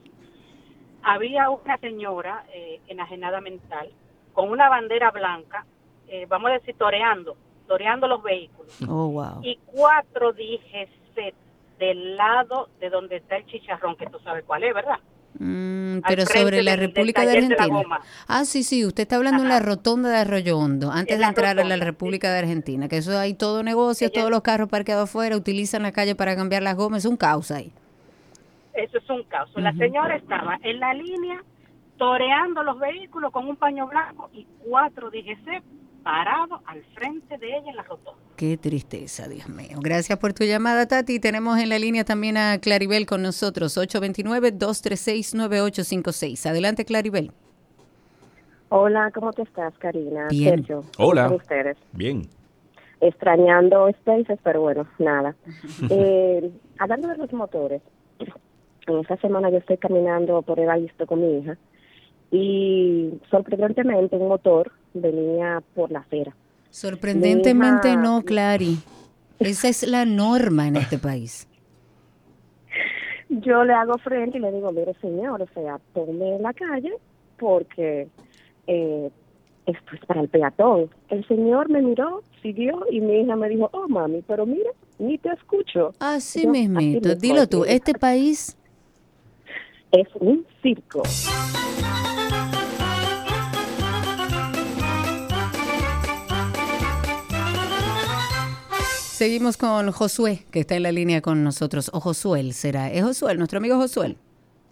había 1.03 1.49
una 1.51 1.79
señora 1.79 2.45
eh, 2.53 2.81
enajenada 2.89 3.41
mental 3.41 3.89
con 4.35 4.51
una 4.51 4.69
bandera 4.69 5.11
blanca, 5.13 5.65
eh, 6.09 6.27
vamos 6.29 6.51
a 6.51 6.55
decir, 6.55 6.75
toreando, 6.77 7.37
toreando 7.69 8.09
los 8.09 8.23
vehículos. 8.23 8.77
Oh, 8.89 9.09
wow. 9.09 9.41
Y 9.43 9.57
cuatro 9.67 10.33
DGC 10.33 11.33
del 11.79 12.17
lado 12.17 12.69
de 12.81 12.91
donde 12.91 13.17
está 13.17 13.37
el 13.37 13.47
chicharrón, 13.47 13.95
que 13.97 14.07
tú 14.07 14.19
sabes 14.19 14.45
cuál 14.45 14.65
es, 14.65 14.75
¿verdad? 14.75 14.99
Mm, 15.39 16.01
pero 16.07 16.27
sobre 16.27 16.63
la 16.63 16.77
República 16.77 17.25
de 17.25 17.39
Argentina. 17.39 18.01
ah, 18.27 18.45
sí, 18.45 18.63
sí, 18.63 18.85
usted 18.85 19.03
está 19.03 19.17
hablando 19.17 19.43
en 19.43 19.49
la 19.49 19.61
rotonda 19.61 20.11
de 20.11 20.17
Arroyo 20.17 20.59
Hondo, 20.59 20.91
antes 20.91 21.19
de 21.19 21.25
entrar 21.25 21.51
a 21.51 21.55
la 21.55 21.63
rotonda, 21.63 21.85
República 21.85 22.33
de 22.33 22.41
Argentina, 22.41 22.89
que 22.89 22.99
eso 22.99 23.17
hay 23.19 23.35
todo 23.35 23.63
negocio, 23.63 24.11
todos 24.11 24.31
los 24.31 24.43
carros 24.43 24.69
parqueados 24.69 25.09
afuera, 25.09 25.37
utilizan 25.37 25.83
la 25.83 25.93
calle 25.93 26.15
para 26.15 26.37
cambiar 26.37 26.63
las 26.63 26.77
gomas, 26.77 27.05
es 27.05 27.11
un 27.11 27.17
caos 27.17 27.51
ahí. 27.51 27.73
Eso 28.75 28.99
es 28.99 29.11
un 29.11 29.23
caos. 29.25 29.51
La 29.55 29.73
señora 29.75 30.17
estaba 30.17 30.59
en 30.63 30.81
la 30.81 30.95
línea 30.95 31.43
toreando 31.97 32.63
los 32.63 32.79
vehículos 32.79 33.31
con 33.31 33.47
un 33.47 33.57
paño 33.57 33.87
blanco 33.87 34.31
y 34.33 34.47
cuatro 34.65 35.11
DGC 35.11 35.63
parados 36.03 36.61
al 36.67 36.83
frente 36.95 37.37
de 37.39 37.49
ella 37.49 37.71
en 37.71 37.77
la 37.77 37.83
rotonda. 37.83 38.19
Qué 38.37 38.57
tristeza, 38.57 39.29
Dios 39.29 39.49
mío. 39.49 39.79
Gracias 39.81 40.19
por 40.19 40.33
tu 40.33 40.45
llamada, 40.45 40.87
Tati. 40.87 41.21
Tenemos 41.21 41.59
en 41.59 41.69
la 41.69 41.79
línea 41.79 42.05
también 42.05 42.37
a 42.37 42.59
Claribel 42.59 43.07
con 43.07 43.23
nosotros, 43.23 43.77
829-236-9856. 43.77 46.47
Adelante, 46.47 46.85
Claribel. 46.85 47.33
Hola, 48.71 49.11
¿cómo 49.13 49.33
te 49.33 49.43
estás, 49.43 49.77
Karina? 49.79 50.29
Bien. 50.31 50.59
Sergio, 50.59 50.85
¿cómo 50.97 51.09
Hola. 51.11 51.23
están 51.23 51.37
ustedes? 51.37 51.77
Bien. 51.93 52.23
Extrañando 53.01 53.91
Spaces, 54.01 54.39
pero 54.43 54.61
bueno, 54.61 54.87
nada. 54.99 55.35
Eh, 55.91 56.51
hablando 56.79 57.09
de 57.09 57.17
los 57.17 57.33
motores, 57.33 57.83
en 58.87 58.99
esta 58.99 59.17
semana 59.17 59.51
yo 59.51 59.59
estoy 59.59 59.77
caminando 59.77 60.41
por 60.43 60.61
el 60.61 60.71
Aisto 60.71 61.07
con 61.07 61.21
mi 61.21 61.39
hija 61.39 61.57
y 62.31 63.11
sorprendentemente 63.31 64.17
un 64.17 64.29
motor 64.29 64.71
venía 64.95 65.63
por 65.75 65.91
la 65.91 66.01
acera. 66.01 66.35
Sorprendentemente 66.71 67.89
hija- 67.89 68.01
no, 68.01 68.23
Clary. 68.23 68.79
Esa 69.39 69.69
es 69.69 69.87
la 69.89 70.05
norma 70.05 70.69
en 70.69 70.77
este 70.77 70.99
país. 70.99 71.49
Yo 73.29 73.65
le 73.65 73.73
hago 73.73 73.97
frente 73.99 74.39
y 74.39 74.41
le 74.41 74.53
digo, 74.53 74.71
mire 74.73 74.93
señor, 75.01 75.41
o 75.43 75.47
sea, 75.55 75.79
tome 75.95 76.39
la 76.41 76.53
calle 76.53 76.93
porque 77.39 78.09
eh, 78.67 79.11
esto 79.67 79.95
es 79.95 80.05
para 80.07 80.21
el 80.21 80.29
peatón. 80.29 80.91
El 81.09 81.27
señor 81.27 81.69
me 81.71 81.81
miró, 81.81 82.23
siguió 82.43 82.85
y 82.91 83.01
mi 83.01 83.21
hija 83.21 83.37
me 83.37 83.49
dijo, 83.49 83.71
oh 83.73 83.89
mami, 83.89 84.23
pero 84.27 84.47
mira, 84.47 84.71
ni 84.99 85.17
te 85.19 85.31
escucho. 85.31 85.93
Así 86.01 86.43
Yo, 86.43 86.51
mismito. 86.51 87.09
así 87.09 87.19
Dilo 87.19 87.47
tú, 87.47 87.65
este 87.65 87.95
país 87.95 88.57
es 89.93 90.09
un 90.17 90.45
circo. 90.63 91.03
Seguimos 99.21 99.59
con 99.59 99.91
Josué, 99.93 100.47
que 100.51 100.61
está 100.61 100.77
en 100.77 100.83
la 100.83 100.93
línea 100.93 101.21
con 101.21 101.45
nosotros. 101.45 101.91
O 101.93 102.01
Josué 102.01 102.55
será. 102.55 102.91
¿Es 102.91 103.05
Josué, 103.05 103.35
nuestro 103.37 103.59
amigo 103.59 103.77
Josué? 103.77 104.17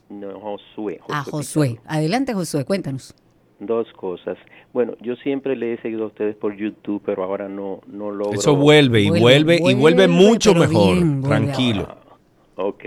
No, 0.09 0.41
Josué. 0.41 1.01
Ah, 1.11 1.23
Josué. 1.23 1.79
Adelante, 1.85 2.33
Josué, 2.33 2.65
cuéntanos. 2.65 3.15
Dos 3.61 3.87
cosas. 3.93 4.39
Bueno, 4.73 4.95
yo 5.03 5.17
siempre 5.17 5.55
le 5.55 5.75
he 5.75 5.83
seguido 5.83 6.05
a 6.05 6.07
ustedes 6.07 6.35
por 6.35 6.57
YouTube, 6.57 7.03
pero 7.05 7.25
ahora 7.25 7.47
no, 7.47 7.83
no 7.89 8.11
logro. 8.11 8.33
Eso 8.41 8.57
vuelve 8.57 9.03
y 9.03 9.11
vuelve, 9.11 9.61
y 9.63 9.75
vuelve 9.75 10.09
mucho 10.09 10.55
mejor. 10.55 10.95
bien, 10.95 11.21
vuelve 11.21 11.37
Tranquilo. 11.45 11.97
Ok. 12.57 12.85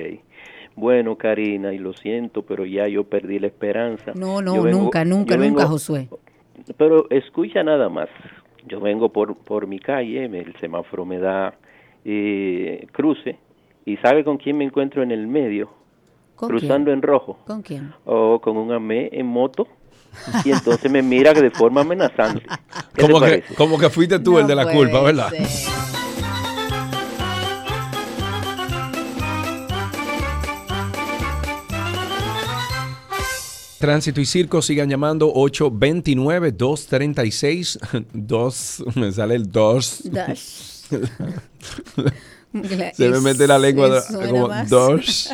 Bueno, 0.76 1.16
Karina, 1.16 1.72
y 1.74 1.78
lo 1.78 1.94
siento, 1.94 2.42
pero 2.42 2.66
ya 2.66 2.88
yo 2.88 3.04
perdí 3.04 3.38
la 3.38 3.46
esperanza. 3.46 4.14
No, 4.16 4.42
no, 4.42 4.64
vengo- 4.64 4.80
nunca, 4.86 5.06
nunca, 5.06 5.38
nunca, 5.38 5.68
Josué. 5.68 6.10
Pero 6.78 7.06
escucha 7.12 7.62
nada 7.62 7.88
más. 7.88 8.10
Yo 8.68 8.80
vengo 8.80 9.10
por, 9.10 9.36
por 9.36 9.68
mi 9.68 9.80
calle, 9.80 10.28
me- 10.30 10.40
el 10.40 10.56
semáforo 10.60 11.06
me 11.06 11.18
da 11.20 11.54
eh, 12.06 12.88
cruce, 12.92 13.38
y 13.86 13.98
¿sabe 13.98 14.24
con 14.24 14.38
quién 14.38 14.58
me 14.58 14.64
encuentro 14.66 15.04
en 15.04 15.12
el 15.12 15.28
medio? 15.28 15.70
¿Con 16.36 16.50
Cruzando 16.50 16.86
quién? 16.86 16.98
en 16.98 17.02
rojo. 17.04 17.38
¿Con 17.46 17.62
quién? 17.62 17.94
O 18.06 18.40
con 18.42 18.58
un 18.58 18.72
amé 18.72 19.10
en 19.12 19.28
moto. 19.28 19.68
Y 20.44 20.52
entonces 20.52 20.92
me 20.92 21.02
mira 21.02 21.34
de 21.34 21.50
forma 21.52 21.82
amenazante. 21.82 22.42
¿Qué 22.96 23.04
te 23.06 23.12
Como 23.14 23.22
que, 23.26 23.44
como 23.56 23.78
que 23.80 23.90
fuiste 23.90 24.20
tú 24.20 24.40
el 24.40 24.48
de 24.48 24.56
la 24.56 24.72
culpa, 24.72 25.02
¿verdad? 25.02 25.32
Tránsito 33.82 34.22
y 34.22 34.26
Circo 34.26 34.62
sigan 34.62 34.90
llamando 34.90 35.34
829-236. 35.34 38.06
2, 38.14 38.84
me 38.96 39.12
sale 39.12 39.36
el 39.36 39.52
2. 39.52 40.04
Dash. 40.12 40.72
Se 42.94 43.10
me 43.10 43.22
mete 43.22 43.48
la 43.48 43.58
lengua 43.58 44.04
como 44.12 44.50
más. 44.50 44.70
2, 44.70 45.30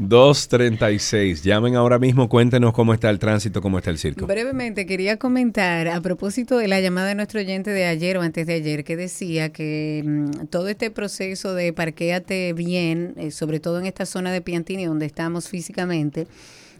236. 0.00 1.42
Llamen 1.44 1.76
ahora 1.76 1.98
mismo, 1.98 2.28
cuéntenos 2.28 2.72
cómo 2.72 2.92
está 2.92 3.08
el 3.08 3.20
tránsito, 3.20 3.62
cómo 3.62 3.78
está 3.78 3.90
el 3.90 3.98
circo. 3.98 4.26
Brevemente 4.26 4.84
quería 4.84 5.16
comentar 5.16 5.86
a 5.86 6.00
propósito 6.00 6.58
de 6.58 6.66
la 6.66 6.80
llamada 6.80 7.08
de 7.08 7.14
nuestro 7.14 7.40
oyente 7.40 7.70
de 7.70 7.86
ayer 7.86 8.18
o 8.18 8.22
antes 8.22 8.48
de 8.48 8.54
ayer 8.54 8.82
que 8.82 8.96
decía 8.96 9.50
que 9.50 10.02
mm, 10.04 10.46
todo 10.46 10.68
este 10.68 10.90
proceso 10.90 11.54
de 11.54 11.72
parquéate 11.72 12.52
bien, 12.52 13.14
eh, 13.16 13.30
sobre 13.30 13.60
todo 13.60 13.78
en 13.78 13.86
esta 13.86 14.04
zona 14.04 14.32
de 14.32 14.40
Piantini 14.40 14.86
donde 14.86 15.06
estamos 15.06 15.48
físicamente, 15.48 16.26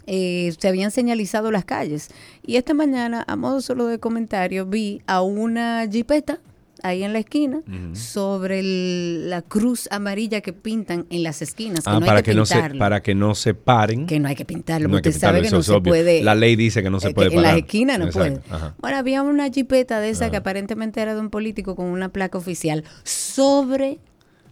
eh, 0.06 0.52
se 0.58 0.68
habían 0.68 0.90
señalizado 0.90 1.50
las 1.50 1.64
calles. 1.64 2.08
Y 2.46 2.56
esta 2.56 2.74
mañana, 2.74 3.24
a 3.26 3.36
modo 3.36 3.60
solo 3.60 3.86
de 3.86 3.98
comentario, 3.98 4.66
vi 4.66 5.02
a 5.06 5.22
una 5.22 5.86
jipeta 5.90 6.38
ahí 6.82 7.02
en 7.02 7.12
la 7.14 7.18
esquina 7.18 7.62
sobre 7.94 8.60
el- 8.60 9.30
la 9.30 9.42
cruz 9.42 9.88
amarilla 9.90 10.40
que 10.42 10.52
pintan 10.52 11.06
en 11.10 11.22
las 11.24 11.42
esquinas. 11.42 11.82
Que 11.82 11.90
Ah, 11.90 11.94
no 11.94 11.98
hay 12.00 12.06
para 12.06 12.22
que, 12.22 12.30
que, 12.30 12.36
no 12.36 12.46
se, 12.46 12.60
para 12.78 13.02
que 13.02 13.14
no 13.14 13.34
se 13.34 13.54
paren. 13.54 14.06
Que 14.06 14.20
no 14.20 14.28
hay 14.28 14.36
que 14.36 14.44
pintarlo, 14.44 14.88
No 14.88 15.00
que 15.02 15.10
sabe 15.10 15.42
que 15.42 15.50
no 15.50 15.62
se 15.62 15.72
obvio. 15.72 15.90
puede. 15.90 16.22
La 16.22 16.34
ley 16.36 16.54
dice 16.54 16.82
que 16.82 16.90
no 16.90 17.00
se 17.00 17.08
eh, 17.08 17.14
puede 17.14 17.30
que 17.30 17.36
En 17.36 17.42
parar. 17.42 17.54
las 17.56 17.62
esquinas 17.64 17.98
no 17.98 18.04
Exacto, 18.06 18.40
puede. 18.42 18.54
ajá. 18.54 18.74
Bueno, 18.78 18.98
había 18.98 19.22
una 19.22 19.48
jipeta 19.50 19.98
de 20.00 20.10
esa 20.10 20.30
que 20.30 20.36
aparentemente 20.36 21.00
era 21.00 21.14
de 21.14 21.20
un 21.20 21.30
político 21.30 21.74
con 21.74 21.86
una 21.86 22.10
placa 22.10 22.38
oficial 22.38 22.84
sobre 23.02 23.98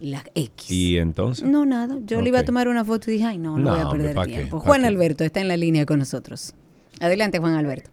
la 0.00 0.22
X. 0.34 0.70
Y 0.70 0.98
entonces. 0.98 1.48
No, 1.48 1.64
nada. 1.64 1.96
Yo 2.04 2.20
le 2.20 2.28
iba 2.28 2.40
a 2.40 2.44
tomar 2.44 2.68
una 2.68 2.84
foto 2.84 3.10
y 3.10 3.14
dije, 3.14 3.26
ay, 3.26 3.38
no, 3.38 3.58
no, 3.58 3.70
No, 3.70 3.70
voy 3.70 3.80
a 3.80 3.90
perder 3.90 4.26
tiempo. 4.26 4.58
¿Pa' 4.58 4.66
Juan 4.66 4.80
qué? 4.82 4.86
Alberto 4.88 5.24
está 5.24 5.40
en 5.40 5.48
la 5.48 5.56
línea 5.56 5.86
con 5.86 5.98
nosotros. 5.98 6.54
Adelante, 7.00 7.38
Juan 7.38 7.54
Alberto. 7.54 7.90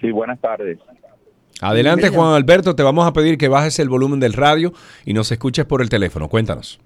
Sí, 0.00 0.10
buenas 0.10 0.40
tardes. 0.40 0.78
Adelante. 1.60 2.08
Juan 2.10 2.34
Alberto. 2.34 2.74
Te 2.74 2.82
vamos 2.82 3.06
a 3.06 3.12
pedir 3.12 3.38
que 3.38 3.48
bajes 3.48 3.78
el 3.78 3.88
volumen 3.88 4.20
del 4.20 4.32
radio 4.34 4.72
y 5.04 5.14
nos 5.14 5.30
escuches 5.32 5.64
por 5.64 5.80
el 5.82 5.88
teléfono. 5.88 6.28
Cuéntanos. 6.28 6.80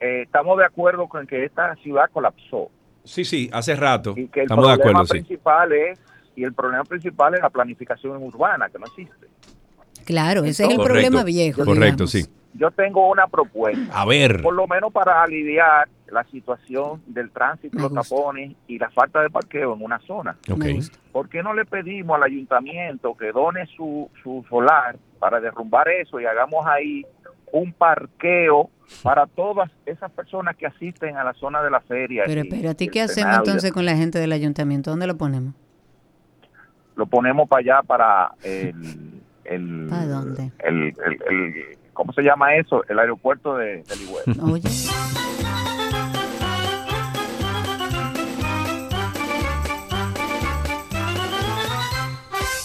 Eh, 0.00 0.22
estamos 0.22 0.58
de 0.58 0.64
acuerdo 0.64 1.08
con 1.08 1.26
que 1.26 1.44
esta 1.44 1.74
ciudad 1.76 2.04
colapsó. 2.12 2.70
Sí, 3.04 3.24
sí, 3.24 3.50
hace 3.52 3.74
rato. 3.74 4.14
Y 4.16 4.28
que 4.28 4.40
el 4.40 4.44
Estamos 4.44 4.66
de 4.66 4.72
acuerdo, 4.74 5.04
sí. 5.06 5.12
principal 5.12 5.72
es, 5.72 5.98
y 6.36 6.44
el 6.44 6.52
problema 6.52 6.84
principal 6.84 7.34
es 7.34 7.40
la 7.40 7.50
planificación 7.50 8.22
urbana, 8.22 8.68
que 8.68 8.78
no 8.78 8.86
existe. 8.86 9.26
Claro, 10.08 10.42
ese 10.44 10.64
es 10.64 10.70
el 10.70 10.76
Correcto, 10.76 10.84
problema 10.94 11.22
viejo. 11.22 11.66
Correcto, 11.66 12.06
digamos. 12.06 12.10
sí. 12.12 12.24
Yo 12.54 12.70
tengo 12.70 13.10
una 13.10 13.26
propuesta. 13.26 13.92
A 13.92 14.06
ver. 14.06 14.40
Por 14.40 14.54
lo 14.54 14.66
menos 14.66 14.90
para 14.90 15.22
aliviar 15.22 15.86
la 16.10 16.24
situación 16.24 17.02
del 17.06 17.30
tránsito, 17.30 17.78
los 17.78 17.92
tapones 17.92 18.56
y 18.66 18.78
la 18.78 18.88
falta 18.88 19.20
de 19.20 19.28
parqueo 19.28 19.74
en 19.74 19.82
una 19.82 19.98
zona. 20.06 20.34
¿Por 21.12 21.28
qué 21.28 21.42
no 21.42 21.52
le 21.52 21.66
pedimos 21.66 22.16
al 22.16 22.22
ayuntamiento 22.22 23.14
que 23.18 23.32
done 23.32 23.66
su, 23.76 24.08
su 24.22 24.46
solar 24.48 24.96
para 25.18 25.40
derrumbar 25.40 25.88
eso 25.90 26.18
y 26.18 26.24
hagamos 26.24 26.66
ahí 26.66 27.04
un 27.52 27.74
parqueo 27.74 28.70
para 29.02 29.26
todas 29.26 29.70
esas 29.84 30.10
personas 30.12 30.56
que 30.56 30.66
asisten 30.66 31.18
a 31.18 31.24
la 31.24 31.34
zona 31.34 31.62
de 31.62 31.70
la 31.70 31.82
feria? 31.82 32.22
Pero 32.24 32.40
espérate, 32.40 32.88
¿qué 32.88 33.02
hacemos 33.02 33.26
Senado 33.26 33.44
entonces 33.44 33.72
con 33.72 33.84
la 33.84 33.94
gente 33.94 34.18
del 34.18 34.32
ayuntamiento? 34.32 34.88
¿Dónde 34.88 35.06
lo 35.06 35.18
ponemos? 35.18 35.52
lo 36.98 37.06
ponemos 37.06 37.48
para 37.48 37.60
allá, 37.60 37.82
para 37.86 38.32
el... 38.42 39.17
el 39.48 39.86
¿Para 39.90 40.06
dónde? 40.06 40.52
el, 40.60 40.76
el- 41.06 41.22
el- 41.30 41.78
¿Cómo 41.92 42.12
se 42.12 42.22
llama 42.22 42.54
eso? 42.54 42.84
El 42.88 42.98
aeropuerto 43.00 43.56
de, 43.56 43.82
de 43.82 43.96
Ligüero. 43.96 44.44
Oye. 44.52 44.68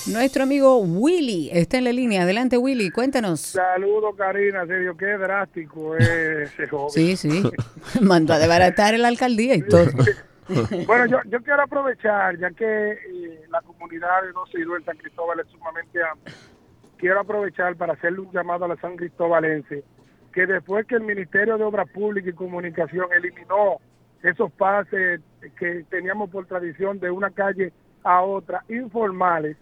Nuestro 0.05 0.43
amigo 0.43 0.79
Willy 0.79 1.49
está 1.53 1.77
en 1.77 1.85
la 1.85 1.93
línea. 1.93 2.23
Adelante, 2.23 2.57
Willy, 2.57 2.91
cuéntanos. 2.91 3.39
Saludos, 3.39 4.15
Karina. 4.17 4.65
Serio, 4.67 4.97
qué 4.97 5.05
drástico 5.17 5.95
es 5.95 6.07
ese 6.53 6.67
joven. 6.67 6.89
Sí, 6.91 7.15
sí. 7.15 7.41
Mandó 8.01 8.33
a 8.33 8.39
desbaratar 8.39 8.97
la 8.99 9.07
alcaldía 9.07 9.55
y 9.55 9.61
todo. 9.61 9.85
Bueno, 10.85 11.05
yo, 11.05 11.17
yo 11.29 11.41
quiero 11.41 11.63
aprovechar, 11.63 12.37
ya 12.37 12.51
que 12.51 12.91
eh, 12.91 13.45
la 13.49 13.61
comunidad 13.61 14.23
de 14.23 14.33
12 14.33 14.59
y 14.59 14.63
2 14.63 14.79
en 14.79 14.85
San 14.85 14.97
Cristóbal 14.97 15.39
es 15.39 15.47
sumamente 15.47 15.99
amplia, 16.03 16.33
quiero 16.97 17.19
aprovechar 17.19 17.75
para 17.75 17.93
hacerle 17.93 18.21
un 18.21 18.31
llamado 18.31 18.65
a 18.65 18.69
la 18.69 18.75
San 18.77 18.95
Cristóbalense, 18.95 19.83
que 20.33 20.47
después 20.47 20.85
que 20.87 20.95
el 20.95 21.03
Ministerio 21.03 21.57
de 21.57 21.63
Obras 21.63 21.89
Públicas 21.89 22.33
y 22.33 22.35
Comunicación 22.35 23.07
eliminó 23.15 23.77
esos 24.23 24.51
pases 24.53 25.21
que 25.59 25.85
teníamos 25.89 26.29
por 26.29 26.45
tradición 26.45 26.99
de 26.99 27.11
una 27.11 27.29
calle 27.29 27.73
a 28.03 28.21
otra, 28.21 28.63
informales, 28.69 29.57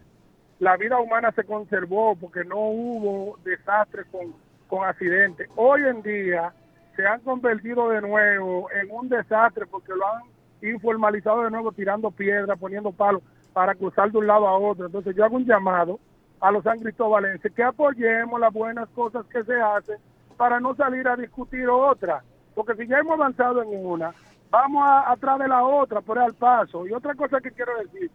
la 0.60 0.78
vida 0.78 1.00
humana 1.00 1.32
se 1.32 1.44
conservó 1.44 2.16
porque 2.16 2.44
no 2.44 2.60
hubo 2.60 3.38
desastres 3.44 4.06
con, 4.12 4.34
con 4.68 4.88
accidentes. 4.88 5.50
Hoy 5.56 5.82
en 5.82 6.04
día 6.04 6.54
se 6.96 7.06
han 7.06 7.20
convertido 7.22 7.90
de 7.90 8.02
nuevo 8.02 8.70
en 8.72 8.92
un 8.92 9.10
desastre 9.10 9.66
porque 9.66 9.92
lo 9.94 10.06
han 10.08 10.22
informalizado 10.62 11.44
de 11.44 11.52
nuevo 11.52 11.72
tirando 11.72 12.12
piedras, 12.12 12.60
poniendo 12.60 12.92
palos 12.92 13.24
para 13.54 13.74
cruzar 13.74 14.12
de 14.12 14.20
un 14.20 14.28
lado 14.28 14.48
a 14.48 14.58
otro. 14.58 14.86
Entonces 14.86 15.16
yo 15.16 15.26
hago 15.26 15.36
un 15.36 15.46
llamado 15.46 16.00
a 16.42 16.52
los 16.52 16.64
san 16.64 16.80
cristóbalenses 16.80 17.54
que 17.54 17.64
apoyemos 17.64 18.40
las 18.40 18.52
buenas 18.52 18.90
cosas 18.90 19.26
que 19.28 19.44
se 19.44 19.60
hacen 19.62 19.98
para 20.38 20.60
no 20.60 20.76
salir 20.76 21.08
a 21.08 21.16
discutir 21.16 21.68
otra. 21.70 22.24
Porque 22.56 22.76
si 22.76 22.88
ya 22.88 22.98
hemos 23.00 23.14
avanzado 23.14 23.62
en 23.62 23.70
una, 23.86 24.12
vamos 24.50 24.84
a- 24.86 25.12
atrás 25.12 25.40
de 25.40 25.48
la 25.48 25.64
otra, 25.64 26.02
por 26.02 26.18
al 26.20 26.34
paso. 26.34 26.86
Y 26.88 26.94
otra 26.94 27.14
cosa 27.16 27.40
que 27.40 27.52
quiero 27.52 27.72
decir, 27.78 28.10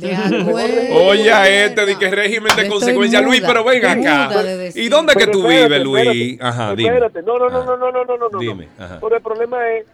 Oye, 0.94 1.32
a 1.32 1.48
este 1.66 1.86
de 1.86 1.96
que 1.98 2.10
régimen 2.10 2.52
de 2.56 2.68
consecuencia, 2.68 3.22
Luis, 3.22 3.42
pero 3.46 3.64
ven 3.64 3.86
acá. 3.86 4.30
¿Y 4.74 4.90
dónde 4.90 5.14
es 5.14 5.18
que 5.18 5.28
tú 5.32 5.48
espérate, 5.48 5.68
vives, 5.68 5.84
Luis? 5.84 6.08
espérate, 6.08 6.38
Ajá, 6.44 6.76
dime. 6.76 6.90
Espérate, 6.90 7.22
no, 7.22 7.38
no, 7.38 7.50
no, 7.50 7.64
no, 7.64 7.78
no, 7.78 7.92
no, 7.92 8.04
no, 8.06 8.18
no, 8.18 8.30
no. 8.30 8.40
Dime, 8.40 8.68
ajá. 8.80 8.98
Pero 9.00 9.16
el 9.16 9.22
problema 9.22 9.70
es, 9.74 9.86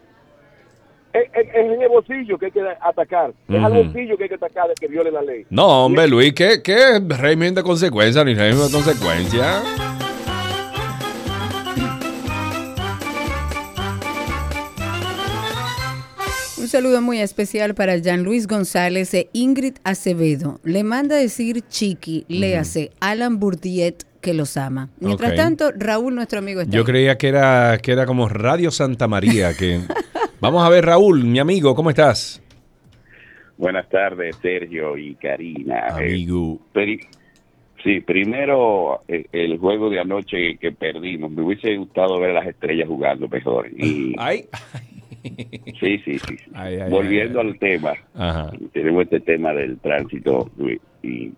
es, 1.13 1.29
en 1.55 1.81
el 1.81 1.89
bolsillo 1.89 2.37
que 2.37 2.45
hay 2.45 2.51
que 2.53 2.61
atacar. 2.79 3.33
Es 3.49 3.63
al 3.63 3.71
Ujú. 3.73 3.83
bolsillo 3.83 4.15
que 4.17 4.23
hay 4.23 4.29
que 4.29 4.35
atacar 4.35 4.69
de 4.69 4.73
que 4.75 4.87
viole 4.87 5.11
la 5.11 5.21
ley. 5.21 5.45
No, 5.49 5.85
hombre, 5.85 6.07
Luis, 6.07 6.33
¿qué, 6.33 6.61
qué 6.63 7.01
régimen 7.05 7.53
de 7.53 7.63
consecuencia 7.63 8.23
ni 8.23 8.33
régimen 8.33 8.67
de 8.67 8.71
consecuencia? 8.71 9.61
Saludo 16.71 17.01
muy 17.01 17.19
especial 17.19 17.75
para 17.75 17.97
Jean 17.97 18.23
Luis 18.23 18.47
González 18.47 19.13
e 19.13 19.29
Ingrid 19.33 19.75
Acevedo. 19.83 20.61
Le 20.63 20.83
manda 20.83 21.17
decir 21.17 21.63
Chiqui, 21.67 22.23
léase 22.29 22.91
Alan 23.01 23.39
Bourdiet 23.39 24.05
que 24.21 24.33
los 24.33 24.55
ama. 24.55 24.89
Mientras 24.99 25.35
tanto, 25.35 25.71
Raúl, 25.75 26.15
nuestro 26.15 26.39
amigo, 26.39 26.61
está 26.61 26.71
Yo 26.71 26.81
ahí. 26.81 26.85
creía 26.85 27.17
que 27.17 27.27
era, 27.27 27.77
que 27.79 27.91
era 27.91 28.05
como 28.05 28.29
Radio 28.29 28.71
Santa 28.71 29.09
María. 29.09 29.53
Que... 29.53 29.81
Vamos 30.39 30.65
a 30.65 30.69
ver, 30.69 30.85
Raúl, 30.85 31.25
mi 31.25 31.39
amigo, 31.39 31.75
¿cómo 31.75 31.89
estás? 31.89 32.41
Buenas 33.57 33.89
tardes, 33.89 34.37
Sergio 34.41 34.97
y 34.97 35.15
Karina. 35.15 35.87
Amigo. 35.89 36.61
Eh, 36.73 36.99
sí, 37.83 38.01
primero 38.01 39.01
eh, 39.07 39.25
el 39.31 39.57
juego 39.57 39.89
de 39.89 39.99
anoche 39.99 40.57
que 40.57 40.71
perdimos. 40.71 41.31
Me 41.31 41.41
hubiese 41.43 41.75
gustado 41.77 42.19
ver 42.19 42.31
a 42.31 42.33
las 42.33 42.47
estrellas 42.47 42.87
jugando 42.87 43.27
mejor. 43.27 43.69
Y, 43.77 44.15
Ay. 44.19 44.45
Sí, 45.79 45.99
sí, 45.99 46.17
sí. 46.19 46.19
sí. 46.37 46.37
Ay, 46.53 46.79
ay, 46.79 46.89
Volviendo 46.89 47.41
ay, 47.41 47.47
al 47.49 47.59
tema, 47.59 47.93
Ajá. 48.15 48.51
tenemos 48.73 49.03
este 49.03 49.19
tema 49.19 49.53
del 49.53 49.77
tránsito. 49.79 50.49
Y 51.03 51.31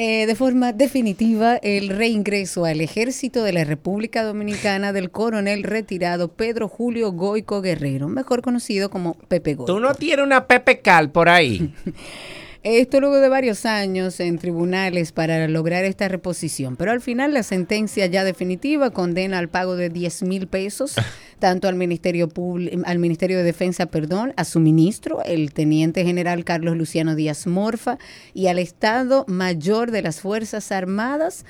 Eh, 0.00 0.26
de 0.26 0.34
forma 0.36 0.72
definitiva 0.72 1.56
el 1.56 1.88
reingreso 1.88 2.64
al 2.64 2.80
ejército 2.80 3.42
de 3.42 3.52
la 3.52 3.64
República 3.64 4.22
Dominicana 4.22 4.92
del 4.92 5.10
coronel 5.10 5.64
retirado 5.64 6.28
Pedro 6.28 6.68
Julio 6.68 7.10
Goico 7.10 7.60
Guerrero, 7.62 8.06
mejor 8.06 8.40
conocido 8.40 8.90
como 8.90 9.14
Pepe 9.14 9.54
Goico. 9.54 9.72
Tú 9.74 9.80
no 9.80 9.94
tienes 9.94 10.24
una 10.24 10.46
Pepe 10.46 10.78
Cal 10.80 11.10
por 11.10 11.28
ahí. 11.28 11.74
Esto 12.64 13.00
luego 13.00 13.20
de 13.20 13.28
varios 13.28 13.64
años 13.66 14.18
en 14.18 14.36
tribunales 14.38 15.12
para 15.12 15.46
lograr 15.46 15.84
esta 15.84 16.08
reposición, 16.08 16.76
pero 16.76 16.90
al 16.90 17.00
final 17.00 17.32
la 17.32 17.44
sentencia 17.44 18.06
ya 18.06 18.24
definitiva 18.24 18.90
condena 18.90 19.38
al 19.38 19.48
pago 19.48 19.76
de 19.76 19.90
10 19.90 20.22
mil 20.24 20.48
pesos 20.48 20.94
tanto 21.38 21.68
al 21.68 21.76
Ministerio 21.76 22.28
Publi- 22.28 22.82
al 22.84 22.98
Ministerio 22.98 23.38
de 23.38 23.44
Defensa, 23.44 23.86
perdón, 23.86 24.34
a 24.36 24.44
su 24.44 24.58
ministro, 24.58 25.22
el 25.24 25.52
teniente 25.52 26.04
general 26.04 26.44
Carlos 26.44 26.76
Luciano 26.76 27.14
Díaz 27.14 27.46
Morfa, 27.46 27.96
y 28.34 28.48
al 28.48 28.58
Estado 28.58 29.24
Mayor 29.28 29.92
de 29.92 30.02
las 30.02 30.20
Fuerzas 30.20 30.72
Armadas. 30.72 31.44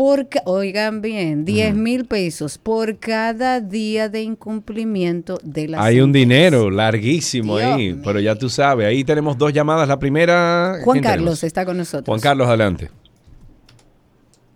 Por, 0.00 0.28
oigan 0.46 1.02
bien, 1.02 1.44
10 1.44 1.74
mil 1.74 2.06
pesos 2.06 2.56
por 2.56 2.98
cada 2.98 3.60
día 3.60 4.08
de 4.08 4.22
incumplimiento 4.22 5.38
de 5.42 5.68
la 5.68 5.84
Hay 5.84 6.00
un 6.00 6.10
dinero 6.10 6.70
larguísimo 6.70 7.58
Dios 7.58 7.70
ahí, 7.74 8.00
pero 8.02 8.18
ya 8.18 8.34
tú 8.34 8.48
sabes, 8.48 8.86
ahí 8.86 9.04
tenemos 9.04 9.36
dos 9.36 9.52
llamadas. 9.52 9.86
La 9.86 9.98
primera... 9.98 10.78
Juan 10.84 10.94
¿quién 10.94 11.04
Carlos 11.04 11.40
tenemos? 11.40 11.44
está 11.44 11.66
con 11.66 11.76
nosotros. 11.76 12.06
Juan 12.06 12.20
Carlos, 12.20 12.48
adelante. 12.48 12.90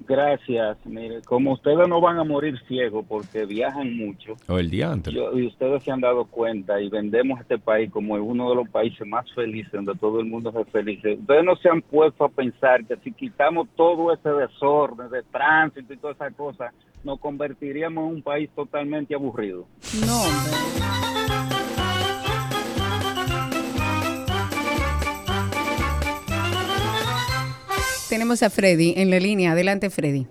Gracias. 0.06 0.76
Mire, 0.84 1.22
como 1.22 1.52
ustedes 1.52 1.88
no 1.88 2.00
van 2.00 2.18
a 2.18 2.24
morir 2.24 2.58
ciegos 2.68 3.04
porque 3.08 3.44
viajan 3.46 3.96
mucho, 3.96 4.34
O 4.48 4.58
el 4.58 4.70
día 4.70 4.90
antes. 4.92 5.12
yo- 5.12 5.36
y 5.38 5.46
ustedes 5.46 5.82
se 5.82 5.90
han 5.90 6.00
dado 6.00 6.24
cuenta 6.26 6.80
y 6.80 6.88
vendemos 6.88 7.40
este 7.40 7.58
país 7.58 7.90
como 7.90 8.14
uno 8.14 8.50
de 8.50 8.56
los 8.56 8.68
países 8.68 9.06
más 9.06 9.30
felices, 9.34 9.72
donde 9.72 9.94
todo 9.94 10.20
el 10.20 10.26
mundo 10.26 10.52
es 10.58 10.68
feliz. 10.70 10.98
Ustedes 10.98 11.44
no 11.44 11.56
se 11.56 11.68
han 11.68 11.82
puesto 11.82 12.24
a 12.24 12.28
pensar 12.28 12.84
que 12.84 12.96
si 12.96 13.12
quitamos 13.12 13.68
todo 13.76 14.12
ese 14.12 14.28
desorden 14.30 15.10
de 15.10 15.22
tránsito 15.24 15.92
y 15.92 15.96
todas 15.96 16.16
esas 16.16 16.34
cosas, 16.34 16.72
nos 17.02 17.20
convertiríamos 17.20 18.08
en 18.08 18.16
un 18.16 18.22
país 18.22 18.48
totalmente 18.54 19.14
aburrido. 19.14 19.66
No, 20.06 21.53
Tenemos 28.14 28.44
a 28.44 28.48
Freddy 28.48 28.94
en 28.96 29.10
la 29.10 29.18
línea. 29.18 29.50
Adelante, 29.50 29.90
Freddy. 29.90 30.24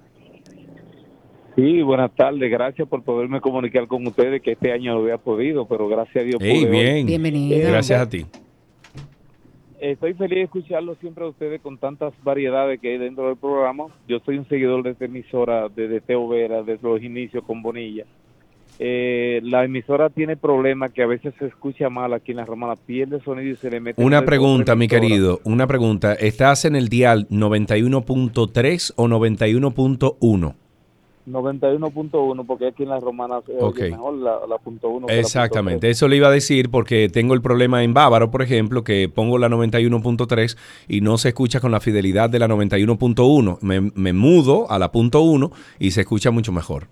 Sí, 1.53 1.81
buenas 1.81 2.15
tardes. 2.15 2.49
Gracias 2.49 2.87
por 2.87 3.03
poderme 3.03 3.41
comunicar 3.41 3.87
con 3.87 4.07
ustedes, 4.07 4.41
que 4.41 4.53
este 4.53 4.71
año 4.71 4.93
no 4.93 5.01
había 5.01 5.17
podido, 5.17 5.67
pero 5.67 5.89
gracias 5.89 6.23
a 6.23 6.25
Dios 6.25 6.41
Ey, 6.41 6.61
pude 6.61 6.69
hoy. 6.69 6.71
bien. 6.71 7.05
Bienvenido. 7.05 7.69
Gracias 7.69 7.99
a 7.99 8.07
ti. 8.07 8.25
Estoy 9.81 10.13
feliz 10.13 10.37
de 10.37 10.41
escucharlo 10.43 10.95
siempre 11.01 11.25
a 11.25 11.27
ustedes 11.27 11.59
con 11.59 11.77
tantas 11.77 12.13
variedades 12.23 12.79
que 12.79 12.93
hay 12.93 12.99
dentro 12.99 13.27
del 13.27 13.35
programa. 13.35 13.87
Yo 14.07 14.19
soy 14.21 14.37
un 14.37 14.47
seguidor 14.47 14.81
de 14.83 14.91
esta 14.91 15.03
emisora 15.03 15.67
desde 15.67 15.99
Teo 15.99 16.25
Vera, 16.29 16.63
desde 16.63 16.87
los 16.87 17.03
inicios 17.03 17.43
con 17.43 17.61
Bonilla. 17.61 18.05
Eh, 18.79 19.39
la 19.43 19.63
emisora 19.63 20.09
tiene 20.09 20.35
problemas 20.35 20.91
que 20.91 21.03
a 21.03 21.07
veces 21.07 21.33
se 21.37 21.45
escucha 21.45 21.89
mal 21.89 22.13
aquí 22.13 22.31
en 22.31 22.37
la 22.37 22.45
Romana, 22.45 22.75
pierde 22.75 23.21
sonido 23.21 23.51
y 23.51 23.55
se 23.55 23.69
le 23.69 23.79
mete... 23.79 24.03
Una 24.03 24.25
pregunta, 24.25 24.75
mi 24.75 24.87
querido, 24.87 25.39
una 25.43 25.67
pregunta. 25.67 26.13
¿Estás 26.13 26.65
en 26.65 26.75
el 26.75 26.89
dial 26.89 27.27
91.3 27.29 28.93
o 28.95 29.07
91.1? 29.07 30.55
91.1, 31.25 32.45
porque 32.45 32.67
aquí 32.67 32.83
en 32.83 32.89
la 32.89 32.99
Romana 32.99 33.39
se 33.45 33.53
oye 33.53 33.63
Ok. 33.63 33.79
mejor 33.91 34.15
la, 34.15 34.39
la 34.47 34.57
punto 34.57 34.89
uno 34.89 35.07
que 35.07 35.13
la 35.13 35.21
punto 35.21 35.27
Exactamente, 35.27 35.89
eso 35.89 36.07
le 36.09 36.17
iba 36.17 36.27
a 36.27 36.31
decir 36.31 36.69
porque 36.69 37.07
tengo 37.07 37.33
el 37.33 37.41
problema 37.41 37.83
en 37.83 37.93
Bávaro, 37.93 38.29
por 38.29 38.41
ejemplo, 38.41 38.83
que 38.83 39.07
pongo 39.07 39.37
la 39.37 39.47
91.3 39.47 40.57
y 40.89 41.01
no 41.01 41.17
se 41.17 41.29
escucha 41.29 41.61
con 41.61 41.71
la 41.71 41.79
fidelidad 41.79 42.29
de 42.29 42.39
la 42.39 42.47
91.1. 42.47 43.59
Me, 43.61 43.79
me 43.79 44.13
mudo 44.13 44.69
a 44.69 44.79
la 44.79 44.91
punto 44.91 45.23
.1 45.23 45.51
y 45.79 45.91
se 45.91 46.01
escucha 46.01 46.31
mucho 46.31 46.51
mejor. 46.51 46.87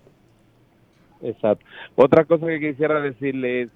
Exacto. 1.22 1.64
Otra 1.96 2.24
cosa 2.24 2.46
que 2.46 2.58
quisiera 2.60 3.00
decirle 3.00 3.62
es 3.62 3.68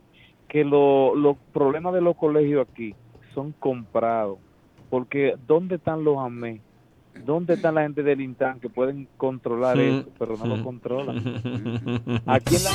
que 0.49 0.65
lo- 0.65 1.15
los 1.15 1.37
problemas 1.53 1.93
de 1.95 2.01
los 2.01 2.17
colegios 2.17 2.67
aquí 2.71 2.95
son 3.35 3.53
comprados. 3.53 4.39
Porque 4.91 5.35
¿dónde 5.47 5.77
están 5.77 6.05
los 6.05 6.19
AME? 6.19 6.61
¿Dónde 7.25 7.55
están 7.55 7.77
la 7.77 7.83
gente 7.83 8.03
del 8.03 8.21
Intran 8.21 8.61
que 8.61 8.69
pueden 8.69 9.09
controlar 9.17 9.79
eso, 9.81 10.07
pero 10.19 10.37
no 10.37 10.45
lo 10.57 10.63
controlan? 10.63 11.17
Aquí 12.27 12.57
en 12.57 12.65
la... 12.65 12.71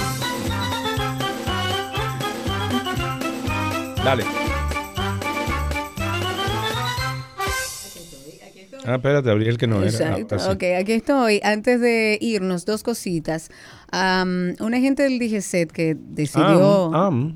Dale. 4.03 4.23
Ah, 8.83 8.95
espérate, 8.95 9.29
abrí 9.29 9.47
el 9.47 9.59
que 9.59 9.67
no 9.67 9.77
era. 9.77 9.85
Exacto. 9.89 10.35
Ah, 10.35 10.39
sí. 10.39 10.49
Ok, 10.53 10.63
aquí 10.79 10.93
estoy. 10.93 11.39
Antes 11.43 11.79
de 11.81 12.17
irnos, 12.19 12.65
dos 12.65 12.81
cositas. 12.81 13.49
Am, 13.91 14.55
un 14.59 14.73
agente 14.73 15.03
del 15.03 15.19
DGCET 15.19 15.69
que 15.71 15.97
decidió... 15.99 16.91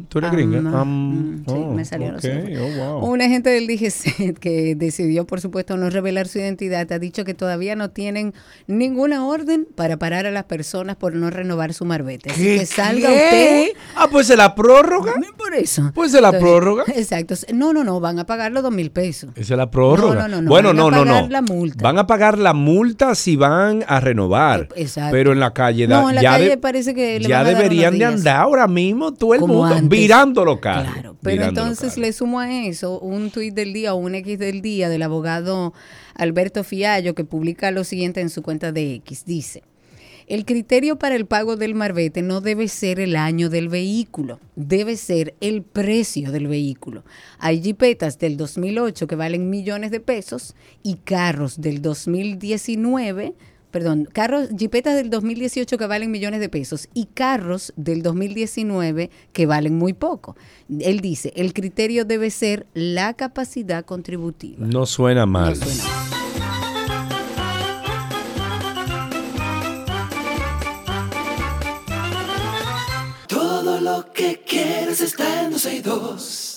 Tú 0.08 0.20
eres 0.20 0.32
gringa. 0.32 0.62
Mm, 0.86 1.44
sí, 1.46 1.54
oh, 1.54 1.74
me 1.74 1.84
salió, 1.84 2.12
no 2.12 2.16
ok, 2.18 2.22
sé. 2.22 2.58
oh, 2.60 3.00
wow. 3.02 3.10
Un 3.12 3.22
agente 3.22 3.50
del 3.50 3.68
DGCET 3.68 4.38
que 4.40 4.76
decidió, 4.76 5.26
por 5.28 5.42
supuesto, 5.42 5.76
no 5.76 5.90
revelar 5.90 6.28
su 6.30 6.40
identidad, 6.40 6.90
ha 6.92 7.00
dicho 7.00 7.26
que 7.26 7.34
todavía 7.34 7.76
no 7.76 7.90
tienen 7.90 8.34
ninguna 8.68 9.26
orden 9.26 9.68
para 9.76 9.98
parar 9.98 10.26
a 10.26 10.32
las 10.32 10.46
personas 10.46 10.96
por 10.96 11.14
no 11.14 11.30
renovar 11.30 11.74
su 11.74 11.84
marbete. 11.86 12.32
Así 12.32 12.44
¿Qué? 12.44 12.60
que 12.60 12.66
salga 12.66 13.10
¿Qué? 13.10 13.16
usted. 13.74 13.82
Ah, 13.96 14.08
pues 14.10 14.28
se 14.28 14.38
la 14.38 14.56
prórroga. 14.56 15.14
Por 15.38 15.54
eso. 15.54 15.92
Pues 15.94 16.12
se 16.12 16.22
la 16.22 16.30
Entonces, 16.30 16.50
prórroga. 16.50 16.84
Exacto. 16.96 17.36
No, 17.54 17.74
no, 17.74 17.84
no, 17.84 18.00
van 18.00 18.18
a 18.20 18.26
pagar 18.26 18.52
los 18.52 18.64
dos 18.64 18.72
mil 18.74 18.92
pesos. 18.92 19.30
Esa 19.36 19.54
es 19.54 19.58
la 19.58 19.70
prórroga. 19.70 20.16
No, 20.16 20.22
no, 20.22 20.28
no, 20.38 20.42
no, 20.44 20.50
Bueno, 20.50 20.70
van 20.70 20.78
a 20.78 20.82
no, 20.82 20.90
no, 20.90 20.98
pagar 21.06 21.24
no. 21.24 21.30
la 21.30 21.42
multa. 21.42 21.84
Van 21.84 21.98
a 22.00 22.08
pagar 22.08 22.38
la 22.40 22.54
multa 22.54 23.14
si 23.14 23.36
van 23.36 23.84
a 23.88 24.00
renovar. 24.00 24.70
Exacto. 24.76 25.12
Pero 25.12 25.34
en 25.34 25.40
la 25.40 25.54
calle, 25.54 25.86
da- 25.88 26.02
No, 26.02 26.10
en 26.10 26.16
la 26.16 26.22
ya, 26.22 26.32
calle 26.32 26.45
de- 26.50 26.58
parece 26.58 26.94
que 26.94 27.20
le 27.20 27.28
ya 27.28 27.38
van 27.40 27.48
a 27.48 27.52
dar 27.52 27.62
deberían 27.64 27.98
de 27.98 28.06
andar 28.06 28.38
ahora 28.42 28.68
mismo 28.68 29.14
todo 29.14 29.34
el 29.34 29.40
Como 29.42 29.54
mundo 29.56 29.76
antes. 29.76 29.90
virando 29.90 30.46
los 30.46 30.60
carros. 30.60 30.94
Pero 30.96 31.14
virando 31.22 31.62
los 31.62 31.70
entonces 31.72 31.98
le 31.98 32.12
sumo 32.14 32.40
a 32.40 32.52
eso 32.66 33.00
un 33.00 33.32
tuit 33.32 33.54
del 33.54 33.74
día 33.74 33.94
o 33.94 33.98
un 33.98 34.16
X 34.16 34.40
del 34.40 34.62
día 34.62 34.90
del 34.90 35.02
abogado 35.04 35.74
Alberto 36.16 36.64
Fiallo 36.64 37.16
que 37.16 37.24
publica 37.26 37.72
lo 37.72 37.84
siguiente 37.84 38.22
en 38.22 38.30
su 38.30 38.42
cuenta 38.42 38.72
de 38.72 38.96
X. 38.96 39.24
Dice, 39.26 39.64
el 40.28 40.44
criterio 40.46 40.98
para 40.98 41.14
el 41.16 41.28
pago 41.28 41.56
del 41.56 41.76
marbete 41.76 42.24
no 42.24 42.42
debe 42.42 42.68
ser 42.68 43.00
el 43.00 43.16
año 43.16 43.48
del 43.50 43.70
vehículo, 43.70 44.40
debe 44.56 44.98
ser 44.98 45.36
el 45.40 45.62
precio 45.62 46.32
del 46.32 46.48
vehículo. 46.48 47.04
Hay 47.38 47.62
jipetas 47.62 48.18
del 48.18 48.36
2008 48.36 49.06
que 49.06 49.16
valen 49.16 49.52
millones 49.52 49.92
de 49.92 50.00
pesos 50.00 50.56
y 50.82 50.96
carros 50.96 51.62
del 51.62 51.80
2019 51.82 53.36
perdón, 53.76 54.08
carros, 54.10 54.48
jipetas 54.58 54.96
del 54.96 55.10
2018 55.10 55.78
que 55.78 55.86
valen 55.86 56.10
millones 56.10 56.40
de 56.40 56.48
pesos 56.48 56.88
y 56.94 57.08
carros 57.08 57.74
del 57.76 58.04
2019 58.04 59.10
que 59.34 59.46
valen 59.46 59.78
muy 59.78 59.92
poco. 59.92 60.38
Él 60.80 61.02
dice, 61.02 61.34
el 61.36 61.52
criterio 61.52 62.06
debe 62.06 62.30
ser 62.30 62.68
la 62.74 63.16
capacidad 63.16 63.84
contributiva. 63.84 64.66
No 64.66 64.86
suena 64.86 65.26
mal. 65.26 65.60
Todo 73.28 73.82
lo 73.82 74.14
que 74.14 74.42
quieres 74.48 75.02
está 75.02 75.44
en 75.44 75.52
262. 75.52 76.56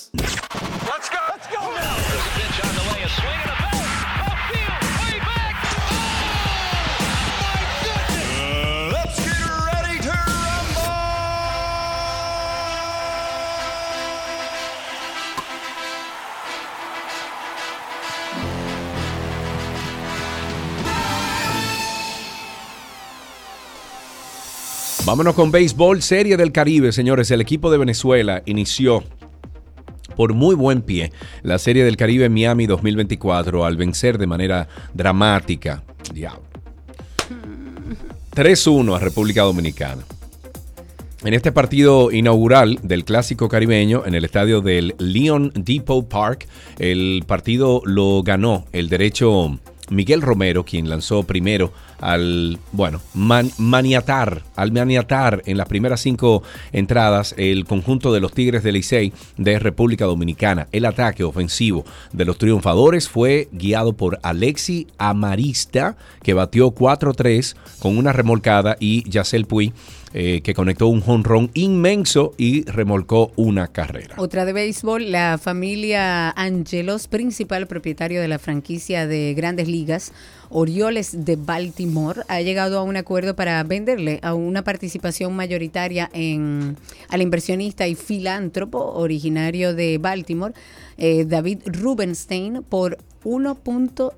Vámonos 25.09 25.33
con 25.33 25.49
béisbol, 25.49 26.03
Serie 26.03 26.37
del 26.37 26.51
Caribe, 26.51 26.91
señores. 26.91 27.31
El 27.31 27.41
equipo 27.41 27.71
de 27.71 27.79
Venezuela 27.79 28.43
inició 28.45 29.03
por 30.15 30.35
muy 30.35 30.53
buen 30.53 30.83
pie 30.83 31.11
la 31.41 31.57
Serie 31.57 31.83
del 31.83 31.97
Caribe 31.97 32.29
Miami 32.29 32.67
2024 32.67 33.65
al 33.65 33.75
vencer 33.75 34.19
de 34.19 34.27
manera 34.27 34.67
dramática. 34.93 35.83
Diablo. 36.13 36.43
3-1 38.35 38.95
a 38.95 38.99
República 38.99 39.41
Dominicana. 39.41 40.03
En 41.23 41.33
este 41.33 41.51
partido 41.51 42.11
inaugural 42.11 42.77
del 42.83 43.03
Clásico 43.03 43.49
Caribeño 43.49 44.03
en 44.05 44.13
el 44.13 44.25
estadio 44.25 44.61
del 44.61 44.93
Leon 44.99 45.51
Depot 45.55 46.07
Park, 46.07 46.47
el 46.77 47.23
partido 47.25 47.81
lo 47.83 48.21
ganó 48.21 48.65
el 48.73 48.89
derecho 48.89 49.57
Miguel 49.89 50.21
Romero, 50.21 50.65
quien 50.65 50.87
lanzó 50.87 51.23
primero 51.23 51.73
al, 52.01 52.59
bueno, 52.71 53.01
man- 53.13 53.51
maniatar, 53.57 54.43
al 54.55 54.71
maniatar 54.71 55.41
en 55.45 55.57
las 55.57 55.67
primeras 55.67 56.01
cinco 56.01 56.43
entradas 56.71 57.33
el 57.37 57.65
conjunto 57.65 58.13
de 58.13 58.19
los 58.19 58.33
Tigres 58.33 58.63
del 58.63 58.75
Licey 58.75 59.13
de 59.37 59.59
República 59.59 60.05
Dominicana. 60.05 60.67
El 60.71 60.85
ataque 60.85 61.23
ofensivo 61.23 61.85
de 62.13 62.25
los 62.25 62.37
triunfadores 62.37 63.09
fue 63.09 63.49
guiado 63.51 63.93
por 63.93 64.19
Alexi 64.23 64.87
Amarista, 64.97 65.97
que 66.23 66.33
batió 66.33 66.71
4-3 66.73 67.55
con 67.79 67.97
una 67.97 68.13
remolcada, 68.13 68.77
y 68.79 69.09
Yacel 69.09 69.45
Puy, 69.45 69.73
eh, 70.13 70.41
que 70.43 70.55
conectó 70.55 70.87
un 70.87 71.01
jonrón 71.01 71.51
inmenso 71.53 72.33
y 72.37 72.63
remolcó 72.63 73.31
una 73.35 73.67
carrera. 73.67 74.15
Otra 74.17 74.43
de 74.45 74.53
béisbol, 74.53 75.11
la 75.11 75.37
familia 75.37 76.31
Angelos, 76.31 77.07
principal 77.07 77.67
propietario 77.67 78.19
de 78.19 78.27
la 78.27 78.39
franquicia 78.39 79.05
de 79.05 79.33
grandes 79.35 79.67
ligas, 79.67 80.11
Orioles 80.49 81.25
de 81.25 81.35
Baltimore 81.35 82.21
ha 82.27 82.41
llegado 82.41 82.79
a 82.79 82.83
un 82.83 82.97
acuerdo 82.97 83.35
para 83.35 83.63
venderle 83.63 84.19
a 84.23 84.33
una 84.33 84.63
participación 84.63 85.35
mayoritaria 85.35 86.09
en 86.13 86.77
al 87.09 87.21
inversionista 87.21 87.87
y 87.87 87.95
filántropo 87.95 88.79
originario 88.79 89.73
de 89.73 89.97
Baltimore, 89.97 90.53
eh, 90.97 91.25
David 91.25 91.59
Rubenstein, 91.65 92.63
por 92.67 92.97
1. 93.23 93.57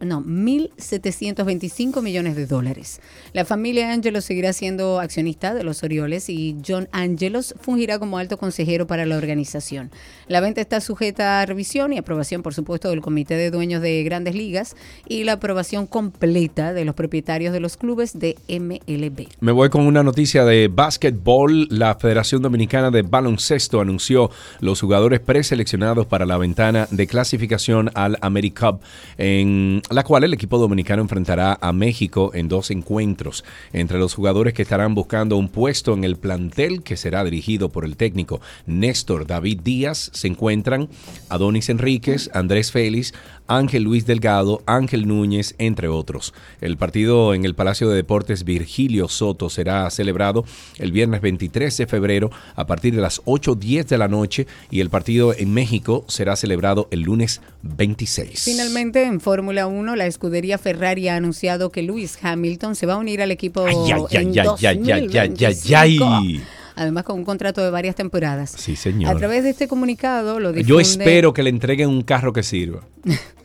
no, 0.01 0.23
1.725 0.23 2.01
millones 2.01 2.35
de 2.35 2.45
dólares. 2.45 3.01
La 3.33 3.45
familia 3.45 3.91
Angelos 3.91 4.25
seguirá 4.25 4.53
siendo 4.53 4.99
accionista 4.99 5.53
de 5.53 5.63
los 5.63 5.83
Orioles 5.83 6.29
y 6.29 6.57
John 6.65 6.87
Angelos 6.91 7.55
fungirá 7.59 7.99
como 7.99 8.17
alto 8.17 8.37
consejero 8.37 8.87
para 8.87 9.05
la 9.05 9.17
organización. 9.17 9.91
La 10.27 10.41
venta 10.41 10.61
está 10.61 10.81
sujeta 10.81 11.41
a 11.41 11.45
revisión 11.45 11.93
y 11.93 11.97
aprobación, 11.97 12.43
por 12.43 12.53
supuesto, 12.53 12.89
del 12.89 13.01
Comité 13.01 13.35
de 13.35 13.51
Dueños 13.51 13.81
de 13.81 14.03
Grandes 14.03 14.35
Ligas 14.35 14.75
y 15.07 15.23
la 15.23 15.33
aprobación 15.33 15.87
completa 15.87 16.73
de 16.73 16.85
los 16.85 16.95
propietarios 16.95 17.53
de 17.53 17.59
los 17.59 17.77
clubes 17.77 18.17
de 18.17 18.37
MLB. 18.47 19.27
Me 19.39 19.51
voy 19.51 19.69
con 19.69 19.85
una 19.85 20.03
noticia 20.03 20.45
de 20.45 20.67
básquetbol. 20.67 21.67
La 21.69 21.95
Federación 21.95 22.41
Dominicana 22.41 22.91
de 22.91 23.01
Baloncesto 23.01 23.81
anunció 23.81 24.29
los 24.59 24.81
jugadores 24.81 25.19
preseleccionados 25.19 26.05
para 26.05 26.25
la 26.25 26.37
ventana 26.37 26.87
de 26.91 27.07
clasificación 27.07 27.91
al 27.93 28.17
AmeriCup, 28.21 28.81
en 29.17 29.81
la 29.89 30.03
cual 30.03 30.23
el 30.23 30.33
equipo 30.33 30.57
dominicano 30.57 31.01
enfrentará 31.01 31.57
a 31.61 31.73
México 31.73 32.31
en 32.33 32.47
dos 32.47 32.71
encuentros. 32.71 33.43
Entre 33.73 33.99
los 33.99 34.13
jugadores 34.13 34.53
que 34.53 34.61
estarán 34.63 34.95
buscando 34.95 35.37
un 35.37 35.49
puesto 35.49 35.93
en 35.93 36.03
el 36.03 36.17
plantel 36.17 36.83
que 36.83 36.97
será 36.97 37.23
dirigido 37.23 37.69
por 37.69 37.85
el 37.85 37.97
técnico 37.97 38.41
Néstor 38.65 39.27
David 39.27 39.61
Díaz 39.63 40.11
se 40.13 40.27
encuentran 40.27 40.89
Adonis 41.29 41.69
Enríquez, 41.69 42.29
Andrés 42.33 42.71
Félix, 42.71 43.13
Ángel 43.57 43.83
Luis 43.83 44.05
Delgado, 44.05 44.61
Ángel 44.65 45.07
Núñez, 45.07 45.55
entre 45.57 45.87
otros. 45.87 46.33
El 46.61 46.77
partido 46.77 47.33
en 47.33 47.45
el 47.45 47.55
Palacio 47.55 47.89
de 47.89 47.95
Deportes 47.95 48.43
Virgilio 48.43 49.07
Soto 49.07 49.49
será 49.49 49.89
celebrado 49.89 50.45
el 50.77 50.91
viernes 50.91 51.21
23 51.21 51.75
de 51.77 51.87
febrero 51.87 52.31
a 52.55 52.65
partir 52.65 52.95
de 52.95 53.01
las 53.01 53.21
8.10 53.23 53.85
de 53.87 53.97
la 53.97 54.07
noche 54.07 54.47
y 54.69 54.79
el 54.79 54.89
partido 54.89 55.33
en 55.35 55.53
México 55.53 56.05
será 56.07 56.35
celebrado 56.35 56.87
el 56.91 57.01
lunes 57.01 57.41
26. 57.63 58.41
Finalmente, 58.43 59.03
en 59.03 59.19
Fórmula 59.19 59.67
1, 59.67 59.95
la 59.95 60.05
escudería 60.05 60.57
Ferrari 60.57 61.07
ha 61.09 61.15
anunciado 61.15 61.71
que 61.71 61.81
Lewis 61.81 62.17
Hamilton 62.21 62.75
se 62.75 62.85
va 62.85 62.93
a 62.93 62.97
unir 62.97 63.21
al 63.21 63.31
equipo 63.31 63.65
Ay, 63.65 63.75
ay, 63.91 63.91
ay, 64.11 64.17
en 64.17 64.39
ay, 64.39 64.47
ay, 64.47 64.65
ay, 64.65 64.91
ay, 64.91 65.17
ay, 65.17 65.97
2025. 65.97 66.05
ay. 66.05 66.43
Además, 66.75 67.03
con 67.03 67.17
un 67.17 67.25
contrato 67.25 67.61
de 67.61 67.69
varias 67.69 67.95
temporadas. 67.95 68.55
Sí, 68.57 68.73
A 68.73 68.75
señor. 68.77 69.17
través 69.17 69.43
de 69.43 69.49
este 69.51 69.67
comunicado 69.67 70.39
lo 70.39 70.53
difunde... 70.53 70.69
Yo 70.69 70.79
espero 70.79 71.33
que 71.33 71.43
le 71.43 71.49
entreguen 71.49 71.89
un 71.89 72.01
carro 72.01 72.31
que 72.33 72.43
sirva. 72.43 72.81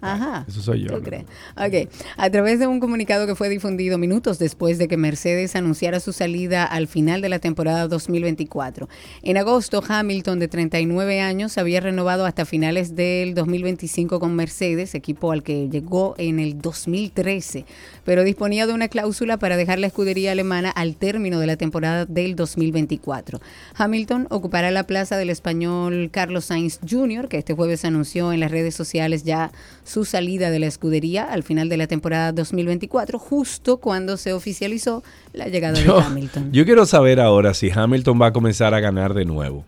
Ajá. 0.00 0.44
Eso 0.48 0.62
soy 0.62 0.82
yo. 0.82 0.96
¿Tú 0.96 1.02
crees? 1.02 1.24
Ok. 1.56 1.90
A 2.16 2.30
través 2.30 2.58
de 2.58 2.66
un 2.66 2.80
comunicado 2.80 3.26
que 3.26 3.34
fue 3.34 3.48
difundido 3.48 3.98
minutos 3.98 4.38
después 4.38 4.78
de 4.78 4.88
que 4.88 4.96
Mercedes 4.96 5.56
anunciara 5.56 6.00
su 6.00 6.12
salida 6.12 6.64
al 6.64 6.88
final 6.88 7.20
de 7.20 7.28
la 7.28 7.38
temporada 7.38 7.88
2024. 7.88 8.88
En 9.22 9.36
agosto, 9.36 9.82
Hamilton, 9.86 10.38
de 10.38 10.48
39 10.48 11.20
años, 11.20 11.58
había 11.58 11.80
renovado 11.80 12.26
hasta 12.26 12.44
finales 12.44 12.96
del 12.96 13.34
2025 13.34 14.20
con 14.20 14.34
Mercedes, 14.34 14.94
equipo 14.94 15.32
al 15.32 15.42
que 15.42 15.68
llegó 15.68 16.14
en 16.18 16.38
el 16.38 16.60
2013, 16.60 17.64
pero 18.04 18.24
disponía 18.24 18.66
de 18.66 18.72
una 18.72 18.88
cláusula 18.88 19.38
para 19.38 19.56
dejar 19.56 19.78
la 19.78 19.86
escudería 19.86 20.32
alemana 20.32 20.70
al 20.70 20.96
término 20.96 21.40
de 21.40 21.46
la 21.46 21.56
temporada 21.56 22.06
del 22.06 22.36
2024. 22.36 23.40
Hamilton 23.76 24.26
ocupará 24.30 24.70
la 24.70 24.84
plaza 24.84 25.16
del 25.16 25.30
español 25.30 26.10
Carlos 26.12 26.46
Sainz 26.46 26.80
Jr., 26.88 27.28
que 27.28 27.38
este 27.38 27.54
jueves 27.54 27.84
anunció 27.84 28.32
en 28.32 28.40
las 28.40 28.50
redes 28.50 28.74
sociales 28.74 29.24
ya 29.24 29.52
su 29.90 30.04
salida 30.04 30.50
de 30.50 30.58
la 30.60 30.66
escudería 30.66 31.24
al 31.24 31.42
final 31.42 31.68
de 31.68 31.76
la 31.76 31.86
temporada 31.88 32.30
2024, 32.32 33.18
justo 33.18 33.78
cuando 33.78 34.16
se 34.16 34.32
oficializó 34.32 35.02
la 35.32 35.48
llegada 35.48 35.80
Yo, 35.80 35.96
de 35.98 36.02
Hamilton. 36.04 36.52
yo 36.52 36.64
quiero 36.64 36.86
saber 36.86 37.18
ahora 37.18 37.54
si 37.54 37.70
Hamilton 37.70 38.20
va 38.22 38.26
a 38.26 38.32
comenzar 38.32 38.72
a 38.74 38.80
ganar 38.80 39.14
de 39.14 39.24
nuevo. 39.24 39.64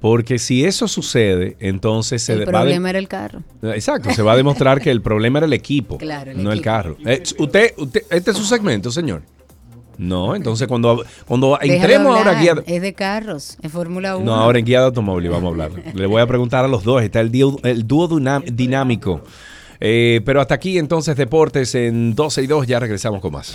Porque 0.00 0.38
si 0.38 0.64
eso 0.64 0.88
sucede, 0.88 1.56
entonces 1.58 2.22
se 2.22 2.32
El 2.34 2.40
va 2.40 2.44
de- 2.44 2.50
problema 2.52 2.90
era 2.90 2.98
el 2.98 3.08
carro. 3.08 3.42
Exacto, 3.62 4.10
se 4.12 4.22
va 4.22 4.32
a 4.32 4.36
demostrar 4.36 4.80
que 4.80 4.90
el 4.90 5.00
problema 5.00 5.38
era 5.38 5.46
el 5.46 5.52
equipo, 5.54 5.96
Claro, 5.98 6.32
el 6.32 6.42
no 6.44 6.52
el 6.52 6.60
carro. 6.60 6.96
Eh, 7.06 7.22
usted, 7.38 7.72
usted, 7.78 8.02
este 8.10 8.30
es 8.32 8.36
su 8.36 8.44
segmento, 8.44 8.90
señor. 8.90 9.22
No, 9.98 10.34
entonces 10.36 10.68
cuando, 10.68 11.02
cuando 11.26 11.58
Déjalo 11.60 11.74
entremos 11.74 12.16
ahora 12.18 12.38
hablar, 12.38 12.62
guía, 12.64 12.74
Es 12.76 12.82
de 12.82 12.92
carros, 12.94 13.56
es 13.62 13.72
Fórmula 13.72 14.16
1. 14.16 14.24
no, 14.26 14.34
ahora 14.34 14.58
en 14.58 14.64
guía 14.64 14.80
de 14.80 14.86
automóvil 14.86 15.30
vamos 15.30 15.44
a 15.44 15.48
hablar. 15.50 15.70
Le 15.94 16.06
voy 16.06 16.20
a 16.20 16.26
preguntar 16.26 16.64
a 16.64 16.68
los 16.68 16.84
dos, 16.84 17.02
está 17.02 17.20
el, 17.20 17.30
dúo- 17.32 17.58
el 17.64 17.86
dúo 17.86 18.08
dinámico. 18.52 19.22
Eh, 19.80 20.20
pero 20.24 20.40
hasta 20.40 20.54
aquí 20.54 20.78
entonces 20.78 21.16
deportes 21.16 21.74
en 21.74 22.14
12 22.14 22.42
y 22.42 22.46
2, 22.46 22.66
ya 22.66 22.80
regresamos 22.80 23.20
con 23.20 23.32
más. 23.32 23.54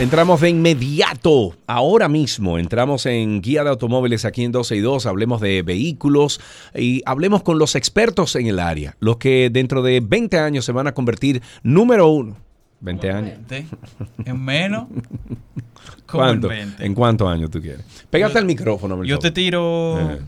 Entramos 0.00 0.40
de 0.40 0.50
inmediato, 0.50 1.56
ahora 1.66 2.08
mismo, 2.08 2.56
entramos 2.56 3.04
en 3.04 3.42
Guía 3.42 3.64
de 3.64 3.70
Automóviles 3.70 4.24
aquí 4.24 4.44
en 4.44 4.52
12 4.52 4.76
y 4.76 4.80
2, 4.80 5.06
hablemos 5.06 5.40
de 5.40 5.62
vehículos 5.62 6.40
y 6.72 7.02
hablemos 7.04 7.42
con 7.42 7.58
los 7.58 7.74
expertos 7.74 8.36
en 8.36 8.46
el 8.46 8.60
área, 8.60 8.94
los 9.00 9.16
que 9.16 9.50
dentro 9.50 9.82
de 9.82 9.98
20 10.00 10.38
años 10.38 10.64
se 10.64 10.70
van 10.70 10.86
a 10.86 10.94
convertir 10.94 11.42
número 11.64 12.06
uno. 12.08 12.36
20 12.80 13.10
años. 13.10 13.38
En 14.24 14.44
menos. 14.44 14.86
¿Cómo 16.06 16.22
en 16.22 16.28
¿Cuánto? 16.28 16.48
20? 16.48 16.86
¿En 16.86 16.94
cuántos 16.94 17.28
años 17.28 17.50
tú 17.50 17.60
quieres? 17.60 17.84
Pégate 18.08 18.38
al 18.38 18.44
micrófono. 18.44 19.02
yo 19.02 19.16
favor. 19.16 19.22
te 19.22 19.30
tiro 19.32 19.98
Eh. 19.98 20.20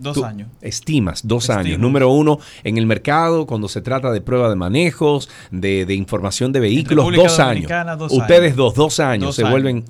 Dos 0.00 0.14
Tú 0.14 0.24
años. 0.24 0.48
Estimas 0.60 1.26
dos 1.26 1.50
años. 1.50 1.78
Número 1.78 2.10
uno 2.10 2.38
en 2.64 2.78
el 2.78 2.86
mercado, 2.86 3.46
cuando 3.46 3.68
se 3.68 3.80
trata 3.80 4.10
de 4.10 4.20
prueba 4.20 4.48
de 4.48 4.56
manejos, 4.56 5.28
de, 5.50 5.86
de 5.86 5.94
información 5.94 6.52
de 6.52 6.60
vehículos, 6.60 7.06
dos 7.14 7.38
años. 7.38 7.70
Ustedes 8.10 8.56
dos, 8.56 8.74
dos 8.74 8.98
años, 9.00 9.28
Dos 9.28 9.36
se 9.36 9.42
años. 9.42 9.52
vuelven. 9.52 9.84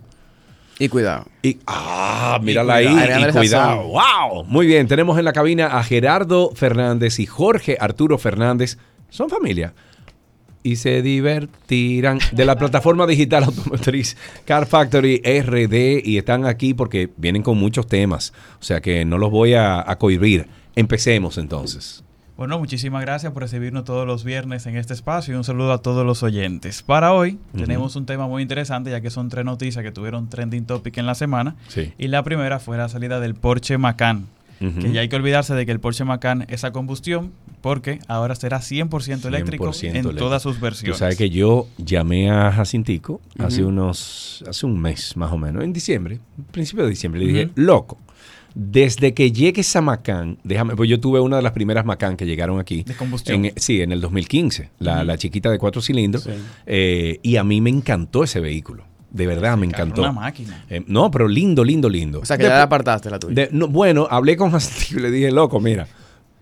Y 0.79 0.89
cuidado. 0.89 1.27
Y, 1.43 1.59
ah, 1.67 2.39
mírala 2.43 2.75
ahí. 2.77 2.87
cuidado. 2.87 3.29
Y 3.29 3.33
cuidado. 3.33 3.83
¡Wow! 3.85 4.45
Muy 4.47 4.67
bien, 4.67 4.89
tenemos 4.89 5.19
en 5.19 5.27
la 5.27 5.33
cabina 5.33 5.67
a 5.79 5.85
Gerardo 5.85 6.53
Fernández 6.55 7.19
y 7.19 7.27
Jorge 7.27 7.77
Arturo 7.79 8.17
Fernández. 8.17 8.79
Son 9.11 9.29
familia. 9.29 9.75
Y 10.63 10.77
se 10.77 11.01
divertirán 11.01 12.19
de 12.33 12.45
la 12.45 12.57
plataforma 12.57 13.07
digital 13.07 13.45
automotriz 13.45 14.17
Car 14.45 14.67
Factory 14.67 15.23
RD 15.25 16.07
y 16.07 16.19
están 16.19 16.45
aquí 16.45 16.75
porque 16.75 17.09
vienen 17.17 17.43
con 17.43 17.59
muchos 17.59 17.87
temas. 17.87 18.33
O 18.61 18.63
sea 18.63 18.81
que 18.81 19.05
no 19.05 19.17
los 19.17 19.31
voy 19.31 19.55
a, 19.55 19.91
a 19.91 19.97
cohibir. 19.97 20.47
Empecemos 20.77 21.39
entonces. 21.39 22.05
Bueno, 22.41 22.59
muchísimas 22.59 23.03
gracias 23.03 23.35
por 23.35 23.43
recibirnos 23.43 23.85
todos 23.85 24.07
los 24.07 24.25
viernes 24.25 24.65
en 24.65 24.79
este 24.79 24.95
espacio 24.95 25.35
y 25.35 25.37
un 25.37 25.45
saludo 25.45 25.75
a 25.75 25.83
todos 25.83 26.07
los 26.07 26.23
oyentes. 26.23 26.83
Para 26.83 27.13
hoy 27.13 27.39
tenemos 27.55 27.97
un 27.97 28.07
tema 28.07 28.29
muy 28.29 28.41
interesante 28.41 28.91
ya 28.91 29.03
que 29.03 29.11
son 29.11 29.29
tres 29.29 29.45
noticias 29.45 29.85
que 29.85 29.93
tuvieron 29.93 30.31
trending 30.31 30.65
topic 30.65 30.97
en 30.97 31.05
la 31.05 31.15
semana. 31.15 31.57
Sí. 31.69 31.93
Y 31.99 32.09
la 32.09 32.23
primera 32.23 32.59
fue 32.59 32.79
la 32.79 32.89
salida 32.89 33.21
del 33.21 33.35
Porsche 33.35 33.77
Macan. 33.77 34.27
Que 34.61 34.93
ya 34.93 35.01
hay 35.01 35.09
que 35.09 35.17
olvidarse 35.17 35.55
de 35.55 35.65
que 35.65 35.73
el 35.73 35.81
Porsche 35.81 36.05
Macan 36.05 36.45
es 36.51 36.65
a 36.65 36.71
combustión 36.73 37.33
porque 37.63 37.99
ahora 38.09 38.35
será 38.35 38.59
100%, 38.61 39.25
eléctrico 39.27 39.65
100% 39.71 39.85
en 39.85 39.91
eléctrico. 39.97 40.19
todas 40.19 40.43
sus 40.43 40.61
versiones. 40.61 40.97
Tú 40.97 40.99
sabes 40.99 41.17
que 41.17 41.31
yo 41.31 41.67
llamé 41.79 42.31
a 42.31 42.53
Jacintico 42.53 43.21
hace 43.39 43.65
unos, 43.65 44.45
hace 44.47 44.67
un 44.67 44.79
mes 44.81 45.17
más 45.17 45.33
o 45.33 45.39
menos, 45.39 45.65
en 45.65 45.73
diciembre, 45.73 46.21
principio 46.53 46.85
de 46.85 46.91
diciembre, 46.91 47.21
le 47.23 47.27
dije, 47.33 47.51
loco, 47.55 47.97
desde 48.55 49.15
que 49.15 49.31
llegue 49.33 49.61
esa 49.63 49.81
Macan, 49.81 50.37
déjame, 50.45 50.75
pues 50.77 50.91
yo 50.91 50.99
tuve 51.01 51.21
una 51.21 51.37
de 51.37 51.43
las 51.43 51.53
primeras 51.53 51.85
Macan 51.87 52.17
que 52.17 52.27
llegaron 52.27 52.59
aquí. 52.61 52.83
De 52.83 52.95
combustión. 52.95 53.45
En- 53.45 53.53
sí, 53.57 53.81
en 53.81 53.93
el 53.93 54.01
2015, 54.01 54.71
la, 54.79 54.97
Ujú. 54.99 55.05
la 55.05 55.17
chiquita 55.19 55.51
de 55.51 55.59
cuatro 55.59 55.81
cilindros, 55.81 56.29
eh, 56.67 57.19
y 57.23 57.37
a 57.37 57.45
mí 57.45 57.61
me 57.61 57.71
encantó 57.71 58.25
ese 58.25 58.41
vehículo. 58.41 58.85
De 59.11 59.27
verdad, 59.27 59.57
me 59.57 59.67
encantó. 59.67 60.03
una 60.03 60.13
máquina. 60.13 60.65
Eh, 60.71 60.85
no, 60.87 61.11
pero 61.11 61.27
lindo, 61.27 61.65
lindo, 61.65 61.89
lindo. 61.89 62.21
O 62.21 62.25
sea, 62.25 62.37
que 62.39 62.45
ya 62.45 62.51
la 62.51 62.63
apartaste 62.63 63.11
la 63.11 63.19
tuya. 63.19 63.35
de- 63.35 63.49
no, 63.53 63.67
bueno, 63.69 64.07
hablé 64.11 64.37
con 64.37 64.51
Jacintico 64.53 65.01
y 65.01 65.03
le 65.03 65.11
dije, 65.11 65.31
loco, 65.33 65.59
mira, 65.61 65.87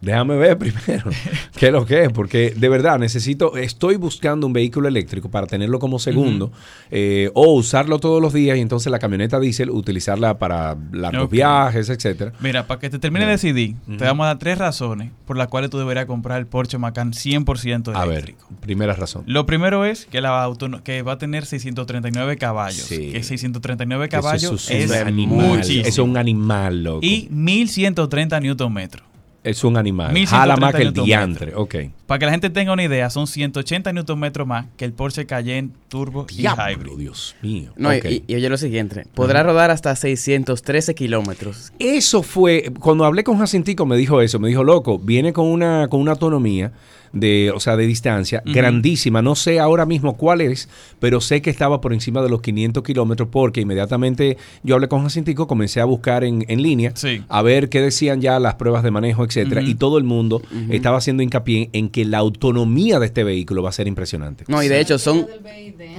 Déjame 0.01 0.37
ver 0.37 0.57
primero 0.59 1.11
qué 1.57 1.67
es 1.67 1.73
lo 1.73 1.85
que 1.85 2.05
es, 2.05 2.11
porque 2.13 2.53
de 2.57 2.69
verdad 2.69 2.99
necesito, 3.01 3.57
estoy 3.57 3.97
buscando 3.97 4.47
un 4.47 4.53
vehículo 4.53 4.87
eléctrico 4.87 5.29
para 5.29 5.47
tenerlo 5.49 5.81
como 5.81 5.99
segundo 5.99 6.53
eh, 6.91 7.31
o 7.35 7.53
usarlo 7.55 7.99
todos 7.99 8.23
los 8.23 8.33
días 8.33 8.57
y 8.59 8.61
entonces 8.61 8.93
la 8.93 9.01
camioneta 9.01 9.41
diésel 9.41 9.71
utilizarla 9.71 10.39
para 10.39 10.77
largos 10.93 11.29
viajes, 11.29 11.89
etcétera. 11.89 12.33
Mira, 12.41 12.67
para 12.69 12.79
que 12.79 12.91
te 12.91 12.99
termine 13.01 13.25
de 13.25 13.33
decidir, 13.33 13.75
te 13.99 14.05
vamos 14.05 14.25
a 14.25 14.29
dar 14.29 14.39
tres 14.39 14.59
razones 14.59 15.11
por 15.27 15.37
las 15.37 15.49
cuales 15.49 15.69
tú 15.71 15.79
deberías 15.79 16.07
comprar 16.07 16.39
el 16.39 16.47
Porsche 16.47 16.79
Macan 16.79 17.13
100% 17.13 17.93
A 17.95 18.05
eléctrico. 18.05 18.47
ver, 18.51 18.59
primera 18.61 18.95
razón. 18.95 19.25
Lo 19.27 19.47
primero 19.47 19.85
es 19.85 20.07
que, 20.07 20.21
la 20.21 20.45
autono- 20.45 20.83
que 20.85 21.03
va 21.03 21.13
a 21.15 21.19
tener 21.19 21.45
639 21.45 22.37
caballos. 22.37 22.87
Que 22.89 23.21
639 23.23 24.09
caballos 24.09 24.71
Eso 24.71 24.73
es, 24.73 24.91
un 25.03 25.07
animal. 25.09 25.47
muchísimo. 25.49 25.87
Es 25.87 25.99
un 25.99 26.17
animal, 26.17 26.85
loco. 26.85 27.01
Y 27.05 27.27
1130 27.33 28.39
Newton 28.41 28.73
metros. 28.73 29.05
Es 29.49 29.65
un 29.65 29.77
animal. 29.77 30.13
1130 30.13 30.37
Jala 30.39 30.57
más 30.57 30.75
que 30.75 30.83
el 30.83 30.93
diantre. 30.93 31.55
Ok. 31.55 31.75
Para 32.07 32.19
que 32.19 32.25
la 32.27 32.33
gente 32.33 32.51
tenga 32.51 32.73
una 32.73 32.83
idea, 32.85 33.11
son 33.11 33.27
180 33.27 33.93
Newton 33.93 34.19
metros 34.19 34.47
más 34.47 34.67
que 34.77 34.85
el 34.85 34.93
Porsche 34.93 35.27
Cayenne 35.27 35.71
Turbo 35.89 36.27
y 36.31 36.43
Hybrid. 36.43 36.97
Dios 36.99 37.37
mío. 37.43 37.73
No, 37.77 37.93
y- 37.95 37.99
y, 37.99 38.25
y 38.27 38.35
oye 38.37 38.49
lo 38.49 38.57
siguiente, 38.57 39.05
podrá 39.15 39.43
rodar 39.43 39.71
hasta 39.71 39.95
613 39.97 40.95
kilómetros. 40.95 41.73
Eso 41.79 42.23
fue, 42.23 42.73
cuando 42.81 43.05
hablé 43.05 43.25
con 43.25 43.39
Jacintico 43.39 43.85
me 43.87 43.97
dijo 43.97 44.21
eso, 44.21 44.39
me 44.39 44.49
dijo, 44.49 44.65
loco, 44.65 44.99
viene 44.99 45.33
con 45.33 45.47
una, 45.47 45.89
con 45.89 46.01
una 46.01 46.13
autonomía 46.13 46.73
de, 47.13 47.53
o 47.55 47.61
sea, 47.61 47.77
de 47.77 47.87
distancia 47.87 48.43
grandísima. 48.45 49.23
No 49.23 49.35
sé 49.35 49.61
ahora 49.61 49.87
mismo 49.87 50.17
cuál 50.17 50.41
es, 50.41 50.69
pero 51.01 51.21
sé 51.21 51.43
que 51.43 51.51
estaba 51.51 51.81
por 51.81 51.93
encima 51.93 52.23
de 52.23 52.29
los 52.29 52.41
500 52.43 52.83
kilómetros 52.83 53.29
porque 53.31 53.61
inmediatamente 53.61 54.37
yo 54.63 54.75
hablé 54.75 54.89
con 54.89 55.03
Jacintico, 55.03 55.47
comencé 55.47 55.81
a 55.81 55.85
buscar 55.85 56.25
en, 56.25 56.45
en 56.49 56.63
línea, 56.63 56.93
a 57.29 57.43
ver 57.43 57.69
qué 57.69 57.81
decían 57.81 58.21
ya 58.21 58.39
las 58.41 58.55
pruebas 58.57 58.83
de 58.83 58.91
manejo, 58.91 59.25
etcétera, 59.25 59.63
y 59.63 59.75
todo 59.75 59.99
el 59.99 60.05
mundo 60.05 60.43
estaba 60.71 60.99
haciendo 60.99 61.23
hincapié 61.23 61.71
en 61.73 61.89
que 61.89 62.05
la 62.05 62.19
autonomía 62.19 62.99
de 62.99 63.07
este 63.07 63.25
vehículo 63.25 63.63
va 63.63 63.69
a 63.71 63.73
ser 63.73 63.87
impresionante. 63.89 64.45
No, 64.49 64.63
y 64.63 64.69
de 64.69 64.81
hecho 64.81 64.99
son... 64.99 65.27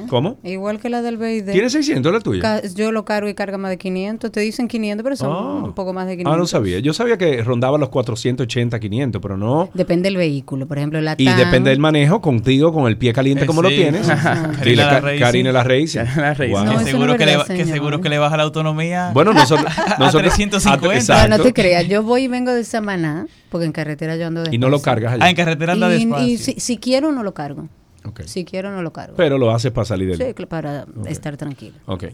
¿Cómo? 0.10 0.38
Igual 0.44 0.80
que 0.80 0.90
la 0.90 1.02
del 1.02 1.18
BID. 1.18 1.52
¿Tiene 1.52 1.70
600 1.70 2.12
la 2.14 2.20
tuya? 2.20 2.42
Ca- 2.42 2.62
Yo 2.76 2.92
lo 2.92 3.06
cargo 3.06 3.30
y 3.30 3.34
carga 3.34 3.58
más 3.58 3.72
de 3.72 3.78
500. 3.78 4.32
Te 4.32 4.40
dicen 4.40 4.68
500, 4.68 5.04
pero 5.04 5.16
son 5.16 5.30
Ah. 5.32 5.66
un 5.68 5.74
poco 5.74 5.94
más 5.94 6.08
de 6.08 6.14
500. 6.14 6.34
Ah, 6.34 6.38
no 6.38 6.46
sabía. 6.48 6.80
Yo 6.80 6.94
sabía 6.94 7.18
que 7.18 7.42
rondaba 7.44 7.78
los 7.78 7.90
480, 7.90 8.80
500, 8.80 9.22
pero 9.22 9.38
no. 9.38 9.70
Depende 9.74 10.08
del 10.10 10.18
vehículo. 10.18 10.68
Por 10.68 10.78
ejemplo, 10.78 10.99
la 11.02 11.16
Y 11.18 11.26
TAN, 11.26 11.38
depende 11.38 11.70
del 11.70 11.80
manejo 11.80 12.22
contigo, 12.22 12.72
con 12.74 12.88
el 12.88 12.98
pie 12.98 13.14
caliente 13.14 13.44
Eh, 13.44 13.48
como 13.48 13.62
lo 13.62 13.70
sí. 13.70 13.76
tienes. 13.76 14.08
Karina 14.60 15.00
Dile. 15.02 15.20
Karina 15.20 15.52
la 15.52 15.64
Racing. 15.64 16.00
Que 16.06 16.80
seguro, 16.86 17.18
que, 17.18 17.26
le, 17.26 17.38
que 17.48 17.66
seguro 17.66 18.02
que 18.02 18.10
le 18.10 18.18
baja 18.18 18.38
la 18.38 18.44
autonomía 18.44 19.12
Bueno, 19.14 19.34
nosotros- 19.34 19.68
a 19.78 19.98
nosotros- 20.00 20.34
350. 20.34 20.96
Exacto. 20.96 21.30
No, 21.30 21.38
no 21.38 21.44
te 21.44 21.54
creas. 21.54 21.88
Yo 21.88 22.04
voy 22.04 22.24
y 22.24 22.28
vengo 22.28 22.52
de 22.54 22.64
Samaná, 22.64 23.28
porque 23.50 23.66
en 23.66 23.72
carretera 23.72 24.16
yo 24.16 24.28
ando 24.28 24.42
Y 24.42 24.44
despacio. 24.44 24.60
no 24.60 24.70
lo 24.70 24.82
cargas 24.82 25.14
allá. 25.14 25.26
Ah, 25.26 25.30
en 25.30 25.36
carretera 25.36 25.74
anda 25.74 25.94
Y- 25.96 26.06
despacio. 26.06 26.28
Y 26.28 26.38
si, 26.38 26.54
si 26.60 26.78
quiero, 26.78 27.12
no 27.12 27.24
lo 27.24 27.34
cargo. 27.34 27.68
Ok. 28.06 28.22
Si 28.26 28.46
quiero, 28.46 28.72
no 28.72 28.82
lo 28.82 28.94
cargo. 28.94 29.16
Pero 29.18 29.38
lo 29.38 29.52
haces 29.52 29.72
para 29.72 29.86
salir 29.86 30.16
del. 30.16 30.18
Sí, 30.36 30.46
para 30.46 30.86
estar 31.08 31.36
tranquilo. 31.36 31.76
Ok. 31.86 32.06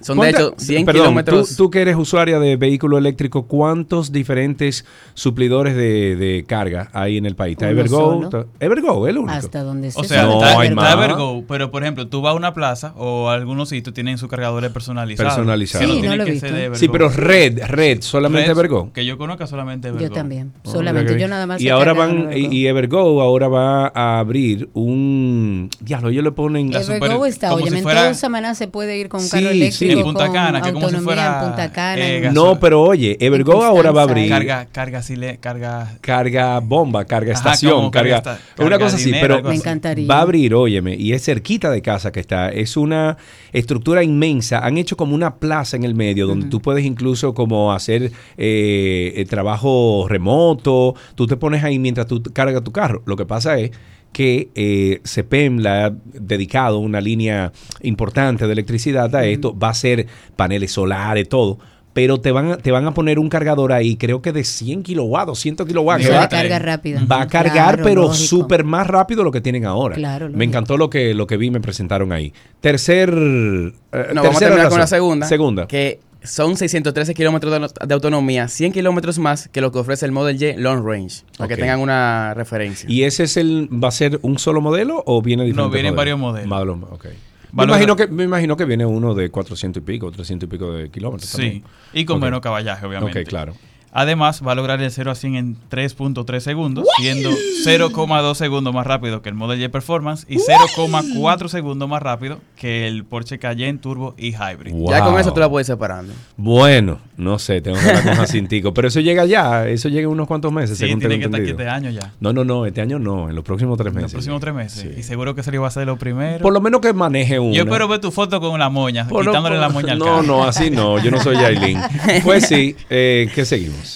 Son 0.00 0.16
de 0.16 0.20
¿Cuánta- 0.20 0.40
hecho 0.40 0.54
100 0.58 0.84
perdón, 0.86 1.02
kilómetros. 1.02 1.48
Tú, 1.50 1.64
tú 1.64 1.70
que 1.70 1.80
eres 1.80 1.96
usuaria 1.96 2.38
de 2.38 2.56
vehículo 2.56 2.98
eléctrico, 2.98 3.46
¿cuántos 3.46 4.12
diferentes 4.12 4.84
suplidores 5.14 5.74
de, 5.74 6.14
de 6.16 6.44
carga 6.46 6.88
hay 6.92 7.16
en 7.16 7.26
el 7.26 7.34
país? 7.34 7.52
¿Está 7.54 7.66
Uno 7.66 7.80
Evergo? 7.80 7.96
solo. 7.98 8.24
¿Está- 8.26 8.46
Evergo, 8.60 9.08
el 9.08 9.18
único. 9.18 9.32
Hasta 9.32 9.62
donde 9.62 9.90
se 9.90 10.00
O 10.00 10.04
sea, 10.04 10.22
No, 10.22 10.34
está, 10.42 10.60
hay 10.60 10.68
está 10.68 10.74
más. 10.80 10.94
Evergo, 10.94 11.44
pero 11.48 11.70
por 11.70 11.82
ejemplo, 11.82 12.06
tú 12.08 12.20
vas 12.20 12.32
a 12.32 12.36
una 12.36 12.54
plaza 12.54 12.94
o 12.96 13.28
a 13.28 13.34
algunos 13.34 13.68
sitios 13.70 13.92
tienen 13.94 14.18
sus 14.18 14.28
cargadores 14.28 14.70
personalizados. 14.70 15.34
Personalizados. 15.34 15.90
Sí, 15.90 16.00
no 16.02 16.14
lo 16.16 16.22
he 16.22 16.26
que 16.26 16.32
visto. 16.32 16.46
ser 16.46 16.54
de 16.56 16.64
Evergo. 16.66 16.78
Sí, 16.78 16.88
pero 16.88 17.08
red, 17.08 17.58
red, 17.66 18.00
solamente 18.02 18.46
Red, 18.46 18.52
Evergo. 18.52 18.92
Que 18.92 19.04
yo 19.04 19.18
conozca 19.18 19.46
solamente 19.48 19.88
Evergo. 19.88 20.06
Yo 20.08 20.12
también. 20.12 20.52
Oh, 20.64 20.70
Solamente. 20.70 21.18
Yo 21.18 21.26
nada 21.28 21.46
más. 21.46 21.60
Y 21.60 21.68
ahora 21.70 21.92
van, 21.92 22.30
Evergo. 22.30 22.38
y, 22.52 22.56
y 22.56 22.66
Evergo 22.68 23.20
ahora 23.20 23.48
va 23.48 23.88
a 23.94 24.20
abrir 24.20 24.68
un. 24.74 25.70
Diablo, 25.80 26.10
ellos 26.10 26.22
le 26.24 26.32
ponen. 26.32 26.72
Evergo 26.72 27.26
está, 27.26 27.52
oye, 27.54 27.70
si 27.70 27.82
fuera- 27.82 28.14
Samaná 28.14 28.54
se 28.54 28.68
puede 28.68 28.96
ir 28.98 29.08
con 29.08 29.20
un 29.20 29.26
Sí, 29.26 29.30
carro 29.30 29.50
sí. 29.50 29.87
En 29.92 30.02
Punta 30.02 30.30
Cana, 30.32 30.60
que 30.60 30.72
como 30.72 30.88
si 30.88 30.96
fuera, 30.96 31.40
en 31.40 31.46
Punta 31.48 31.72
Cana. 31.72 32.00
eh, 32.08 32.20
gasolina. 32.20 32.32
No, 32.32 32.60
pero 32.60 32.82
oye, 32.82 33.16
Evergo 33.20 33.62
ahora 33.64 33.90
va 33.90 34.02
a 34.02 34.04
abrir. 34.04 34.28
Carga, 34.28 34.66
carga, 34.72 35.02
carga. 35.40 35.96
carga 36.00 36.60
bomba, 36.60 37.04
carga 37.04 37.32
Ajá, 37.32 37.38
estación, 37.52 37.90
carga 37.90 38.22
carga, 38.22 38.38
esta- 38.38 38.62
una 38.64 38.78
cosa 38.78 38.96
así, 38.96 39.12
pero 39.20 39.42
Me 39.42 39.54
encantaría. 39.54 40.06
va 40.08 40.18
a 40.18 40.22
abrir, 40.22 40.54
óyeme, 40.54 40.94
y 40.96 41.12
es 41.12 41.24
cerquita 41.24 41.70
de 41.70 41.82
casa 41.82 42.12
que 42.12 42.20
está, 42.20 42.50
es 42.50 42.76
una 42.76 43.16
estructura 43.52 44.02
inmensa, 44.02 44.58
han 44.58 44.78
hecho 44.78 44.96
como 44.96 45.14
una 45.14 45.36
plaza 45.36 45.76
en 45.76 45.84
el 45.84 45.94
medio 45.94 46.26
donde 46.26 46.46
tú 46.48 46.60
puedes 46.60 46.84
incluso 46.84 47.34
como 47.34 47.72
hacer 47.72 48.12
eh, 48.36 49.12
eh, 49.16 49.24
trabajo 49.28 50.06
remoto, 50.08 50.94
tú 51.14 51.26
te 51.26 51.36
pones 51.36 51.64
ahí 51.64 51.78
mientras 51.78 52.06
tú 52.06 52.22
cargas 52.32 52.62
tu 52.64 52.72
carro, 52.72 53.02
lo 53.06 53.16
que 53.16 53.26
pasa 53.26 53.58
es 53.58 53.70
que 54.18 54.48
eh, 54.56 55.00
CPEM 55.04 55.58
le 55.60 55.68
ha 55.68 55.92
dedicado 56.12 56.80
una 56.80 57.00
línea 57.00 57.52
importante 57.82 58.46
de 58.48 58.52
electricidad 58.52 59.14
a 59.14 59.24
esto, 59.24 59.56
va 59.56 59.68
a 59.68 59.74
ser 59.74 60.08
paneles 60.34 60.72
solares, 60.72 61.28
todo, 61.28 61.60
pero 61.92 62.18
te 62.20 62.32
van, 62.32 62.50
a, 62.50 62.56
te 62.56 62.72
van 62.72 62.84
a 62.86 62.94
poner 62.94 63.20
un 63.20 63.28
cargador 63.28 63.72
ahí, 63.72 63.96
creo 63.96 64.20
que 64.20 64.32
de 64.32 64.42
100 64.42 64.82
kilowatts, 64.82 65.26
200 65.28 65.66
kilowatts. 65.68 66.10
Va- 66.10 66.28
carga 66.28 66.58
rápida. 66.58 67.04
Va 67.10 67.22
a 67.22 67.26
cargar, 67.28 67.76
Claro, 67.76 67.84
pero 67.84 68.12
súper 68.12 68.64
más 68.64 68.88
rápido 68.88 69.22
lo 69.22 69.30
que 69.30 69.40
tienen 69.40 69.64
ahora. 69.64 69.94
Claro, 69.94 70.28
me 70.28 70.44
encantó 70.44 70.76
lo 70.76 70.90
que, 70.90 71.14
lo 71.14 71.28
que 71.28 71.36
vi, 71.36 71.50
me 71.52 71.60
presentaron 71.60 72.12
ahí. 72.12 72.32
Tercer. 72.60 73.10
eh, 73.10 73.14
No, 73.14 73.72
vamos 73.92 74.08
a 74.18 74.22
tercera 74.22 74.38
terminar 74.38 74.56
razón. 74.64 74.70
con 74.70 74.80
la 74.80 74.86
segunda. 74.88 75.26
Segunda. 75.28 75.66
Que 75.68 76.00
son 76.22 76.56
613 76.56 77.14
kilómetros 77.14 77.72
de, 77.86 77.94
autonomía, 77.94 78.48
100 78.48 78.72
kilómetros 78.72 79.18
más 79.18 79.48
que 79.48 79.60
lo 79.60 79.70
que 79.72 79.78
ofrece 79.78 80.04
el 80.06 80.12
Model 80.12 80.42
Y 80.42 80.54
Long 80.56 80.84
Range. 80.84 81.22
Para 81.36 81.44
Ok. 81.46 81.48
que 81.50 81.56
tengan 81.56 81.80
una 81.80 82.34
referencia. 82.34 82.88
¿Y 82.90 83.04
ese 83.04 83.24
es 83.24 83.36
el, 83.36 83.68
va 83.72 83.88
a 83.88 83.92
ser 83.92 84.18
un 84.22 84.38
solo 84.38 84.60
modelo 84.60 85.02
o 85.06 85.22
viene 85.22 85.44
diferente? 85.44 85.74
vienen 85.74 85.96
varios 85.96 86.18
modelos. 86.18 86.50
ok. 86.90 87.04
Me 87.50 87.64
Valor- 87.64 87.68
imagino, 87.76 87.96
que, 87.96 88.06
me 88.08 88.24
imagino 88.24 88.56
que 88.58 88.64
viene 88.66 88.84
uno 88.84 89.14
de 89.14 89.30
400 89.30 89.82
y 89.82 89.86
pico, 89.86 90.10
300 90.10 90.46
y 90.46 90.50
pico 90.50 90.70
de 90.72 90.90
kilómetros. 90.90 91.30
Sí, 91.30 91.36
también. 91.36 91.64
y 91.94 92.04
con 92.04 92.16
Ok. 92.18 92.24
menos 92.24 92.40
caballaje, 92.40 92.84
obviamente. 92.84 93.20
Ok, 93.22 93.26
claro. 93.26 93.54
Además, 94.00 94.42
va 94.46 94.52
a 94.52 94.54
lograr 94.54 94.80
el 94.80 94.90
0 94.90 95.10
a 95.10 95.14
100 95.16 95.34
en 95.36 95.56
3.3 95.70 96.38
segundos, 96.40 96.86
siendo 97.00 97.30
0,2 97.64 98.34
segundos 98.34 98.72
más 98.72 98.86
rápido 98.86 99.22
que 99.22 99.28
el 99.28 99.34
Model 99.34 99.60
Y 99.62 99.68
Performance 99.68 100.24
y 100.28 100.36
0,4 100.36 101.48
segundos 101.48 101.88
más 101.88 102.00
rápido 102.02 102.38
que 102.56 102.86
el 102.86 103.04
Porsche 103.04 103.38
Cayenne 103.38 103.78
Turbo 103.78 104.14
y 104.16 104.28
Hybrid. 104.34 104.72
Ya 104.88 105.02
con 105.04 105.18
eso 105.18 105.32
tú 105.32 105.40
la 105.40 105.48
puedes 105.48 105.68
ir 105.68 105.74
separando. 105.74 106.12
Bueno, 106.36 107.00
no 107.16 107.38
sé, 107.38 107.60
tengo 107.60 107.76
que 107.78 107.86
hablar 107.88 108.04
con 108.04 108.14
Jacintico. 108.14 108.72
Pero 108.72 108.88
eso 108.88 109.00
llega 109.00 109.24
ya, 109.26 109.66
eso 109.68 109.88
llega 109.88 110.02
en 110.02 110.08
unos 110.12 110.26
cuantos 110.28 110.52
meses, 110.52 110.78
Sí, 110.78 110.84
según 110.86 111.00
tiene 111.00 111.16
tengo 111.18 111.22
que 111.22 111.26
estar 111.26 111.40
aquí 111.40 111.50
este 111.50 111.68
año 111.68 111.90
ya. 111.90 112.12
No, 112.20 112.32
no, 112.32 112.44
no, 112.44 112.66
este 112.66 112.80
año 112.80 112.98
no, 112.98 113.28
en 113.28 113.34
los 113.34 113.44
próximos 113.44 113.76
tres 113.78 113.88
En 113.88 113.94
meses. 113.96 114.12
los 114.12 114.12
próximos 114.12 114.40
tres 114.40 114.54
meses. 114.54 114.98
Y 114.98 115.02
seguro 115.02 115.34
que 115.34 115.42
se 115.42 115.50
le 115.50 115.58
va 115.58 115.66
a 115.66 115.68
hacer 115.68 115.86
lo 115.86 115.96
primero. 115.96 116.38
Por 116.40 116.52
lo 116.52 116.60
menos 116.60 116.80
que 116.80 116.92
maneje 116.92 117.38
uno. 117.38 117.52
Yo 117.54 117.64
espero 117.64 117.88
ver 117.88 118.00
tu 118.00 118.10
foto 118.12 118.40
con 118.40 118.58
la 118.60 118.68
moña, 118.70 119.08
Por 119.08 119.24
lo- 119.24 119.32
quitándole 119.32 119.56
por- 119.56 119.60
la 119.62 119.68
moña 119.70 119.92
al 119.94 119.98
No, 119.98 120.04
carro. 120.04 120.22
no, 120.22 120.44
así 120.44 120.70
no, 120.70 121.02
yo 121.02 121.10
no 121.10 121.20
soy 121.20 121.36
Yailin. 121.36 121.78
Pues 122.24 122.46
sí, 122.46 122.76
eh, 122.90 123.30
¿qué 123.34 123.44
seguimos? 123.44 123.87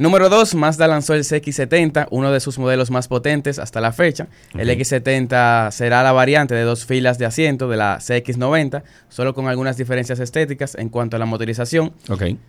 Número 0.00 0.30
2, 0.30 0.54
Mazda 0.54 0.88
lanzó 0.88 1.12
el 1.12 1.24
CX70, 1.24 2.06
uno 2.10 2.32
de 2.32 2.40
sus 2.40 2.58
modelos 2.58 2.90
más 2.90 3.06
potentes 3.06 3.58
hasta 3.58 3.82
la 3.82 3.92
fecha. 3.92 4.28
El 4.54 4.70
Ok. 4.70 4.78
X70 4.78 5.70
será 5.72 6.02
la 6.02 6.12
variante 6.12 6.54
de 6.54 6.62
dos 6.62 6.86
filas 6.86 7.18
de 7.18 7.26
asiento 7.26 7.68
de 7.68 7.76
la 7.76 7.98
CX90, 7.98 8.82
solo 9.10 9.34
con 9.34 9.46
algunas 9.46 9.76
diferencias 9.76 10.18
estéticas 10.18 10.74
en 10.74 10.88
cuanto 10.88 11.16
a 11.16 11.18
la 11.18 11.26
motorización. 11.26 11.92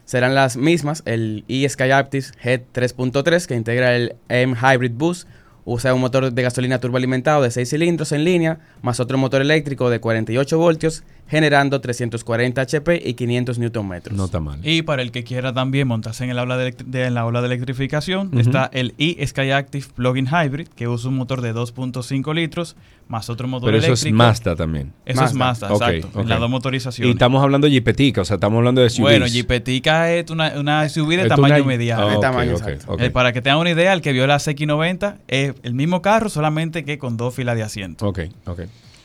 Serán 0.06 0.34
las 0.34 0.56
mismas, 0.56 1.04
el 1.04 1.44
e-Skyactiv 1.50 2.28
Head 2.42 2.62
3.3 2.74 3.46
que 3.46 3.56
integra 3.56 3.98
el 3.98 4.16
M 4.30 4.56
Hybrid 4.56 4.94
Boost, 4.94 5.28
usa 5.66 5.94
un 5.94 6.00
motor 6.00 6.32
de 6.32 6.42
gasolina 6.42 6.80
turboalimentado 6.80 7.42
de 7.44 7.52
6 7.52 7.70
cilindros 7.70 8.14
en 8.14 8.24
línea, 8.24 8.60
más 8.82 9.02
otro 9.02 9.18
motor 9.18 9.42
eléctrico 9.42 9.90
de 9.90 10.00
48 10.00 10.58
voltios, 10.58 11.04
generando 11.32 11.80
340 11.80 12.62
HP 12.62 13.02
y 13.06 13.14
500 13.14 13.58
Nm. 13.58 14.02
No 14.12 14.26
está 14.26 14.42
mal. 14.42 14.60
Y 14.68 14.82
para 14.82 15.02
el 15.02 15.12
que 15.14 15.24
quiera 15.24 15.54
también 15.54 15.88
montarse 15.88 16.26
en, 16.26 16.30
el 16.30 16.38
aula 16.38 16.58
de, 16.58 16.76
en 17.06 17.14
la 17.14 17.26
ola 17.26 17.40
de 17.40 17.48
electrificación, 17.48 18.38
está 18.38 18.70
el 18.74 18.94
e-Skyactiv 18.98 19.94
Plug-in 19.94 20.28
Hybrid, 20.28 20.68
que 20.76 20.90
usa 20.90 21.10
un 21.10 21.16
motor 21.16 21.40
de 21.40 21.54
2.5 21.56 22.36
litros, 22.36 22.76
más 23.08 23.30
otro 23.30 23.48
motor 23.48 23.68
Pero 23.70 23.78
eso 23.78 23.88
eléctrico. 23.88 24.08
es 24.14 24.18
Mazda 24.18 24.56
también. 24.58 24.92
Eso 25.06 25.24
es 25.24 25.34
Mazda, 25.34 25.72
Ok, 25.74 25.82
exacto. 25.82 26.20
En 26.20 26.28
las 26.28 26.40
dos 26.42 26.50
motorizaciones. 26.50 27.08
Y 27.08 27.12
estamos 27.14 27.42
hablando 27.42 27.68
de 27.68 27.72
Jeepetica, 27.72 28.22
o 28.22 28.26
sea, 28.26 28.36
estamos 28.36 28.58
hablando 28.58 28.82
de 28.82 28.90
SUVs. 28.90 29.00
Bueno, 29.00 29.26
Jeepetica 29.28 30.12
es 30.12 30.30
una, 30.32 30.60
una 30.60 30.90
SUV 30.90 31.12
de 31.16 31.22
Es 31.24 31.28
tamaño 31.30 31.56
una- 31.56 31.64
mediano. 31.64 32.10
De 32.10 32.16
ok, 32.18 32.22
tamaño. 32.22 32.56
Eh, 33.00 33.10
para 33.10 33.32
que 33.32 33.42
tengan 33.42 33.60
una 33.60 33.72
idea, 33.72 33.94
el 33.94 34.02
que 34.02 34.12
vio 34.12 34.28
la 34.28 34.36
CX90 34.38 35.16
es 35.30 35.54
el 35.64 35.74
mismo 35.76 36.02
carro, 36.02 36.28
solamente 36.28 36.84
que 36.84 36.98
con 36.98 37.16
dos 37.16 37.34
filas 37.34 37.56
de 37.56 37.64
asiento. 37.64 38.06
Ok, 38.06 38.20
ok. 38.46 38.60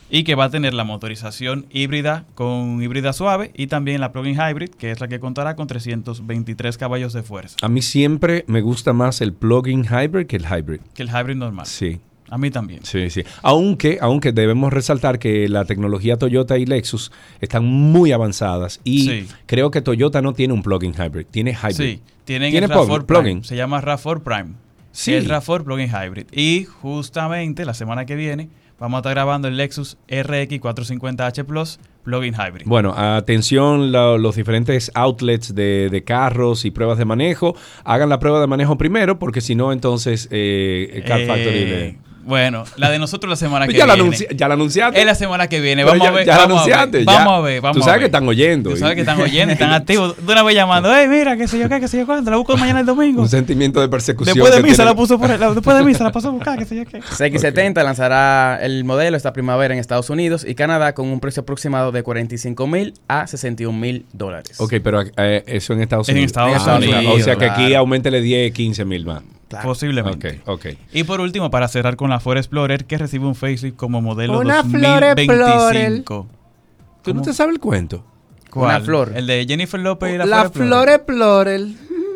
Y 0.09 0.23
que 0.23 0.37
va 0.37 0.45
a 0.45 0.51
tener 0.51 0.73
la 0.73 0.85
motorización 0.85 1.67
híbrida 1.71 2.25
con 2.37 2.81
híbrida 2.81 3.13
suave 3.13 3.51
y 3.57 3.67
también 3.67 4.01
la 4.01 4.13
plug-in 4.13 4.37
hybrid, 4.37 4.71
que 4.71 4.93
es 4.93 5.01
la 5.01 5.09
que 5.09 5.19
contará 5.19 5.57
con 5.57 5.67
323 5.67 6.79
caballos 6.79 7.13
de 7.13 7.23
fuerza, 7.25 7.57
A 7.61 7.69
mí 7.69 7.83
siempre 7.83 8.45
me 8.47 8.61
gusta 8.61 8.93
más 8.93 9.21
el 9.21 9.33
plug-in 9.33 9.85
hybrid 9.85 10.27
que 10.27 10.37
el 10.37 10.45
hybrid. 10.47 10.81
que 10.95 11.03
el 11.03 11.09
hybrid 11.11 11.35
normal. 11.37 11.67
Sí. 11.67 12.01
A 12.29 12.39
mí 12.39 12.51
también. 12.51 12.81
Sí, 12.85 13.09
sí. 13.11 13.23
Aunque, 13.43 13.99
aunque 14.01 14.33
debemos 14.33 14.73
resaltar 14.73 15.19
que 15.21 15.49
la 15.49 15.65
tecnología 15.65 16.17
Toyota 16.17 16.59
y 16.59 16.67
Lexus 16.67 17.13
están 17.41 17.65
muy 17.65 18.11
avanzadas 18.11 18.81
y 18.83 19.01
Sí. 19.09 19.29
creo 19.47 19.71
que 19.71 19.81
Toyota 19.81 20.23
no 20.23 20.33
tiene 20.35 20.53
un 20.53 20.63
plug-in 20.63 20.93
hybrid, 20.95 21.27
tiene 21.31 21.53
hybrid. 21.53 21.75
Sí, 21.77 22.01
tienen 22.25 22.51
¿Tiene 22.51 22.67
el 22.67 22.73
plug- 22.73 22.87
RAV4 22.89 23.07
plug-in? 23.07 23.25
Prime. 23.41 23.45
Se 23.45 23.55
llama 23.57 23.81
RAV4 23.81 24.23
Prime. 24.23 24.55
Sí. 24.93 25.13
el 25.13 25.29
RAV4 25.29 25.63
Plug-in 25.65 25.91
Hybrid. 25.91 26.27
Y 26.33 26.65
justamente 26.65 27.67
la 27.67 27.75
semana 27.75 28.07
que 28.07 28.17
viene 28.17 28.49
vamos 28.79 28.99
a 28.99 29.01
estar 29.01 29.13
grabando 29.15 29.49
el 29.49 29.57
Lexus 29.57 29.97
RX 30.09 30.61
450H 30.61 31.45
Plus 31.45 31.79
Plug-in 32.05 32.35
Hybrid. 32.35 32.67
Bueno, 32.67 32.95
atención 32.97 33.91
la- 33.93 34.17
los 34.19 34.37
diferentes 34.37 34.91
outlets 34.95 35.55
de, 35.55 35.89
de 35.91 36.05
carros 36.05 36.65
y 36.65 36.71
pruebas 36.71 36.99
de 36.99 37.05
manejo. 37.05 37.57
Hagan 37.85 38.09
la 38.09 38.19
prueba 38.19 38.41
de 38.41 38.47
manejo 38.47 38.79
primero, 38.79 39.19
porque 39.19 39.41
si 39.41 39.55
no, 39.55 39.73
entonces 39.73 40.29
eh, 40.31 41.03
Car 41.07 41.21
Eh, 41.21 41.27
Factory 41.27 41.65
le... 41.65 41.99
Bueno, 42.27 42.65
la 42.77 42.91
de 42.91 42.99
nosotros 42.99 43.31
la 43.31 43.37
semana 43.37 43.67
que 43.69 43.75
ya, 43.75 43.87
la 43.87 43.95
viene. 43.95 44.11
anunci- 44.11 44.27
ya 44.37 44.49
la 44.49 44.55
anunciaste. 44.55 44.99
Es 45.01 45.07
la 45.07 45.15
semana 45.15 45.47
que 45.49 45.61
viene. 45.61 45.85
Vamos 45.85 46.03
ya- 46.03 46.09
a 46.09 46.13
ver. 46.13 46.27
ya 46.27 46.33
la 46.37 46.47
vamos 46.47 46.63
a 46.63 46.85
ver, 46.87 47.05
ya. 47.05 47.13
Vamos 47.13 47.33
a 47.35 47.41
ver. 47.41 47.61
Vamos 47.61 47.77
Tú 47.77 47.83
a 47.83 47.85
sabes 47.85 47.95
ver. 47.95 48.01
que 48.01 48.07
están 48.07 48.29
oyendo. 48.29 48.71
Tú 48.71 48.77
sabes 48.77 48.93
y- 48.93 48.97
que 48.97 49.01
están 49.03 49.21
oyendo, 49.21 49.53
están 49.53 49.73
activos. 49.73 50.17
De 50.27 50.33
una 50.33 50.43
vez 50.43 50.55
llamando, 50.57 50.93
hey, 50.93 51.07
mira, 51.09 51.37
qué 51.37 51.47
sé 51.49 51.59
yo 51.59 51.69
qué, 51.69 51.81
qué 51.81 51.89
sé 51.89 51.99
yo 51.99 52.07
cuándo. 52.07 52.31
La 52.31 52.37
busco 52.37 52.57
mañana 52.59 52.81
el 52.81 52.87
domingo. 52.87 53.23
Un 53.23 53.29
sentimiento 53.29 53.81
de 53.81 53.89
persecución. 53.89 54.35
Después 54.35 54.55
de 54.55 54.63
misa 54.63 54.77
tiene- 54.77 54.91
la 54.91 54.97
puso 54.97 55.19
por 55.19 55.31
el- 55.31 55.39
después 55.39 55.77
de 55.79 55.85
misa 55.85 56.05
la 56.05 56.13
pasó 56.13 56.29
a 56.29 56.31
buscar, 56.33 56.59
qué 56.59 56.65
sé 56.65 56.77
yo 56.77 56.85
qué. 56.85 57.01
CX70 57.01 57.83
lanzará 57.85 58.59
el 58.61 58.85
modelo 58.85 59.17
esta 59.17 59.33
primavera 59.33 59.73
en 59.73 59.81
Estados 59.81 60.11
Unidos 60.11 60.45
y 60.49 60.55
Canadá 60.55 60.95
con 60.95 61.07
un 61.09 61.21
precio 61.21 61.43
aproximado 61.43 61.93
de 61.93 62.03
45 62.03 62.67
mil 62.67 62.95
a 63.09 63.27
61 63.27 63.79
mil 63.79 64.05
dólares. 64.13 64.61
Ok, 64.61 64.75
pero 64.83 65.03
eh, 65.17 65.45
eso 65.47 65.73
en 65.75 65.81
Estados 65.83 66.09
En 66.09 66.17
Unidos. 66.17 66.31
Estados 66.31 66.67
Ah, 66.67 66.77
Unidos. 66.77 67.05
O 67.15 67.21
sea 67.21 67.37
que 67.37 67.45
aquí 67.45 67.67
claro. 67.67 67.79
aumentele 67.79 68.21
10, 68.21 68.53
15 68.53 68.85
mil 68.85 69.05
más. 69.07 69.23
Posiblemente. 69.63 70.41
Ok, 70.47 70.67
ok. 70.67 70.79
Y 70.93 71.05
por 71.05 71.21
último, 71.21 71.51
para 71.51 71.69
cerrar 71.69 71.97
con 71.97 72.11
la 72.11 72.19
Ford 72.21 72.37
Explorer, 72.37 72.85
que 72.85 72.99
recibe 72.99 73.27
un 73.27 73.35
facelift 73.35 73.77
como 73.77 74.01
modelo 74.01 74.41
Una 74.41 74.63
Flor 74.65 75.05
2025. 75.17 76.27
¿Tú 77.03 77.15
no 77.15 77.23
te 77.23 77.33
sabes 77.33 77.55
el 77.55 77.61
cuento? 77.61 78.05
¿Cuál? 78.51 78.77
Una 78.77 78.85
flor. 78.85 79.13
El 79.15 79.27
de 79.27 79.45
Jennifer 79.47 79.79
López 79.79 80.15
y 80.15 80.19
la, 80.19 80.27
La 80.27 80.43
Ford 80.45 80.53
flor 80.53 80.89
Explorer. 80.89 81.61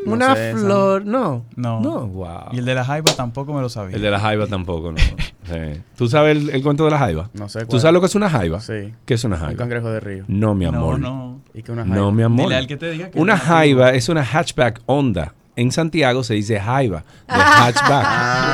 Una 0.07 0.35
sé 0.35 0.55
flor. 0.57 1.05
No. 1.05 1.45
No. 1.57 1.81
No, 1.81 2.07
wow. 2.07 2.49
Y 2.53 2.59
el 2.59 2.65
de 2.65 2.75
la 2.75 2.85
Jaiba 2.85 3.13
tampoco 3.15 3.53
me 3.53 3.61
lo 3.61 3.69
sabía. 3.69 3.95
El 3.97 4.03
de 4.03 4.11
la 4.11 4.19
jaiba 4.19 4.47
tampoco, 4.49 4.93
no. 4.93 4.99
Sí. 4.99 5.81
¿Tú 5.97 6.09
sabes 6.09 6.37
el, 6.39 6.51
el 6.51 6.63
cuento 6.63 6.85
de 6.87 6.91
la 6.91 6.99
jaiba? 6.99 7.29
No 7.35 7.49
sé 7.51 7.67
¿Tú 7.67 7.79
sabes 7.79 7.93
lo 7.93 8.01
que 8.01 8.07
es 8.07 8.15
una 8.15 8.31
jaiba? 8.31 8.61
Sí. 8.61 8.95
¿Qué 9.05 9.15
es 9.15 9.25
una 9.25 9.37
Un 9.37 9.43
jaiba? 9.43 9.59
cangrejo 9.59 9.91
de 9.91 10.01
río. 10.01 10.25
No, 10.27 10.55
mi 10.55 10.65
No, 10.65 10.71
amor. 10.79 10.99
no. 10.99 11.41
¿Y 11.53 11.63
qué 11.63 11.71
una 11.73 11.85
No, 11.85 11.93
jaiba? 11.95 12.13
mi 12.13 12.23
amor. 12.23 12.47
Dile 12.47 12.57
al 12.57 12.67
que 12.67 12.77
te 12.79 12.91
diga 12.91 13.11
que 13.11 13.19
una 13.21 13.35
es 13.35 13.41
una 13.43 13.47
jaiba 13.55 13.91
es 13.91 14.09
una 14.09 14.25
hatchback 14.25 14.81
Honda. 14.87 15.35
En 15.57 15.73
Santiago 15.73 16.23
se 16.25 16.35
dice 16.35 16.59
jaiba, 16.61 17.05
de 17.29 17.35
hatchback. 17.35 18.07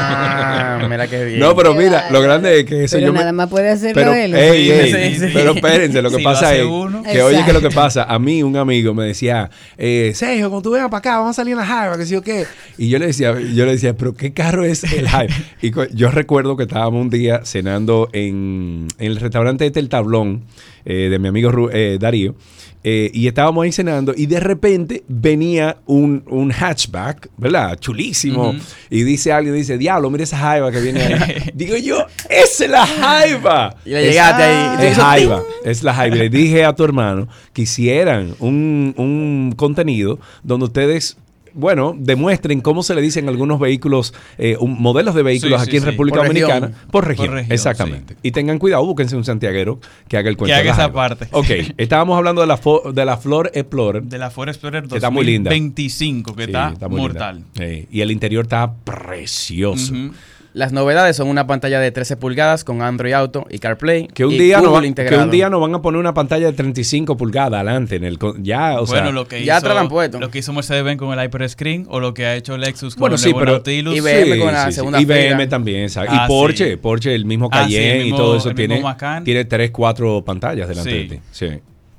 Ah, 0.78 0.86
mira 0.89 1.06
qué 1.09 1.24
bien. 1.24 1.40
No, 1.40 1.55
pero 1.56 1.74
mira, 1.74 2.10
lo 2.10 2.20
grande 2.20 2.60
es 2.60 2.66
que 2.66 2.85
eso 2.85 2.97
Pero 2.97 3.09
yo 3.09 3.12
me- 3.12 3.20
nada 3.20 3.32
más 3.32 3.48
puede 3.48 3.70
hacerlo 3.70 3.94
pero, 3.94 4.12
él. 4.14 4.35
ey, 4.35 4.64
Sí, 4.66 4.70
ey, 4.97 5.14
sí, 5.14 5.20
sí. 5.27 5.31
pero 5.32 5.52
espérense, 5.52 6.02
lo 6.02 6.10
que 6.10 6.16
Si 6.18 6.23
pasa 6.23 6.55
es 6.55 6.64
uno. 6.64 7.02
que 7.02 7.23
oye 7.23 7.44
que 7.44 7.52
lo 7.52 7.60
que 7.60 7.66
Exacto. 7.66 7.74
pasa, 7.74 8.05
a 8.05 8.18
mí 8.18 8.43
un 8.43 8.56
amigo 8.56 8.93
me 8.94 9.05
decía, 9.05 9.51
eh, 9.78 10.12
Sergio, 10.14 10.51
cuando 10.51 10.62
tú 10.68 10.73
vengas 10.74 10.90
para 10.90 10.98
acá, 10.98 11.16
vamos 11.18 11.31
a 11.31 11.35
salir 11.35 11.52
en 11.52 11.59
la 11.59 11.66
Jaiba, 11.66 11.97
que 11.97 12.06
sí 12.06 12.14
o 12.16 12.23
qué. 12.23 12.44
Y 12.78 12.89
yo 12.89 12.98
le 12.98 13.06
decía, 13.06 13.32
yo 13.40 13.64
le 13.66 13.73
decía, 13.73 13.97
pero 13.97 14.14
¿qué 14.14 14.32
carro 14.32 14.64
es 14.64 14.85
el 14.85 15.09
Jaiba? 15.09 15.35
Y 15.62 15.73
yo 15.94 16.10
recuerdo 16.10 16.56
que 16.56 16.64
estábamos 16.64 17.01
un 17.01 17.10
día 17.10 17.40
cenando 17.44 18.09
en, 18.12 18.86
en 18.98 19.06
el 19.06 19.16
restaurante 19.16 19.66
este 19.66 19.81
El 19.81 19.89
Tablón 19.89 20.44
eh, 20.85 21.09
de 21.10 21.18
mi 21.18 21.28
amigo 21.28 21.51
Ru- 21.51 21.70
eh, 21.73 21.98
Darío. 22.01 22.35
Eh, 22.88 23.10
y 23.12 23.26
estábamos 23.26 23.64
ahí 23.64 23.72
cenando 23.72 24.14
y 24.16 24.26
de 24.26 24.38
repente 24.38 25.02
venía 25.08 25.78
un, 25.86 26.22
un 26.28 26.52
hatchback, 26.52 27.30
¿verdad? 27.36 27.76
Chulísimo. 27.80 28.54
Y 28.90 29.02
dice 29.02 29.32
alguien, 29.32 29.56
dice, 29.56 29.76
diablo, 29.76 30.08
mira 30.08 30.22
esa 30.22 30.38
jaiba 30.38 30.70
que 30.70 30.80
viene 30.80 31.02
ahí. 31.02 31.50
Digo 31.54 31.76
yo, 31.78 32.06
¡esa 32.30 32.64
es 32.64 32.70
la 32.70 32.86
jaiba! 32.86 33.74
Y 33.84 33.90
le 33.90 34.04
llegaste 34.04 34.42
ahí. 34.44 34.86
Es 34.86 34.96
jaiba, 34.98 35.42
es 35.64 35.82
la 35.82 35.94
jaiba. 35.94 36.14
Le 36.14 36.28
dije 36.28 36.64
a 36.64 36.76
tu 36.76 36.84
hermano 36.84 37.26
que 37.52 37.62
hicieran 37.62 38.36
un, 38.38 38.94
un 38.96 39.54
contenido 39.56 40.20
donde 40.44 40.66
ustedes, 40.66 41.16
bueno, 41.56 41.94
demuestren 41.98 42.60
cómo 42.60 42.82
se 42.82 42.94
le 42.94 43.00
dicen 43.02 43.28
algunos 43.28 43.58
vehículos, 43.58 44.14
eh, 44.38 44.56
un- 44.60 44.80
modelos 44.80 45.14
de 45.14 45.22
vehículos 45.22 45.60
Sí, 45.60 45.64
sí, 45.64 45.70
aquí 45.70 45.76
en 45.78 45.82
sí. 45.82 45.90
República 45.90 46.18
Por 46.18 46.28
región. 46.28 46.48
Dominicana. 46.48 46.86
Por 46.90 47.06
región, 47.08 47.26
Por 47.26 47.34
región, 47.36 47.52
exactamente. 47.52 48.16
Y 48.22 48.30
tengan 48.30 48.58
cuidado, 48.58 48.84
búsquense 48.84 49.16
un 49.16 49.24
santiaguero 49.24 49.80
que 50.08 50.16
haga 50.18 50.28
el 50.28 50.36
cuento. 50.36 50.54
haga 50.54 50.62
de 50.62 50.68
la 50.68 50.74
esa 50.74 50.92
parte. 50.92 51.28
Ok, 51.32 51.46
estábamos 51.78 52.16
hablando 52.16 52.40
de 52.42 52.46
la, 52.46 52.60
fo- 52.60 52.92
de 52.92 53.04
la 53.04 53.16
Flor 53.16 53.50
Explorer. 53.54 54.02
De 54.04 54.18
la 54.18 54.30
Ford 54.30 54.48
Explorer 54.48 54.84
Que 54.86 54.94
está 54.96 55.10
muy 55.10 55.24
linda. 55.24 55.50
2025, 55.50 56.34
que 56.36 56.44
Sí, 56.44 56.50
está, 56.50 56.88
muy 56.88 57.00
mortal. 57.00 57.42
linda. 57.58 57.86
Y 57.90 58.00
el 58.02 58.10
interior 58.10 58.44
está 58.44 58.72
precioso. 58.84 59.92
Ujú. 59.94 60.12
Las 60.56 60.72
novedades 60.72 61.16
son 61.16 61.28
una 61.28 61.46
pantalla 61.46 61.80
de 61.80 61.92
13 61.92 62.16
pulgadas 62.16 62.64
con 62.64 62.80
Android 62.80 63.12
Auto 63.12 63.44
y 63.50 63.58
CarPlay. 63.58 64.08
Que 64.08 64.24
un, 64.24 64.32
y 64.32 64.38
día 64.38 64.62
no 64.62 64.72
va- 64.72 64.80
que 64.80 65.16
un 65.18 65.30
día 65.30 65.50
nos 65.50 65.60
van 65.60 65.74
a 65.74 65.82
poner 65.82 66.00
una 66.00 66.14
pantalla 66.14 66.46
de 66.46 66.54
35 66.54 67.14
pulgadas 67.18 67.52
adelante 67.52 67.96
en 67.96 68.04
el 68.04 68.18
con- 68.18 68.42
ya, 68.42 68.80
o 68.80 68.86
sea, 68.86 69.00
bueno, 69.02 69.12
lo 69.12 69.28
que, 69.28 69.44
ya 69.44 69.58
hizo, 69.58 69.88
puesto. 69.90 70.18
lo 70.18 70.30
que 70.30 70.38
hizo 70.38 70.54
Mercedes-Benz 70.54 70.98
con 70.98 71.12
el 71.18 71.22
Hyper 71.26 71.46
Screen 71.50 71.84
o 71.90 72.00
lo 72.00 72.14
que 72.14 72.24
ha 72.24 72.34
hecho 72.36 72.56
Lexus 72.56 72.94
con 72.94 73.00
Bueno, 73.00 73.16
el 73.16 73.20
sí, 73.20 73.34
pero 73.38 73.52
Nautilus. 73.52 73.96
IBM 73.98 74.38
con 74.38 74.54
la 74.54 74.72
segunda 74.72 74.98
IBM 74.98 75.46
también, 75.46 75.82
exacto. 75.82 76.12
Ah, 76.16 76.24
y 76.24 76.26
Porsche, 76.28 76.70
sí. 76.70 76.76
Porsche, 76.76 77.14
el 77.14 77.26
mismo 77.26 77.50
Ah, 77.52 77.66
sí, 77.68 77.76
el 77.76 77.82
Cayenne 77.82 78.04
mismo- 78.04 78.16
y 78.16 78.18
todo 78.18 78.36
eso 78.38 78.48
el 78.48 78.54
tiene, 78.54 78.82
tiene 79.24 79.44
tres, 79.44 79.70
cuatro 79.72 80.24
pantallas 80.24 80.68
delante 80.68 80.90
Sí. 80.90 80.96
de 80.96 81.16
ti. 81.16 81.20
Sí. 81.32 81.48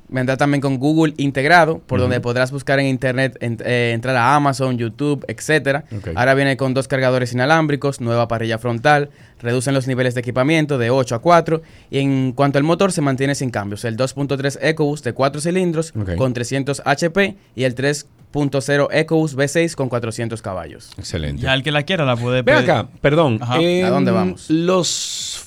Vendrá 0.09 0.38
también 0.38 0.61
con 0.61 0.77
Google 0.77 1.13
integrado, 1.17 1.79
por 1.79 1.99
donde 1.99 2.21
podrás 2.21 2.51
buscar 2.51 2.79
en 2.79 2.85
internet, 2.85 3.38
en- 3.41 3.57
eh, 3.65 3.91
entrar 3.93 4.15
a 4.15 4.35
Amazon, 4.35 4.77
YouTube, 4.77 5.25
etcétera. 5.27 5.84
Ok. 5.97 6.09
Ahora 6.15 6.34
viene 6.34 6.55
con 6.55 6.73
dos 6.73 6.88
cargadores 6.88 7.34
inalámbricos, 7.34 7.99
nueva 7.99 8.27
parrilla 8.29 8.57
frontal, 8.57 9.09
reducen 9.41 9.73
los 9.73 9.85
niveles 9.85 10.13
de 10.15 10.21
equipamiento 10.21 10.77
de 10.77 10.89
8 10.91 11.15
a 11.15 11.19
4 11.19 11.61
y 11.91 11.99
en 11.99 12.31
cuanto 12.31 12.57
al 12.57 12.63
motor 12.63 12.93
se 12.93 13.01
mantiene 13.01 13.35
sin 13.35 13.49
cambios. 13.49 13.84
El 13.84 13.97
2.3 13.97 14.57
EcoBoost 14.61 15.03
de 15.03 15.11
4 15.13 15.41
cilindros 15.41 15.91
con 16.17 16.34
300 16.34 16.81
HP 16.85 17.35
y 17.55 17.63
el 17.65 17.75
3.0 17.75 18.88
EcoBoost 18.91 19.35
V6 19.35 19.75
con 19.75 19.89
400 19.89 20.41
caballos. 20.41 20.91
Excelente. 20.97 21.41
Ya 21.43 21.53
el 21.53 21.63
que 21.63 21.71
la 21.71 21.84
quiera 21.84 22.05
la 22.05 22.15
puede 22.15 22.43
Ve 22.43 22.53
pedir. 22.53 22.71
acá, 22.71 22.88
perdón. 23.01 23.39
Ajá. 23.41 23.55
¿A 23.55 23.89
dónde 23.89 24.11
vamos? 24.11 24.49
Los 24.49 25.43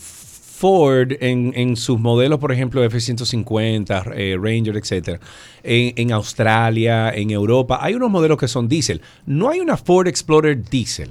Ford 0.60 1.12
en, 1.20 1.52
en 1.56 1.74
sus 1.76 1.98
modelos, 1.98 2.38
por 2.38 2.52
ejemplo, 2.52 2.84
F-150, 2.84 4.12
eh, 4.14 4.36
Ranger, 4.38 4.76
etcétera, 4.76 5.18
en, 5.62 5.94
en 5.96 6.12
Australia, 6.12 7.10
en 7.14 7.30
Europa, 7.30 7.78
hay 7.80 7.94
unos 7.94 8.10
modelos 8.10 8.36
que 8.36 8.46
son 8.46 8.68
diésel. 8.68 9.00
No 9.24 9.48
hay 9.48 9.60
una 9.60 9.78
Ford 9.78 10.06
Explorer 10.06 10.62
diésel. 10.68 11.10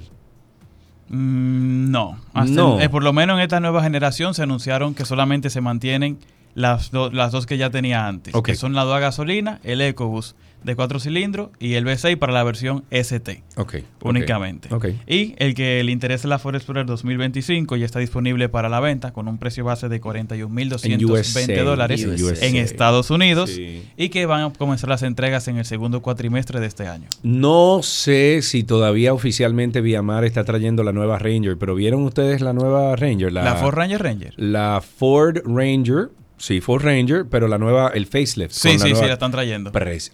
Mm, 1.10 1.90
no. 1.92 2.20
Hasta 2.34 2.54
No. 2.54 2.80
eh, 2.80 2.90
por 2.90 3.04
lo 3.04 3.14
menos 3.14 3.38
en 3.38 3.42
esta 3.44 3.60
nueva 3.60 3.82
generación 3.82 4.34
se 4.34 4.44
anunciaron 4.44 4.94
que 4.94 5.06
solamente 5.06 5.50
se 5.50 5.62
mantienen 5.62 6.20
las, 6.54 6.92
do- 6.92 7.10
las 7.12 7.32
dos 7.32 7.46
que 7.48 7.58
ya 7.58 7.70
tenía 7.72 8.08
antes. 8.08 8.34
Que 8.44 8.56
son 8.56 8.74
la 8.74 8.84
2 8.84 8.96
a 8.96 9.00
gasolina, 9.00 9.60
el 9.64 9.82
EcoBoost 9.82 10.38
de 10.64 10.76
4 10.76 11.00
cilindros 11.00 11.50
y 11.60 11.76
el 11.76 11.86
V6 11.86 12.18
para 12.18 12.34
la 12.34 12.44
versión 12.44 12.84
ST. 12.92 13.44
Ok. 13.56 13.78
Únicamente. 14.02 14.74
Ok. 14.74 14.88
Y 15.08 15.36
el 15.38 15.54
que 15.56 15.84
le 15.84 15.92
interese 15.92 16.28
la 16.28 16.40
Ford 16.40 16.56
Explorer 16.56 16.86
2025 16.86 17.76
ya 17.78 17.86
está 17.86 18.00
disponible 18.00 18.50
para 18.50 18.70
la 18.70 18.80
venta 18.80 19.12
con 19.14 19.28
un 19.28 19.38
precio 19.38 19.64
base 19.64 19.90
de 19.90 20.02
41.220 20.02 21.64
dólares 21.64 22.04
en 22.04 22.24
USA. 22.24 22.46
en 22.46 22.56
Estados 22.58 23.10
Unidos 23.10 23.50
Sí. 23.52 23.84
y 23.98 24.10
que 24.10 24.26
van 24.26 24.42
a 24.42 24.54
comenzar 24.54 24.90
las 24.90 25.04
entregas 25.04 25.48
en 25.48 25.58
el 25.58 25.66
segundo 25.66 26.02
cuatrimestre 26.02 26.60
de 26.60 26.68
este 26.68 26.88
año. 26.88 27.08
No 27.24 27.82
sé 27.84 28.42
si 28.42 28.64
todavía 28.64 29.14
oficialmente 29.14 29.82
Viamar 29.82 30.26
está 30.26 30.44
trayendo 30.44 30.84
la 30.84 30.92
nueva 30.94 31.20
Ranger, 31.20 31.58
pero 31.58 31.76
¿vieron 31.76 32.04
ustedes 32.04 32.42
la 32.42 32.54
nueva 32.54 32.96
Ranger? 32.96 33.32
La, 33.32 33.56
Ford 33.56 33.76
Ranger 33.76 34.02
Ranger. 34.02 34.34
La 34.38 34.82
Ford 34.82 35.38
Ranger, 35.46 36.10
sí, 36.40 36.60
Ford 36.62 36.84
Ranger, 36.84 37.26
pero 37.30 37.48
la 37.48 37.58
nueva, 37.60 37.92
el 37.94 38.08
facelift. 38.08 38.52
Sí, 38.54 38.80
sí, 38.80 38.96
sí, 38.96 39.02
la 39.06 39.14
están 39.14 39.32
trayendo. 39.32 39.72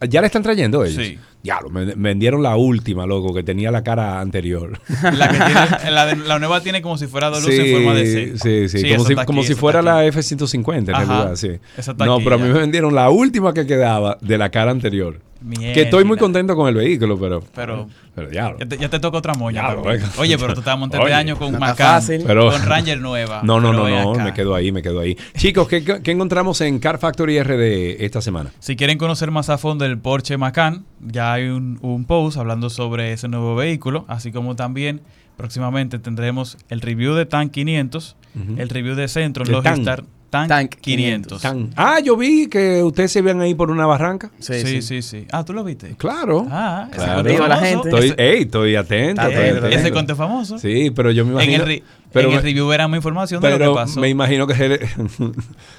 ¿Ya 0.10 0.20
la 0.22 0.28
están 0.28 0.44
trayendo 0.44 0.84
ellos? 0.84 1.02
Sí. 1.06 1.18
Ya, 1.44 1.60
lo, 1.62 1.70
me, 1.70 1.86
me 1.86 2.10
vendieron 2.10 2.42
la 2.44 2.56
última, 2.58 3.06
loco, 3.06 3.34
que 3.34 3.44
tenía 3.44 3.70
la 3.72 3.84
cara 3.84 4.20
anterior. 4.20 4.80
La, 5.14 5.28
que 5.30 5.38
tiene- 5.38 5.92
la, 5.92 6.06
de- 6.08 6.16
la 6.18 6.40
nueva 6.40 6.60
tiene 6.62 6.82
como 6.82 6.98
si 6.98 7.06
fuera 7.08 7.30
dos 7.30 7.44
luces 7.44 7.60
en 7.60 7.74
forma 7.76 7.94
de 7.94 8.06
C. 8.38 8.68
Sí, 8.68 8.78
sí, 8.78 8.84
como, 8.84 8.96
esa 8.96 9.06
si, 9.08 9.14
está 9.14 9.26
como 9.26 9.44
si 9.44 9.54
fuera 9.56 9.82
la 9.82 10.00
aquí. 10.00 10.08
F-150 10.10 10.76
en 10.90 10.96
Ajá. 10.96 11.06
realidad, 11.06 11.36
sí. 11.36 11.52
No, 11.98 12.18
pero 12.20 12.36
a 12.36 12.38
mí 12.40 12.48
me 12.48 12.60
vendieron 12.60 12.94
la 12.96 13.10
última 13.12 13.54
que 13.54 13.66
quedaba 13.68 14.18
de 14.22 14.38
la 14.38 14.50
cara 14.50 14.72
anterior. 14.72 15.20
Que 15.50 15.82
estoy 15.84 16.04
muy 16.04 16.18
contento 16.18 16.56
con 16.56 16.68
el 16.68 16.76
vehículo, 16.76 17.20
pero... 17.20 17.44
Pero- 17.54 17.88
Pero 18.16 18.32
ya, 18.32 18.56
Ya 18.58 18.66
te, 18.66 18.78
ya 18.78 18.90
te 18.90 19.00
toca 19.00 19.18
otra 19.18 19.34
moña. 19.34 19.76
Venga. 19.76 20.10
Oye, 20.18 20.38
pero 20.38 20.54
tú 20.54 20.62
estabas 20.62 20.80
montando 20.80 21.06
este 21.06 21.14
año 21.16 21.38
con 21.38 21.52
no 21.52 21.60
Macan. 21.60 22.02
Pero- 22.26 22.50
con 22.50 22.66
Ranger 22.66 23.00
nueva. 23.02 23.42
No, 23.44 23.60
no, 23.60 23.72
Pero 23.72 23.90
no, 23.90 24.14
no, 24.16 24.24
me 24.24 24.34
quedo 24.34 24.56
ahí, 24.56 24.72
me 24.72 24.82
quedo 24.82 25.02
ahí. 25.02 25.18
Chicos, 25.38 25.68
¿qué, 25.68 25.84
qué 25.84 26.12
encontramos 26.12 26.62
en 26.62 26.80
Car 26.80 26.98
Factory 26.98 27.42
RD 27.44 28.04
esta 28.06 28.22
semana? 28.22 28.52
Si 28.60 28.76
quieren 28.78 28.98
conocer 28.98 29.32
más 29.32 29.50
a 29.50 29.58
fondo 29.58 29.84
el 29.86 29.98
Porsche 29.98 30.38
Macan, 30.38 30.86
ya 31.02 31.34
hay 31.34 31.48
un, 31.50 31.78
un 31.82 32.06
post 32.06 32.38
hablando 32.38 32.70
sobre 32.70 33.12
ese 33.12 33.28
nuevo 33.28 33.56
vehículo, 33.56 34.06
así 34.08 34.32
como 34.32 34.56
también 34.56 35.02
próximamente 35.36 36.00
tendremos 36.00 36.58
el 36.70 36.80
review 36.82 37.14
de 37.16 37.26
TAN 37.26 37.50
500, 37.50 38.16
Ujú. 38.36 38.56
el 38.62 38.70
review 38.70 38.96
de 38.96 39.08
Centro, 39.10 39.44
¿De 39.44 39.52
Logistar 39.52 40.04
Tank, 40.48 40.76
500. 40.82 41.42
Tan- 41.42 41.70
Ah, 41.76 42.00
yo 42.04 42.16
vi 42.18 42.48
que 42.48 42.84
ustedes 42.84 43.12
se 43.12 43.22
ven 43.22 43.40
ahí 43.42 43.54
por 43.56 43.72
una 43.72 43.86
barranca. 43.86 44.30
Sí, 44.40 44.82
sí, 44.82 45.02
sí, 45.02 45.26
Ah, 45.32 45.44
¿tú 45.46 45.54
lo 45.54 45.64
viste? 45.64 45.96
Claro. 45.98 46.46
Ah, 46.50 46.88
ese 46.92 46.98
Claro. 47.04 47.48
la 47.48 47.58
gente. 47.58 47.90
Estoy, 47.90 48.14
ey, 48.18 48.42
estoy 48.44 48.76
atento. 48.76 49.22
Estoy 49.22 49.50
atento. 49.50 49.68
Ese 49.68 49.92
conte 49.92 50.16
famoso. 50.16 50.60
Sí, 50.60 50.92
pero 50.96 51.12
yo 51.12 51.26
me 51.26 51.32
En 51.44 51.50
imagino. 51.52 51.64
el, 51.64 51.68
re- 51.70 51.84
pero 52.12 52.30
en 52.30 52.38
el 52.38 52.44
review 52.44 52.68
verán 52.68 52.94
información 52.96 53.42
de 53.42 53.50
lo 53.50 53.58
pero 53.58 53.72
que 53.74 53.76
pasó. 53.82 54.00
me 54.00 54.08
imagino 54.10 54.48
que 54.48 54.88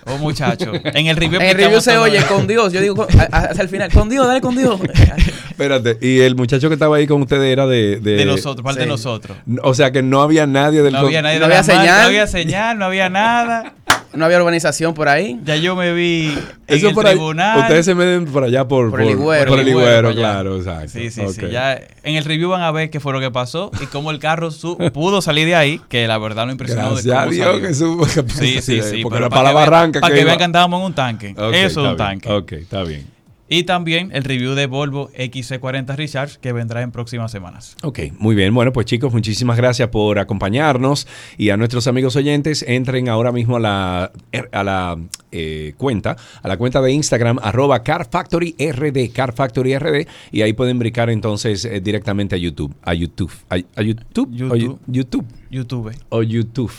Oh, 0.07 0.19
muchacho. 0.19 0.73
En 0.85 1.07
el 1.07 1.17
review 1.17 1.41
En 1.41 1.49
el 1.49 1.57
review 1.57 1.81
se 1.81 1.97
oye 1.97 2.21
con 2.29 2.47
Dios. 2.47 2.73
Yo 2.73 2.81
digo 2.81 3.07
hasta 3.33 3.63
el 3.63 3.69
final, 3.69 3.91
con 3.93 4.09
Dios, 4.09 4.27
dale 4.27 4.41
con 4.41 4.55
Dios. 4.57 4.79
Espérate, 5.51 5.97
y 6.03 6.21
el 6.21 6.37
muchacho 6.37 6.69
que 6.69 6.75
estaba 6.75 6.97
ahí 6.97 7.07
con 7.07 7.23
ustedes 7.23 7.51
era 7.51 7.67
de... 7.67 7.99
De, 8.01 8.17
De 8.17 8.25
nosotros, 8.27 8.63
parte 8.63 8.81
de 8.81 8.87
nosotros. 8.87 9.39
O 9.63 9.73
sea 9.73 9.91
que 9.91 10.03
no 10.03 10.21
había 10.21 10.47
nadie 10.47 10.83
del... 10.83 10.93
No 10.93 10.99
había 10.99 11.23
nadie 11.23 11.39
No 11.39 11.47
había 11.47 11.63
señal. 11.63 12.03
No 12.03 12.07
había 12.09 12.27
señal, 12.27 12.79
no 12.79 12.85
había 12.85 13.09
nada. 13.09 13.73
No 14.17 14.25
había 14.25 14.39
urbanización 14.39 14.95
por 14.95 15.09
ahí. 15.09 15.39
Ya 15.45 15.57
yo 15.57 15.77
me 15.77 15.93
vi 15.93 16.27
en 16.69 16.77
Eso 16.77 16.89
el 16.89 16.95
por 16.95 17.07
ahí- 17.07 17.15
tribunal. 17.15 17.61
ustedes 17.61 17.85
se 17.85 17.95
meten 17.95 18.25
por 18.27 18.43
allá 18.45 18.67
por, 18.67 18.91
Por 18.91 19.03
el 19.03 19.11
Higüero. 19.11 19.51
Por 19.51 19.61
el 19.61 19.75
para 19.75 19.99
allá. 20.09 20.13
claro, 20.15 20.57
exacto. 20.57 20.89
Sí, 20.89 21.11
sí, 21.11 21.23
sí. 21.33 21.45
Ok. 21.45 21.51
Ya 21.51 21.75
en 22.03 22.17
el 22.17 22.25
review 22.25 22.51
van 22.51 22.63
a 22.63 22.71
ver 22.73 22.91
qué 22.91 22.99
fue 23.01 23.13
lo 23.13 23.21
que 23.21 23.31
pasó 23.31 23.71
y 23.83 23.87
cómo 23.87 24.11
el 24.11 24.19
carro 24.19 24.51
su- 24.51 24.77
pudo 24.95 25.23
salir 25.23 25.47
de 25.47 25.55
ahí, 25.55 25.81
que 25.89 26.07
la 26.07 26.19
verdad 26.19 26.47
lo 26.47 26.53
impresionó 26.53 26.95
Gracias 26.95 27.29
de 27.31 27.37
Dios 27.37 27.61
que 27.61 27.75
supo 27.75 28.05
que 28.07 28.29
Sí, 28.33 28.61
sí, 28.63 28.81
sí. 28.83 29.03
porque 29.03 29.17
pero 29.17 29.27
era 29.27 29.29
para 29.31 29.43
la 29.43 29.49
que 29.51 29.55
vean- 29.55 29.71
barranca 29.71 30.01
Para 30.01 30.15
que 30.15 30.25
vean 30.25 30.39
que 30.39 30.45
andábamos 30.45 30.81
en 30.81 30.87
un 30.87 30.95
tanque. 30.95 31.35
Ok, 31.37 31.53
Eso 31.55 31.67
es 31.67 31.77
un 31.77 31.83
bien. 31.85 31.97
tanque. 31.97 32.33
Ok, 32.33 32.53
está 32.53 32.83
bien. 32.83 33.16
Y 33.49 33.63
también 33.63 34.11
el 34.13 34.25
review 34.25 34.55
de 34.55 34.67
Volvo 34.67 35.11
XC40 35.13 35.95
Recharge 35.95 36.39
que 36.41 36.53
vendrá 36.53 36.83
en 36.83 36.91
próximas 36.91 37.31
semanas. 37.31 37.77
Ok, 37.83 38.01
muy 38.19 38.35
bien. 38.35 38.53
Bueno, 38.53 38.73
pues 38.73 38.87
chicos, 38.87 39.13
muchísimas 39.13 39.57
gracias 39.57 39.89
por 39.89 40.19
acompañarnos 40.19 41.07
y 41.39 41.51
a 41.51 41.57
nuestros 41.57 41.87
amigos 41.87 42.17
oyentes, 42.17 42.65
entren 42.67 43.09
ahora 43.09 43.31
mismo 43.31 43.57
a 43.57 43.61
la, 43.61 44.13
a 44.53 44.65
la 44.65 44.99
eh, 45.31 45.75
cuenta, 45.77 46.17
a 46.43 46.49
la 46.49 46.57
cuenta 46.57 46.81
de 46.81 46.91
Instagram, 46.93 47.39
arroba 47.41 47.83
CarFactoryRD, 47.83 49.13
CarFactoryRD, 49.13 50.09
y 50.33 50.43
ahí 50.43 50.53
pueden 50.53 50.79
brincar 50.79 51.11
entonces 51.11 51.65
eh, 51.65 51.81
directamente 51.81 52.35
a 52.35 52.39
YouTube, 52.39 52.75
a 52.83 52.95
YouTube, 52.95 53.33
a, 53.49 53.55
a 53.55 53.83
YouTube, 53.83 54.29
o 54.51 54.57
YouTube. 54.57 54.81
YouTube, 54.89 55.27
YouTube. 55.51 55.93
o 56.09 56.23
YouTube. 56.23 56.73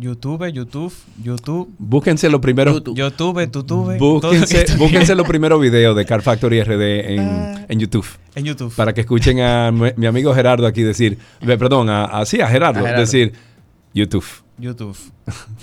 YouTube, 0.00 0.50
YouTube, 0.52 0.92
YouTube. 1.22 1.68
Búsquense 1.78 2.28
lo 2.30 2.40
primero. 2.40 2.72
YouTube, 2.72 2.96
YouTube, 2.96 3.98
Búsquense, 3.98 4.64
que- 4.64 4.74
búsquense 4.76 5.14
los 5.14 5.26
primeros 5.26 5.60
videos 5.60 5.94
de 5.94 6.04
Car 6.06 6.22
Factory 6.22 6.62
RD 6.62 7.14
en, 7.14 7.66
en 7.68 7.78
YouTube. 7.78 8.06
En 8.34 8.44
YouTube. 8.44 8.74
Para 8.74 8.94
que 8.94 9.02
escuchen 9.02 9.40
a 9.40 9.70
mi, 9.70 9.90
mi 9.96 10.06
amigo 10.06 10.34
Gerardo 10.34 10.66
aquí 10.66 10.82
decir, 10.82 11.18
ve, 11.42 11.58
perdón, 11.58 11.90
a, 11.90 12.04
a- 12.06 12.24
sí, 12.24 12.40
a 12.40 12.48
Gerardo, 12.48 12.80
A 12.80 12.82
Gerardo. 12.82 13.00
decir 13.02 13.32
YouTube. 13.92 14.24
YouTube. 14.58 14.96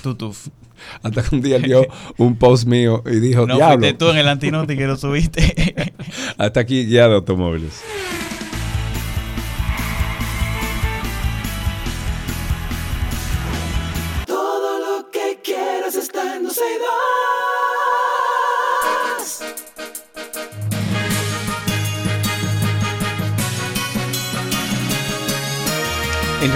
YouTube. 0.03 0.35
Hasta 1.01 1.23
que 1.23 1.35
un 1.35 1.41
día 1.41 1.55
él 1.55 1.63
vio 1.63 1.87
un 2.17 2.35
post 2.35 2.67
mío 2.67 3.01
y 3.11 3.19
dijo, 3.19 3.47
No 3.47 3.55
diablo. 3.55 3.79
fuiste 3.79 3.97
tú 3.97 4.09
en 4.11 4.17
el 4.17 4.27
antinoti 4.27 4.77
que 4.77 4.85
lo 4.85 4.95
subiste. 4.97 5.93
Hasta 6.37 6.59
aquí 6.59 6.85
ya 6.87 7.07
de 7.07 7.15
automóviles. 7.15 7.81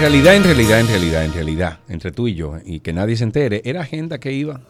Realidad, 0.02 0.34
en 0.34 0.42
realidad, 0.42 0.80
en 0.80 0.88
realidad, 0.88 1.24
en 1.24 1.32
realidad, 1.32 1.78
entre 1.88 2.10
tú 2.10 2.26
y 2.26 2.34
yo, 2.34 2.58
y 2.64 2.80
que 2.80 2.92
nadie 2.92 3.14
se 3.16 3.22
entere, 3.22 3.62
era 3.64 3.82
agenda 3.82 4.18
que 4.18 4.32
iba. 4.32 4.60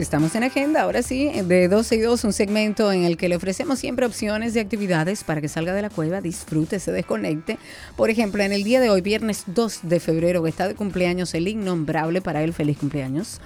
Estamos 0.00 0.34
en 0.34 0.44
agenda, 0.44 0.80
ahora 0.80 1.02
sí, 1.02 1.30
de 1.44 1.68
12 1.68 1.96
y 1.96 2.00
2, 2.00 2.24
un 2.24 2.32
segmento 2.32 2.90
en 2.90 3.04
el 3.04 3.18
que 3.18 3.28
le 3.28 3.36
ofrecemos 3.36 3.78
siempre 3.78 4.06
opciones 4.06 4.54
de 4.54 4.60
actividades 4.60 5.24
para 5.24 5.42
que 5.42 5.48
salga 5.48 5.74
de 5.74 5.82
la 5.82 5.90
cueva, 5.90 6.22
disfrute, 6.22 6.80
se 6.80 6.90
desconecte. 6.90 7.58
Por 7.96 8.08
ejemplo, 8.08 8.42
en 8.42 8.52
el 8.52 8.64
día 8.64 8.80
de 8.80 8.88
hoy, 8.88 9.02
viernes 9.02 9.44
2 9.48 9.80
de 9.82 10.00
febrero, 10.00 10.42
que 10.42 10.48
está 10.48 10.68
de 10.68 10.74
cumpleaños 10.74 11.34
el 11.34 11.48
innombrable, 11.48 12.22
para 12.22 12.42
él 12.42 12.54
feliz 12.54 12.78
cumpleaños. 12.78 13.40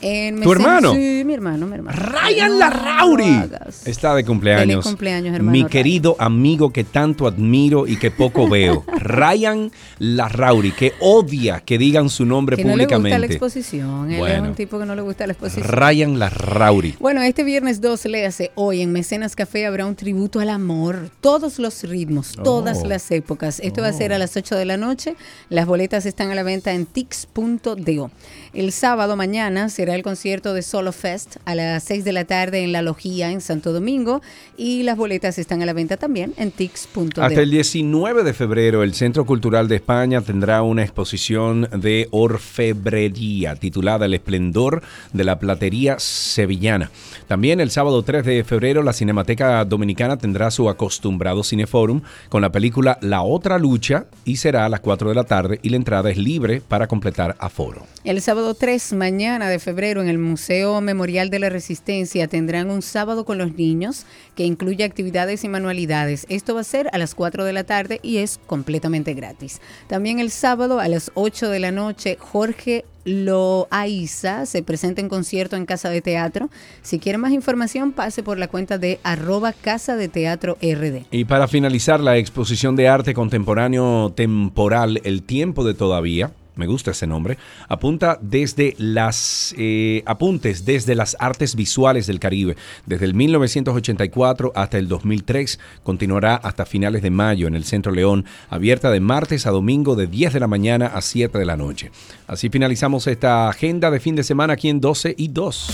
En 0.00 0.40
¿Tu 0.42 0.52
hermano? 0.52 0.92
Sí, 0.94 1.22
mi 1.24 1.34
hermano, 1.34 1.66
mi 1.66 1.74
hermano. 1.74 1.98
Ryan 1.98 2.50
No 2.52 2.58
Larrauri 2.58 3.42
está 3.84 4.14
de 4.14 4.24
cumpleaños. 4.24 4.66
Feliz 4.66 4.84
cumpleaños, 4.86 5.34
hermano 5.34 5.52
Mi 5.52 5.58
Ryan. 5.60 5.70
querido 5.70 6.16
amigo 6.18 6.70
que 6.72 6.84
tanto 6.84 7.26
admiro 7.26 7.86
y 7.86 7.96
que 7.96 8.10
poco 8.10 8.48
veo. 8.50 8.84
Ryan 8.98 9.70
Larrauri, 9.98 10.72
que 10.72 10.92
odia 11.00 11.60
que 11.60 11.78
digan 11.78 12.08
su 12.10 12.24
nombre 12.26 12.56
Que 12.56 12.64
no 12.64 12.76
le 12.76 12.84
gusta 12.84 12.96
la 12.96 12.98
públicamente. 13.02 13.34
exposición. 13.34 14.06
Él 14.10 14.14
es 14.14 14.18
Bueno. 14.20 14.48
un 14.50 14.54
tipo 14.54 14.78
que 14.78 14.86
no 14.86 14.94
le 14.94 15.02
gusta 15.02 15.26
la 15.26 15.32
exposición. 15.32 15.66
Ryan 15.68 16.18
Larrauri. 16.18 16.94
Bueno, 17.00 17.22
este 17.22 17.44
viernes 17.44 17.80
2, 17.80 18.04
léase, 18.06 18.50
hoy 18.54 18.82
en 18.82 18.92
Mecenas 18.92 19.34
Café 19.36 19.66
habrá 19.66 19.86
un 19.86 19.94
tributo 19.96 20.40
al 20.40 20.50
amor. 20.50 21.10
Todos 21.20 21.58
los 21.58 21.82
ritmos, 21.84 22.36
todas 22.44 22.80
Oh. 22.82 22.86
las 22.86 23.10
épocas. 23.10 23.60
Esto 23.60 23.82
va 23.82 23.88
a 23.88 23.92
ser 23.92 24.12
a 24.12 24.18
las 24.18 24.36
8 24.36 24.56
de 24.56 24.64
la 24.64 24.76
noche. 24.76 25.16
Las 25.48 25.66
boletas 25.66 26.06
están 26.06 26.30
a 26.30 26.34
la 26.34 26.42
venta 26.42 26.72
en 26.72 26.86
tix.do. 26.86 28.10
El 28.56 28.72
sábado 28.72 29.16
mañana 29.16 29.68
será 29.68 29.94
el 29.94 30.02
concierto 30.02 30.54
de 30.54 30.62
Solo 30.62 30.90
Fest 30.92 31.36
a 31.44 31.54
las 31.54 31.84
6 31.84 32.06
de 32.06 32.12
la 32.14 32.24
tarde 32.24 32.64
en 32.64 32.72
La 32.72 32.80
Logía 32.80 33.30
en 33.30 33.42
Santo 33.42 33.70
Domingo. 33.70 34.22
Y 34.56 34.82
las 34.82 34.96
boletas 34.96 35.38
están 35.38 35.60
a 35.60 35.66
la 35.66 35.74
venta 35.74 35.98
también 35.98 36.32
en 36.38 36.50
tix.do. 36.52 37.22
Hasta 37.22 37.42
el 37.42 37.50
19 37.50 38.24
de 38.24 38.32
febrero, 38.32 38.82
el 38.82 38.94
Centro 38.94 39.26
Cultural 39.26 39.68
de 39.68 39.76
España 39.76 40.22
tendrá 40.22 40.62
una 40.62 40.82
exposición 40.82 41.68
de 41.70 42.08
orfebrería 42.12 43.56
titulada 43.56 44.06
El 44.06 44.14
esplendor 44.14 44.82
de 45.12 45.24
la 45.24 45.38
platería 45.38 45.98
sevillana. 45.98 46.90
También 47.28 47.60
el 47.60 47.70
sábado 47.70 48.02
3 48.04 48.24
de 48.24 48.42
febrero, 48.42 48.82
la 48.82 48.94
Cinemateca 48.94 49.62
Dominicana 49.66 50.16
tendrá 50.16 50.50
su 50.50 50.70
acostumbrado 50.70 51.44
cineforum 51.44 52.00
con 52.30 52.40
la 52.40 52.50
película 52.50 52.96
La 53.02 53.20
Otra 53.20 53.58
Lucha 53.58 54.06
y 54.24 54.36
será 54.36 54.64
a 54.64 54.70
las 54.70 54.80
4 54.80 55.10
de 55.10 55.14
la 55.14 55.24
tarde 55.24 55.60
y 55.62 55.68
la 55.68 55.76
entrada 55.76 56.10
es 56.10 56.16
libre 56.16 56.62
para 56.66 56.86
completar 56.86 57.36
aforo. 57.38 57.84
El 58.02 58.22
sábado 58.22 58.45
3, 58.54 58.92
mañana 58.92 59.48
de 59.48 59.58
febrero, 59.58 60.02
en 60.02 60.08
el 60.08 60.18
Museo 60.18 60.80
Memorial 60.80 61.30
de 61.30 61.38
la 61.38 61.48
Resistencia 61.48 62.28
tendrán 62.28 62.70
un 62.70 62.82
sábado 62.82 63.24
con 63.24 63.38
los 63.38 63.54
niños 63.54 64.06
que 64.34 64.44
incluye 64.44 64.84
actividades 64.84 65.44
y 65.44 65.48
manualidades. 65.48 66.26
Esto 66.28 66.54
va 66.54 66.60
a 66.60 66.64
ser 66.64 66.88
a 66.92 66.98
las 66.98 67.14
4 67.14 67.44
de 67.44 67.52
la 67.52 67.64
tarde 67.64 68.00
y 68.02 68.18
es 68.18 68.38
completamente 68.46 69.14
gratis. 69.14 69.60
También 69.88 70.18
el 70.18 70.30
sábado 70.30 70.80
a 70.80 70.88
las 70.88 71.10
8 71.14 71.48
de 71.48 71.58
la 71.60 71.72
noche, 71.72 72.16
Jorge 72.20 72.84
Loaiza 73.04 74.46
se 74.46 74.62
presenta 74.62 75.00
en 75.00 75.08
concierto 75.08 75.56
en 75.56 75.64
Casa 75.64 75.88
de 75.88 76.02
Teatro. 76.02 76.50
Si 76.82 76.98
quiere 76.98 77.18
más 77.18 77.32
información, 77.32 77.92
pase 77.92 78.22
por 78.22 78.38
la 78.38 78.48
cuenta 78.48 78.78
de 78.78 78.98
arroba 79.02 79.52
Casa 79.52 79.96
de 79.96 80.08
Teatro 80.08 80.58
RD. 80.60 81.06
Y 81.10 81.24
para 81.24 81.48
finalizar 81.48 82.00
la 82.00 82.16
exposición 82.16 82.76
de 82.76 82.88
arte 82.88 83.14
contemporáneo 83.14 84.12
temporal 84.14 85.00
El 85.04 85.22
tiempo 85.22 85.64
de 85.64 85.74
todavía, 85.74 86.32
me 86.56 86.66
gusta 86.66 86.90
ese 86.90 87.06
nombre, 87.06 87.38
apunta 87.68 88.18
desde 88.20 88.74
las 88.78 89.54
eh, 89.56 90.02
apuntes 90.06 90.64
desde 90.64 90.94
las 90.94 91.16
artes 91.20 91.54
visuales 91.54 92.06
del 92.06 92.20
Caribe, 92.20 92.56
desde 92.86 93.04
el 93.04 93.14
1984 93.14 94.52
hasta 94.54 94.78
el 94.78 94.88
2003, 94.88 95.58
continuará 95.82 96.36
hasta 96.36 96.66
finales 96.66 97.02
de 97.02 97.10
mayo 97.10 97.46
en 97.46 97.54
el 97.54 97.64
Centro 97.64 97.92
León, 97.92 98.24
abierta 98.50 98.90
de 98.90 99.00
martes 99.00 99.46
a 99.46 99.50
domingo 99.50 99.94
de 99.94 100.06
10 100.06 100.32
de 100.32 100.40
la 100.40 100.46
mañana 100.46 100.86
a 100.86 101.00
7 101.00 101.38
de 101.38 101.44
la 101.44 101.56
noche. 101.56 101.90
Así 102.26 102.48
finalizamos 102.48 103.06
esta 103.06 103.48
agenda 103.48 103.90
de 103.90 104.00
fin 104.00 104.16
de 104.16 104.24
semana 104.24 104.54
aquí 104.54 104.68
en 104.68 104.80
12 104.80 105.14
y 105.16 105.28
2. 105.28 105.70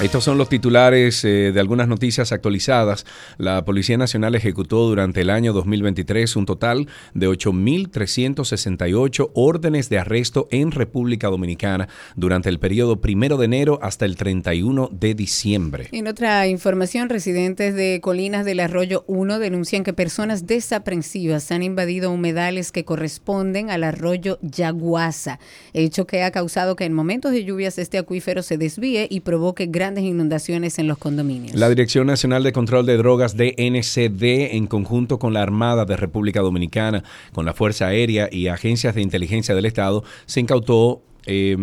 Estos 0.00 0.22
son 0.22 0.38
los 0.38 0.48
titulares 0.48 1.24
eh, 1.24 1.50
de 1.52 1.58
algunas 1.58 1.88
noticias 1.88 2.30
actualizadas. 2.30 3.04
La 3.36 3.64
Policía 3.64 3.98
Nacional 3.98 4.36
ejecutó 4.36 4.86
durante 4.86 5.22
el 5.22 5.30
año 5.30 5.52
2023 5.52 6.36
un 6.36 6.46
total 6.46 6.86
de 7.14 7.28
8.368 7.28 9.32
órdenes 9.34 9.88
de 9.88 9.98
arresto 9.98 10.46
en 10.52 10.70
República 10.70 11.26
Dominicana 11.26 11.88
durante 12.14 12.48
el 12.48 12.60
periodo 12.60 13.00
primero 13.00 13.38
de 13.38 13.46
enero 13.46 13.80
hasta 13.82 14.04
el 14.04 14.14
31 14.14 14.88
de 14.92 15.14
diciembre. 15.14 15.88
En 15.90 16.06
otra 16.06 16.46
información, 16.46 17.08
residentes 17.08 17.74
de 17.74 17.98
Colinas 18.00 18.44
del 18.44 18.60
Arroyo 18.60 19.02
1 19.08 19.40
denuncian 19.40 19.82
que 19.82 19.94
personas 19.94 20.46
desaprensivas 20.46 21.50
han 21.50 21.64
invadido 21.64 22.12
humedales 22.12 22.70
que 22.70 22.84
corresponden 22.84 23.68
al 23.68 23.82
arroyo 23.82 24.38
Yaguasa, 24.42 25.40
hecho 25.72 26.06
que 26.06 26.22
ha 26.22 26.30
causado 26.30 26.76
que 26.76 26.84
en 26.84 26.92
momentos 26.92 27.32
de 27.32 27.42
lluvias 27.42 27.78
este 27.78 27.98
acuífero 27.98 28.44
se 28.44 28.58
desvíe 28.58 29.08
y 29.10 29.20
provoque 29.20 29.66
grandes 29.66 29.87
inundaciones 29.96 30.78
en 30.78 30.88
los 30.88 30.98
condominios. 30.98 31.54
La 31.54 31.68
Dirección 31.68 32.06
Nacional 32.06 32.42
de 32.42 32.52
Control 32.52 32.86
de 32.86 32.96
Drogas 32.96 33.36
DNCD, 33.36 34.54
en 34.54 34.66
conjunto 34.66 35.18
con 35.18 35.32
la 35.32 35.42
Armada 35.42 35.84
de 35.84 35.96
República 35.96 36.40
Dominicana, 36.40 37.04
con 37.32 37.44
la 37.46 37.54
Fuerza 37.54 37.86
Aérea 37.86 38.28
y 38.30 38.48
agencias 38.48 38.94
de 38.94 39.02
inteligencia 39.02 39.54
del 39.54 39.66
Estado, 39.66 40.04
se 40.26 40.40
incautó 40.40 41.02
eh, 41.30 41.56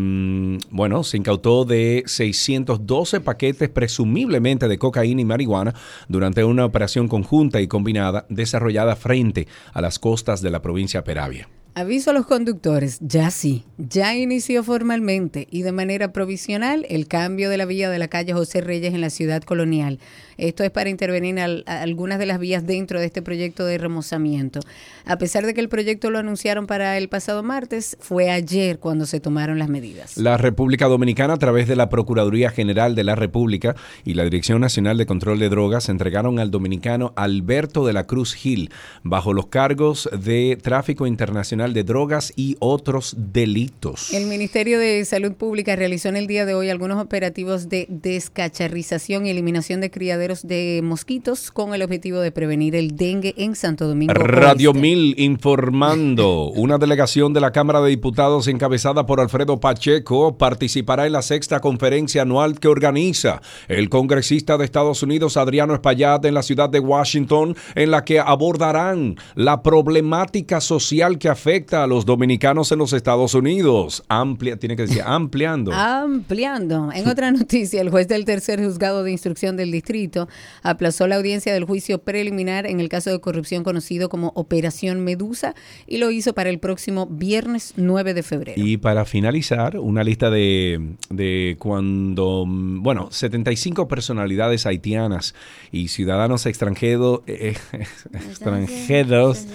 bueno, 0.69 1.03
se 1.03 1.17
incautó 1.17 1.65
de 1.65 2.03
612 2.05 3.19
paquetes 3.21 3.67
presumiblemente 3.69 4.67
de 4.67 4.77
cocaína 4.77 5.21
y 5.21 5.25
marihuana 5.25 5.73
durante 6.07 6.43
una 6.43 6.65
operación 6.65 7.07
conjunta 7.07 7.61
y 7.61 7.67
combinada 7.67 8.27
desarrollada 8.29 8.95
frente 8.95 9.47
a 9.73 9.81
las 9.81 9.97
costas 9.97 10.41
de 10.41 10.51
la 10.51 10.61
provincia 10.61 11.03
Peravia. 11.03 11.47
Aviso 11.77 12.11
a 12.11 12.13
los 12.13 12.25
conductores, 12.25 12.99
ya 13.01 13.29
sí, 13.31 13.65
ya 13.77 14.15
inició 14.15 14.63
formalmente 14.63 15.45
y 15.51 15.61
de 15.63 15.73
manera 15.73 16.13
provisional 16.13 16.85
el 16.87 17.05
cambio 17.09 17.49
de 17.49 17.57
la 17.57 17.65
vía 17.65 17.89
de 17.89 17.99
la 17.99 18.07
calle 18.07 18.31
José 18.31 18.61
Reyes 18.61 18.93
en 18.93 19.01
la 19.01 19.09
ciudad 19.09 19.43
colonial. 19.43 19.99
Esto 20.37 20.63
es 20.63 20.71
para 20.71 20.89
intervenir 20.89 21.37
al- 21.39 21.63
algunas 21.67 22.17
de 22.17 22.27
las 22.27 22.39
vías 22.39 22.65
dentro 22.65 23.01
de 23.01 23.05
este 23.07 23.21
proyecto 23.21 23.65
de 23.65 23.77
remozamiento. 23.77 24.61
A 25.05 25.17
pesar 25.17 25.45
de 25.45 25.53
que 25.53 25.59
el 25.59 25.67
proyecto 25.67 26.11
lo 26.11 26.19
anunciaron 26.19 26.65
para 26.65 26.97
el 26.97 27.09
pasado 27.09 27.43
martes, 27.43 27.97
fue 27.99 28.31
ayer 28.31 28.79
cuando 28.79 29.05
se 29.05 29.19
tomaron 29.19 29.59
las 29.59 29.67
medidas. 29.67 30.15
La 30.15 30.37
República 30.37 30.87
Dominicana, 30.87 31.33
a 31.33 31.37
través 31.37 31.67
de 31.67 31.75
la 31.75 31.89
Procuraduría 31.89 32.51
General 32.51 32.95
de 32.95 33.03
la 33.03 33.15
República 33.15 33.75
y 34.05 34.13
la 34.13 34.23
Dirección 34.23 34.61
Nacional 34.61 34.97
de 34.97 35.05
Control 35.05 35.39
de 35.39 35.49
Drogas, 35.49 35.89
entregaron 35.89 36.39
al 36.39 36.51
dominicano 36.51 37.11
Alberto 37.17 37.85
de 37.85 37.91
la 37.91 38.05
Cruz 38.07 38.33
Gil 38.33 38.71
bajo 39.03 39.33
los 39.33 39.47
cargos 39.47 40.09
de 40.17 40.57
tráfico 40.61 41.05
internacional 41.05 41.64
de 41.73 41.83
drogas 41.83 42.33
y 42.35 42.55
otros 42.59 43.15
delitos. 43.17 44.13
El 44.13 44.27
Ministerio 44.27 44.79
de 44.79 45.03
Salud 45.05 45.33
Pública 45.33 45.75
realizó 45.75 46.09
en 46.09 46.17
el 46.17 46.27
día 46.27 46.45
de 46.45 46.53
hoy 46.53 46.69
algunos 46.69 47.01
operativos 47.01 47.69
de 47.69 47.87
descacharrización 47.89 49.25
y 49.25 49.29
eliminación 49.29 49.81
de 49.81 49.91
criaderos 49.91 50.47
de 50.47 50.81
mosquitos 50.83 51.51
con 51.51 51.73
el 51.73 51.81
objetivo 51.81 52.19
de 52.19 52.31
prevenir 52.31 52.75
el 52.75 52.95
dengue 52.95 53.33
en 53.37 53.55
Santo 53.55 53.87
Domingo. 53.87 54.13
Radio 54.13 54.71
Oeste. 54.71 54.81
Mil 54.81 55.15
informando. 55.17 56.49
Una 56.55 56.77
delegación 56.77 57.33
de 57.33 57.41
la 57.41 57.51
Cámara 57.51 57.81
de 57.81 57.89
Diputados 57.89 58.47
encabezada 58.47 59.05
por 59.05 59.19
Alfredo 59.19 59.59
Pacheco 59.59 60.37
participará 60.37 61.05
en 61.05 61.13
la 61.13 61.21
sexta 61.21 61.59
conferencia 61.59 62.21
anual 62.21 62.59
que 62.59 62.67
organiza 62.67 63.41
el 63.67 63.89
congresista 63.89 64.57
de 64.57 64.65
Estados 64.65 65.03
Unidos 65.03 65.37
Adriano 65.37 65.73
Espaillat 65.73 66.25
en 66.25 66.33
la 66.33 66.43
ciudad 66.43 66.69
de 66.69 66.79
Washington, 66.79 67.55
en 67.75 67.91
la 67.91 68.03
que 68.03 68.19
abordarán 68.19 69.15
la 69.35 69.63
problemática 69.63 70.61
social 70.61 71.17
que 71.17 71.29
afecta 71.29 71.54
a 71.71 71.87
los 71.87 72.05
dominicanos 72.05 72.71
en 72.73 72.79
los 72.79 72.91
Estados 72.91 73.33
Unidos. 73.33 74.03
Amplia, 74.09 74.57
tiene 74.57 74.75
que 74.75 74.83
decir 74.83 75.01
ampliando. 75.05 75.71
Ampliando. 75.71 76.91
En 76.93 77.07
otra 77.07 77.31
noticia, 77.31 77.81
el 77.81 77.89
juez 77.89 78.07
del 78.07 78.25
tercer 78.25 78.61
juzgado 78.61 79.03
de 79.03 79.11
instrucción 79.11 79.55
del 79.55 79.71
distrito 79.71 80.27
aplazó 80.63 81.07
la 81.07 81.15
audiencia 81.15 81.53
del 81.53 81.63
juicio 81.63 81.99
preliminar 81.99 82.65
en 82.65 82.81
el 82.81 82.89
caso 82.89 83.09
de 83.09 83.19
corrupción 83.21 83.63
conocido 83.63 84.09
como 84.09 84.33
Operación 84.35 85.01
Medusa 85.01 85.55
y 85.87 85.97
lo 85.97 86.11
hizo 86.11 86.33
para 86.33 86.49
el 86.49 86.59
próximo 86.59 87.07
viernes 87.07 87.73
9 87.77 88.13
de 88.13 88.23
febrero. 88.23 88.61
Y 88.61 88.77
para 88.77 89.05
finalizar, 89.05 89.77
una 89.79 90.03
lista 90.03 90.29
de, 90.29 90.95
de 91.09 91.55
cuando, 91.57 92.45
bueno, 92.47 93.09
75 93.11 93.87
personalidades 93.87 94.65
haitianas 94.65 95.35
y 95.71 95.87
ciudadanos 95.87 96.45
extranjeros, 96.45 97.21
eh, 97.27 97.55
extranjeros 98.13 99.47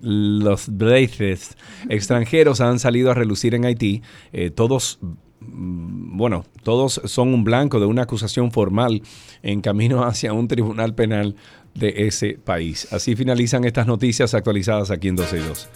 los 0.00 0.68
braces 0.68 1.56
extranjeros 1.88 2.60
han 2.60 2.78
salido 2.78 3.10
a 3.10 3.14
relucir 3.14 3.54
en 3.54 3.64
Haití. 3.64 4.02
Eh, 4.32 4.50
todos, 4.50 4.98
mm, 5.40 6.16
bueno, 6.16 6.44
todos 6.62 7.00
son 7.04 7.34
un 7.34 7.44
blanco 7.44 7.80
de 7.80 7.86
una 7.86 8.02
acusación 8.02 8.50
formal 8.50 9.02
en 9.42 9.60
camino 9.60 10.04
hacia 10.04 10.32
un 10.32 10.48
tribunal 10.48 10.94
penal 10.94 11.36
de 11.74 12.06
ese 12.06 12.38
país. 12.38 12.92
Así 12.92 13.16
finalizan 13.16 13.64
estas 13.64 13.86
noticias 13.86 14.34
actualizadas 14.34 14.90
aquí 14.90 15.08
en 15.08 15.16
12 15.16 15.36
y 15.38 15.40
2. 15.40 15.68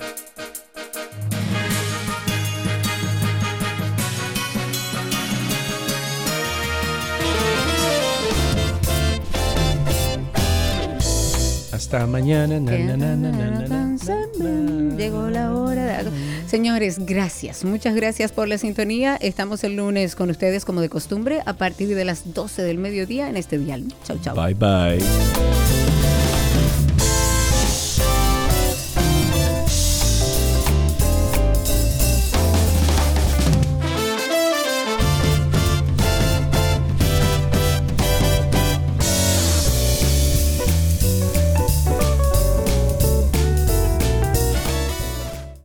Hasta 11.90 12.06
mañana. 12.06 12.60
na, 12.60 12.77
na, 12.77 12.97
na, 12.98 13.16
na, 13.16 13.31
na, 13.32 13.66
na, 13.66 13.97
na. 13.97 14.97
Llegó 14.98 15.31
la 15.31 15.55
hora. 15.55 16.02
Señores, 16.47 16.98
gracias. 16.98 17.65
Muchas 17.65 17.94
gracias 17.94 18.31
por 18.31 18.47
la 18.47 18.59
sintonía. 18.59 19.16
Estamos 19.19 19.65
el 19.65 19.77
lunes 19.77 20.15
con 20.15 20.28
ustedes 20.28 20.66
como 20.66 20.82
de 20.82 20.90
costumbre 20.90 21.40
a 21.47 21.55
partir 21.55 21.94
de 21.94 22.05
las 22.05 22.35
12 22.35 22.60
del 22.60 22.77
mediodía 22.77 23.31
en 23.31 23.39
este 23.39 23.56
dial. 23.56 23.85
Chau, 24.05 24.19
chau. 24.20 24.36
Bye 24.36 24.52
bye. 24.52 25.97